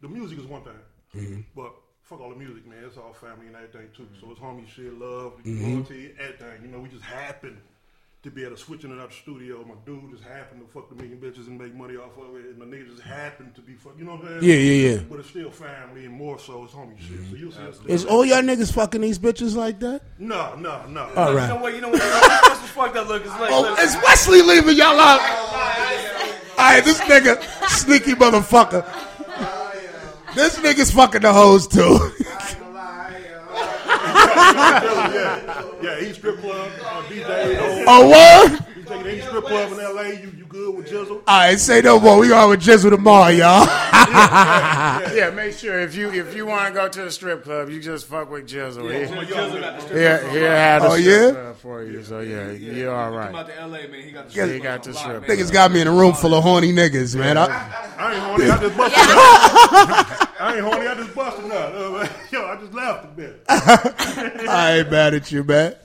The 0.01 0.07
music 0.07 0.37
is 0.39 0.45
one 0.45 0.61
thing, 0.63 0.73
Mm-hmm. 1.15 1.41
but 1.55 1.73
fuck 2.09 2.21
all 2.21 2.29
the 2.29 2.35
music, 2.35 2.65
man. 2.67 2.79
It's 2.85 2.97
all 2.97 3.13
family 3.13 3.47
and 3.47 3.55
everything 3.55 3.87
too. 3.95 4.07
So 4.19 4.31
it's 4.31 4.39
homie 4.39 4.67
shit, 4.67 4.93
love, 4.99 5.33
Mm-hmm. 5.45 5.73
loyalty, 5.73 6.11
everything. 6.19 6.63
You 6.63 6.67
know, 6.69 6.79
we 6.79 6.89
just 6.89 7.03
happen 7.03 7.57
to 8.23 8.29
be 8.31 8.41
able 8.43 8.55
to 8.55 8.61
switch 8.61 8.83
in 8.83 8.91
and 8.91 8.99
out 8.99 9.11
the 9.11 9.15
studio. 9.15 9.63
My 9.63 9.75
dude 9.85 10.11
just 10.11 10.23
happened 10.23 10.59
to 10.59 10.67
fuck 10.73 10.89
the 10.89 10.95
million 10.95 11.19
bitches 11.19 11.47
and 11.47 11.57
make 11.57 11.73
money 11.73 11.95
off 11.95 12.17
of 12.17 12.35
it, 12.35 12.45
and 12.47 12.59
the 12.59 12.65
niggas 12.65 12.89
just 12.97 13.01
happened 13.03 13.53
to 13.55 13.61
be 13.61 13.73
fuck. 13.75 13.93
You 13.97 14.03
know 14.05 14.15
what 14.15 14.25
I'm 14.25 14.41
saying? 14.41 14.43
Yeah, 14.43 14.55
yeah, 14.55 14.89
yeah. 14.95 15.01
But 15.09 15.19
it's 15.19 15.29
still 15.29 15.51
family, 15.51 16.05
and 16.05 16.13
more 16.13 16.37
so 16.39 16.63
it's 16.65 16.73
homie 16.73 16.99
shit. 16.99 17.19
So 17.29 17.35
you'll 17.37 17.51
see 17.51 17.61
us. 17.61 17.79
Is 17.87 18.05
all 18.05 18.25
y'all 18.25 18.41
niggas 18.41 18.73
fucking 18.73 18.99
these 19.01 19.19
bitches 19.19 19.55
like 19.55 19.79
that? 19.81 20.01
No, 20.17 20.55
no, 20.55 20.85
no. 20.87 21.09
All 21.15 21.31
You 21.31 21.37
right. 21.37 21.47
know 21.49 21.55
what? 21.57 21.75
You 21.75 21.81
know 21.81 21.89
what? 21.89 21.99
That's 22.01 22.59
what 22.59 22.69
fucked 22.71 22.97
up. 22.97 23.07
Look, 23.07 23.21
it's 23.21 23.31
like, 23.39 23.51
Oh, 23.51 23.61
look, 23.61 23.79
is 23.79 23.95
Wesley 24.03 24.41
leaving 24.41 24.75
y'all 24.75 24.99
out? 24.99 25.21
All 26.57 26.65
right, 26.65 26.83
this 26.83 26.99
nigga, 27.01 27.41
sneaky 27.69 28.15
motherfucker. 28.15 28.83
This 30.39 30.55
nigga's 30.59 30.91
fucking 30.91 31.21
the 31.21 31.33
hoes 31.33 31.67
too. 31.67 31.99
yeah, 34.29 35.63
yeah. 35.81 35.99
He 35.99 36.13
strip 36.13 36.39
club, 36.39 36.71
uh, 36.81 37.01
DJ. 37.03 37.57
Oh, 37.59 37.83
oh, 37.87 38.07
what? 38.07 38.51
you 38.77 38.83
taking 38.83 39.07
any 39.07 39.21
strip 39.21 39.45
club 39.45 39.71
in 39.73 39.79
L.A. 39.79 40.13
You 40.21 40.31
you 40.37 40.45
good 40.47 40.75
with 40.75 40.87
Jizzle? 40.87 41.21
All 41.27 41.39
right, 41.39 41.59
say 41.59 41.81
no 41.81 41.99
more. 41.99 42.17
We 42.19 42.29
going 42.29 42.49
with 42.51 42.61
Jizzle 42.61 42.89
tomorrow, 42.91 43.27
y'all. 43.29 43.67
Yeah, 45.09 45.31
make 45.31 45.53
sure 45.53 45.79
if 45.79 45.95
you 45.95 46.09
if 46.11 46.33
you 46.35 46.45
want 46.45 46.67
to 46.67 46.73
go 46.73 46.87
to 46.87 47.05
a 47.07 47.11
strip 47.11 47.43
club, 47.43 47.69
you 47.69 47.81
just 47.81 48.05
fuck 48.07 48.29
with 48.31 48.47
Jizzle. 48.47 48.89
Yeah, 48.91 49.05
He- 49.07 49.13
Jizzle 49.13 49.59
got 49.59 49.75
the 49.75 49.81
strip 49.81 49.97
Here, 49.99 50.19
club 50.19 50.31
here 50.31 50.55
had 50.55 50.81
a 50.81 50.85
Oh, 50.85 50.95
strip 50.97 51.05
yeah? 51.07 51.31
club 51.31 51.57
for 51.57 51.83
you. 51.83 52.03
So 52.03 52.19
yeah, 52.21 52.51
you're 52.51 52.93
all 52.93 53.09
Come 53.09 53.17
right. 53.17 53.35
out 53.35 53.47
to 53.47 53.53
LA, 53.67 53.67
man. 53.87 53.93
He 54.03 54.11
got 54.11 54.29
the 54.29 54.35
Yeah, 54.35 54.43
strip 54.45 54.51
he 54.55 54.59
got 54.59 54.83
clubs 54.83 54.97
the 54.97 55.03
strip. 55.03 55.23
Niggas 55.27 55.51
got 55.51 55.71
me 55.71 55.81
in 55.81 55.87
a 55.87 55.91
room 55.91 56.13
full 56.13 56.33
of 56.33 56.43
horny 56.43 56.71
niggas, 56.71 57.15
man. 57.15 57.37
I, 57.37 57.45
I 57.97 58.13
ain't 58.13 58.23
horny. 58.23 58.49
I 58.49 58.57
just 58.59 58.77
busted. 58.77 60.27
nut. 60.39 60.47
I 60.47 60.55
ain't 60.55 60.63
horny. 60.63 60.87
I 60.87 60.95
just 60.95 61.15
busted 61.15 61.45
nut. 61.45 61.75
Uh, 61.75 62.07
Yo, 62.31 62.45
I 62.45 62.55
just 62.57 62.73
laughed 62.73 63.05
a 63.05 63.07
bit. 63.09 63.43
I 63.49 64.79
ain't 64.79 64.91
mad 64.91 65.13
at 65.13 65.31
you, 65.31 65.43
man. 65.43 65.75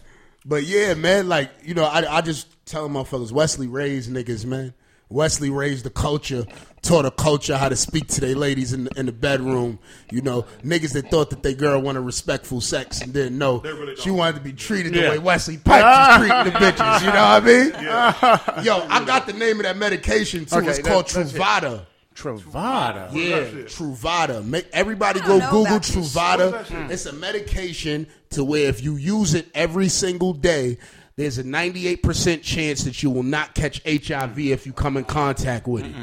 But 0.47 0.65
yeah, 0.65 0.95
man, 0.95 1.29
like, 1.29 1.51
you 1.63 1.75
know, 1.75 1.85
I, 1.85 2.19
I 2.19 2.21
just 2.21 2.49
tell 2.67 2.89
motherfuckers, 2.89 3.33
Wesley 3.33 3.67
raised 3.67 4.11
niggas, 4.11 4.45
man. 4.45 4.75
Wesley 5.09 5.51
raised 5.51 5.85
the 5.85 5.91
culture, 5.91 6.45
taught 6.83 7.03
the 7.03 7.11
culture 7.11 7.57
how 7.57 7.69
to 7.69 7.77
speak 7.77 8.09
to 8.09 8.21
their 8.21 8.35
ladies 8.35 8.73
in 8.73 8.85
the, 8.85 8.91
in 8.99 9.07
the 9.07 9.13
bedroom. 9.13 9.79
You 10.11 10.23
know, 10.23 10.47
niggas 10.63 10.93
that 10.95 11.11
thought 11.11 11.31
that 11.31 11.43
they 11.43 11.55
girl 11.55 11.81
wanted 11.81 12.01
respectful 12.01 12.61
sex 12.61 13.01
and 13.01 13.13
didn't 13.13 13.39
know 13.39 13.61
really 13.61 13.97
she 13.97 14.11
wanted 14.11 14.37
to 14.37 14.41
be 14.41 14.53
treated 14.53 14.93
the 14.93 15.01
way 15.09 15.19
Wesley 15.19 15.59
Pipes 15.59 16.11
is 16.11 16.17
treating 16.27 16.53
the 16.53 16.59
bitches. 16.59 17.01
You 17.01 17.07
know 17.07 17.13
what 17.13 17.17
I 17.17 17.41
mean? 17.41 17.71
Yeah. 17.73 18.63
Yo, 18.63 18.87
I 18.89 19.05
got 19.05 19.27
the 19.27 19.35
name 19.35 19.59
of 19.59 19.65
that 19.65 19.77
medication 19.77 20.47
too. 20.47 20.57
Okay, 20.57 20.69
it's 20.71 20.79
called 20.81 21.07
Truvada. 21.07 21.81
it. 21.81 21.87
Truvada. 22.15 23.13
Yeah. 23.13 23.65
Truvada. 23.65 24.45
Make 24.45 24.69
everybody 24.73 25.21
I 25.21 25.27
go 25.27 25.39
don't 25.39 25.41
know 25.41 25.51
Google 25.51 25.67
about 25.67 25.83
this. 25.83 26.15
Truvada. 26.15 26.53
What's 26.53 26.69
that 26.71 26.83
shit? 26.83 26.91
It's 26.91 27.07
a 27.07 27.13
medication 27.13 28.07
to 28.31 28.45
where 28.45 28.69
if 28.69 28.83
you 28.83 28.97
use 28.97 29.35
it 29.35 29.49
every 29.55 29.89
single 29.89 30.33
day, 30.33 30.79
there's 31.17 31.39
a 31.39 31.45
98% 31.45 32.43
chance 32.43 32.83
that 32.83 33.01
you 33.03 33.09
will 33.09 33.23
not 33.23 33.55
catch 33.55 33.81
HIV 33.85 34.37
if 34.39 34.67
you 34.67 34.73
come 34.73 34.97
in 34.97 35.05
contact 35.05 35.69
with 35.69 35.85
it. 35.85 35.95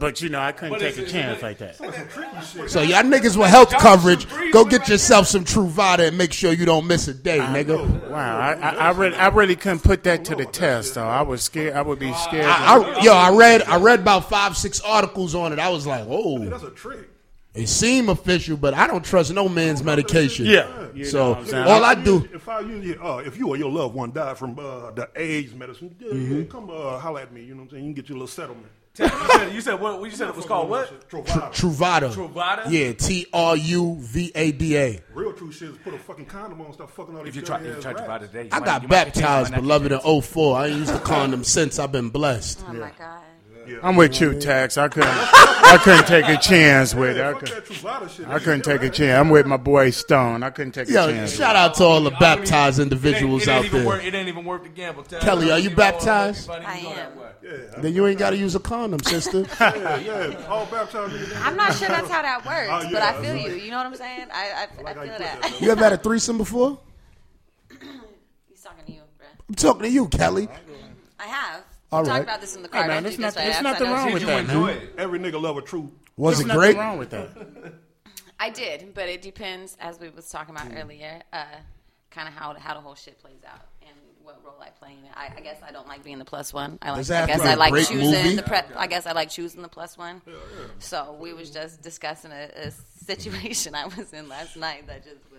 But 0.00 0.22
you 0.22 0.30
know, 0.30 0.40
I 0.40 0.52
couldn't 0.52 0.72
But 0.74 0.78
take 0.80 0.96
it's- 0.96 0.98
a 1.00 1.02
it's 1.02 1.12
chance 1.12 1.42
like- 1.42 1.60
like 1.60 1.76
that. 1.78 2.70
So 2.70 2.80
y'all 2.80 3.02
niggas 3.02 3.36
with 3.36 3.48
health 3.50 3.70
coverage, 3.72 4.26
go 4.52 4.64
get 4.64 4.88
yourself 4.88 5.26
some 5.26 5.44
Truvada 5.44 6.08
and 6.08 6.16
make 6.16 6.32
sure 6.32 6.52
you 6.52 6.64
don't 6.64 6.86
miss 6.86 7.08
a 7.08 7.14
day, 7.14 7.38
nigga. 7.40 8.08
Wow, 8.10 8.38
I, 8.38 8.52
I, 8.54 8.68
I 8.70 8.90
really, 8.92 9.16
I 9.16 9.28
really 9.28 9.56
couldn't 9.56 9.82
put 9.82 10.02
that 10.04 10.24
to 10.26 10.34
the 10.34 10.46
test. 10.46 10.94
though. 10.94 11.06
I 11.06 11.20
was 11.22 11.42
scared. 11.42 11.74
I 11.74 11.82
would 11.82 11.98
be 11.98 12.12
scared. 12.14 12.46
I, 12.46 12.76
I, 12.78 13.00
yo, 13.02 13.12
I 13.12 13.30
read 13.36 13.62
I 13.64 13.76
read 13.76 14.00
about 14.00 14.30
five 14.30 14.56
six 14.56 14.80
articles 14.80 15.34
on 15.34 15.52
it. 15.52 15.58
I 15.58 15.68
was 15.68 15.86
like, 15.86 16.06
oh, 16.08 16.38
That's 16.48 16.62
a 16.62 16.70
trick. 16.70 17.10
It 17.54 17.68
seemed 17.68 18.08
official, 18.08 18.56
but 18.56 18.74
I 18.74 18.86
don't 18.86 19.04
trust 19.04 19.32
no 19.32 19.48
man's 19.48 19.82
medication. 19.82 20.46
Yeah. 20.46 20.66
You 20.94 21.04
So 21.04 21.34
what 21.34 21.54
all 21.54 21.84
I 21.84 21.94
do. 21.94 22.28
If 22.32 22.48
I 22.48 22.60
use, 22.60 22.96
uh, 23.02 23.22
if 23.24 23.36
you 23.38 23.48
or 23.48 23.56
your 23.56 23.70
loved 23.70 23.94
one 23.94 24.12
died 24.12 24.36
from 24.38 24.58
uh, 24.58 24.90
the 24.92 25.08
AIDS 25.16 25.54
medicine, 25.54 25.94
yeah, 25.98 26.08
Mm-hmm. 26.12 26.38
yeah, 26.40 26.44
come 26.44 26.70
uh, 26.70 26.98
holler 26.98 27.20
at 27.20 27.32
me. 27.32 27.42
You 27.44 27.54
know 27.54 27.62
what 27.62 27.64
I'm 27.64 27.70
saying? 27.70 27.84
You 27.84 27.94
can 27.94 28.02
get 28.02 28.08
you 28.08 28.14
a 28.14 28.18
little 28.18 28.28
settlement. 28.28 28.66
You 28.96 29.08
said, 29.08 29.52
you 29.54 29.60
said 29.60 29.74
what? 29.80 30.00
You 30.04 30.10
said 30.12 30.28
it 30.28 30.36
was 30.36 30.46
called 30.46 30.68
what? 30.70 31.08
Truvada. 31.10 31.50
Truvada. 31.52 32.12
Truvada? 32.14 32.70
Yeah, 32.70 32.92
T 32.92 33.26
R 33.32 33.56
U 33.56 33.96
V 33.98 34.30
A 34.36 34.52
D 34.52 34.76
A. 34.76 35.00
Real 35.12 35.32
true 35.32 35.50
shit 35.50 35.70
is 35.70 35.78
put 35.78 35.94
a 35.94 35.98
fucking 35.98 36.26
condom 36.26 36.60
on 36.60 36.66
and 36.66 36.74
start 36.76 36.90
fucking 36.90 37.16
all 37.16 37.24
these 37.24 37.30
If 37.30 37.36
you 37.40 37.42
try, 37.42 37.56
if 37.56 37.62
dirty 37.62 37.70
you 37.72 37.76
ass 37.78 37.82
try 37.82 37.92
to 37.92 37.98
rats. 37.98 38.08
buy 38.08 38.18
today, 38.18 38.42
you 38.44 38.48
I 38.52 38.58
might- 38.60 38.64
got 38.66 38.82
you 38.82 38.88
might 38.88 38.94
get 39.06 39.14
baptized, 39.14 39.54
beloved, 39.54 39.90
in 39.90 39.98
might 40.04 40.20
04. 40.24 40.56
I 40.58 40.66
ain't 40.68 40.78
used 40.78 40.94
a 40.94 41.00
condom 41.00 41.42
since. 41.42 41.80
I've 41.80 41.90
been 41.90 42.10
blessed. 42.10 42.64
Oh 42.68 42.72
my 42.72 42.92
god. 42.96 43.23
I'm 43.82 43.96
with 43.96 44.20
you, 44.20 44.38
Tax. 44.40 44.76
I 44.78 44.88
couldn't, 44.88 45.08
I 45.10 45.78
couldn't 45.82 46.06
take 46.06 46.28
a 46.28 46.36
chance 46.36 46.94
with 46.94 47.16
it. 47.16 47.22
I, 47.22 47.32
fuck 47.32 47.40
could, 47.40 47.48
that 47.48 47.64
Truvada 47.66 48.08
shit. 48.10 48.28
I 48.28 48.38
couldn't 48.38 48.62
take 48.62 48.82
a 48.82 48.90
chance. 48.90 49.18
I'm 49.18 49.30
with 49.30 49.46
my 49.46 49.56
boy 49.56 49.90
Stone. 49.90 50.42
I 50.42 50.50
couldn't 50.50 50.72
take 50.72 50.88
a 50.88 50.92
Yo, 50.92 51.06
chance. 51.10 51.34
shout 51.36 51.56
out 51.56 51.74
to 51.74 51.84
all 51.84 52.00
the 52.02 52.10
I 52.10 52.12
mean, 52.12 52.20
baptized 52.20 52.78
it 52.78 52.82
ain't- 52.82 52.92
individuals 52.92 53.42
it 53.42 53.50
ain't 53.50 53.64
out 53.66 53.72
there. 53.72 53.86
Worth, 53.86 54.04
it 54.04 54.14
ain't 54.14 54.28
even 54.28 54.44
worth 54.44 54.62
the 54.62 54.68
gamble. 54.70 55.02
Tell 55.04 55.20
Kelly, 55.20 55.50
are 55.50 55.58
you 55.58 55.70
you 55.70 55.76
baptized? 55.76 56.48
I 56.50 56.76
am. 56.78 57.12
Yeah, 57.42 57.50
Then 57.78 57.94
you 57.94 58.06
ain't 58.06 58.18
got 58.18 58.30
to 58.30 58.36
use 58.36 58.54
a 58.54 58.60
condom, 58.60 59.00
sister. 59.04 59.46
yeah, 59.60 59.96
yeah. 59.98 60.46
All 60.48 60.64
baptized. 60.66 61.32
I'm 61.42 61.56
not 61.56 61.74
sure 61.74 61.88
that's 61.88 62.08
how 62.10 62.22
that 62.22 62.44
works, 62.46 62.68
Oh, 62.70 62.82
yeah, 62.82 62.90
but 62.92 63.02
I 63.02 63.22
feel 63.22 63.34
right. 63.34 63.48
you. 63.50 63.54
You 63.56 63.70
know 63.70 63.76
what 63.78 63.86
I'm 63.86 63.94
saying? 63.96 64.28
I, 64.32 64.66
I, 64.76 64.78
I 64.78 64.82
like 64.82 64.96
how 64.96 65.02
you 65.02 65.08
feel 65.10 65.18
put 65.18 65.24
that. 65.26 65.42
that, 65.42 65.60
You 65.60 65.70
ever 65.70 65.84
had 65.84 65.92
a 65.92 65.98
threesome 65.98 66.38
before? 66.38 66.78
He's 68.48 68.62
talking 68.62 68.84
to 68.86 68.92
you, 68.92 69.00
bro. 69.18 69.26
I'm 69.48 69.54
talking 69.54 69.82
to 69.82 69.90
you, 69.90 70.08
Kelly. 70.08 70.48
I 71.18 71.24
have. 71.26 71.62
All 71.94 72.02
we 72.02 72.08
right. 72.08 72.14
talked 72.16 72.24
about 72.24 72.40
this 72.40 72.56
in 72.56 72.62
the 72.62 72.68
car. 72.68 72.82
Hey, 72.82 72.88
man, 72.88 73.02
Don't 73.02 73.06
it's 73.12 73.16
do 73.16 73.22
not- 73.22 73.36
right 73.36 73.48
it's 73.48 73.62
nothing 73.62 73.86
I 73.88 73.92
wrong 73.92 74.08
you- 74.08 74.14
with 74.14 74.22
you 74.22 74.26
that, 74.28 74.40
enjoy 74.44 74.66
man. 74.66 74.76
it? 74.76 74.94
Every 74.98 75.18
nigga 75.18 75.40
love 75.40 75.56
a 75.56 75.62
truth. 75.62 75.90
Was 76.16 76.36
There's 76.36 76.44
it 76.44 76.48
nothing 76.48 76.60
great? 76.60 76.76
wrong 76.76 76.98
with 76.98 77.10
that. 77.10 77.28
I 78.40 78.50
did, 78.50 78.94
but 78.94 79.08
it 79.08 79.22
depends, 79.22 79.76
as 79.80 79.98
we 80.00 80.08
was 80.10 80.28
talking 80.28 80.54
Mm. 80.54 80.66
about 80.72 80.82
earlier, 80.82 81.22
uh, 81.32 81.44
kind 82.10 82.28
of 82.28 82.34
how 82.34 82.54
how 82.54 82.74
the 82.74 82.80
whole 82.80 82.94
shit 82.94 83.18
plays 83.20 83.40
out 83.48 83.60
and 83.82 83.90
what 84.22 84.44
role 84.44 84.60
I 84.60 84.70
play 84.70 84.92
in 84.98 85.04
it. 85.04 85.10
I, 85.14 85.32
I 85.36 85.40
guess 85.40 85.58
I 85.66 85.72
don't 85.72 85.86
like 85.88 86.02
being 86.04 86.18
the 86.18 86.24
plus 86.24 86.52
one. 86.52 86.78
I 86.82 86.90
like. 86.90 87.10
I 87.10 87.26
guess 87.26 87.38
to 87.38 87.42
be 87.44 87.48
I 87.48 87.52
a 87.52 87.56
like 87.56 87.74
choosing 87.86 87.98
movie? 88.22 88.36
the 88.36 88.42
prep. 88.42 88.70
I 88.76 88.86
guess 88.86 89.06
I 89.06 89.12
like 89.12 89.30
choosing 89.30 89.62
the 89.62 89.68
plus 89.68 89.96
one. 89.98 90.22
So 90.78 91.16
we 91.20 91.32
was 91.32 91.50
just 91.50 91.82
discussing 91.82 92.32
a, 92.32 92.48
a 92.54 92.70
situation 93.04 93.74
I 93.74 93.86
was 93.86 94.12
in 94.12 94.28
last 94.28 94.56
night 94.56 94.86
that 94.86 95.04
just 95.04 95.30
was 95.32 95.33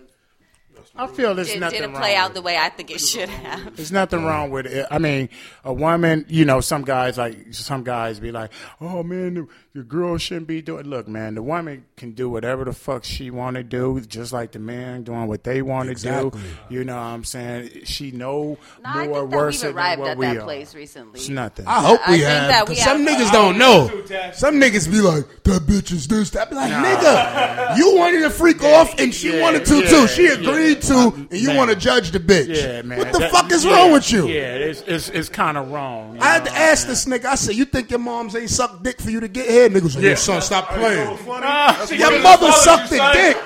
I 0.96 1.06
feel 1.08 1.34
there's 1.34 1.48
did, 1.48 1.60
nothing 1.60 1.80
didn't 1.80 1.92
wrong 1.92 2.00
play 2.00 2.12
with 2.12 2.18
out 2.18 2.30
it. 2.30 2.34
the 2.34 2.42
way 2.42 2.56
I 2.56 2.68
think 2.68 2.90
it 2.90 3.00
should 3.00 3.28
have. 3.28 3.76
There's 3.76 3.92
nothing 3.92 4.24
wrong 4.24 4.50
with 4.50 4.66
it. 4.66 4.86
I 4.90 4.98
mean, 4.98 5.28
a 5.64 5.72
woman, 5.72 6.24
you 6.28 6.44
know, 6.44 6.60
some 6.60 6.82
guys 6.82 7.18
like 7.18 7.52
some 7.52 7.84
guys 7.84 8.20
be 8.20 8.32
like, 8.32 8.50
"Oh 8.80 9.02
man, 9.02 9.48
the, 9.76 9.80
the 9.80 9.84
girl 9.86 10.16
shouldn't 10.18 10.46
be 10.46 10.62
doing." 10.62 10.86
Look, 10.86 11.06
man, 11.08 11.34
the 11.34 11.42
woman 11.42 11.84
can 11.96 12.12
do 12.12 12.28
whatever 12.30 12.64
the 12.64 12.72
fuck 12.72 13.04
she 13.04 13.30
want 13.30 13.56
to 13.56 13.62
do, 13.62 14.00
just 14.00 14.32
like 14.32 14.52
the 14.52 14.58
man 14.58 15.02
doing 15.04 15.26
what 15.26 15.44
they 15.44 15.62
want 15.62 15.86
to 15.86 15.92
Exactly. 15.92 16.40
do. 16.68 16.74
You 16.74 16.84
know 16.84 16.96
what 16.96 17.02
I'm 17.02 17.24
saying? 17.24 17.70
She 17.84 18.10
know 18.10 18.58
No, 18.82 18.90
I 18.90 19.06
more 19.06 19.20
think 19.20 19.30
that 19.30 19.36
worse 19.36 19.54
we've 19.62 19.62
than 19.74 19.76
arrived 19.76 20.00
what 20.00 20.10
at 20.10 20.18
we 20.18 20.26
that 20.26 20.36
are. 20.38 20.42
place 20.42 20.74
recently. 20.74 21.20
It's 21.20 21.28
nothing. 21.28 21.66
I 21.66 21.80
hope 21.80 22.00
I 22.06 22.10
we 22.12 22.16
think 22.18 22.28
have. 22.28 22.48
that 22.48 22.68
we 22.68 22.74
Because 22.74 22.84
some 22.84 23.04
have- 23.06 23.18
niggas 23.18 23.32
don't 23.32 23.58
know. 23.58 23.88
Some 24.34 24.60
niggas 24.60 24.90
be 24.90 25.00
like, 25.00 25.24
that 25.44 25.62
bitch 25.62 25.92
is 25.92 26.06
this. 26.08 26.30
That 26.30 26.50
be 26.50 26.56
like, 26.56 26.70
nigga, 26.72 27.76
you 27.76 27.96
wanted 27.96 28.20
to 28.20 28.30
freak 28.30 28.62
off 28.62 28.98
and 28.98 29.14
she 29.14 29.32
yeah, 29.34 29.40
wanted 29.42 29.64
to 29.66 29.80
yeah, 29.80 29.88
too. 29.88 30.06
She 30.08 30.24
yeah. 30.24 30.32
agreed 30.34 30.82
to, 30.82 30.94
uh, 30.94 31.10
and 31.30 31.32
you 31.32 31.54
want 31.54 31.70
to 31.70 31.76
judge 31.76 32.10
the 32.10 32.20
bitch. 32.20 32.48
yeah, 32.62 32.82
man. 32.82 32.98
What 32.98 33.12
the 33.12 33.18
That- 33.20 33.30
fuck 33.32 33.50
is 33.52 33.64
yeah, 33.64 33.72
wrong 33.76 33.92
with 33.92 34.10
you? 34.12 34.26
Yeah, 34.28 34.54
it's 34.54 34.82
it's, 34.82 35.08
it's 35.10 35.28
kind 35.28 35.56
of 35.56 35.70
wrong. 35.70 36.18
I 36.20 36.34
had 36.34 36.44
know? 36.44 36.50
to 36.50 36.56
ask 36.56 36.86
this 36.86 37.04
nigga. 37.06 37.26
I 37.26 37.34
said, 37.34 37.54
"You 37.54 37.64
think 37.64 37.90
your 37.90 37.98
moms 38.00 38.34
ain't 38.36 38.50
suck 38.50 38.82
dick 38.82 39.00
for 39.00 39.10
you 39.10 39.20
to 39.20 39.28
get 39.28 39.48
here?" 39.48 39.65
Niggas 39.72 39.94
like, 39.94 40.04
Yeah. 40.04 40.10
"Yo, 40.10 40.14
son, 40.16 40.42
stop 40.42 40.70
You 40.70 40.76
know 40.76 40.82
playing." 40.82 41.10
what's 41.10 41.22
funny? 41.22 41.46
Ah, 41.48 41.88
Your 41.92 42.20
mother 42.22 42.52
sucked 42.52 42.90
the 42.90 43.10
dick. 43.12 43.36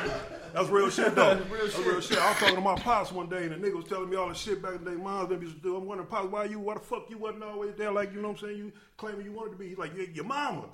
That's 0.52 0.68
real 0.68 0.90
shit 0.90 1.14
though. 1.14 1.34
That's 1.36 1.78
real 1.78 2.00
shit. 2.00 2.18
I 2.18 2.28
was 2.30 2.38
talking 2.38 2.56
to 2.56 2.60
my 2.60 2.74
pops 2.74 3.12
one 3.12 3.28
day, 3.28 3.44
and 3.44 3.52
the 3.52 3.56
nigga 3.68 3.76
was 3.76 3.84
telling 3.84 4.10
me 4.10 4.16
all 4.16 4.28
the 4.28 4.34
shit 4.34 4.60
back 4.60 4.74
in 4.74 4.84
the 4.84 4.90
day. 4.90 4.96
Moms 4.96 5.28
them 5.28 5.40
used 5.42 5.54
to 5.56 5.62
do. 5.62 5.76
I'm 5.76 5.86
wondering, 5.86 6.08
pops, 6.08 6.28
why 6.30 6.44
you? 6.44 6.58
Why 6.58 6.74
the 6.74 6.80
fuck 6.80 7.08
you 7.08 7.18
wasn't 7.18 7.44
always 7.44 7.74
there? 7.76 7.92
Like 7.92 8.12
you 8.12 8.20
know 8.20 8.28
what 8.30 8.42
I'm 8.42 8.48
saying? 8.48 8.58
You 8.58 8.72
claiming 8.96 9.24
you 9.26 9.32
wanted 9.32 9.50
to 9.52 9.56
be. 9.56 9.68
He's 9.68 9.78
like, 9.78 9.94
your, 9.96 10.06
your 10.06 10.24
mama. 10.24 10.64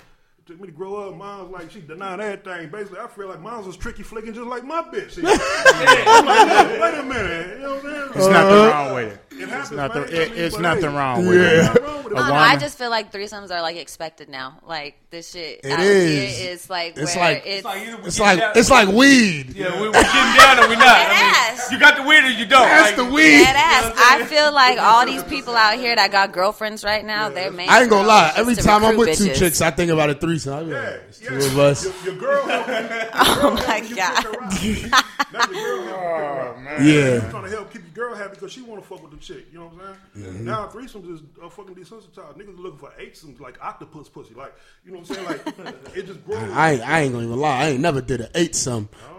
It 0.46 0.50
took 0.52 0.60
me 0.60 0.66
to 0.68 0.72
grow 0.72 1.08
up. 1.08 1.16
Mom's 1.16 1.50
like 1.52 1.72
she 1.72 1.80
denied 1.80 2.20
everything. 2.20 2.70
Basically, 2.70 3.00
I 3.00 3.08
feel 3.08 3.26
like 3.26 3.40
mom's 3.40 3.66
was 3.66 3.76
tricky 3.76 4.04
flicking 4.04 4.32
just 4.32 4.46
like 4.46 4.62
my 4.62 4.80
bitch. 4.80 5.18
I'm 5.18 6.24
like, 6.24 6.46
wait, 6.68 6.80
wait 6.80 6.98
a 7.00 7.02
minute. 7.02 7.56
You 7.56 7.62
know 7.62 7.74
what 7.74 7.84
I'm 7.84 7.90
saying? 7.90 8.08
It's 8.14 8.26
nothing 8.28 8.54
uh-huh. 8.54 8.70
wrong 8.70 8.94
with 8.94 9.12
it. 9.12 9.20
It 9.38 9.48
happens, 9.50 9.68
It's 9.68 9.76
nothing. 9.76 10.02
man. 10.02 10.12
It, 10.12 10.38
it's 10.38 10.58
nothing 10.58 10.94
wrong 10.94 11.26
with 11.26 11.42
Yeah. 11.42 11.74
it. 11.74 11.82
Wrong 11.82 12.04
with 12.04 12.06
I 12.06 12.06
it. 12.06 12.14
don't 12.14 12.14
know. 12.14 12.22
woman. 12.22 12.32
I 12.36 12.56
just 12.56 12.78
feel 12.78 12.90
like 12.90 13.12
threesomes 13.12 13.50
are 13.50 13.60
like 13.60 13.76
expected 13.76 14.28
now. 14.30 14.60
Like 14.66 14.94
this 15.10 15.32
shit 15.32 15.60
It 15.64 15.72
out 15.72 15.80
is. 15.80 16.38
here 16.38 16.50
is 16.52 16.70
like 16.70 16.96
It's 16.96 17.14
where 17.16 17.24
like- 17.34 17.42
it's, 17.44 17.56
It's 17.56 17.64
like 17.64 17.82
It's 18.06 18.20
like 18.20 18.38
down- 18.38 18.52
it's 18.56 18.70
like 18.70 18.88
weed. 18.88 19.54
yeah, 19.56 19.78
we, 19.80 19.88
are 19.88 19.92
getting 19.92 20.36
down 20.38 20.58
or 20.64 20.68
we're 20.68 20.76
not. 20.76 20.86
I 20.88 21.50
mean, 21.58 21.60
you 21.72 21.78
got 21.80 21.96
the 21.96 22.02
weed 22.04 22.24
or 22.24 22.30
you 22.30 22.46
don't. 22.46 22.62
That's 22.68 22.96
Like, 22.96 22.96
the 22.96 23.12
weed. 23.12 23.42
dead 23.44 23.56
ass. 23.56 23.92
I 23.96 24.24
feel 24.24 24.52
like 24.52 24.78
all 24.78 25.04
these 25.04 25.24
people 25.24 25.54
out 25.56 25.76
here 25.76 25.94
that 25.96 26.12
got 26.12 26.32
girlfriends 26.32 26.82
right 26.84 27.04
now, 27.04 27.28
they're 27.28 27.50
main. 27.50 27.68
I 27.68 27.80
ain't 27.82 27.90
gonna 27.90 28.06
lie. 28.06 28.32
Every 28.36 28.54
time 28.54 28.84
I'm 28.84 28.92
recruit 28.96 29.08
with 29.10 29.18
two 29.18 29.34
chicks, 29.34 29.60
I 29.60 29.70
think 29.72 29.90
about 29.90 30.08
a 30.08 30.14
threesome. 30.44 30.54
I 30.54 30.62
be 30.62 30.74
like, 30.74 31.02
it's 31.08 31.22
yeah. 31.22 31.28
two 31.30 31.36
of 31.36 31.58
us. 31.58 31.84
Your, 31.84 32.04
your 32.04 32.14
girl 32.20 32.46
help 32.46 32.66
you. 32.68 33.08
Oh 33.14 33.64
my 33.66 33.94
god. 33.94 34.24
fuck 34.24 34.34
around. 34.36 34.92
Now 35.32 35.50
your 35.50 35.86
girl 35.86 36.54
help 36.54 36.80
you. 36.80 36.86
Yeah. 36.86 37.14
You 37.14 37.30
trying 37.30 37.44
to 37.44 37.50
help 37.50 37.72
keep 37.72 37.82
your 37.82 38.08
girl 38.08 38.14
happy 38.14 38.34
because 38.34 38.52
she 38.52 38.62
want 38.62 38.82
to 38.82 38.88
fuck 38.88 39.02
with 39.02 39.10
the 39.10 39.18
chick. 39.18 39.46
You 39.52 39.58
know 39.58 39.66
what 39.66 39.96
I'm 40.14 40.22
saying? 40.22 40.44
Now 40.44 40.68
threesomes 40.68 41.12
is 41.12 41.20
uh, 41.42 41.48
fucking 41.48 41.74
desensitized. 41.74 42.36
Niggas 42.36 42.58
looking 42.58 42.78
for 42.78 42.92
eightsomes 43.00 43.40
like 43.40 43.58
octopus 43.62 44.08
pussy. 44.08 44.34
Like 44.34 44.54
you 44.84 44.92
know 44.92 45.00
what 45.00 45.10
I'm 45.10 45.26
saying? 45.26 45.40
Like 45.58 45.96
it 45.96 46.06
just 46.06 46.24
grows. 46.26 46.50
I 46.52 46.72
ain't, 46.72 46.82
I 46.82 47.00
ain't 47.00 47.12
gonna 47.12 47.26
even 47.26 47.40
lie. 47.40 47.62
I 47.62 47.68
ain't 47.68 47.80
never 47.80 48.00
did 48.00 48.20
an 48.20 48.28
eight 48.34 48.54
some. 48.54 48.88
I. 48.94 49.12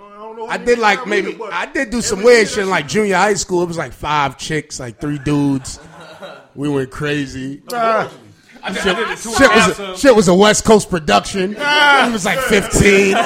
I 0.50 0.58
did 0.58 0.80
like 0.80 1.08
maybe 1.08 1.34
either, 1.34 1.52
I 1.52 1.66
did 1.68 1.90
do 1.90 2.02
some 2.02 2.20
every 2.20 2.34
weird 2.34 2.48
shit 2.48 2.60
in 2.60 2.70
like 2.70 2.88
junior 2.88 3.16
high 3.16 3.34
school. 3.36 3.64
It 3.64 3.68
was 3.68 3.78
like 3.78 3.94
five 3.94 4.38
chicks, 4.38 4.80
like 4.80 5.00
three 5.00 5.20
dudes. 5.20 5.80
We 6.56 6.70
went 6.70 6.92
crazy. 6.92 7.62
I 8.64 8.72
did, 8.74 8.86
I 8.88 8.94
did 8.96 9.18
the 9.18 9.22
two 9.22 9.30
and 9.30 9.36
a 9.36 9.38
Shit 9.38 9.50
was 9.52 9.80
a, 9.80 9.98
shit 9.98 10.16
was 10.16 10.28
a 10.28 10.34
West 10.36 10.66
Coast 10.66 10.90
production. 10.90 11.56
Ah. 11.60 12.10
It 12.10 12.14
was 12.14 12.26
like 12.26 12.40
fifteen. 12.40 13.16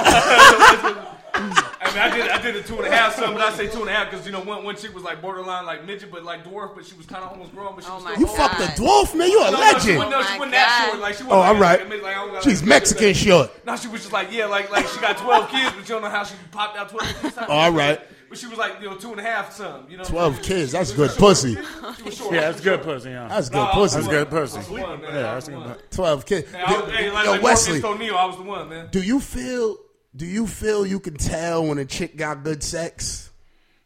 I 1.34 1.94
mean, 1.94 2.00
I 2.00 2.16
did, 2.16 2.30
I 2.30 2.42
did 2.42 2.56
a 2.56 2.62
two 2.64 2.78
and 2.78 2.86
a 2.86 2.92
half 2.92 3.16
some, 3.16 3.34
but 3.34 3.42
I 3.42 3.52
say 3.54 3.68
two 3.68 3.82
and 3.82 3.90
a 3.90 3.94
half 3.94 4.10
because 4.12 4.26
you 4.26 4.32
know 4.32 4.42
one, 4.42 4.64
one 4.64 4.76
chick 4.76 4.94
was 4.94 5.04
like 5.04 5.22
borderline 5.22 5.66
like 5.66 5.86
midget, 5.86 6.12
but 6.12 6.24
like 6.24 6.44
dwarf, 6.46 6.76
but 6.76 6.86
she 6.86 6.96
was 6.96 7.06
kind 7.06 7.24
of 7.24 7.32
almost 7.32 7.54
grown, 7.54 7.76
but 7.76 7.84
she 7.84 7.90
Oh 7.90 7.96
was 7.96 8.04
my 8.04 8.14
still 8.14 8.28
You 8.30 8.38
God. 8.38 8.52
fucked 8.52 8.62
a 8.62 8.82
dwarf, 8.82 9.16
man. 9.16 9.30
You 9.30 9.42
a 9.42 9.52
No, 9.52 9.52
no, 9.52 9.58
she 9.58 9.74
legend. 9.74 9.98
wasn't, 9.98 10.12
no, 10.12 10.18
Oh 10.20 10.24
she 10.24 10.30
my 10.32 10.38
wasn't 10.40 10.52
that 10.54 10.88
short. 10.90 11.02
Like 11.02 11.16
she 11.16 11.24
wasn't 11.24 11.32
Oh, 11.34 11.40
like, 11.40 11.48
all 11.56 11.56
right. 11.62 11.80
Like, 11.80 11.88
a 11.88 11.90
mid- 11.90 12.02
like, 12.04 12.16
I 12.18 12.26
don't 12.28 12.44
She's 12.44 12.62
like, 12.62 12.70
Mexican 12.70 13.14
short. 13.14 13.66
No, 13.66 13.76
she 13.76 13.88
was 13.88 14.02
just 14.02 14.14
like, 14.14 14.32
yeah, 14.32 14.46
like 14.46 14.72
like 14.72 14.88
she 14.88 15.00
got 15.02 15.18
twelve 15.18 15.50
kids, 15.50 15.72
but 15.72 15.80
you 15.80 15.86
don't 15.96 16.02
know 16.02 16.10
how 16.10 16.24
she 16.24 16.36
popped 16.52 16.78
out 16.78 16.90
twelve 16.90 17.08
kids. 17.22 17.36
Oh, 17.40 17.46
all 17.48 17.72
right. 17.72 18.00
But 18.32 18.38
she 18.40 18.48
was 18.48 18.58
like, 18.58 18.80
you 18.80 18.90
know, 18.90 18.96
two 18.96 19.12
and 19.12 19.20
a 19.20 19.24
half 19.24 19.52
some. 19.52 19.88
You 19.90 19.98
know, 19.98 20.06
Twelve 20.06 20.42
kids. 20.42 20.72
That's 20.72 20.94
good 20.94 21.12
pussy. 21.18 21.56
short. 21.56 21.98
She 21.98 22.04
was 22.04 22.16
short. 22.16 22.34
Yeah, 22.34 22.40
that's 22.50 22.62
good 22.62 22.82
pussy. 22.82 23.10
Yeah. 23.10 23.28
That's 23.28 23.50
good 23.50 23.58
No, 23.58 23.64
I 23.64 23.78
was 23.78 23.94
pussy. 23.94 23.96
That's 23.96 24.08
one. 24.08 24.16
good 24.16 24.30
pussy. 24.30 24.56
I 24.56 24.60
was 24.60 24.68
the 24.68 24.74
one, 24.74 25.02
man. 25.02 25.14
Yeah, 25.14 25.22
that's 25.22 25.46
the 25.48 25.52
good. 25.52 25.60
one. 25.60 25.78
Twelve 25.92 26.26
kids. 26.26 26.52
Hey, 26.54 26.62
I 26.62 26.80
was, 26.82 26.92
hey, 26.94 27.12
like, 27.12 27.26
Yo, 27.26 27.32
like 27.34 27.42
Wesley, 27.44 27.82
Morpheus 27.82 27.94
O'Neal, 28.02 28.16
I 28.16 28.26
was 28.26 28.38
the 28.38 28.44
one, 28.44 28.70
man. 28.70 28.88
do 28.90 29.02
you 29.02 29.20
feel? 29.20 29.76
Do 30.16 30.26
you 30.26 30.48
feel 30.48 30.86
you 30.86 31.02
can 31.02 31.16
tell 31.16 31.66
when 31.68 31.78
a 31.78 31.84
chick 31.84 32.16
got 32.16 32.46
good 32.46 32.64
sex? 32.64 33.32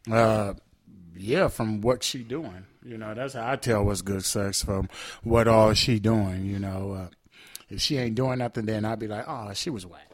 Uh, 0.08 0.54
yeah, 1.16 1.48
from 1.48 1.80
what 1.80 2.04
she 2.04 2.22
doing. 2.22 2.66
You 2.84 2.98
know, 2.98 3.14
that's 3.14 3.34
how 3.34 3.50
I 3.50 3.56
tell 3.56 3.82
what's 3.84 4.02
good 4.02 4.24
sex 4.24 4.62
from 4.62 4.88
what 5.24 5.48
all 5.48 5.74
she 5.74 5.98
doing. 5.98 6.46
You 6.46 6.60
know, 6.60 6.92
uh, 6.92 7.08
if 7.68 7.80
she 7.80 7.96
ain't 7.96 8.14
doing 8.14 8.38
nothing, 8.38 8.66
then 8.66 8.84
I'd 8.84 9.00
be 9.00 9.08
like, 9.08 9.24
oh, 9.26 9.50
she 9.54 9.70
was 9.70 9.84
whack. 9.84 10.08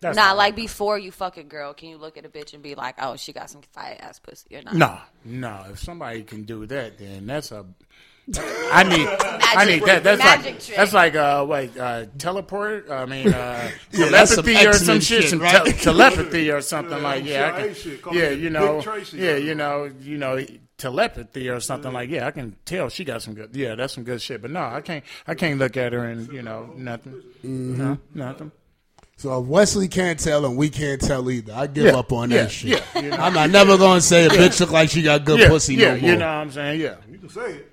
That's 0.00 0.16
Not 0.16 0.36
like 0.36 0.54
before 0.54 0.98
you 0.98 1.10
fuck 1.10 1.36
a 1.36 1.42
girl, 1.42 1.72
can 1.74 1.88
you 1.88 1.96
look 1.96 2.16
at 2.16 2.24
a 2.24 2.28
bitch 2.28 2.54
and 2.54 2.62
be 2.62 2.74
like, 2.74 2.96
oh, 3.00 3.16
she 3.16 3.32
got 3.32 3.48
some 3.50 3.62
fire 3.72 3.96
ass 3.98 4.18
pussy 4.18 4.56
or 4.56 4.62
not? 4.62 4.74
No, 4.74 4.98
no. 5.24 5.64
If 5.70 5.78
somebody 5.80 6.22
can 6.22 6.44
do 6.44 6.66
that, 6.66 6.98
then 6.98 7.26
that's 7.26 7.50
a. 7.50 7.64
I 8.72 8.82
need. 8.82 9.06
I 9.08 9.64
need 9.64 9.84
that. 9.84 10.02
That's 10.02 10.18
Magic 10.18 10.44
like 10.54 10.60
trick. 10.64 10.76
that's 10.76 10.92
like 10.92 11.14
uh 11.14 11.46
wait 11.48 11.78
uh 11.78 12.06
teleport. 12.18 12.90
I 12.90 13.06
mean 13.06 13.32
uh 13.32 13.70
Yeah, 13.92 14.08
that's 14.08 14.34
some 14.34 14.44
telepathy 14.44 14.66
or 14.66 14.72
some 14.74 15.00
shit, 15.00 15.22
shit, 15.22 15.30
some 15.30 15.38
right? 15.38 15.64
te- 15.64 15.72
telepathy 15.72 16.50
or 16.50 16.60
something 16.60 16.98
Yeah, 16.98 17.04
like 17.04 17.18
some 17.20 17.28
yeah. 17.28 17.54
I 17.54 17.62
can, 17.62 17.74
shit, 17.74 18.00
yeah, 18.12 18.30
you 18.30 18.50
know, 18.50 18.82
Tracy. 18.82 19.18
yeah, 19.18 19.36
you 19.36 19.54
know, 19.54 19.90
you 20.00 20.18
know, 20.18 20.44
telepathy 20.76 21.48
or 21.48 21.60
something 21.60 21.92
like 21.92 22.10
yeah. 22.10 22.26
I 22.26 22.32
can 22.32 22.56
tell 22.64 22.88
she 22.88 23.04
got 23.04 23.22
some 23.22 23.34
good. 23.34 23.54
Yeah, 23.54 23.76
that's 23.76 23.94
some 23.94 24.02
good 24.04 24.20
shit. 24.20 24.42
But 24.42 24.50
no, 24.50 24.60
I 24.60 24.80
can't. 24.80 25.04
I 25.26 25.34
can't 25.36 25.58
look 25.60 25.76
at 25.76 25.92
her 25.92 26.04
and 26.04 26.30
you 26.32 26.42
know 26.42 26.70
nothing. 26.76 27.12
Mm-hmm. 27.44 27.78
No, 27.78 27.98
nothing. 28.12 28.50
So 29.18 29.40
if 29.40 29.46
Wesley 29.46 29.88
can't 29.88 30.18
tell 30.20 30.44
and 30.44 30.56
we 30.58 30.68
can't 30.68 31.00
tell 31.00 31.30
either, 31.30 31.54
I 31.54 31.66
give 31.68 31.86
Yeah, 31.86 31.96
up 31.96 32.12
on 32.12 32.30
yeah, 32.30 32.42
that 32.42 32.50
shit. 32.50 32.82
yeah, 32.94 33.00
you 33.02 33.10
know. 33.10 33.16
I'm 33.16 33.32
not 33.32 33.48
never 33.50 33.78
gonna 33.78 34.00
say 34.02 34.26
a 34.26 34.28
bitch 34.28 34.60
look 34.60 34.70
like 34.70 34.90
she 34.90 35.02
got 35.02 35.24
good 35.24 35.40
Yeah, 35.40 35.48
pussy 35.48 35.74
yeah, 35.74 35.94
no 35.94 36.00
more. 36.00 36.10
you 36.10 36.16
know 36.16 36.26
what 36.26 36.32
I'm 36.32 36.50
saying? 36.52 36.80
Yeah. 36.80 36.94
You 37.10 37.18
can 37.18 37.28
say 37.30 37.40
it. 37.52 37.72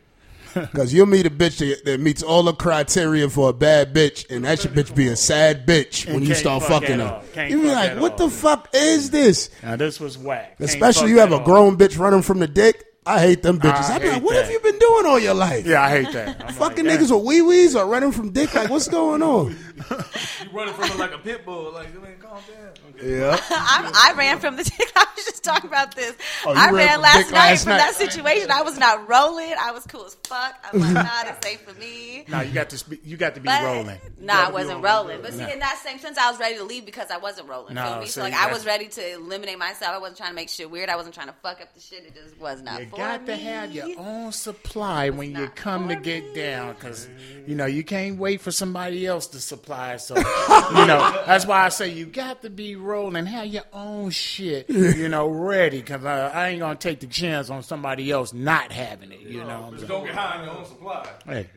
Because 0.53 0.93
you'll 0.93 1.07
meet 1.07 1.25
a 1.25 1.31
bitch 1.31 1.57
that, 1.57 1.83
that 1.85 1.99
meets 1.99 2.21
all 2.21 2.43
the 2.43 2.53
criteria 2.53 3.27
for 3.27 3.49
a 3.49 3.53
bad 3.53 3.91
bitch, 3.93 4.29
and 4.29 4.45
that 4.45 4.59
should 4.61 4.71
bitch 4.73 4.93
be 4.95 5.07
a 5.07 5.15
sad 5.15 5.65
bitch 5.67 6.05
when 6.13 6.23
you 6.23 6.35
start 6.35 6.61
fuck 6.63 6.83
fucking 6.83 6.99
her. 6.99 7.05
all. 7.07 7.23
Can't 7.33 7.49
You 7.49 7.61
be 7.63 7.67
like, 7.69 7.91
at 7.91 7.97
what 7.99 8.11
all." 8.21 8.27
the 8.29 8.33
fuck 8.35 8.69
is 8.71 9.09
this? 9.09 9.49
Now 9.63 9.75
this 9.77 9.99
was 9.99 10.15
whack. 10.17 10.59
Can't 10.59 10.69
Especially 10.69 11.09
you 11.09 11.17
have 11.19 11.31
at 11.33 11.37
a 11.37 11.39
all. 11.39 11.45
grown 11.45 11.75
bitch 11.75 11.97
running 11.97 12.21
from 12.21 12.37
the 12.39 12.47
dick. 12.47 12.85
I 13.05 13.19
hate 13.19 13.41
them 13.43 13.59
bitches. 13.59 13.89
I 13.89 13.95
I 13.95 13.99
be 13.99 14.07
like, 14.09 14.23
what 14.23 14.33
that. 14.35 14.43
have 14.45 14.51
you 14.53 14.59
been 14.61 14.79
doing 14.79 15.05
all 15.07 15.19
your 15.19 15.33
life? 15.33 15.65
Yeah, 15.65 15.81
I 15.83 15.89
hate 15.89 16.13
that. 16.13 16.51
Fucking 16.53 16.85
like, 16.85 16.99
niggas 17.01 17.11
with 17.13 17.25
wee 17.25 17.41
wees 17.41 17.75
or 17.75 17.85
running 17.85 18.13
from 18.13 18.31
dick. 18.31 18.53
Like, 18.55 18.69
what's 18.69 18.87
going 18.87 19.21
on? 19.21 19.57
You 19.75 20.49
running 20.51 20.73
from 20.73 20.89
her 20.89 20.97
like 20.97 21.13
a 21.13 21.17
pit 21.17 21.45
bull, 21.45 21.71
like 21.73 21.93
man, 22.01 22.15
calm 22.19 22.39
down. 22.47 22.71
Okay. 22.95 23.19
Yeah. 23.19 23.37
I, 23.49 24.11
I 24.13 24.17
ran 24.17 24.39
from 24.39 24.55
the 24.55 24.63
dick. 24.63 24.91
I 24.95 25.05
was 25.15 25.25
just 25.25 25.43
talking 25.43 25.69
about 25.69 25.95
this. 25.95 26.15
Oh, 26.45 26.51
I 26.53 26.65
ran 26.67 26.73
ran 26.75 27.01
last 27.01 27.31
night 27.31 27.33
last 27.33 27.63
from 27.63 27.71
night. 27.71 27.77
that 27.79 27.95
situation. 27.95 28.51
I 28.51 28.61
was 28.61 28.77
not 28.77 29.07
rolling. 29.09 29.53
I 29.59 29.71
was 29.71 29.85
cool 29.87 30.05
as 30.05 30.15
fuck. 30.25 30.55
I'm 30.71 30.79
like, 30.79 30.93
nah, 30.93 31.23
this 31.23 31.51
ain't 31.51 31.61
for 31.61 31.73
me. 31.79 32.25
No, 32.27 32.41
you 32.41 32.51
got 32.53 32.69
to 32.69 32.77
spe- 32.77 33.03
you 33.03 33.17
got 33.17 33.35
to 33.35 33.41
be 33.41 33.45
But, 33.45 33.63
rolling. 33.63 33.99
Nah, 34.19 34.47
I 34.47 34.51
wasn't 34.51 34.83
rolling. 34.83 35.21
But 35.21 35.33
see, 35.33 35.51
in 35.51 35.59
that 35.59 35.79
same 35.83 35.99
sense, 35.99 36.17
I 36.17 36.29
was 36.29 36.39
ready 36.39 36.57
to 36.57 36.63
leave 36.63 36.85
because 36.85 37.09
I 37.09 37.17
wasn't 37.17 37.49
rolling. 37.49 37.75
No, 37.75 37.83
feel 37.83 37.99
me? 37.99 38.05
see, 38.05 38.11
So 38.11 38.21
like, 38.21 38.33
I 38.33 38.51
was 38.51 38.65
ready 38.65 38.87
to 38.87 39.13
eliminate 39.13 39.57
myself. 39.59 39.93
I 39.93 39.97
wasn't 39.97 40.17
trying 40.17 40.31
to 40.31 40.35
make 40.35 40.49
shit 40.49 40.69
weird. 40.69 40.89
I 40.89 40.95
wasn't 40.95 41.15
trying 41.15 41.27
to 41.27 41.35
fuck 41.41 41.61
up 41.61 41.73
the 41.73 41.79
shit. 41.81 42.05
It 42.05 42.13
just 42.15 42.37
was 42.39 42.61
not 42.61 42.75
for 42.75 42.79
me. 42.79 42.85
You 42.85 42.89
for 42.91 42.97
got 42.97 43.21
me. 43.21 43.27
to 43.27 43.35
have 43.37 43.71
your 43.71 43.87
own 43.99 44.31
supply 44.31 45.09
when 45.09 45.35
you 45.35 45.47
come 45.49 45.87
to 45.89 45.95
get 45.95 46.23
me. 46.25 46.33
down, 46.35 46.73
because 46.73 47.07
you 47.47 47.55
know 47.55 47.65
you 47.65 47.83
can't 47.83 48.17
wait 48.17 48.39
for 48.41 48.51
somebody 48.51 49.05
else 49.07 49.27
to 49.27 49.39
supply. 49.39 49.62
So 49.65 50.15
you 50.17 50.85
know 50.87 51.23
that's 51.25 51.45
why 51.45 51.63
I 51.65 51.69
say 51.69 51.89
you 51.89 52.05
got 52.05 52.41
to 52.41 52.49
be 52.49 52.75
rolling, 52.75 53.25
have 53.25 53.45
your 53.47 53.63
own 53.71 54.09
shit, 54.09 54.69
you 54.69 55.07
know, 55.09 55.27
ready. 55.27 55.79
Because 55.79 56.03
uh, 56.03 56.31
I 56.33 56.49
ain't 56.49 56.59
gonna 56.59 56.75
take 56.75 56.99
the 56.99 57.07
chance 57.07 57.49
on 57.49 57.63
somebody 57.63 58.11
else 58.11 58.33
not 58.33 58.71
having 58.71 59.11
it. 59.11 59.21
You 59.21 59.39
know, 59.39 59.45
what 59.45 59.49
I'm 59.49 59.71
Just 59.77 59.87
saying? 59.87 59.89
don't 59.89 60.05
get 60.05 60.15
high 60.15 60.37
on 60.39 60.45
your 60.45 60.57
own 60.57 60.65
supply. 60.65 61.07
Hey, 61.25 61.47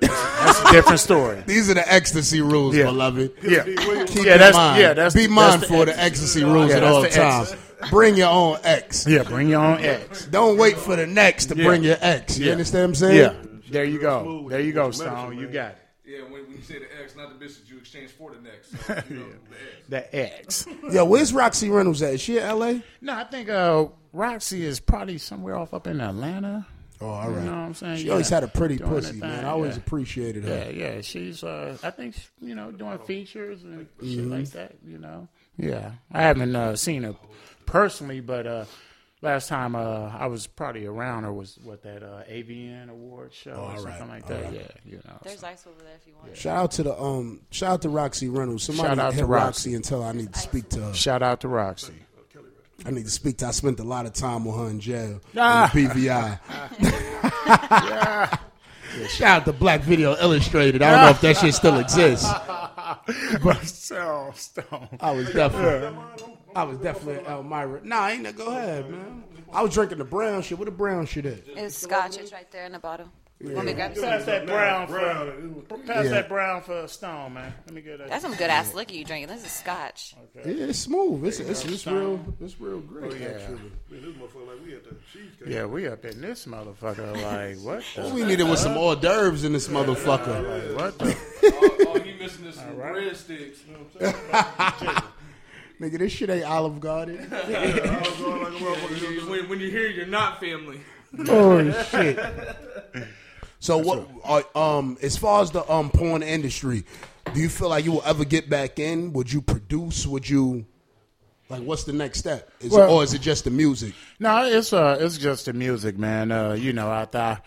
that's 0.00 0.60
a 0.62 0.72
different 0.72 1.00
story. 1.00 1.42
These 1.46 1.68
are 1.70 1.74
the 1.74 1.92
ecstasy 1.92 2.40
rules, 2.40 2.74
Yeah. 2.76 2.84
beloved. 2.84 3.32
Yeah, 3.42 3.64
Keep 3.64 3.76
yeah, 4.26 4.32
in 4.34 4.38
that's 4.38 4.56
mind. 4.56 4.80
yeah, 4.80 4.92
that's 4.94 5.14
be 5.14 5.22
that's 5.26 5.30
mindful 5.32 5.80
of 5.82 5.86
the 5.88 5.92
the 5.92 6.02
ecstasy 6.02 6.44
rules 6.44 6.70
Yeah, 6.70 6.76
at 6.78 6.84
all 6.84 7.04
times. 7.06 7.54
Bring 7.90 8.16
your 8.16 8.28
own 8.28 8.58
X. 8.64 9.06
Yeah, 9.06 9.22
bring 9.22 9.48
your 9.48 9.60
own 9.62 9.80
X. 9.80 10.26
Don't 10.26 10.56
wait 10.58 10.76
for 10.76 10.96
the 10.96 11.06
next 11.06 11.46
to 11.46 11.56
Yeah. 11.56 11.64
bring 11.64 11.82
your 11.82 11.96
X. 12.00 12.38
You 12.38 12.46
Yeah. 12.46 12.52
understand 12.52 12.82
what 12.82 12.88
I'm 12.88 12.94
saying? 12.94 13.16
Yeah, 13.16 13.32
there 13.70 13.84
you 13.84 14.00
go. 14.00 14.46
There 14.48 14.60
you 14.60 14.72
go, 14.72 14.90
Stone. 14.90 15.38
You 15.38 15.46
got 15.48 15.72
it. 15.72 15.76
Yeah, 16.50 16.56
when, 16.56 16.56
when 16.56 16.56
you 16.58 16.62
say 16.64 16.78
the 16.78 17.02
X, 17.02 17.16
not 17.16 17.38
the 17.38 17.44
bitch 17.44 17.60
that 17.60 17.70
you 17.70 17.78
exchange 17.78 18.10
for 18.10 18.32
the 18.32 18.40
next. 18.40 18.70
So, 18.86 19.02
you 19.14 19.20
know, 19.20 19.26
the 19.88 20.14
X. 20.16 20.64
The 20.64 20.72
X. 20.72 20.92
Yo, 20.94 21.04
where's 21.04 21.32
Roxy 21.32 21.70
Reynolds 21.70 22.02
at? 22.02 22.14
Is 22.14 22.20
she 22.20 22.38
in 22.38 22.44
L.A.? 22.44 22.82
No, 23.00 23.14
I 23.14 23.24
think 23.24 23.48
uh, 23.48 23.86
Roxy 24.12 24.64
is 24.64 24.80
probably 24.80 25.18
somewhere 25.18 25.56
off 25.56 25.72
up 25.74 25.86
in 25.86 26.00
Atlanta. 26.00 26.66
Oh, 27.02 27.06
all 27.08 27.30
right. 27.30 27.38
You 27.38 27.44
know 27.46 27.52
what 27.52 27.58
I'm 27.58 27.74
saying? 27.74 27.96
She 27.96 28.04
Yeah. 28.06 28.12
always 28.12 28.28
had 28.28 28.44
a 28.44 28.48
pretty 28.48 28.76
Doing 28.76 28.90
pussy, 28.90 29.18
her 29.18 29.26
man. 29.26 29.44
I 29.46 29.48
always 29.48 29.76
yeah. 29.76 29.82
appreciated 29.82 30.44
her. 30.44 30.54
Yeah, 30.54 30.68
yeah. 30.96 31.00
She's 31.00 31.42
uh 31.42 31.78
I 31.82 31.90
think 31.90 32.14
you 32.42 32.54
know, 32.54 32.70
doing 32.72 32.98
features 32.98 33.62
and 33.64 33.86
shit 34.02 34.26
like 34.26 34.50
that, 34.50 34.74
you 34.86 34.98
know. 34.98 35.26
Yeah. 35.56 35.92
I 36.12 36.20
haven't 36.20 36.54
uh, 36.54 36.76
seen 36.76 37.04
her 37.04 37.14
personally, 37.64 38.20
but 38.20 38.46
uh 38.46 38.64
last 39.22 39.48
time 39.48 39.74
uh 39.74 40.10
I 40.16 40.26
was 40.26 40.46
probably 40.46 40.86
around 40.86 41.24
or 41.24 41.32
was 41.32 41.58
what 41.62 41.82
that 41.82 42.02
uh 42.02 42.22
AVN 42.30 42.88
award 42.90 43.32
show 43.32 43.52
or 43.52 43.76
something 43.76 44.00
right, 44.00 44.08
like 44.08 44.26
that. 44.28 44.44
right. 44.44 44.54
Yeah, 44.54 44.68
you 44.84 45.00
know. 45.06 45.18
There's 45.22 45.44
ice 45.44 45.66
over 45.66 45.82
there 45.82 45.94
if 46.00 46.06
you 46.06 46.14
want. 46.20 46.36
Shout 46.36 46.56
out 46.56 46.70
to 46.72 46.82
the 46.82 47.00
um, 47.00 47.40
shout 47.50 47.70
out 47.72 47.82
to 47.82 47.88
Roxy 47.88 48.28
Reynolds. 48.28 48.64
Somebody 48.64 48.88
Shout 48.88 48.98
out 48.98 49.14
hit 49.14 49.20
to 49.20 49.26
Roxy. 49.26 49.46
Roxy. 49.46 49.74
and 49.74 49.84
tell 49.84 50.02
I 50.02 50.12
need 50.12 50.32
to 50.32 50.38
speak 50.38 50.68
to 50.70 50.80
her. 50.80 50.94
Shout 50.94 51.22
out 51.22 51.40
to 51.40 51.48
Roxy. 51.48 51.94
I 52.86 52.90
need 52.90 53.04
to 53.04 53.10
speak 53.10 53.36
to. 53.38 53.46
I 53.46 53.50
spent 53.50 53.78
a 53.78 53.84
lot 53.84 54.06
of 54.06 54.14
time 54.14 54.46
with 54.46 54.56
her 54.56 54.70
in 54.70 54.80
jail. 54.80 55.20
Ah. 55.36 55.70
in 55.74 55.84
the 55.84 55.94
PVI. 55.94 56.38
Shout 59.10 59.42
out 59.42 59.44
to 59.44 59.52
Black 59.52 59.82
Video 59.82 60.16
Illustrated. 60.16 60.82
I 60.82 60.90
don't 60.90 61.02
know 61.04 61.10
if 61.10 61.20
that 61.20 61.36
shit 61.36 61.54
still 61.54 61.78
exists. 61.78 62.26
but 63.44 63.62
so 63.64 64.32
Stone. 64.34 64.88
I 65.00 65.10
was 65.12 65.30
definitely, 65.32 65.96
I 66.54 66.64
was 66.64 66.78
definitely 66.78 67.24
Elmira. 67.26 67.80
Nah, 67.84 68.08
ain't 68.08 68.24
that? 68.24 68.36
Go 68.36 68.46
ahead, 68.48 68.90
man. 68.90 69.24
I 69.52 69.62
was 69.62 69.74
drinking 69.74 69.98
the 69.98 70.04
brown 70.04 70.42
shit. 70.42 70.58
What 70.58 70.66
the 70.66 70.70
brown 70.70 71.06
shit 71.06 71.26
is? 71.26 71.40
It's 71.56 71.76
scotch. 71.76 72.18
It's 72.18 72.32
right 72.32 72.50
there 72.50 72.66
in 72.66 72.72
the 72.72 72.78
bottle. 72.78 73.06
Let 73.42 73.64
me 73.64 73.70
to 73.72 73.74
grab 73.74 73.94
some? 73.94 74.04
Pass 74.04 74.24
that 74.26 74.46
brown 74.46 74.86
for 74.86 74.98
Brown. 74.98 75.64
pass 75.86 76.04
Yeah. 76.04 76.10
that 76.10 76.28
brown 76.28 76.60
for 76.60 76.86
Stone, 76.86 77.32
man. 77.34 77.54
Let 77.64 77.74
me 77.74 77.80
get 77.80 77.96
that. 77.96 78.08
That's 78.10 78.22
some 78.22 78.34
good 78.34 78.50
ass 78.50 78.74
liquor 78.74 78.92
you 78.92 79.02
drinking. 79.02 79.34
This 79.34 79.46
is 79.46 79.50
scotch. 79.50 80.14
Yeah, 80.36 80.42
it's 80.44 80.78
smooth. 80.80 81.24
It's 81.26 81.40
it's, 81.40 81.64
it's 81.64 81.86
real. 81.86 82.20
It's 82.42 82.60
real 82.60 82.80
great. 82.80 83.12
Oh, 83.12 83.14
yeah. 83.14 83.28
Actually, 83.28 83.54
Man, 83.56 84.02
this 84.02 84.02
motherfucker 84.14 84.46
like 84.46 84.66
we 84.66 84.74
at 84.74 84.84
the 84.84 84.94
cheesecake. 85.10 85.48
Yeah, 85.48 85.64
we 85.64 85.88
up 85.88 86.04
in 86.04 86.20
this 86.20 86.44
motherfucker 86.44 87.12
like 87.22 87.56
what 87.64 87.82
the 87.96 88.14
we 88.14 88.24
needed 88.24 88.44
was 88.44 88.60
some 88.60 88.76
hors 88.76 88.96
d'oeuvres 88.96 89.44
in 89.44 89.54
this 89.54 89.68
motherfucker. 89.68 90.76
what 90.76 90.98
the 90.98 91.06
all, 91.06 91.10
all 91.12 91.16
oh, 91.62 91.84
oh, 91.96 92.00
he 92.00 92.12
missing 92.18 92.44
this 92.44 92.56
some 92.56 92.74
breadsticks. 92.76 93.66
You 93.66 93.72
know 93.72 93.78
what 93.94 94.34
I'm 94.34 94.78
saying? 94.86 95.02
Nigga, 95.80 95.98
this 95.98 96.12
shit 96.12 96.28
ain't 96.28 96.44
Olive 96.44 96.78
Garden. 96.78 97.26
I 97.32 98.00
was 98.04 98.16
going 98.18 98.42
like 98.42 98.52
a 98.52 98.64
motherfucker. 98.64 99.28
when, 99.30 99.48
when 99.48 99.60
you 99.60 99.70
hear 99.70 99.88
you're 99.88 100.04
not 100.06 100.38
family. 100.40 100.80
oh 101.28 101.70
shit. 101.84 102.18
So 103.62 103.76
what? 103.76 104.08
Are, 104.24 104.44
um, 104.78 104.96
as 105.02 105.18
far 105.18 105.42
as 105.42 105.50
the 105.50 105.70
um 105.70 105.90
porn 105.90 106.22
industry, 106.22 106.84
do 107.34 107.40
you 107.40 107.50
feel 107.50 107.68
like 107.68 107.84
you 107.84 107.92
will 107.92 108.02
ever 108.06 108.24
get 108.24 108.48
back 108.48 108.78
in? 108.78 109.12
Would 109.12 109.30
you 109.30 109.42
produce? 109.42 110.06
Would 110.06 110.26
you? 110.30 110.64
Like, 111.50 111.62
what's 111.62 111.84
the 111.84 111.92
next 111.92 112.20
step? 112.20 112.50
Is 112.60 112.72
Well- 112.72 112.90
or 112.90 113.02
is 113.04 113.12
it 113.12 113.20
just 113.20 113.44
the 113.44 113.50
music? 113.50 113.92
No, 114.18 114.46
it's 114.46 114.72
uh, 114.72 114.96
it's 114.98 115.18
just 115.18 115.44
the 115.44 115.52
music, 115.52 115.98
man. 115.98 116.32
Uh, 116.32 116.54
you 116.54 116.72
know, 116.72 116.90
after 116.90 117.18
I, 117.18 117.38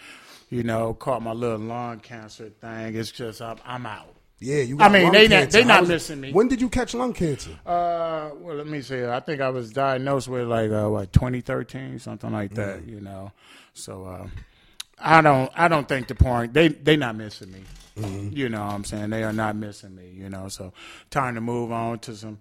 you 0.52 0.62
know, 0.62 0.94
caught 0.94 1.24
my 1.24 1.32
little 1.34 1.58
lung 1.58 2.00
cancer 2.00 2.52
thing, 2.62 2.94
it's 2.96 3.10
just 3.10 3.42
I'm, 3.42 3.58
I'm 3.66 3.88
out. 3.88 4.13
Yeah, 4.44 4.62
you. 4.64 4.78
I 4.80 4.90
mean, 4.90 5.12
they 5.12 5.28
not- 5.28 5.38
cancer. 5.40 5.58
they 5.60 5.64
not 5.64 5.82
was- 5.82 5.90
missing 5.90 6.22
me. 6.22 6.32
When 6.34 6.48
did 6.48 6.60
you 6.62 6.70
catch 6.70 6.94
lung 6.94 7.14
cancer? 7.14 7.52
Uh, 7.66 8.32
well, 8.40 8.56
let 8.56 8.68
me 8.68 8.82
see. 8.82 9.04
I 9.06 9.20
think 9.22 9.42
I 9.42 9.50
was 9.50 9.72
diagnosed 9.72 10.28
with 10.28 10.48
like 10.48 10.72
uh, 10.72 10.90
what 10.90 11.14
2013, 11.14 12.00
something 12.00 12.32
like 12.32 12.54
that. 12.56 12.82
Mm. 12.86 12.90
You 12.90 13.02
know, 13.02 13.32
so 13.74 14.06
uh, 14.06 14.28
I 15.00 15.22
don't 15.22 15.52
I 15.56 15.68
don't 15.68 15.88
think 15.88 16.08
the 16.08 16.16
porn 16.16 16.52
they 16.52 16.68
they 16.70 16.96
not 16.98 17.16
missing 17.16 17.52
me. 17.52 17.64
Mm-hmm. 17.98 18.36
You 18.36 18.50
know, 18.50 18.66
what 18.66 18.74
I'm 18.74 18.84
saying 18.84 19.12
they 19.12 19.24
are 19.24 19.34
not 19.34 19.56
missing 19.56 19.96
me. 19.96 20.10
You 20.14 20.30
know, 20.30 20.48
so 20.50 20.74
time 21.10 21.36
to 21.36 21.42
move 21.42 21.72
on 21.72 22.00
to 22.00 22.16
some 22.16 22.40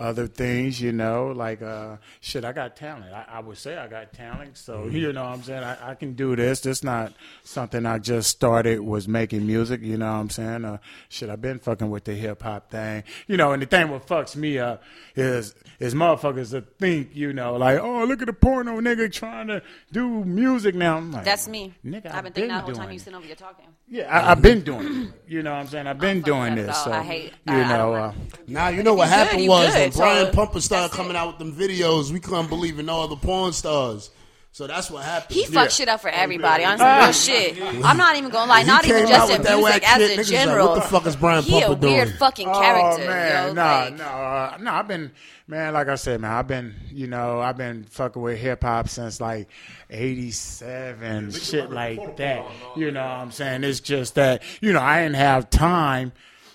other 0.00 0.26
things. 0.26 0.80
You 0.80 0.90
know, 0.92 1.28
like 1.28 1.62
uh, 1.62 1.96
shit. 2.20 2.44
I 2.44 2.52
got 2.52 2.74
talent. 2.74 3.12
I, 3.12 3.26
I 3.34 3.40
would 3.40 3.58
say 3.58 3.76
I 3.76 3.86
got 3.86 4.12
talent. 4.12 4.56
So 4.56 4.78
Mm-hmm. 4.80 4.96
you 4.96 5.12
know, 5.12 5.24
what 5.24 5.32
I'm 5.34 5.42
saying 5.42 5.62
I, 5.62 5.90
I 5.90 5.94
can 5.94 6.14
do 6.14 6.34
this. 6.34 6.60
This 6.60 6.82
not 6.82 7.12
something 7.44 7.84
I 7.86 7.98
just 7.98 8.30
started 8.30 8.80
was 8.80 9.06
making 9.06 9.46
music. 9.46 9.82
You 9.82 9.96
know, 9.98 10.06
what 10.06 10.18
I'm 10.18 10.30
saying 10.30 10.64
uh, 10.64 10.78
shit. 11.08 11.28
I've 11.30 11.40
been 11.42 11.58
fucking 11.58 11.90
with 11.90 12.04
the 12.04 12.14
hip 12.14 12.42
hop 12.42 12.70
thing. 12.70 13.04
You 13.28 13.36
know, 13.36 13.52
and 13.52 13.62
the 13.62 13.66
thing 13.66 13.88
what 13.90 14.06
fucks 14.06 14.34
me 14.34 14.58
up 14.58 14.82
is 15.14 15.54
is 15.78 15.94
motherfuckers 15.94 16.50
that 16.50 16.78
think 16.78 17.10
you 17.14 17.32
know 17.32 17.56
like 17.56 17.78
oh 17.78 18.04
look 18.04 18.20
at 18.22 18.26
the 18.26 18.32
porno 18.32 18.80
nigga 18.80 19.12
trying 19.12 19.48
to 19.48 19.62
do 19.92 20.24
music 20.24 20.74
now. 20.74 20.96
I'm 20.96 21.12
like, 21.12 21.24
That's 21.24 21.46
me. 21.48 21.74
Nigga, 21.84 22.12
I've 22.14 22.24
been 22.24 22.32
thinking 22.32 22.48
that 22.48 22.64
whole 22.64 22.72
time 22.74 22.88
you 22.90 22.96
it. 22.96 23.00
sitting 23.00 23.16
over 23.16 23.26
here 23.26 23.34
talking. 23.36 23.66
Yeah, 23.88 24.04
I, 24.04 24.30
I've 24.32 24.40
been 24.42 24.62
doing 24.62 24.86
it. 25.02 25.12
You 25.26 25.42
know 25.42 25.50
what 25.52 25.58
I'm 25.60 25.66
saying? 25.66 25.86
I've 25.86 25.98
been 25.98 26.22
fucking 26.22 26.34
doing 26.34 26.54
this. 26.54 26.76
So. 26.84 26.92
I 26.92 27.02
hate- 27.02 27.32
you 27.46 27.52
I- 27.54 27.62
I 27.62 27.68
know, 27.78 27.92
don't 27.92 28.00
uh, 28.02 28.12
Now 28.46 28.68
you 28.68 28.82
know 28.82 28.94
what 28.94 29.04
you 29.08 29.10
good, 29.10 29.18
happened 29.26 29.48
was 29.48 29.74
good, 29.74 29.89
when 29.90 29.98
Brian 30.08 30.26
so 30.26 30.32
Pumper 30.32 30.60
started 30.60 30.94
coming 30.94 31.12
it. 31.12 31.16
out 31.16 31.28
with 31.28 31.38
them 31.38 31.52
videos. 31.52 32.10
We 32.10 32.20
couldn't 32.20 32.48
believe 32.48 32.78
in 32.78 32.88
all 32.88 33.08
the 33.08 33.16
porn 33.16 33.52
stars. 33.52 34.10
So 34.52 34.66
that's 34.66 34.90
what 34.90 35.04
happened. 35.04 35.32
He 35.36 35.44
fucked 35.44 35.70
shit 35.70 35.86
up 35.88 36.00
for 36.00 36.08
everybody. 36.08 36.64
On 36.64 36.76
some 36.76 36.98
real 36.98 37.12
shit. 37.12 37.56
I'm 37.84 37.96
not 37.96 38.16
even 38.16 38.30
gonna 38.30 38.50
lie. 38.50 38.62
He 38.62 38.66
Not 38.66 38.84
even 38.84 39.06
just 39.06 39.28
with 39.28 39.36
in 39.36 39.42
that 39.44 39.56
music, 39.58 39.82
whack 39.84 39.88
as 39.88 40.02
a 40.02 40.12
Niggas 40.12 40.16
like, 40.16 40.26
general. 40.26 40.68
what 40.70 40.74
the 40.74 40.80
fuck 40.88 41.06
is 41.06 41.14
Brian 41.14 41.44
he 41.44 41.62
a 41.62 41.66
Pumper 41.68 41.86
weird 41.86 42.06
doing? 42.08 42.18
fucking 42.18 42.48
Oh 42.48 42.60
character. 42.60 43.06
man, 43.06 43.46
yo. 43.46 43.52
no, 43.52 43.62
like, 43.62 43.96
no, 43.96 44.04
uh, 44.04 44.58
no. 44.60 44.72
I've 44.72 44.88
been, 44.88 45.12
man, 45.46 45.72
like 45.74 45.86
I 45.86 45.94
said, 45.94 46.20
man, 46.20 46.32
I've 46.32 46.48
been, 46.48 46.74
you 46.90 47.06
know, 47.06 47.38
I've 47.40 47.56
been 47.56 47.84
fucking 47.84 48.20
with 48.20 48.38
hip 48.38 48.64
hop 48.64 48.88
since 48.88 49.20
like 49.20 49.48
'87, 49.88 51.30
shit 51.32 51.70
like 51.70 52.16
that. 52.16 52.44
You 52.76 52.90
know 52.90 53.00
what 53.02 53.08
I'm 53.10 53.30
saying? 53.30 53.64
It's 53.64 53.80
just 53.80 54.16
that, 54.16 54.42
you 54.60 54.72
know, 54.72 54.80
I 54.80 55.02
didn't 55.02 55.16
have 55.16 55.48
time. 55.50 56.12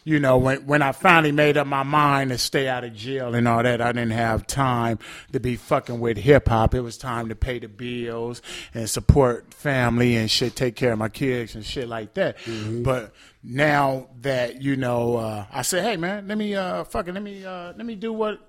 You 0.07 0.19
know, 0.19 0.37
when 0.37 0.67
when 0.67 0.83
I 0.83 0.91
finally 0.91 1.31
made 1.31 1.57
up 1.57 1.65
my 1.65 1.81
mind 1.81 2.29
to 2.29 2.37
stay 2.37 2.67
out 2.67 2.83
of 2.83 2.93
jail 2.93 3.33
and 3.33 3.47
all 3.47 3.63
that, 3.63 3.81
I 3.81 3.91
didn't 3.91 4.11
have 4.11 4.45
time 4.45 4.99
to 5.31 5.39
be 5.39 5.55
fucking 5.55 5.99
with 5.99 6.17
hip 6.17 6.47
hop. 6.47 6.75
It 6.75 6.81
was 6.81 6.95
time 6.95 7.29
to 7.29 7.35
pay 7.35 7.57
the 7.57 7.67
bills 7.67 8.43
and 8.75 8.87
support 8.87 9.51
family 9.51 10.15
and 10.15 10.29
shit, 10.29 10.55
take 10.55 10.75
care 10.75 10.93
of 10.93 10.99
my 10.99 11.09
kids 11.09 11.55
and 11.55 11.65
shit 11.65 11.87
like 11.87 12.13
that. 12.13 12.37
But 12.83 13.13
now 13.43 14.09
that 14.21 14.61
you 14.61 14.75
know, 14.75 15.17
uh, 15.17 15.45
I 15.51 15.63
said, 15.63 15.83
hey 15.83 15.97
man, 15.97 16.27
let 16.27 16.37
me 16.37 16.53
uh, 16.53 16.83
fucking 16.83 17.15
let 17.15 17.23
me 17.23 17.43
uh, 17.43 17.73
let 17.75 17.85
me 17.85 17.95
do 17.95 18.13
what 18.13 18.39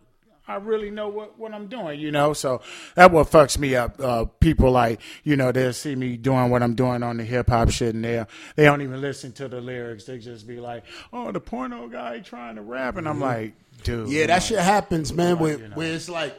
I 0.49 0.57
really 0.57 0.91
know 0.91 1.09
what, 1.09 1.39
what 1.39 1.53
I'm 1.53 1.67
doing, 1.67 1.99
you 2.01 2.13
know. 2.13 2.33
So 2.33 2.61
that 2.95 3.11
what 3.11 3.29
fucks 3.31 3.59
me 3.59 3.75
up. 3.75 4.01
Uh, 4.01 4.27
people 4.27 4.71
like 4.71 5.01
you 5.25 5.37
know 5.37 5.51
they'll 5.53 5.73
see 5.73 5.95
me 5.97 6.17
doing 6.17 6.51
what 6.51 6.63
I'm 6.63 6.75
doing 6.75 7.03
on 7.03 7.17
the 7.17 7.25
hip 7.25 7.49
hop 7.49 7.71
shit, 7.71 7.95
and 7.95 8.05
they 8.05 8.25
they 8.55 8.65
don't 8.65 8.83
even 8.83 9.01
listen 9.01 9.33
to 9.33 9.49
the 9.49 9.61
lyrics. 9.61 10.05
They 10.05 10.19
just 10.19 10.47
be 10.47 10.61
like, 10.61 10.85
"Oh, 11.13 11.33
the 11.33 11.41
porno 11.41 11.89
guy 11.89 12.21
trying 12.21 12.57
to 12.57 12.63
rap," 12.63 12.97
and 12.97 13.09
I'm 13.09 13.21
like, 13.21 13.55
"Dude, 13.83 14.09
Yeah, 14.09 14.27
that 14.27 14.43
shit 14.43 14.59
happens, 14.61 15.13
man. 15.13 15.39
Where, 15.39 15.59
you 15.59 15.69
know. 15.69 15.75
where 15.75 15.93
it's 15.93 16.09
like 16.09 16.35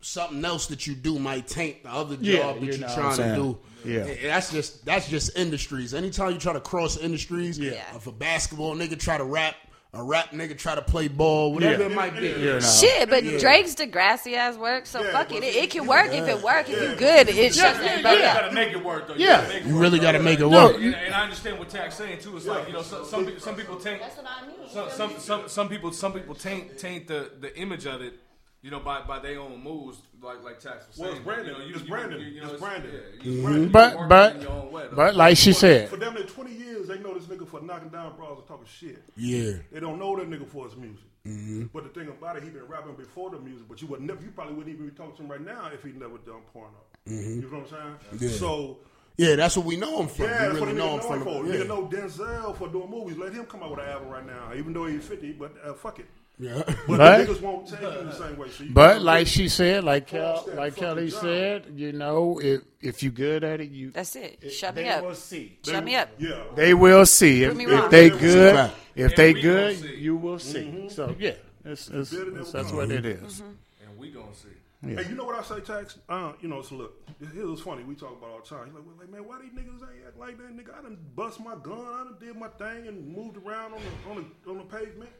something 0.00 0.42
else 0.44 0.68
that 0.68 0.86
you 0.86 0.94
do 0.94 1.18
might 1.18 1.46
taint 1.46 1.82
the 1.82 1.90
other 1.90 2.16
job 2.16 2.24
Yeah, 2.24 2.52
that 2.54 2.62
you 2.62 2.72
you're 2.72 2.88
trying 2.88 3.16
to 3.18 3.34
do. 3.34 3.58
Yeah. 3.84 4.00
And 4.04 4.18
that's 4.24 4.50
just 4.50 4.84
that's 4.86 5.08
just 5.08 5.36
industries. 5.36 5.92
Anytime 5.92 6.32
you 6.32 6.38
try 6.38 6.54
to 6.54 6.60
cross 6.60 6.96
industries, 6.96 7.58
Yeah. 7.58 7.82
if 7.94 8.06
a 8.06 8.12
basketball 8.12 8.74
nigga 8.74 8.98
try 8.98 9.18
to 9.18 9.24
rap, 9.24 9.54
a 9.92 10.02
rap 10.04 10.30
nigga 10.30 10.56
try 10.56 10.76
to 10.76 10.82
play 10.82 11.08
ball, 11.08 11.52
whatever 11.52 11.82
Yeah. 11.82 11.88
it 11.88 11.94
might 11.96 12.14
be. 12.16 12.28
You 12.28 12.36
know. 12.54 12.60
Shit, 12.60 13.10
but 13.10 13.24
Drake's 13.24 13.74
Degrassi 13.74 14.34
ass 14.34 14.56
work, 14.56 14.86
so 14.86 15.02
Yeah, 15.02 15.10
fuck 15.10 15.32
it. 15.32 15.42
It, 15.42 15.56
it 15.56 15.70
can 15.70 15.84
work 15.86 16.12
if 16.12 16.28
it 16.28 16.40
work. 16.42 16.68
If 16.68 16.80
you 16.80 16.94
good, 16.96 17.28
it 17.28 17.54
shuts 17.54 17.80
everybody 17.80 18.18
You 18.20 18.24
up. 18.24 18.40
gotta 18.40 18.52
make 18.54 18.72
it 18.72 18.84
work 18.84 19.08
though. 19.08 19.14
You 19.14 19.26
Yeah. 19.26 19.40
gotta 19.40 19.48
make 19.48 19.62
it 19.62 19.66
You 19.66 19.74
work, 19.74 19.82
really 19.82 19.98
though. 19.98 20.02
got 20.04 20.12
to 20.12 20.18
make 20.20 20.38
it 20.38 20.42
No, 20.46 20.48
work. 20.68 20.76
And, 20.76 20.94
and 20.94 21.14
I 21.14 21.22
understand 21.24 21.58
what 21.58 21.68
Tax 21.70 21.96
saying 21.96 22.20
too. 22.20 22.36
It's 22.36 22.46
like 22.46 22.68
you 22.68 22.72
know, 22.72 22.82
some 22.82 23.04
some, 23.04 23.24
people- 23.26 23.40
some 23.40 23.56
people 23.56 23.76
taint 23.80 24.00
That's 24.00 24.16
what 24.16 24.26
I 24.26 24.46
mean. 24.46 24.56
some, 24.72 24.90
some 24.90 25.18
some 25.18 25.48
some 25.48 25.68
people 25.68 25.92
some 25.92 26.12
people 26.12 26.34
taint 26.36 26.78
taint 26.78 27.08
the, 27.08 27.30
the 27.40 27.56
image 27.58 27.84
of 27.86 28.00
it, 28.00 28.14
you 28.62 28.70
know, 28.70 28.80
by, 28.80 29.00
by 29.02 29.18
their 29.18 29.40
own 29.40 29.62
moves, 29.62 29.98
like 30.22 30.42
like 30.42 30.60
Tax 30.60 30.86
was 30.88 30.98
Well, 30.98 31.08
saying. 31.08 31.16
it's 31.16 31.24
branding. 31.24 31.46
You 31.46 31.52
know, 31.58 31.64
you, 31.66 31.74
It's 31.74 31.82
you- 31.84 31.88
branding. 31.88 32.20
You, 32.20 32.26
you 32.26 32.40
know, 32.42 32.50
It's 32.50 32.60
branding. 32.60 32.90
Yeah, 32.92 33.22
you- 33.24 33.42
mm-hmm. 33.42 33.62
you 33.62 33.66
But 33.68 33.94
market 33.94 34.08
but 34.08 34.36
in 34.36 34.42
your 34.42 34.50
own 34.52 34.72
way, 34.72 34.86
but 34.92 35.16
like 35.16 35.36
she 35.36 35.52
said, 35.52 35.88
For 35.88 35.96
them, 35.96 36.16
in 36.16 36.26
20 36.26 36.52
years, 36.52 36.88
they 36.88 36.98
know 36.98 37.14
this 37.14 37.24
nigga 37.24 37.46
for 37.48 37.60
knocking 37.62 37.88
down 37.88 38.16
bras 38.16 38.38
and 38.38 38.46
talking 38.46 38.66
shit. 38.66 39.02
Yeah. 39.16 39.52
They 39.72 39.80
don't 39.80 39.98
know 39.98 40.16
that 40.16 40.28
nigga 40.28 40.46
for 40.46 40.66
his 40.66 40.76
music. 40.76 41.04
Mm-hmm. 41.26 41.64
But 41.72 41.84
the 41.84 41.90
thing 42.00 42.08
about 42.08 42.36
it, 42.36 42.42
he 42.44 42.50
been 42.50 42.66
rapping 42.66 42.94
before 42.94 43.30
the 43.30 43.38
music. 43.38 43.66
But 43.68 43.80
you 43.82 43.88
would 43.88 44.00
never, 44.00 44.22
you 44.22 44.30
probably 44.30 44.54
wouldn't 44.54 44.74
even 44.74 44.88
be 44.88 44.94
talking 44.94 45.14
to 45.16 45.22
him 45.22 45.30
right 45.30 45.40
now 45.44 45.70
if 45.72 45.82
he 45.82 45.92
never 45.92 46.16
done 46.18 46.40
porno. 46.52 46.70
Mm-hmm. 47.08 47.40
You 47.40 47.50
know 47.50 47.58
what 47.58 47.72
I'm 47.72 47.98
saying? 48.10 48.30
Yeah. 48.30 48.38
So 48.38 48.78
Yeah, 49.16 49.36
that's 49.36 49.56
what 49.56 49.66
we 49.66 49.76
know 49.76 50.00
him 50.00 50.08
from. 50.08 50.24
yeah, 50.26 50.30
we 50.30 50.38
that's 50.38 50.54
really 50.54 50.60
what 50.60 50.68
a 50.70 50.72
know 50.74 50.90
him 50.92 50.96
know 50.96 51.02
from. 51.02 51.18
him 51.18 51.24
for. 51.24 51.42
the- 51.44 51.58
Nigga 51.64 51.68
know 51.68 51.86
Denzel 51.88 52.56
for 52.56 52.68
doing 52.68 52.90
movies. 52.90 53.16
Let 53.18 53.32
him 53.34 53.44
come 53.46 53.62
out 53.62 53.70
with 53.70 53.80
an 53.80 53.86
album 53.88 54.08
right 54.08 54.26
now, 54.26 54.52
even 54.56 54.72
though 54.72 54.86
he's 54.86 55.04
50. 55.06 55.32
But 55.32 55.52
uh, 55.64 55.74
fuck 55.74 55.98
it. 55.98 56.06
Yeah. 56.40 56.62
But, 56.66 56.86
But- 56.86 57.26
the 57.26 57.34
niggas 57.34 57.40
won't 57.42 57.68
take 57.68 57.80
him 57.80 58.06
the 58.06 58.12
same 58.14 58.36
way. 58.38 58.48
So 58.48 58.64
but 58.70 59.02
like 59.02 59.26
she 59.26 59.48
said, 59.48 59.84
like 59.84 60.06
Kel, 60.06 60.36
False 60.38 60.56
like 60.56 60.74
Kelly 60.76 61.10
said, 61.10 61.66
you 61.76 61.92
know, 61.92 62.40
if 62.42 62.62
if 62.80 63.02
you 63.02 63.10
good 63.10 63.44
at 63.44 63.60
it, 63.60 63.70
you 63.70 63.90
That's 63.90 64.16
it. 64.16 64.50
Shut 64.50 64.74
they 64.74 64.84
me 64.84 64.88
up. 64.88 65.04
will 65.04 65.14
see. 65.14 65.58
Shut 65.64 65.84
me 65.84 65.96
up. 65.96 66.08
yeah. 66.18 66.42
They 66.54 66.72
will 66.72 67.04
see 67.04 67.44
if, 67.44 67.54
me 67.54 67.66
if 67.66 67.90
they 67.90 68.08
good. 68.08 68.56
fact. 68.56 68.74
If 68.94 69.10
And 69.10 69.16
they 69.16 69.32
good, 69.34 69.76
gonna 69.82 69.88
see. 69.92 69.96
you 70.00 70.16
will 70.16 70.38
see. 70.38 70.88
So 70.88 71.14
yeah, 71.18 71.32
it's, 71.64 71.88
it's, 71.88 72.12
it's- 72.12 72.52
that's 72.52 72.72
what 72.72 72.90
it 72.90 73.04
is. 73.04 73.40
and 73.40 73.98
we 73.98 74.10
gonna 74.10 74.34
see. 74.34 74.48
Hey, 74.82 75.04
you 75.10 75.14
know 75.14 75.24
what 75.26 75.38
I 75.38 75.42
say, 75.42 75.60
Tax? 75.60 75.98
Uh, 76.08 76.32
you 76.40 76.48
know, 76.48 76.62
so 76.62 76.74
look, 76.74 77.06
it 77.20 77.44
was 77.46 77.60
funny. 77.60 77.84
We 77.84 77.94
talk 77.94 78.16
about 78.16 78.30
all 78.30 78.40
the 78.40 78.48
time. 78.48 78.64
He's 78.64 78.74
like, 78.74 78.82
well, 78.86 78.94
like, 78.98 79.10
man, 79.10 79.26
why 79.28 79.38
these 79.42 79.52
niggas 79.52 79.74
ain't 79.82 80.06
act 80.08 80.18
like 80.18 80.38
that, 80.38 80.56
nigga? 80.56 80.72
I 80.78 80.80
done 80.80 80.96
bust 81.14 81.38
my 81.38 81.54
gun, 81.62 81.80
I 81.80 82.04
done 82.04 82.16
did 82.18 82.34
my 82.34 82.48
thing 82.48 82.86
and 82.88 83.14
moved 83.14 83.36
around 83.36 83.74
on 83.74 83.80
the 83.80 84.10
on 84.10 84.16
the 84.44 84.50
on 84.50 84.56
the 84.56 84.64
pavement. 84.64 85.10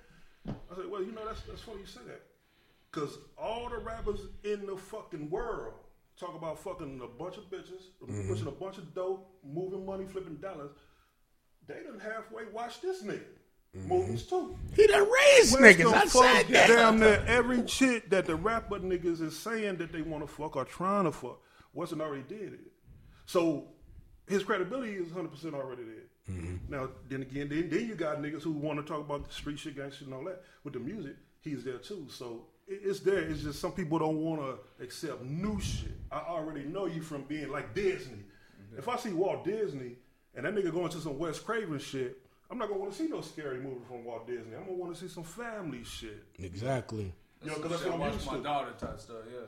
I 0.48 0.74
said, 0.76 0.90
well, 0.90 1.02
you 1.02 1.12
know, 1.12 1.24
that's 1.26 1.42
that's 1.42 1.62
funny 1.62 1.80
you 1.80 1.86
say 1.86 2.00
that, 2.06 2.22
because 2.90 3.18
all 3.36 3.68
the 3.68 3.78
rappers 3.78 4.20
in 4.44 4.66
the 4.66 4.76
fucking 4.76 5.30
world 5.30 5.74
talk 6.18 6.34
about 6.34 6.58
fucking 6.58 7.00
a 7.02 7.06
bunch 7.06 7.36
of 7.36 7.50
bitches, 7.50 7.82
mm-hmm. 8.02 8.28
pushing 8.28 8.46
a 8.46 8.52
bunch 8.52 8.78
of 8.78 8.94
dope, 8.94 9.28
moving 9.44 9.84
money, 9.84 10.04
flipping 10.06 10.36
dollars. 10.36 10.70
They 11.66 11.82
done 11.82 12.00
halfway 12.00 12.44
watch 12.52 12.80
this 12.80 13.02
nigga. 13.02 13.22
Mm-hmm. 13.76 13.88
Movies 13.88 14.24
too. 14.24 14.58
He 14.74 14.86
done 14.86 15.08
raised 15.08 15.58
Where's 15.58 15.76
niggas. 15.76 15.92
I 15.92 16.06
said 16.06 16.48
that. 16.48 16.66
Damn 16.66 16.98
near 16.98 17.22
every 17.26 17.62
chick 17.62 18.10
that 18.10 18.26
the 18.26 18.34
rapper 18.34 18.80
niggas 18.80 19.20
is 19.20 19.38
saying 19.38 19.76
that 19.76 19.92
they 19.92 20.02
want 20.02 20.26
to 20.26 20.32
fuck 20.32 20.56
or 20.56 20.64
trying 20.64 21.04
to 21.04 21.12
fuck 21.12 21.40
wasn't 21.72 22.00
already 22.02 22.24
did 22.24 22.54
it. 22.54 22.72
So 23.26 23.68
his 24.26 24.42
credibility 24.42 24.94
is 24.94 25.12
100 25.12 25.30
percent 25.30 25.54
already 25.54 25.84
there. 25.84 25.94
Mm-hmm. 26.30 26.72
Now 26.72 26.88
then 27.08 27.22
again, 27.22 27.48
then, 27.48 27.68
then 27.68 27.86
you 27.86 27.94
got 27.94 28.18
niggas 28.22 28.42
who 28.42 28.52
want 28.52 28.78
to 28.78 28.84
talk 28.84 29.00
about 29.00 29.26
the 29.28 29.34
street 29.34 29.58
shit, 29.58 29.76
gangster, 29.76 30.04
and 30.04 30.14
all 30.14 30.24
that 30.24 30.42
with 30.64 30.74
the 30.74 30.80
music. 30.80 31.16
He's 31.42 31.64
there 31.64 31.78
too. 31.78 32.06
So 32.08 32.42
it, 32.68 32.80
it's 32.84 33.00
there. 33.00 33.20
It's 33.20 33.42
just 33.42 33.60
some 33.60 33.72
people 33.72 33.98
don't 33.98 34.16
want 34.18 34.40
to 34.40 34.84
accept 34.84 35.22
new 35.22 35.60
shit. 35.60 35.92
I 36.12 36.18
already 36.18 36.64
know 36.64 36.86
you 36.86 37.02
from 37.02 37.22
being 37.22 37.50
like 37.50 37.74
Disney. 37.74 38.18
If 38.76 38.88
I 38.88 38.96
see 38.96 39.12
Walt 39.12 39.44
Disney 39.44 39.96
and 40.34 40.44
that 40.46 40.54
nigga 40.54 40.72
going 40.72 40.90
to 40.90 40.98
some 41.00 41.18
Wes 41.18 41.38
Craven 41.38 41.78
shit. 41.78 42.18
I'm 42.50 42.58
not 42.58 42.68
gonna 42.68 42.80
want 42.80 42.92
to 42.92 42.98
see 42.98 43.08
no 43.08 43.20
scary 43.20 43.58
movie 43.58 43.84
from 43.86 44.04
Walt 44.04 44.26
Disney. 44.26 44.56
I'm 44.56 44.64
gonna 44.64 44.72
want 44.76 44.92
to 44.94 45.00
see 45.00 45.06
some 45.06 45.22
family 45.22 45.84
shit. 45.84 46.24
Exactly. 46.40 47.12
You 47.44 47.50
know, 47.50 47.54
because 47.56 47.70
that's 47.70 47.82
Shit, 47.82 47.92
what 47.92 48.00
I 48.00 48.04
I'm 48.06 48.10
watch 48.10 48.14
used 48.14 48.26
my 48.26 48.36
to. 48.38 48.42
daughter 48.42 48.70
type 48.78 48.98
stuff. 49.00 49.16
Yeah. 49.32 49.38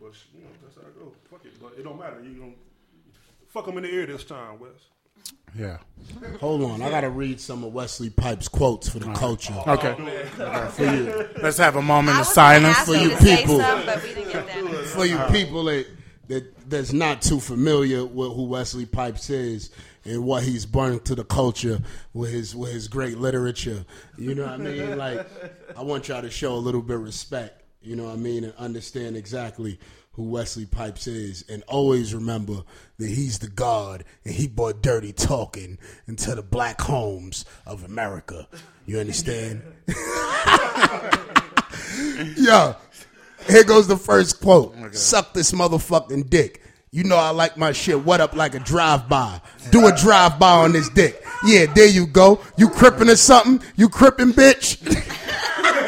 But 0.00 0.12
you 0.34 0.40
know, 0.42 0.48
that's 0.62 0.74
how 0.76 0.80
I 0.82 0.98
go. 0.98 1.12
Fuck 1.30 1.44
it, 1.44 1.52
but 1.60 1.74
it 1.78 1.82
don't 1.82 1.98
matter. 1.98 2.22
You 2.22 2.34
don't 2.40 2.56
fuck 3.48 3.66
them 3.66 3.76
in 3.76 3.82
the 3.82 3.90
ear 3.90 4.06
this 4.06 4.24
time, 4.24 4.58
Wes. 4.58 4.70
Yeah. 5.56 5.78
Hold 6.40 6.62
on. 6.62 6.82
I 6.82 6.90
got 6.90 7.00
to 7.02 7.10
read 7.10 7.40
some 7.40 7.64
of 7.64 7.72
Wesley 7.72 8.10
Pipes' 8.10 8.48
quotes 8.48 8.88
for 8.88 8.98
the 8.98 9.12
culture. 9.12 9.54
Okay. 9.66 9.94
For 10.70 10.84
you, 10.84 11.28
Let's 11.42 11.58
have 11.58 11.76
a 11.76 11.82
moment 11.82 12.16
I 12.16 12.20
of 12.20 12.26
silence. 12.26 12.78
for 12.80 12.94
you 12.94 13.02
you 13.02 13.10
to 13.10 13.16
say 13.22 13.36
people. 13.38 13.60
something, 13.60 13.86
but 13.86 14.02
we 14.02 14.14
didn't 14.14 14.32
get 14.32 14.46
that. 14.46 14.84
for 14.94 15.06
you 15.06 15.18
people 15.30 15.64
that, 15.64 15.86
that 16.28 16.70
that's 16.70 16.92
not 16.92 17.22
too 17.22 17.40
familiar 17.40 18.04
with 18.04 18.32
who 18.34 18.44
Wesley 18.44 18.86
Pipes 18.86 19.28
is 19.30 19.70
and 20.04 20.24
what 20.24 20.42
he's 20.42 20.64
brought 20.66 21.04
to 21.06 21.14
the 21.14 21.24
culture 21.24 21.80
with 22.14 22.30
his 22.30 22.54
with 22.54 22.72
his 22.72 22.88
great 22.88 23.18
literature. 23.18 23.84
You 24.16 24.34
know 24.34 24.42
what 24.44 24.52
I 24.52 24.56
mean? 24.58 24.96
Like, 24.98 25.26
I 25.76 25.82
want 25.82 26.08
y'all 26.08 26.22
to 26.22 26.30
show 26.30 26.54
a 26.54 26.56
little 26.56 26.82
bit 26.82 26.96
of 26.96 27.02
respect. 27.02 27.62
You 27.82 27.96
know 27.96 28.04
what 28.04 28.12
I 28.14 28.16
mean? 28.16 28.44
And 28.44 28.54
understand 28.56 29.16
exactly 29.16 29.78
who 30.12 30.24
Wesley 30.24 30.66
Pipes 30.66 31.06
is. 31.06 31.44
And 31.48 31.62
always 31.68 32.14
remember 32.14 32.62
that 32.98 33.08
he's 33.08 33.38
the 33.38 33.48
God 33.48 34.04
and 34.24 34.34
he 34.34 34.48
brought 34.48 34.82
dirty 34.82 35.12
talking 35.12 35.78
into 36.06 36.34
the 36.34 36.42
black 36.42 36.80
homes 36.80 37.44
of 37.66 37.84
America. 37.84 38.48
You 38.86 38.98
understand? 38.98 39.62
Yo, 42.36 42.74
here 43.48 43.64
goes 43.64 43.86
the 43.86 43.96
first 43.96 44.40
quote. 44.40 44.74
Oh 44.78 44.90
Suck 44.92 45.32
this 45.32 45.52
motherfucking 45.52 46.28
dick. 46.28 46.62
You 46.92 47.04
know 47.04 47.16
I 47.16 47.30
like 47.30 47.56
my 47.56 47.70
shit 47.70 48.04
what 48.04 48.20
up 48.20 48.34
like 48.34 48.56
a 48.56 48.58
drive-by. 48.58 49.40
Do 49.70 49.86
a 49.86 49.96
drive-by 49.96 50.50
on 50.50 50.72
this 50.72 50.88
dick. 50.88 51.24
Yeah, 51.46 51.66
there 51.72 51.88
you 51.88 52.06
go. 52.06 52.40
You 52.56 52.68
crippin' 52.68 53.08
or 53.08 53.16
something? 53.16 53.66
You 53.76 53.88
crippin', 53.88 54.32
bitch? 54.32 54.78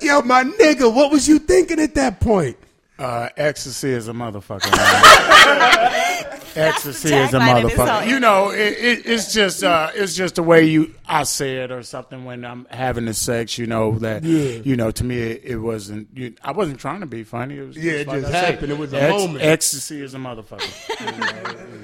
Yo, 0.00 0.22
my 0.22 0.44
nigga, 0.44 0.92
what 0.92 1.10
was 1.10 1.28
you 1.28 1.38
thinking 1.38 1.80
at 1.80 1.94
that 1.94 2.20
point? 2.20 2.56
Uh, 2.98 3.28
ecstasy 3.36 3.90
is 3.90 4.08
a 4.08 4.12
motherfucker. 4.12 4.72
ecstasy 6.56 7.14
is 7.14 7.34
a 7.34 7.38
tagline 7.38 7.60
in 7.60 7.68
his 7.68 7.78
motherfucker. 7.78 8.08
You 8.08 8.20
know, 8.20 8.50
it, 8.50 8.72
it, 8.72 9.06
it's 9.06 9.34
just 9.34 9.62
uh, 9.62 9.90
it's 9.94 10.14
just 10.14 10.36
the 10.36 10.42
way 10.42 10.64
you 10.64 10.94
I 11.06 11.24
say 11.24 11.58
it 11.58 11.70
or 11.70 11.82
something 11.82 12.24
when 12.24 12.42
I'm 12.44 12.66
having 12.70 13.04
the 13.04 13.12
sex. 13.12 13.58
You 13.58 13.66
know 13.66 13.98
that. 13.98 14.24
Yeah. 14.24 14.60
You 14.64 14.76
know, 14.76 14.90
to 14.90 15.04
me 15.04 15.18
it, 15.18 15.42
it 15.44 15.56
wasn't. 15.58 16.08
You, 16.14 16.34
I 16.42 16.52
wasn't 16.52 16.80
trying 16.80 17.00
to 17.00 17.06
be 17.06 17.22
funny. 17.22 17.58
It 17.58 17.66
was 17.66 17.76
Yeah, 17.76 17.92
it 17.92 18.08
just 18.08 18.32
I 18.32 18.36
happened. 18.38 18.72
It 18.72 18.78
was 18.78 18.94
a 18.94 19.10
moment. 19.10 19.44
Ecstasy 19.44 20.00
is 20.02 20.14
a 20.14 20.18
motherfucker. 20.18 21.72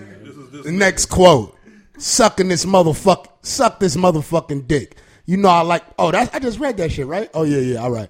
The 0.63 0.71
next 0.71 1.07
quote: 1.07 1.57
"Sucking 1.99 2.49
this 2.49 2.65
motherfuck, 2.65 3.27
suck 3.43 3.81
this 3.81 3.97
motherfucking 3.97 4.69
dick." 4.69 4.97
You 5.25 5.37
know 5.37 5.49
I 5.49 5.63
like. 5.63 5.85
Oh, 5.99 6.11
that 6.11 6.35
I 6.35 6.39
just 6.39 6.59
read 6.59 6.77
that 6.79 6.93
shit, 6.93 7.07
right? 7.07 7.31
Oh 7.35 7.45
yeah, 7.45 7.59
yeah. 7.59 7.77
All 7.83 7.91
right. 7.91 8.09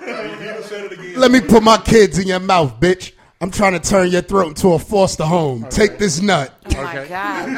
He 0.00 0.06
done 0.06 0.62
said 0.64 0.86
it 0.86 0.92
again. 0.92 1.14
Let 1.16 1.30
me 1.30 1.40
put 1.40 1.62
my 1.62 1.78
kids 1.78 2.18
in 2.18 2.26
your 2.26 2.40
mouth, 2.40 2.80
bitch. 2.80 3.12
I'm 3.40 3.50
trying 3.50 3.72
to 3.72 3.80
turn 3.80 4.10
your 4.10 4.22
throat 4.22 4.48
into 4.48 4.68
a 4.68 4.78
foster 4.78 5.24
home. 5.24 5.66
Take 5.68 5.98
this 5.98 6.20
nut. 6.20 6.54
Oh 6.64 6.82
my 6.82 7.06
god. 7.08 7.48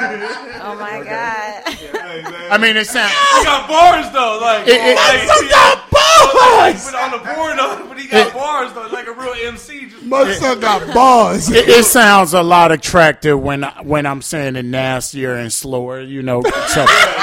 Oh 0.62 0.74
my 0.78 1.04
god. 1.04 1.78
Hey, 2.14 2.22
man. 2.30 2.52
I 2.52 2.58
mean, 2.58 2.76
it 2.76 2.86
sounds. 2.86 3.12
He 3.12 3.44
got 3.44 3.68
bars 3.68 4.10
though, 4.12 4.38
like, 4.40 4.68
It- 4.68 4.80
it- 4.80 4.96
like, 4.96 5.28
I 5.28 5.48
got 5.50 5.90
bars. 5.90 6.84
But 6.84 6.94
on 6.94 7.10
the 7.12 7.18
board 7.18 7.58
though, 7.58 7.86
but 7.88 7.98
he 7.98 8.06
got 8.08 8.32
bars 8.32 8.72
though, 8.72 8.86
like 8.92 9.06
a 9.06 9.12
real 9.12 9.34
MC. 9.46 9.86
Just 9.86 10.04
My 10.04 10.32
son 10.34 10.60
got 10.60 10.94
bars. 10.94 11.50
It, 11.50 11.68
it 11.68 11.84
sounds 11.84 12.34
a 12.34 12.42
lot 12.42 12.70
attractive 12.72 13.40
when 13.40 13.64
I, 13.64 13.82
when 13.82 14.06
I'm 14.06 14.22
saying 14.22 14.56
it 14.56 14.64
nastier 14.64 15.34
and 15.34 15.52
slower, 15.52 16.00
you 16.00 16.22
know. 16.22 16.42
So, 16.68 16.80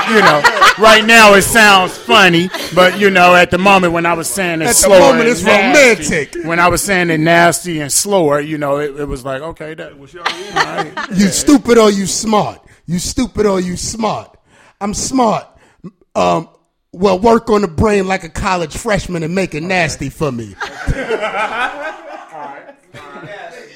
you 0.09 0.19
know, 0.21 0.41
right 0.79 1.03
now 1.05 1.33
it 1.35 1.43
sounds 1.43 1.97
funny, 1.97 2.49
but 2.75 2.99
you 2.99 3.09
know, 3.09 3.35
at 3.35 3.51
the 3.51 3.57
moment 3.57 3.93
when 3.93 4.05
I 4.05 4.13
was 4.13 4.27
saying 4.27 4.61
it 4.61 4.67
At 4.67 4.75
the 4.75 4.89
moment, 4.89 5.21
and 5.21 5.29
it's 5.29 5.43
nasty, 5.43 6.15
romantic. 6.15 6.45
When 6.47 6.59
I 6.59 6.67
was 6.67 6.81
saying 6.81 7.09
it 7.11 7.19
nasty 7.19 7.79
and 7.79 7.91
slower, 7.91 8.39
you 8.39 8.57
know, 8.57 8.77
it, 8.77 8.99
it 8.99 9.05
was 9.05 9.23
like 9.23 9.41
okay, 9.41 9.73
that 9.73 9.97
Was 9.97 10.13
y'all 10.13 10.25
in? 10.27 10.93
You 11.17 11.27
stupid 11.27 11.77
or 11.77 11.89
you 11.91 12.05
smart? 12.05 12.61
You 12.87 12.99
stupid 12.99 13.45
or 13.45 13.59
you 13.61 13.77
smart? 13.77 14.37
I'm 14.81 14.93
smart. 14.93 15.47
Um, 16.15 16.49
well, 16.91 17.19
work 17.19 17.49
on 17.49 17.61
the 17.61 17.67
brain 17.69 18.07
like 18.07 18.23
a 18.23 18.29
college 18.29 18.75
freshman 18.75 19.23
and 19.23 19.33
make 19.33 19.53
it 19.55 19.61
nasty 19.63 20.09
for 20.09 20.31
me. 20.31 20.55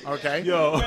okay. 0.08 0.42
Yo, 0.42 0.82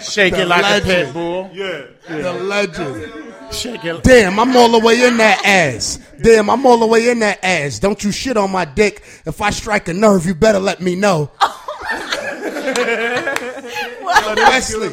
Shake 0.00 0.34
it 0.34 0.46
like 0.46 0.62
legend. 0.62 0.90
a 0.90 0.94
pit 1.04 1.12
bull. 1.14 1.50
yeah. 1.54 1.84
The 2.08 2.32
legend. 2.32 3.12
Shake 3.52 3.84
it. 3.84 4.02
Damn, 4.02 4.38
I'm 4.38 4.56
all 4.56 4.70
the 4.70 4.78
way 4.84 5.04
in 5.06 5.16
that 5.18 5.44
ass. 5.44 5.98
Damn, 6.20 6.50
I'm 6.50 6.66
all 6.66 6.78
the 6.78 6.86
way 6.86 7.08
in 7.08 7.20
that 7.20 7.38
ass. 7.42 7.78
Don't 7.78 8.02
you 8.04 8.12
shit 8.12 8.36
on 8.36 8.50
my 8.50 8.64
dick. 8.64 9.02
If 9.24 9.40
I 9.40 9.50
strike 9.50 9.88
a 9.88 9.94
nerve, 9.94 10.26
you 10.26 10.34
better 10.34 10.58
let 10.60 10.80
me 10.80 10.94
know. 10.96 11.30
Wesley, 14.36 14.90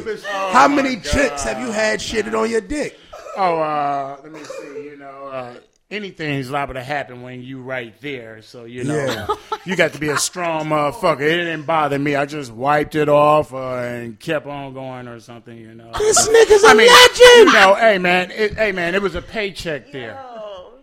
how 0.50 0.66
many 0.68 0.96
chicks 0.96 1.42
have 1.44 1.60
you 1.60 1.70
had 1.70 2.00
shitted 2.00 2.38
on 2.38 2.50
your 2.50 2.60
dick? 2.60 2.98
Oh, 3.38 3.58
uh, 3.60 4.16
let 4.22 4.32
me 4.32 4.42
see. 4.42 4.84
You 4.84 4.96
know, 4.98 5.26
uh, 5.28 5.54
anything's 5.90 6.50
liable 6.50 6.74
to 6.74 6.82
happen 6.82 7.22
when 7.22 7.40
you 7.42 7.62
right 7.62 7.94
there. 8.00 8.42
So 8.42 8.64
you 8.64 8.84
know, 8.84 8.94
Yeah. 8.96 9.26
you 9.64 9.76
got 9.76 9.92
to 9.92 9.98
be 10.00 10.08
a 10.08 10.18
strong 10.18 10.66
motherfucker. 10.66 11.20
It 11.20 11.36
didn't 11.36 11.64
bother 11.64 11.98
me. 11.98 12.16
I 12.16 12.26
just 12.26 12.52
wiped 12.52 12.94
it 12.94 13.08
off 13.08 13.54
uh, 13.54 13.74
and 13.76 14.18
kept 14.18 14.46
on 14.46 14.74
going 14.74 15.08
or 15.08 15.20
something. 15.20 15.56
You 15.56 15.74
know. 15.74 15.92
This 15.98 16.28
nigga's 16.28 16.64
a 16.64 16.68
I 16.68 16.74
mean, 16.74 16.88
legend. 16.92 17.18
you 17.38 17.52
know, 17.52 17.74
hey 17.76 17.98
man, 17.98 18.30
it, 18.32 18.54
hey 18.54 18.72
man, 18.72 18.94
it 18.94 19.02
was 19.02 19.14
a 19.14 19.22
paycheck 19.22 19.92
there. 19.92 20.22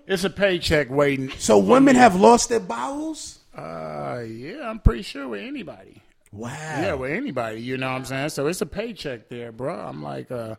It's 0.07 0.23
a 0.23 0.29
paycheck 0.29 0.89
waiting. 0.89 1.31
So 1.31 1.57
women 1.57 1.95
have 1.95 2.15
lost 2.15 2.49
their 2.49 2.59
bowels? 2.59 3.39
Uh, 3.57 4.21
yeah, 4.27 4.69
I'm 4.69 4.79
pretty 4.79 5.01
sure 5.01 5.27
with 5.27 5.41
anybody. 5.41 6.01
Wow. 6.31 6.49
Yeah, 6.51 6.93
with 6.93 7.11
anybody, 7.11 7.61
you 7.61 7.77
know 7.77 7.87
what 7.89 7.95
I'm 7.99 8.05
saying? 8.05 8.29
So 8.29 8.45
it's 8.47 8.61
a 8.61 8.65
paycheck 8.65 9.29
there, 9.29 9.51
bro. 9.51 9.73
I'm 9.73 10.03
like, 10.03 10.29
uh, 10.29 10.55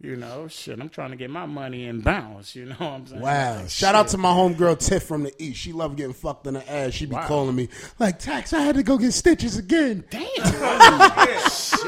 you 0.00 0.14
know, 0.16 0.46
shit, 0.48 0.78
I'm 0.80 0.88
trying 0.88 1.10
to 1.10 1.16
get 1.16 1.28
my 1.30 1.46
money 1.46 1.86
in 1.86 2.00
bounce, 2.02 2.54
you 2.54 2.66
know 2.66 2.74
what 2.78 2.86
I'm 2.88 3.06
saying? 3.06 3.20
Wow. 3.22 3.56
Like, 3.56 3.68
Shout 3.70 3.94
out 3.96 4.08
to 4.08 4.18
my 4.18 4.30
homegirl 4.30 4.78
Tiff 4.78 5.02
from 5.02 5.24
the 5.24 5.34
East. 5.42 5.58
She 5.60 5.72
loved 5.72 5.96
getting 5.96 6.12
fucked 6.12 6.46
in 6.46 6.54
the 6.54 6.72
ass. 6.72 6.92
She 6.94 7.06
be 7.06 7.14
Wow. 7.16 7.26
calling 7.26 7.56
me, 7.56 7.68
like, 7.98 8.18
Tax, 8.18 8.52
I 8.52 8.60
had 8.60 8.76
to 8.76 8.82
go 8.82 8.96
get 8.98 9.12
stitches 9.12 9.56
again. 9.58 10.04
ass, 10.12 11.74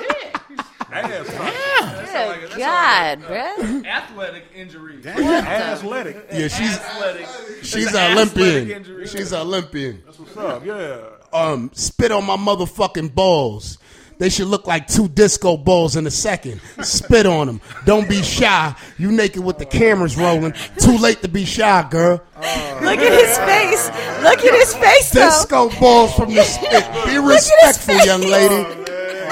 Good 0.91 2.59
God, 2.59 3.21
bruh. 3.23 3.87
athletic 3.87 4.45
injury. 4.55 5.01
Athletic. 5.07 6.27
Yeah, 6.33 6.49
she's 6.49 6.77
Athletic. 6.77 7.27
she's 7.63 7.87
an 7.87 7.97
an 7.97 8.19
athletic 8.19 8.37
Olympian. 8.43 8.71
injury. 8.77 9.07
She's 9.07 9.33
an 9.33 9.41
Olympian. 9.41 10.03
That's 10.05 10.19
what's 10.19 10.37
up. 10.37 10.65
Yeah. 10.67 10.99
Um, 11.33 11.71
spit 11.75 12.11
on 12.11 12.25
my 12.25 12.37
motherfucking 12.37 13.15
balls. 13.15 13.79
They 14.21 14.29
should 14.29 14.49
look 14.49 14.67
like 14.67 14.87
two 14.87 15.09
disco 15.09 15.57
balls 15.57 15.97
in 15.97 16.07
a 16.07 16.11
second. 16.11 16.61
Spit 16.83 17.25
on 17.25 17.47
them. 17.47 17.63
Don't 17.87 18.07
be 18.07 18.23
shy. 18.23 18.77
You 18.99 19.11
naked 19.11 19.43
with 19.43 19.57
the 19.57 19.65
cameras 19.65 20.15
rolling. 20.19 20.53
Too 20.79 20.99
late 20.99 21.23
to 21.23 21.29
be 21.29 21.47
shy, 21.47 21.89
girl. 21.91 22.21
Look 22.83 22.99
at 22.99 23.13
his 23.13 23.39
face. 23.39 23.87
Look 24.23 24.45
at 24.45 24.55
his 24.59 24.75
face, 24.75 25.11
though. 25.13 25.25
Disco 25.25 25.71
balls 25.81 26.15
from 26.15 26.35
the 26.35 26.43
spit. 26.45 26.85
Be 27.07 27.17
respectful, 27.19 27.97
young 28.07 28.21
lady. 28.21 28.67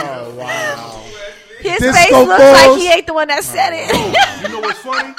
Oh, 0.01 1.05
his 1.61 1.81
Disco 1.81 1.93
face 1.93 2.11
looks 2.13 2.39
balls. 2.39 2.69
like 2.69 2.79
he 2.79 2.89
ain't 2.91 3.07
the 3.07 3.13
one 3.15 3.29
that 3.29 3.45
said 3.45 3.73
it. 3.75 4.43
You 4.43 4.49
know 4.55 4.61
what's 4.61 4.79
funny? 4.79 5.15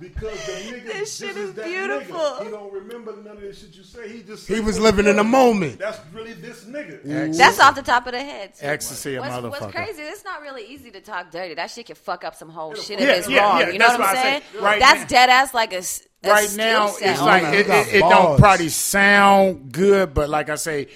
Because 0.00 0.46
the 0.46 0.52
nigga, 0.72 0.84
This 0.86 1.16
shit 1.16 1.36
is 1.36 1.52
that 1.54 1.64
beautiful. 1.66 2.16
Nigga. 2.18 2.44
He 2.44 2.50
don't 2.50 2.72
remember 2.72 3.14
none 3.22 3.36
of 3.36 3.40
this 3.42 3.60
shit 3.60 3.74
you 3.74 3.84
say. 3.84 4.08
He 4.10 4.22
just 4.22 4.48
He 4.48 4.60
was 4.60 4.80
living 4.80 5.06
in 5.06 5.16
the 5.16 5.24
moment. 5.24 5.78
That's 5.78 6.00
really 6.12 6.32
this 6.32 6.64
nigga. 6.64 7.36
That's 7.36 7.60
off 7.60 7.74
the 7.74 7.82
top 7.82 8.06
of 8.06 8.12
the 8.12 8.20
head. 8.20 8.54
too. 8.54 8.66
Ecstasy, 8.66 9.14
a 9.16 9.20
What's, 9.20 9.32
motherfucker. 9.34 9.50
what's 9.62 9.74
crazy? 9.74 10.02
It's 10.02 10.24
not 10.24 10.40
really 10.42 10.64
easy 10.66 10.90
to 10.90 11.00
talk 11.00 11.30
dirty. 11.30 11.54
That 11.54 11.70
shit 11.70 11.86
can 11.86 11.96
fuck 11.96 12.24
up 12.24 12.34
some 12.34 12.48
whole 12.50 12.74
shit 12.74 12.98
Yeah, 13.00 13.06
if 13.10 13.18
it's 13.20 13.28
yeah, 13.28 13.42
wrong. 13.42 13.60
yeah, 13.60 13.70
you 13.70 13.78
know 13.78 13.86
that's 13.88 13.98
what 13.98 14.08
I'm 14.08 14.16
saying? 14.16 14.42
say. 14.52 14.58
Right 14.60 14.80
That's 14.80 15.00
now- 15.02 15.06
dead 15.06 15.30
ass 15.30 15.54
like 15.54 15.72
a 15.72 15.82
right 16.28 16.54
now 16.56 16.86
set 16.88 17.10
it's 17.10 17.20
on 17.20 17.26
like 17.26 17.42
them. 17.42 17.54
it, 17.54 17.68
it, 17.68 17.94
it 17.96 18.00
don't 18.00 18.38
probably 18.38 18.68
sound 18.68 19.72
good, 19.72 20.12
but 20.14 20.28
like 20.28 20.50
I 20.50 20.56
say, 20.56 20.88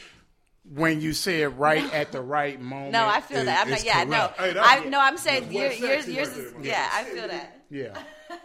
when 0.67 1.01
you 1.01 1.13
say 1.13 1.43
it 1.43 1.49
right 1.49 1.93
at 1.93 2.11
the 2.11 2.21
right 2.23 2.61
moment, 2.75 2.93
No, 2.93 3.07
I 3.07 3.21
feel 3.21 3.39
it- 3.39 3.45
that. 3.47 3.65
I'm 3.67 3.71
not. 3.71 3.85
Yeah, 3.85 4.05
correct. 4.05 4.11
no. 4.11 4.31
Hey, 4.45 4.53
that's- 4.55 4.81
I 4.81 4.85
no. 4.89 4.99
I'm 5.01 5.17
saying 5.19 5.53
your, 5.53 5.69
wet 5.69 5.79
yours. 5.79 6.09
Yours 6.09 6.29
is. 6.37 6.55
Yeah, 6.63 6.89
I 6.93 7.05
feel 7.05 7.29
that. 7.29 7.61
Yeah. 7.71 7.99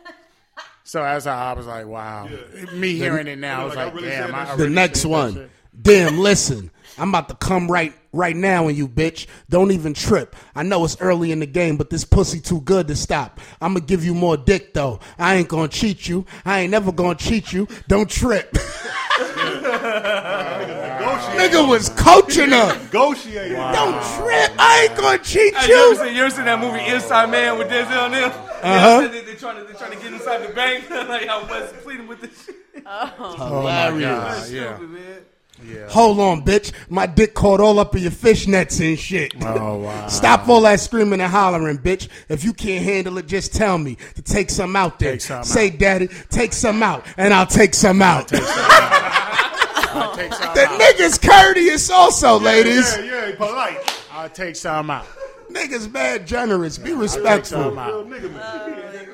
So 0.90 1.04
as 1.04 1.28
I, 1.28 1.52
I 1.52 1.54
was 1.54 1.68
like, 1.68 1.86
wow. 1.86 2.28
Me 2.74 2.96
hearing 2.96 3.28
it 3.28 3.38
now, 3.38 3.62
I 3.62 3.66
was 3.66 3.76
like, 3.76 3.94
I 3.94 3.96
really 3.96 4.10
damn. 4.10 4.34
I, 4.34 4.46
that 4.46 4.58
The 4.58 4.72
next 4.72 5.06
one. 5.06 5.36
shit. 5.36 5.52
Damn, 5.80 6.18
listen. 6.18 6.72
I'm 6.98 7.10
about 7.10 7.30
to 7.30 7.36
come 7.36 7.70
right 7.70 7.94
right 8.12 8.36
now 8.36 8.66
on 8.66 8.76
you, 8.76 8.88
bitch. 8.88 9.28
Don't 9.52 9.72
even 9.72 9.94
trip. 9.94 10.36
I 10.56 10.64
know 10.64 10.84
it's 10.84 11.00
early 11.00 11.32
in 11.32 11.42
the 11.42 11.46
game, 11.46 11.78
but 11.78 11.92
this 11.92 12.06
pussy 12.06 12.40
too 12.40 12.62
good 12.62 12.88
to 12.88 12.96
stop. 12.96 13.40
I'm 13.62 13.76
gonna 13.76 13.86
give 13.86 14.04
you 14.04 14.16
more 14.16 14.36
dick 14.36 14.74
though. 14.74 15.00
I 15.20 15.36
ain't 15.36 15.48
gonna 15.48 15.68
cheat 15.68 16.08
you. 16.08 16.26
I 16.44 16.62
ain't 16.62 16.72
never 16.72 16.92
gonna 16.92 17.14
cheat 17.14 17.54
you. 17.54 17.68
Don't 17.88 18.10
trip. 18.10 18.52
Negotiate. 21.40 21.52
Nigga 21.52 21.70
was 21.70 21.90
coaching 21.90 22.50
her. 22.52 22.84
Negotiate. 22.84 23.52
Don't 23.52 23.94
trip. 23.94 24.52
I 24.60 24.88
ain't 24.90 25.00
gonna 25.00 25.18
cheat 25.24 25.56
Hey, 25.56 25.68
you 25.70 25.76
ever 25.76 25.90
you. 25.90 25.96
seen, 25.96 26.16
you 26.16 26.22
ever 26.24 26.36
seen 26.36 26.46
that 26.46 26.60
movie 26.60 26.86
Inside 26.86 27.30
Man 27.30 27.58
with 27.58 27.68
Denzel 27.70 28.06
and 28.06 28.14
them? 28.14 28.32
Uh-huh. 28.62 29.08
They, 29.08 29.22
they, 29.22 29.36
trying 29.36 29.56
to 29.58 29.64
they 29.72 29.78
trying 29.78 29.92
to 29.92 29.98
get 29.98 30.14
inside 30.14 30.48
the 30.48 30.54
bank, 30.54 30.90
like 30.90 31.28
how 31.28 31.46
Wes 31.48 31.72
pleading 31.82 32.08
with 32.08 32.22
this 32.22 32.46
shit. 32.46 32.56
Hilarious. 32.84 34.10
God, 34.10 34.50
yeah. 34.50 34.76
Stupid, 34.76 34.90
man. 34.90 35.22
Hold 35.90 36.20
on, 36.22 36.42
bitch. 36.46 36.72
My 36.90 37.06
dick 37.06 37.34
caught 37.34 37.60
all 37.60 37.80
up 37.80 37.94
in 37.96 38.02
your 38.04 38.12
fishnets 38.12 38.80
and 38.86 38.98
shit. 38.98 39.34
Oh 39.42 39.80
wow. 39.80 40.08
Stop 40.08 40.48
all 40.48 40.62
that 40.62 40.80
screaming 40.80 41.20
and 41.20 41.30
hollering, 41.30 41.78
bitch. 41.80 42.08
If 42.30 42.46
you 42.46 42.54
can't 42.54 42.84
handle 42.84 43.18
it, 43.18 43.28
just 43.28 43.54
tell 43.54 43.78
me 43.78 43.98
to 44.16 44.22
take 44.22 44.50
some 44.50 44.76
out 44.78 45.00
there. 45.00 45.14
Take 45.14 45.22
some 45.22 45.44
Say, 45.44 45.70
daddy, 45.70 46.08
take 46.30 46.54
some 46.54 46.82
out, 46.82 47.06
and 47.18 47.34
I'll 47.34 47.46
take 47.46 47.74
some 47.74 48.02
out. 48.02 48.32
I'll 48.34 48.40
take 48.40 48.44
some 48.44 48.56
The 50.54 50.66
out. 50.68 50.80
niggas 50.82 51.22
courteous 51.22 51.90
also, 51.90 52.40
ladies. 52.40 52.96
Yeah, 52.98 53.28
yeah, 53.30 53.36
polite. 53.36 54.04
I'll 54.12 54.30
take 54.30 54.56
some 54.56 54.90
out. 54.90 55.06
Niggas 55.50 55.92
mad 55.92 56.28
generous. 56.28 56.78
Be 56.78 56.94
respectful. 56.94 57.64
some 57.64 57.78
out. 57.80 57.88
Real 57.94 58.06
nigga 58.06 58.32
man. 58.34 59.08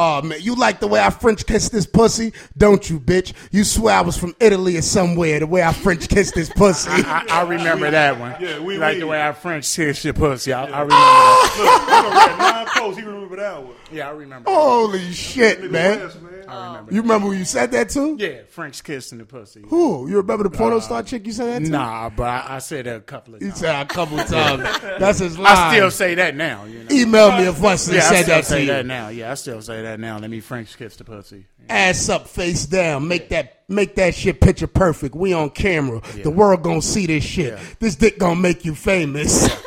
Oh, 0.00 0.20
oh 0.20 0.22
man, 0.22 0.38
you 0.40 0.54
like 0.54 0.80
the 0.80 0.86
way 0.86 1.00
I 1.00 1.10
French 1.10 1.44
kissed 1.46 1.72
this 1.72 1.86
pussy, 1.86 2.32
don't 2.56 2.88
you, 2.88 2.98
bitch? 3.00 3.32
You 3.52 3.64
swear 3.64 3.96
I 3.96 4.00
was 4.00 4.16
from 4.16 4.34
Italy 4.40 4.76
or 4.76 4.82
somewhere. 4.82 5.40
The 5.40 5.46
way 5.46 5.62
I 5.62 5.72
French 5.72 6.08
kissed 6.08 6.34
this 6.34 6.48
pussy. 6.50 6.90
I, 6.90 7.24
I 7.30 7.42
remember 7.42 7.90
that 7.90 8.18
one. 8.18 8.34
Yeah, 8.40 8.58
we- 8.60 8.78
like 8.78 8.94
we- 8.94 9.00
the 9.00 9.06
way 9.08 9.20
I 9.22 9.32
French 9.32 9.72
kiss 9.74 10.04
your 10.04 10.14
pussy. 10.14 10.52
I, 10.52 10.64
I 10.64 10.80
remember 10.82 10.88
that. 10.90 11.54
Look, 11.58 11.82
you 11.88 12.10
know, 12.10 12.36
nine 12.36 12.66
posts. 12.76 13.00
He 13.00 13.06
remember 13.06 13.36
that 13.36 13.62
one. 13.62 13.74
Yeah, 13.92 14.08
I 14.08 14.10
remember. 14.12 14.50
that. 14.50 14.56
Holy 14.56 15.12
shit, 15.12 15.60
Nigga 15.60 15.70
man! 15.70 16.10
West, 16.48 16.58
um, 16.58 16.86
man. 16.86 16.94
You 16.94 17.02
remember 17.02 17.28
when 17.28 17.38
you 17.38 17.44
said 17.44 17.70
that 17.72 17.90
too? 17.90 18.16
Yeah, 18.18 18.42
French 18.48 18.82
kissing 18.82 19.18
the 19.18 19.24
pussy. 19.24 19.62
Who? 19.68 20.08
You 20.08 20.16
remember 20.16 20.44
the 20.44 20.50
porno 20.50 20.78
uh, 20.78 20.80
star 20.80 21.02
chick 21.02 21.26
you 21.26 21.32
said 21.32 21.62
that 21.62 21.66
to? 21.66 21.70
Nah, 21.70 22.08
but 22.10 22.24
I, 22.24 22.56
I 22.56 22.58
said 22.58 22.86
that 22.86 22.96
a 22.96 23.00
couple 23.00 23.34
of 23.34 23.40
He 23.40 23.48
times. 23.48 23.60
said 23.60 23.80
a 23.82 23.84
couple 23.86 24.18
of 24.20 24.26
times. 24.30 24.62
That's 24.98 25.18
his 25.18 25.38
line. 25.38 25.56
I 25.56 25.72
still 25.74 25.90
say 25.90 26.14
that 26.16 26.34
now. 26.36 26.64
You 26.64 26.84
know? 26.84 26.90
Email 26.90 27.32
me 27.38 27.44
if 27.46 27.60
Wesley 27.60 27.96
Yeah, 27.96 28.00
I 28.00 28.08
said 28.08 28.22
still 28.22 28.34
that 28.36 28.40
to 28.40 28.46
say 28.48 28.60
you. 28.62 28.66
that 28.68 28.86
now. 28.86 29.08
Yeah, 29.08 29.30
I 29.30 29.34
still 29.34 29.62
say 29.62 29.82
that 29.82 30.00
now. 30.00 30.18
Let 30.18 30.30
me 30.30 30.40
French 30.40 30.76
kiss 30.76 30.96
the 30.96 31.04
pussy. 31.04 31.44
Ass 31.68 32.08
up, 32.08 32.26
face 32.28 32.64
down. 32.66 33.06
Make 33.08 33.28
that 33.28 33.62
make 33.68 33.94
that 33.96 34.14
shit 34.14 34.40
picture 34.40 34.66
perfect. 34.66 35.14
We 35.14 35.34
on 35.34 35.50
camera. 35.50 36.00
The 36.22 36.30
world 36.30 36.62
gonna 36.62 36.80
see 36.80 37.06
this 37.06 37.22
shit. 37.24 37.52
Yeah. 37.54 37.60
This 37.78 37.94
dick 37.96 38.18
gonna 38.18 38.40
make 38.40 38.64
you 38.64 38.74
famous. 38.74 39.48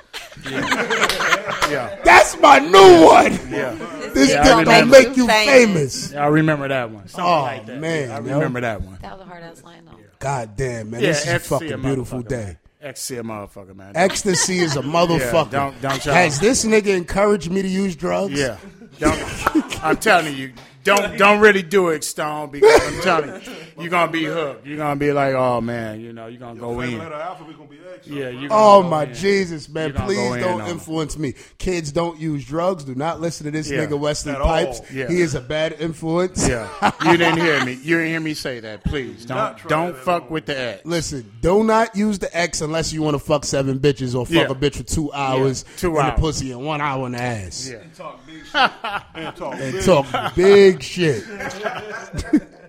Yeah, 1.72 2.00
That's 2.04 2.38
my 2.40 2.60
new 2.60 3.06
one. 3.06 3.34
yeah. 3.50 3.76
This 4.14 4.32
Yeah, 4.32 4.42
I 4.42 4.44
dick 4.44 4.44
gonna 4.44 4.58
remember. 4.82 4.92
make 5.00 5.18
you 5.18 5.28
famous. 5.28 6.14
I 6.14 6.26
remember 6.28 6.68
that 6.68 6.92
one. 6.92 7.08
Something 7.08 7.26
Oh, 7.34 7.42
like 7.42 7.66
that. 7.68 7.80
man, 7.80 8.12
I 8.12 8.16
yo. 8.16 8.22
remember 8.22 8.62
that 8.62 8.82
one. 8.82 8.98
That 9.02 9.14
was 9.18 9.22
a 9.22 9.30
hard 9.30 9.44
ass 9.44 9.64
line 9.64 9.86
though. 9.86 9.98
God 10.20 10.56
damn, 10.56 10.92
man. 10.92 11.02
Yeah, 11.02 11.08
this 11.08 11.22
is 11.22 11.28
a 11.28 11.34
ecstasy 11.34 11.68
fucking 11.70 11.82
beautiful 11.82 12.20
motherfucker, 12.24 12.28
day. 12.30 12.44
man. 12.46 12.58
Ecstasy 12.84 13.18
a 13.18 13.24
motherfucker, 13.24 13.76
man. 13.76 13.92
Ecstasy 13.96 14.60
is 14.60 14.76
a 14.76 14.82
motherfucker. 14.82 15.52
don't- 15.52 15.82
don't 15.82 16.06
y'all- 16.06 16.14
Has 16.16 16.40
this 16.40 16.66
nigga 16.66 16.96
encouraged 16.96 17.52
me 17.52 17.62
to 17.62 17.68
use 17.68 17.96
drugs? 17.96 18.34
Yeah, 18.34 18.58
don't. 19.00 19.84
I'm 19.84 19.98
telling 19.98 20.36
you, 20.36 20.54
don't 20.84 21.18
don't 21.18 21.40
really 21.40 21.64
do 21.64 21.90
it, 21.90 22.04
Stone, 22.04 22.50
because 22.52 22.82
I'm 22.88 23.02
telling 23.02 23.30
you, 23.42 23.52
you're 23.82 23.90
gonna 23.90 24.12
be 24.12 24.26
hooked. 24.26 24.66
You're 24.66 24.78
gonna 24.78 24.96
be 24.96 25.12
like, 25.12 25.34
oh 25.34 25.62
man, 25.62 26.00
you 26.00 26.14
know, 26.14 26.28
you're 26.28 26.44
oh, 26.44 26.56
gonna 26.56 26.60
go 26.60 26.80
in. 26.82 26.98
letter 26.98 27.16
alphabet 27.16 27.58
gonna 27.58 27.70
be 27.70 27.80
X. 27.96 28.08
Yeah, 28.08 28.30
you. 28.30 28.48
Oh 28.52 28.84
my 28.84 29.06
Jesus, 29.06 29.68
man! 29.70 29.94
Please 29.94 30.18
don't 30.42 30.62
on 30.62 30.68
it. 30.68 30.72
influence 30.72 31.18
me. 31.18 31.34
Kids 31.58 31.92
don't 31.92 32.20
use 32.20 32.46
drugs. 32.46 32.84
Do 32.84 32.96
not 32.96 33.20
listen 33.22 33.46
to 33.46 33.52
this 33.52 33.70
Yeah. 33.70 33.86
nigga 33.86 34.00
Wesley 34.00 34.34
At. 34.34 34.42
Pipes. 34.42 34.82
Yeah. 34.92 35.08
He 35.08 35.22
is 35.22 35.36
a 35.36 35.42
bad 35.42 35.78
influence. 35.80 36.48
Yeah, 36.48 36.68
you 37.06 37.18
didn't 37.18 37.40
hear 37.40 37.64
me. 37.66 37.74
You 37.74 37.98
didn't 37.98 38.08
hear 38.12 38.20
me 38.20 38.34
say 38.34 38.60
that. 38.62 38.84
Please 38.84 39.26
don't 39.26 39.58
don't 39.68 39.96
fuck 39.98 40.30
with 40.30 40.46
the 40.46 40.60
X. 40.60 40.86
Listen, 40.86 41.32
do 41.42 41.64
not 41.64 41.96
use 41.96 42.20
the 42.20 42.36
X 42.36 42.62
unless 42.62 42.94
you 42.94 43.02
want 43.02 43.16
to 43.16 43.20
fuck 43.20 43.46
seven 43.46 43.80
bitches 43.80 44.16
or 44.16 44.26
fuck 44.26 44.36
Yeah. 44.36 44.52
a 44.52 44.56
bitch 44.56 44.76
for 44.78 44.84
two 44.84 45.12
hours 45.14 45.66
two 45.78 45.98
in 45.98 46.04
hours. 46.04 46.16
the 46.16 46.22
pussy 46.22 46.52
and 46.52 46.66
one 46.66 46.82
hour 46.82 47.06
in 47.06 47.14
the 47.14 47.22
ass. 47.22 47.70
Yeah. 47.70 47.80
Talk 47.96 48.26
big 48.26 48.46
shit. 48.46 48.72
and 49.16 49.36
talk. 49.36 49.56
And 49.56 49.82
talk 49.82 50.36
big 50.36 50.82
shit. 50.84 51.24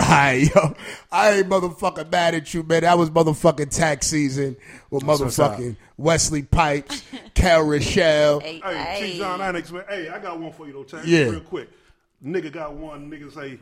Alright, 0.00 0.54
yo. 0.54 0.74
I 1.10 1.30
ain't 1.32 1.48
motherfucking 1.48 2.10
mad 2.10 2.34
at 2.34 2.54
you, 2.54 2.62
man. 2.62 2.82
That 2.82 2.96
was 2.98 3.10
motherfucking 3.10 3.74
tax 3.74 4.06
season 4.06 4.56
with 4.90 5.02
what's 5.04 5.22
motherfucking 5.22 5.76
Wesley 5.96 6.42
Pipes, 6.42 7.02
Cal 7.34 7.62
Rochelle. 7.62 8.40
Hey, 8.40 8.60
Hey, 8.64 8.76
hey. 8.76 9.12
T. 9.12 9.18
John 9.18 9.40
Annex, 9.40 9.70
man. 9.72 9.84
Hey, 9.88 10.08
I 10.08 10.18
got 10.18 10.38
one 10.38 10.52
for 10.52 10.66
you 10.66 10.72
though, 10.72 10.84
Tank. 10.84 11.04
Yeah. 11.06 11.24
Real 11.24 11.40
quick. 11.40 11.68
Nigga 12.24 12.52
got 12.52 12.74
one. 12.74 13.10
Nigga 13.10 13.32
say, 13.32 13.58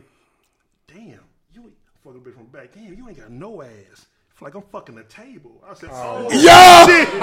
"Damn, 0.87 1.19
you 1.53 1.61
ain't 1.63 1.73
fucking 2.03 2.21
bitch 2.21 2.33
from 2.35 2.45
back. 2.45 2.73
Damn, 2.73 2.93
you 2.93 3.07
ain't 3.07 3.17
got 3.19 3.29
no 3.31 3.61
ass." 3.61 4.05
It's 4.37 4.41
like 4.43 4.53
I'm 4.53 4.61
fucking 4.71 4.93
the 4.93 5.03
table. 5.05 5.63
I 5.67 5.73
said, 5.73 5.89
"Oh, 5.91 6.29
Yo! 6.29 7.17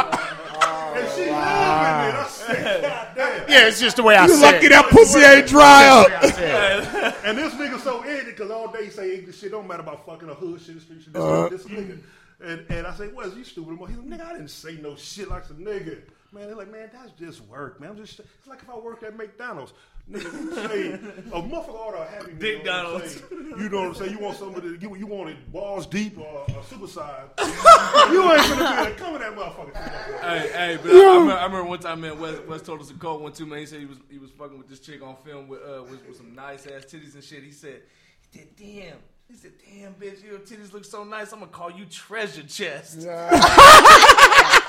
And 0.96 1.08
she 1.14 1.30
loving 1.30 2.08
it. 2.08 2.14
I 2.16 2.26
said, 2.28 2.82
"God 2.82 3.08
damn." 3.14 3.48
Yeah, 3.48 3.68
it's 3.68 3.78
just 3.80 3.96
the 3.96 4.02
way 4.02 4.16
I 4.16 4.26
You 4.26 4.34
said. 4.34 4.40
lucky 4.54 4.66
it. 4.66 4.70
that 4.70 4.88
pussy 4.90 5.20
ain't 5.20 5.46
dry 5.46 5.86
up. 5.88 7.14
And 7.24 7.38
this 7.38 7.54
nigga 7.54 7.78
so 7.78 8.00
ignorant 8.04 8.26
because 8.26 8.50
all 8.50 8.66
day 8.72 8.86
he 8.86 8.90
say 8.90 9.20
this 9.20 9.38
shit 9.38 9.52
don't 9.52 9.66
matter 9.68 9.82
about 9.82 10.04
fucking 10.04 10.28
a 10.28 10.34
hood 10.34 10.60
shit, 10.60 10.80
street 10.82 11.02
shit. 11.04 11.12
This, 11.12 11.22
Uh-huh. 11.22 11.48
this 11.48 11.64
nigga. 11.64 12.00
And, 12.44 12.66
and 12.68 12.86
I 12.86 12.94
say, 12.96 13.06
"What? 13.08 13.34
You 13.36 13.44
stupid?" 13.44 13.78
He's 13.88 13.96
like, 13.96 14.06
"Nigga, 14.08 14.26
I 14.26 14.32
didn't 14.32 14.48
say 14.50 14.74
no 14.82 14.96
shit 14.96 15.28
like 15.30 15.44
some 15.44 15.58
nigga." 15.58 16.00
Man, 16.32 16.48
they're 16.48 16.56
like, 16.56 16.72
"Man, 16.72 16.90
that's 16.92 17.12
just 17.12 17.42
work, 17.46 17.80
man. 17.80 17.90
I'm 17.90 17.96
just. 17.96 18.18
It's 18.18 18.48
like 18.48 18.60
if 18.60 18.68
I 18.68 18.76
worked 18.76 19.04
at 19.04 19.16
McDonald's, 19.16 19.72
nigga. 20.10 20.32
You 20.32 20.54
say 20.54 20.92
a 20.92 21.42
motherfucker 21.42 21.74
order 21.74 21.98
a 21.98 22.06
happy 22.06 22.32
meal. 22.32 22.58
you 22.58 22.64
know 22.64 22.92
what 22.92 23.02
I'm 23.02 23.08
saying? 23.08 23.22
You 23.58 23.68
know 23.68 23.78
what 23.78 23.88
I'm 23.88 23.94
saying? 23.94 24.10
You 24.12 24.18
want 24.18 24.36
somebody? 24.36 24.68
To 24.74 24.80
you 24.80 24.90
what 24.90 24.98
you 24.98 25.06
want 25.06 25.30
it 25.30 25.52
balls 25.52 25.86
deep 25.86 26.18
or, 26.18 26.44
or 26.54 26.62
super 26.64 26.86
size? 26.86 27.28
you 27.38 28.32
ain't 28.32 28.48
gonna 28.48 28.90
be 28.90 28.96
coming 28.96 29.20
that 29.20 29.34
motherfucker. 29.34 29.76
Hey, 30.20 30.50
hey, 30.52 30.78
but 30.82 30.90
I, 30.90 30.94
I, 30.94 31.14
remember, 31.14 31.32
I 31.32 31.44
remember 31.44 31.64
one 31.64 31.78
time, 31.78 32.00
man, 32.00 32.18
Wes, 32.18 32.38
Wes 32.48 32.62
told 32.62 32.80
us 32.80 32.90
a 32.90 32.94
call 32.94 33.18
one 33.18 33.32
too, 33.32 33.46
man. 33.46 33.60
He 33.60 33.66
said 33.66 33.80
he 33.80 33.86
was 33.86 33.98
he 34.10 34.18
was 34.18 34.30
fucking 34.30 34.58
with 34.58 34.68
this 34.68 34.80
chick 34.80 35.02
on 35.02 35.16
film 35.24 35.48
with 35.48 35.60
uh 35.60 35.82
with, 35.84 36.06
with 36.06 36.16
some 36.16 36.34
nice 36.34 36.66
ass 36.66 36.84
titties 36.84 37.14
and 37.14 37.24
shit. 37.24 37.42
He 37.42 37.50
said, 37.50 37.82
he 38.30 38.38
said, 38.38 38.48
damn. 38.56 38.98
He 39.30 39.36
said, 39.36 39.52
damn, 39.58 39.94
bitch, 39.94 40.22
your 40.22 40.38
titties 40.40 40.72
look 40.74 40.84
so 40.84 41.02
nice. 41.02 41.32
I'm 41.32 41.40
gonna 41.40 41.50
call 41.50 41.70
you 41.70 41.86
treasure 41.86 42.42
chest. 42.42 42.98
Nah, 42.98 43.30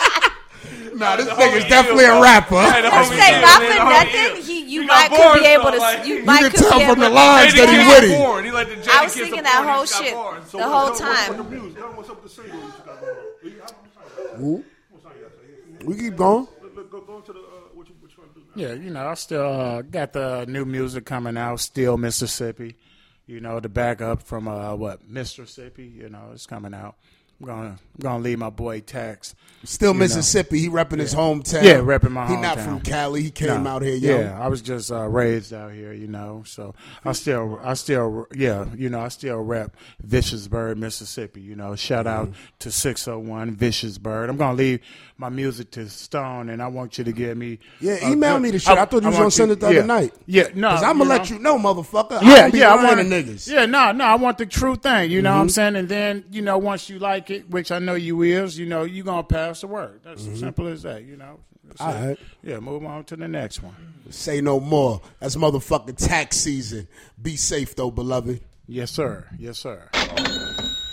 this 0.64 1.28
nigga's 1.28 1.66
definitely 1.66 2.06
a 2.06 2.20
rapper. 2.22 2.56
I 2.56 2.82
homie 2.82 3.18
say 3.18 3.36
ill, 3.36 3.42
not 3.42 3.62
man, 3.62 3.72
for 3.72 3.76
the 3.76 3.80
homie 3.80 3.90
nothing. 3.90 4.38
ill. 4.38 4.44
He, 4.44 4.60
you 4.74 4.82
He 4.82 4.88
might 4.88 5.10
could 5.10 5.40
be 5.40 5.46
able 5.46 5.72
to. 5.72 5.78
like- 5.78 6.06
You 6.06 6.16
You 6.16 6.24
might 6.26 6.42
could 6.44 6.54
tell 6.56 6.80
be 6.80 6.86
from 6.86 7.00
the 7.00 7.10
lines 7.10 7.54
that 7.56 7.70
he 7.70 7.78
the 7.78 7.90
witty. 7.90 8.08
kid 8.08 8.18
porn. 8.18 8.46
He 8.46 8.52
like 8.52 8.68
the 8.70 8.92
I 8.92 9.04
was 9.04 9.14
thinking 9.14 9.44
that 9.44 9.66
whole 9.68 9.86
shit. 9.86 10.52
The 10.52 10.64
whole 10.68 10.96
time. 10.96 11.32
up 11.32 11.38
with 11.38 11.50
the 11.50 11.56
music? 11.62 11.98
What's 11.98 12.10
up 12.10 12.24
with 12.24 12.36
the 12.36 12.42
single 12.42 12.60
you 12.60 12.72
got 12.86 13.02
going 13.02 13.18
on? 14.56 14.64
What's 14.90 15.04
song 15.04 15.12
you 15.18 15.24
got 15.24 15.32
to 15.32 15.80
say? 15.80 15.86
We 15.86 15.96
keep 15.98 16.16
going. 16.16 16.48
Look, 16.62 16.76
look, 16.76 16.92
Go, 16.92 17.02
go 17.02 17.18
into 17.18 17.34
the 17.34 17.40
what 17.74 17.88
you 17.90 17.96
what 18.00 18.12
you 18.12 18.18
want 18.24 18.34
to 18.34 18.40
do 18.40 18.46
now. 18.56 18.68
Yeah, 18.70 18.74
you 18.74 18.90
know, 18.92 19.08
I 19.08 19.14
still 19.16 19.46
uh, 19.46 19.82
got 19.82 20.14
the 20.14 20.46
new 20.48 20.66
music 20.66 21.06
coming 21.06 21.38
out. 21.38 21.60
Still 21.60 21.98
Mississippi. 21.98 22.76
You 23.28 23.40
know, 23.40 23.60
the 23.60 23.70
backup 23.70 24.22
from 24.22 24.48
uh, 24.48 24.76
what 24.76 25.08
Mississippi. 25.10 25.86
You 25.86 26.10
know, 26.10 26.30
it's 26.34 26.46
coming 26.46 26.74
out. 26.74 26.96
I'm 27.42 27.46
gonna 27.48 27.68
I'm 27.70 27.78
gonna 28.00 28.24
leave 28.24 28.40
my 28.40 28.50
boy 28.50 28.80
Tax. 28.80 29.36
Still 29.66 29.94
know. 29.94 30.00
Mississippi. 30.00 30.60
He 30.60 30.70
repping 30.70 31.00
his 31.00 31.14
hometown. 31.14 31.64
Yeah, 31.64 31.76
repping 31.78 32.12
my 32.12 32.26
hometown. 32.26 32.30
He 32.30 32.38
not 32.38 32.60
from 32.60 32.80
Cali. 32.82 33.24
He 33.24 33.32
came 33.32 33.64
No. 33.64 33.70
out 33.72 33.82
here 33.82 33.96
young. 33.96 34.20
Yeah, 34.22 34.40
I 34.40 34.48
was 34.48 34.62
just 34.62 34.92
uh, 34.92 35.08
raised 35.08 35.54
out 35.54 35.74
here, 35.74 35.92
you 35.92 36.08
know. 36.08 36.44
So 36.46 36.76
I 37.04 37.12
still, 37.14 37.60
I 37.64 37.74
still, 37.74 38.28
yeah, 38.34 38.66
you 38.76 38.90
know, 38.90 39.02
I 39.02 39.08
still 39.10 39.38
rep 39.42 39.76
Viciousburg, 40.08 40.78
Mississippi. 40.78 41.42
You 41.42 41.56
know, 41.56 41.76
shout 41.76 42.08
out 42.08 42.28
Mm-hmm. 42.28 42.34
to 42.60 42.72
six 42.72 43.06
hundred 43.06 43.20
one 43.28 43.56
Viciousburg. 43.56 44.30
I'm 44.30 44.38
gonna 44.38 44.56
leave 44.58 44.80
my 45.18 45.30
music 45.30 45.72
to 45.72 45.90
Stone, 45.90 46.50
and 46.50 46.62
I 46.62 46.68
want 46.68 46.98
you 46.98 47.04
to 47.04 47.12
give 47.12 47.38
me. 47.38 47.60
Yeah, 47.82 48.10
email 48.10 48.40
me 48.40 48.52
the 48.52 48.60
shit. 48.60 48.78
I, 48.78 48.86
thought 48.86 49.02
you 49.04 49.10
was 49.10 49.18
gonna 49.18 49.32
send 49.32 49.52
it 49.52 49.60
the 49.60 49.72
yeah. 49.72 49.80
other 49.80 49.88
night. 49.88 50.14
Yeah, 50.26 50.48
no, 50.56 50.70
Cause 50.70 50.84
I'm 50.84 50.98
gonna 51.00 51.10
let 51.10 51.30
know. 51.30 51.36
you 51.36 51.42
know, 51.42 51.58
motherfucker. 51.58 52.22
I 52.22 52.36
Yeah, 52.36 52.48
yeah, 52.54 52.74
I 52.74 52.84
want 52.84 52.98
the 52.98 53.04
niggas. 53.04 53.50
Yeah, 53.52 53.66
no, 53.66 53.92
no, 53.92 54.06
I 54.06 54.16
want 54.16 54.38
the 54.38 54.46
true 54.46 54.76
thing. 54.76 55.12
You 55.12 55.22
know 55.22 55.30
Mm-hmm. 55.32 55.38
what 55.38 55.42
I'm 55.44 55.50
saying? 55.50 55.76
And 55.76 55.90
then, 55.90 56.24
you 56.32 56.42
know, 56.42 56.58
once 56.58 56.90
you 56.90 57.00
like 57.00 57.25
it, 57.32 57.50
which 57.50 57.72
I 57.72 57.80
know 57.80 57.96
you 57.96 58.22
is, 58.22 58.58
you 58.58 58.66
know, 58.66 58.84
you 58.84 59.04
gonna 59.04 59.24
pass 59.24 59.62
the 59.62 59.68
word. 59.68 60.02
That's 60.04 60.26
as 60.28 60.40
simple 60.40 60.68
as 60.68 60.84
that. 60.84 61.04
You 61.04 61.18
know. 61.18 61.40
That's 61.64 61.82
Mm-hmm. 61.82 61.84
All 61.84 62.04
it. 62.04 62.08
right. 62.08 62.20
Yeah, 62.44 62.60
move 62.60 62.86
on 62.86 63.04
to 63.06 63.16
the 63.16 63.28
next 63.28 63.64
one. 63.64 63.74
Say 64.12 64.40
no 64.40 64.60
more. 64.60 65.02
That's 65.20 65.36
motherfucking 65.36 65.98
tax 65.98 66.38
season. 66.38 66.88
Be 67.22 67.36
safe 67.36 67.76
though, 67.76 67.90
beloved. 67.90 68.42
Yes, 68.68 68.92
sir. 68.92 69.28
Yes, 69.40 69.58
sir. 69.58 69.90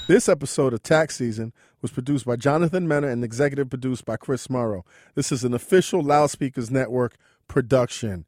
This 0.09 0.29
episode 0.29 0.73
of 0.75 0.83
Tax 0.83 1.17
Season 1.17 1.53
was 1.81 1.91
produced 1.91 2.27
by 2.27 2.37
Jonathan 2.37 2.89
Mena 2.89 3.07
and 3.09 3.23
executive 3.25 3.71
produced 3.71 4.05
by 4.05 4.17
Chris 4.17 4.51
Morrow. 4.51 4.85
This 5.15 5.31
is 5.31 5.45
an 5.45 5.55
official 5.55 6.03
Loud 6.03 6.31
Speakers 6.31 6.71
Network 6.71 7.17
production. 7.49 8.25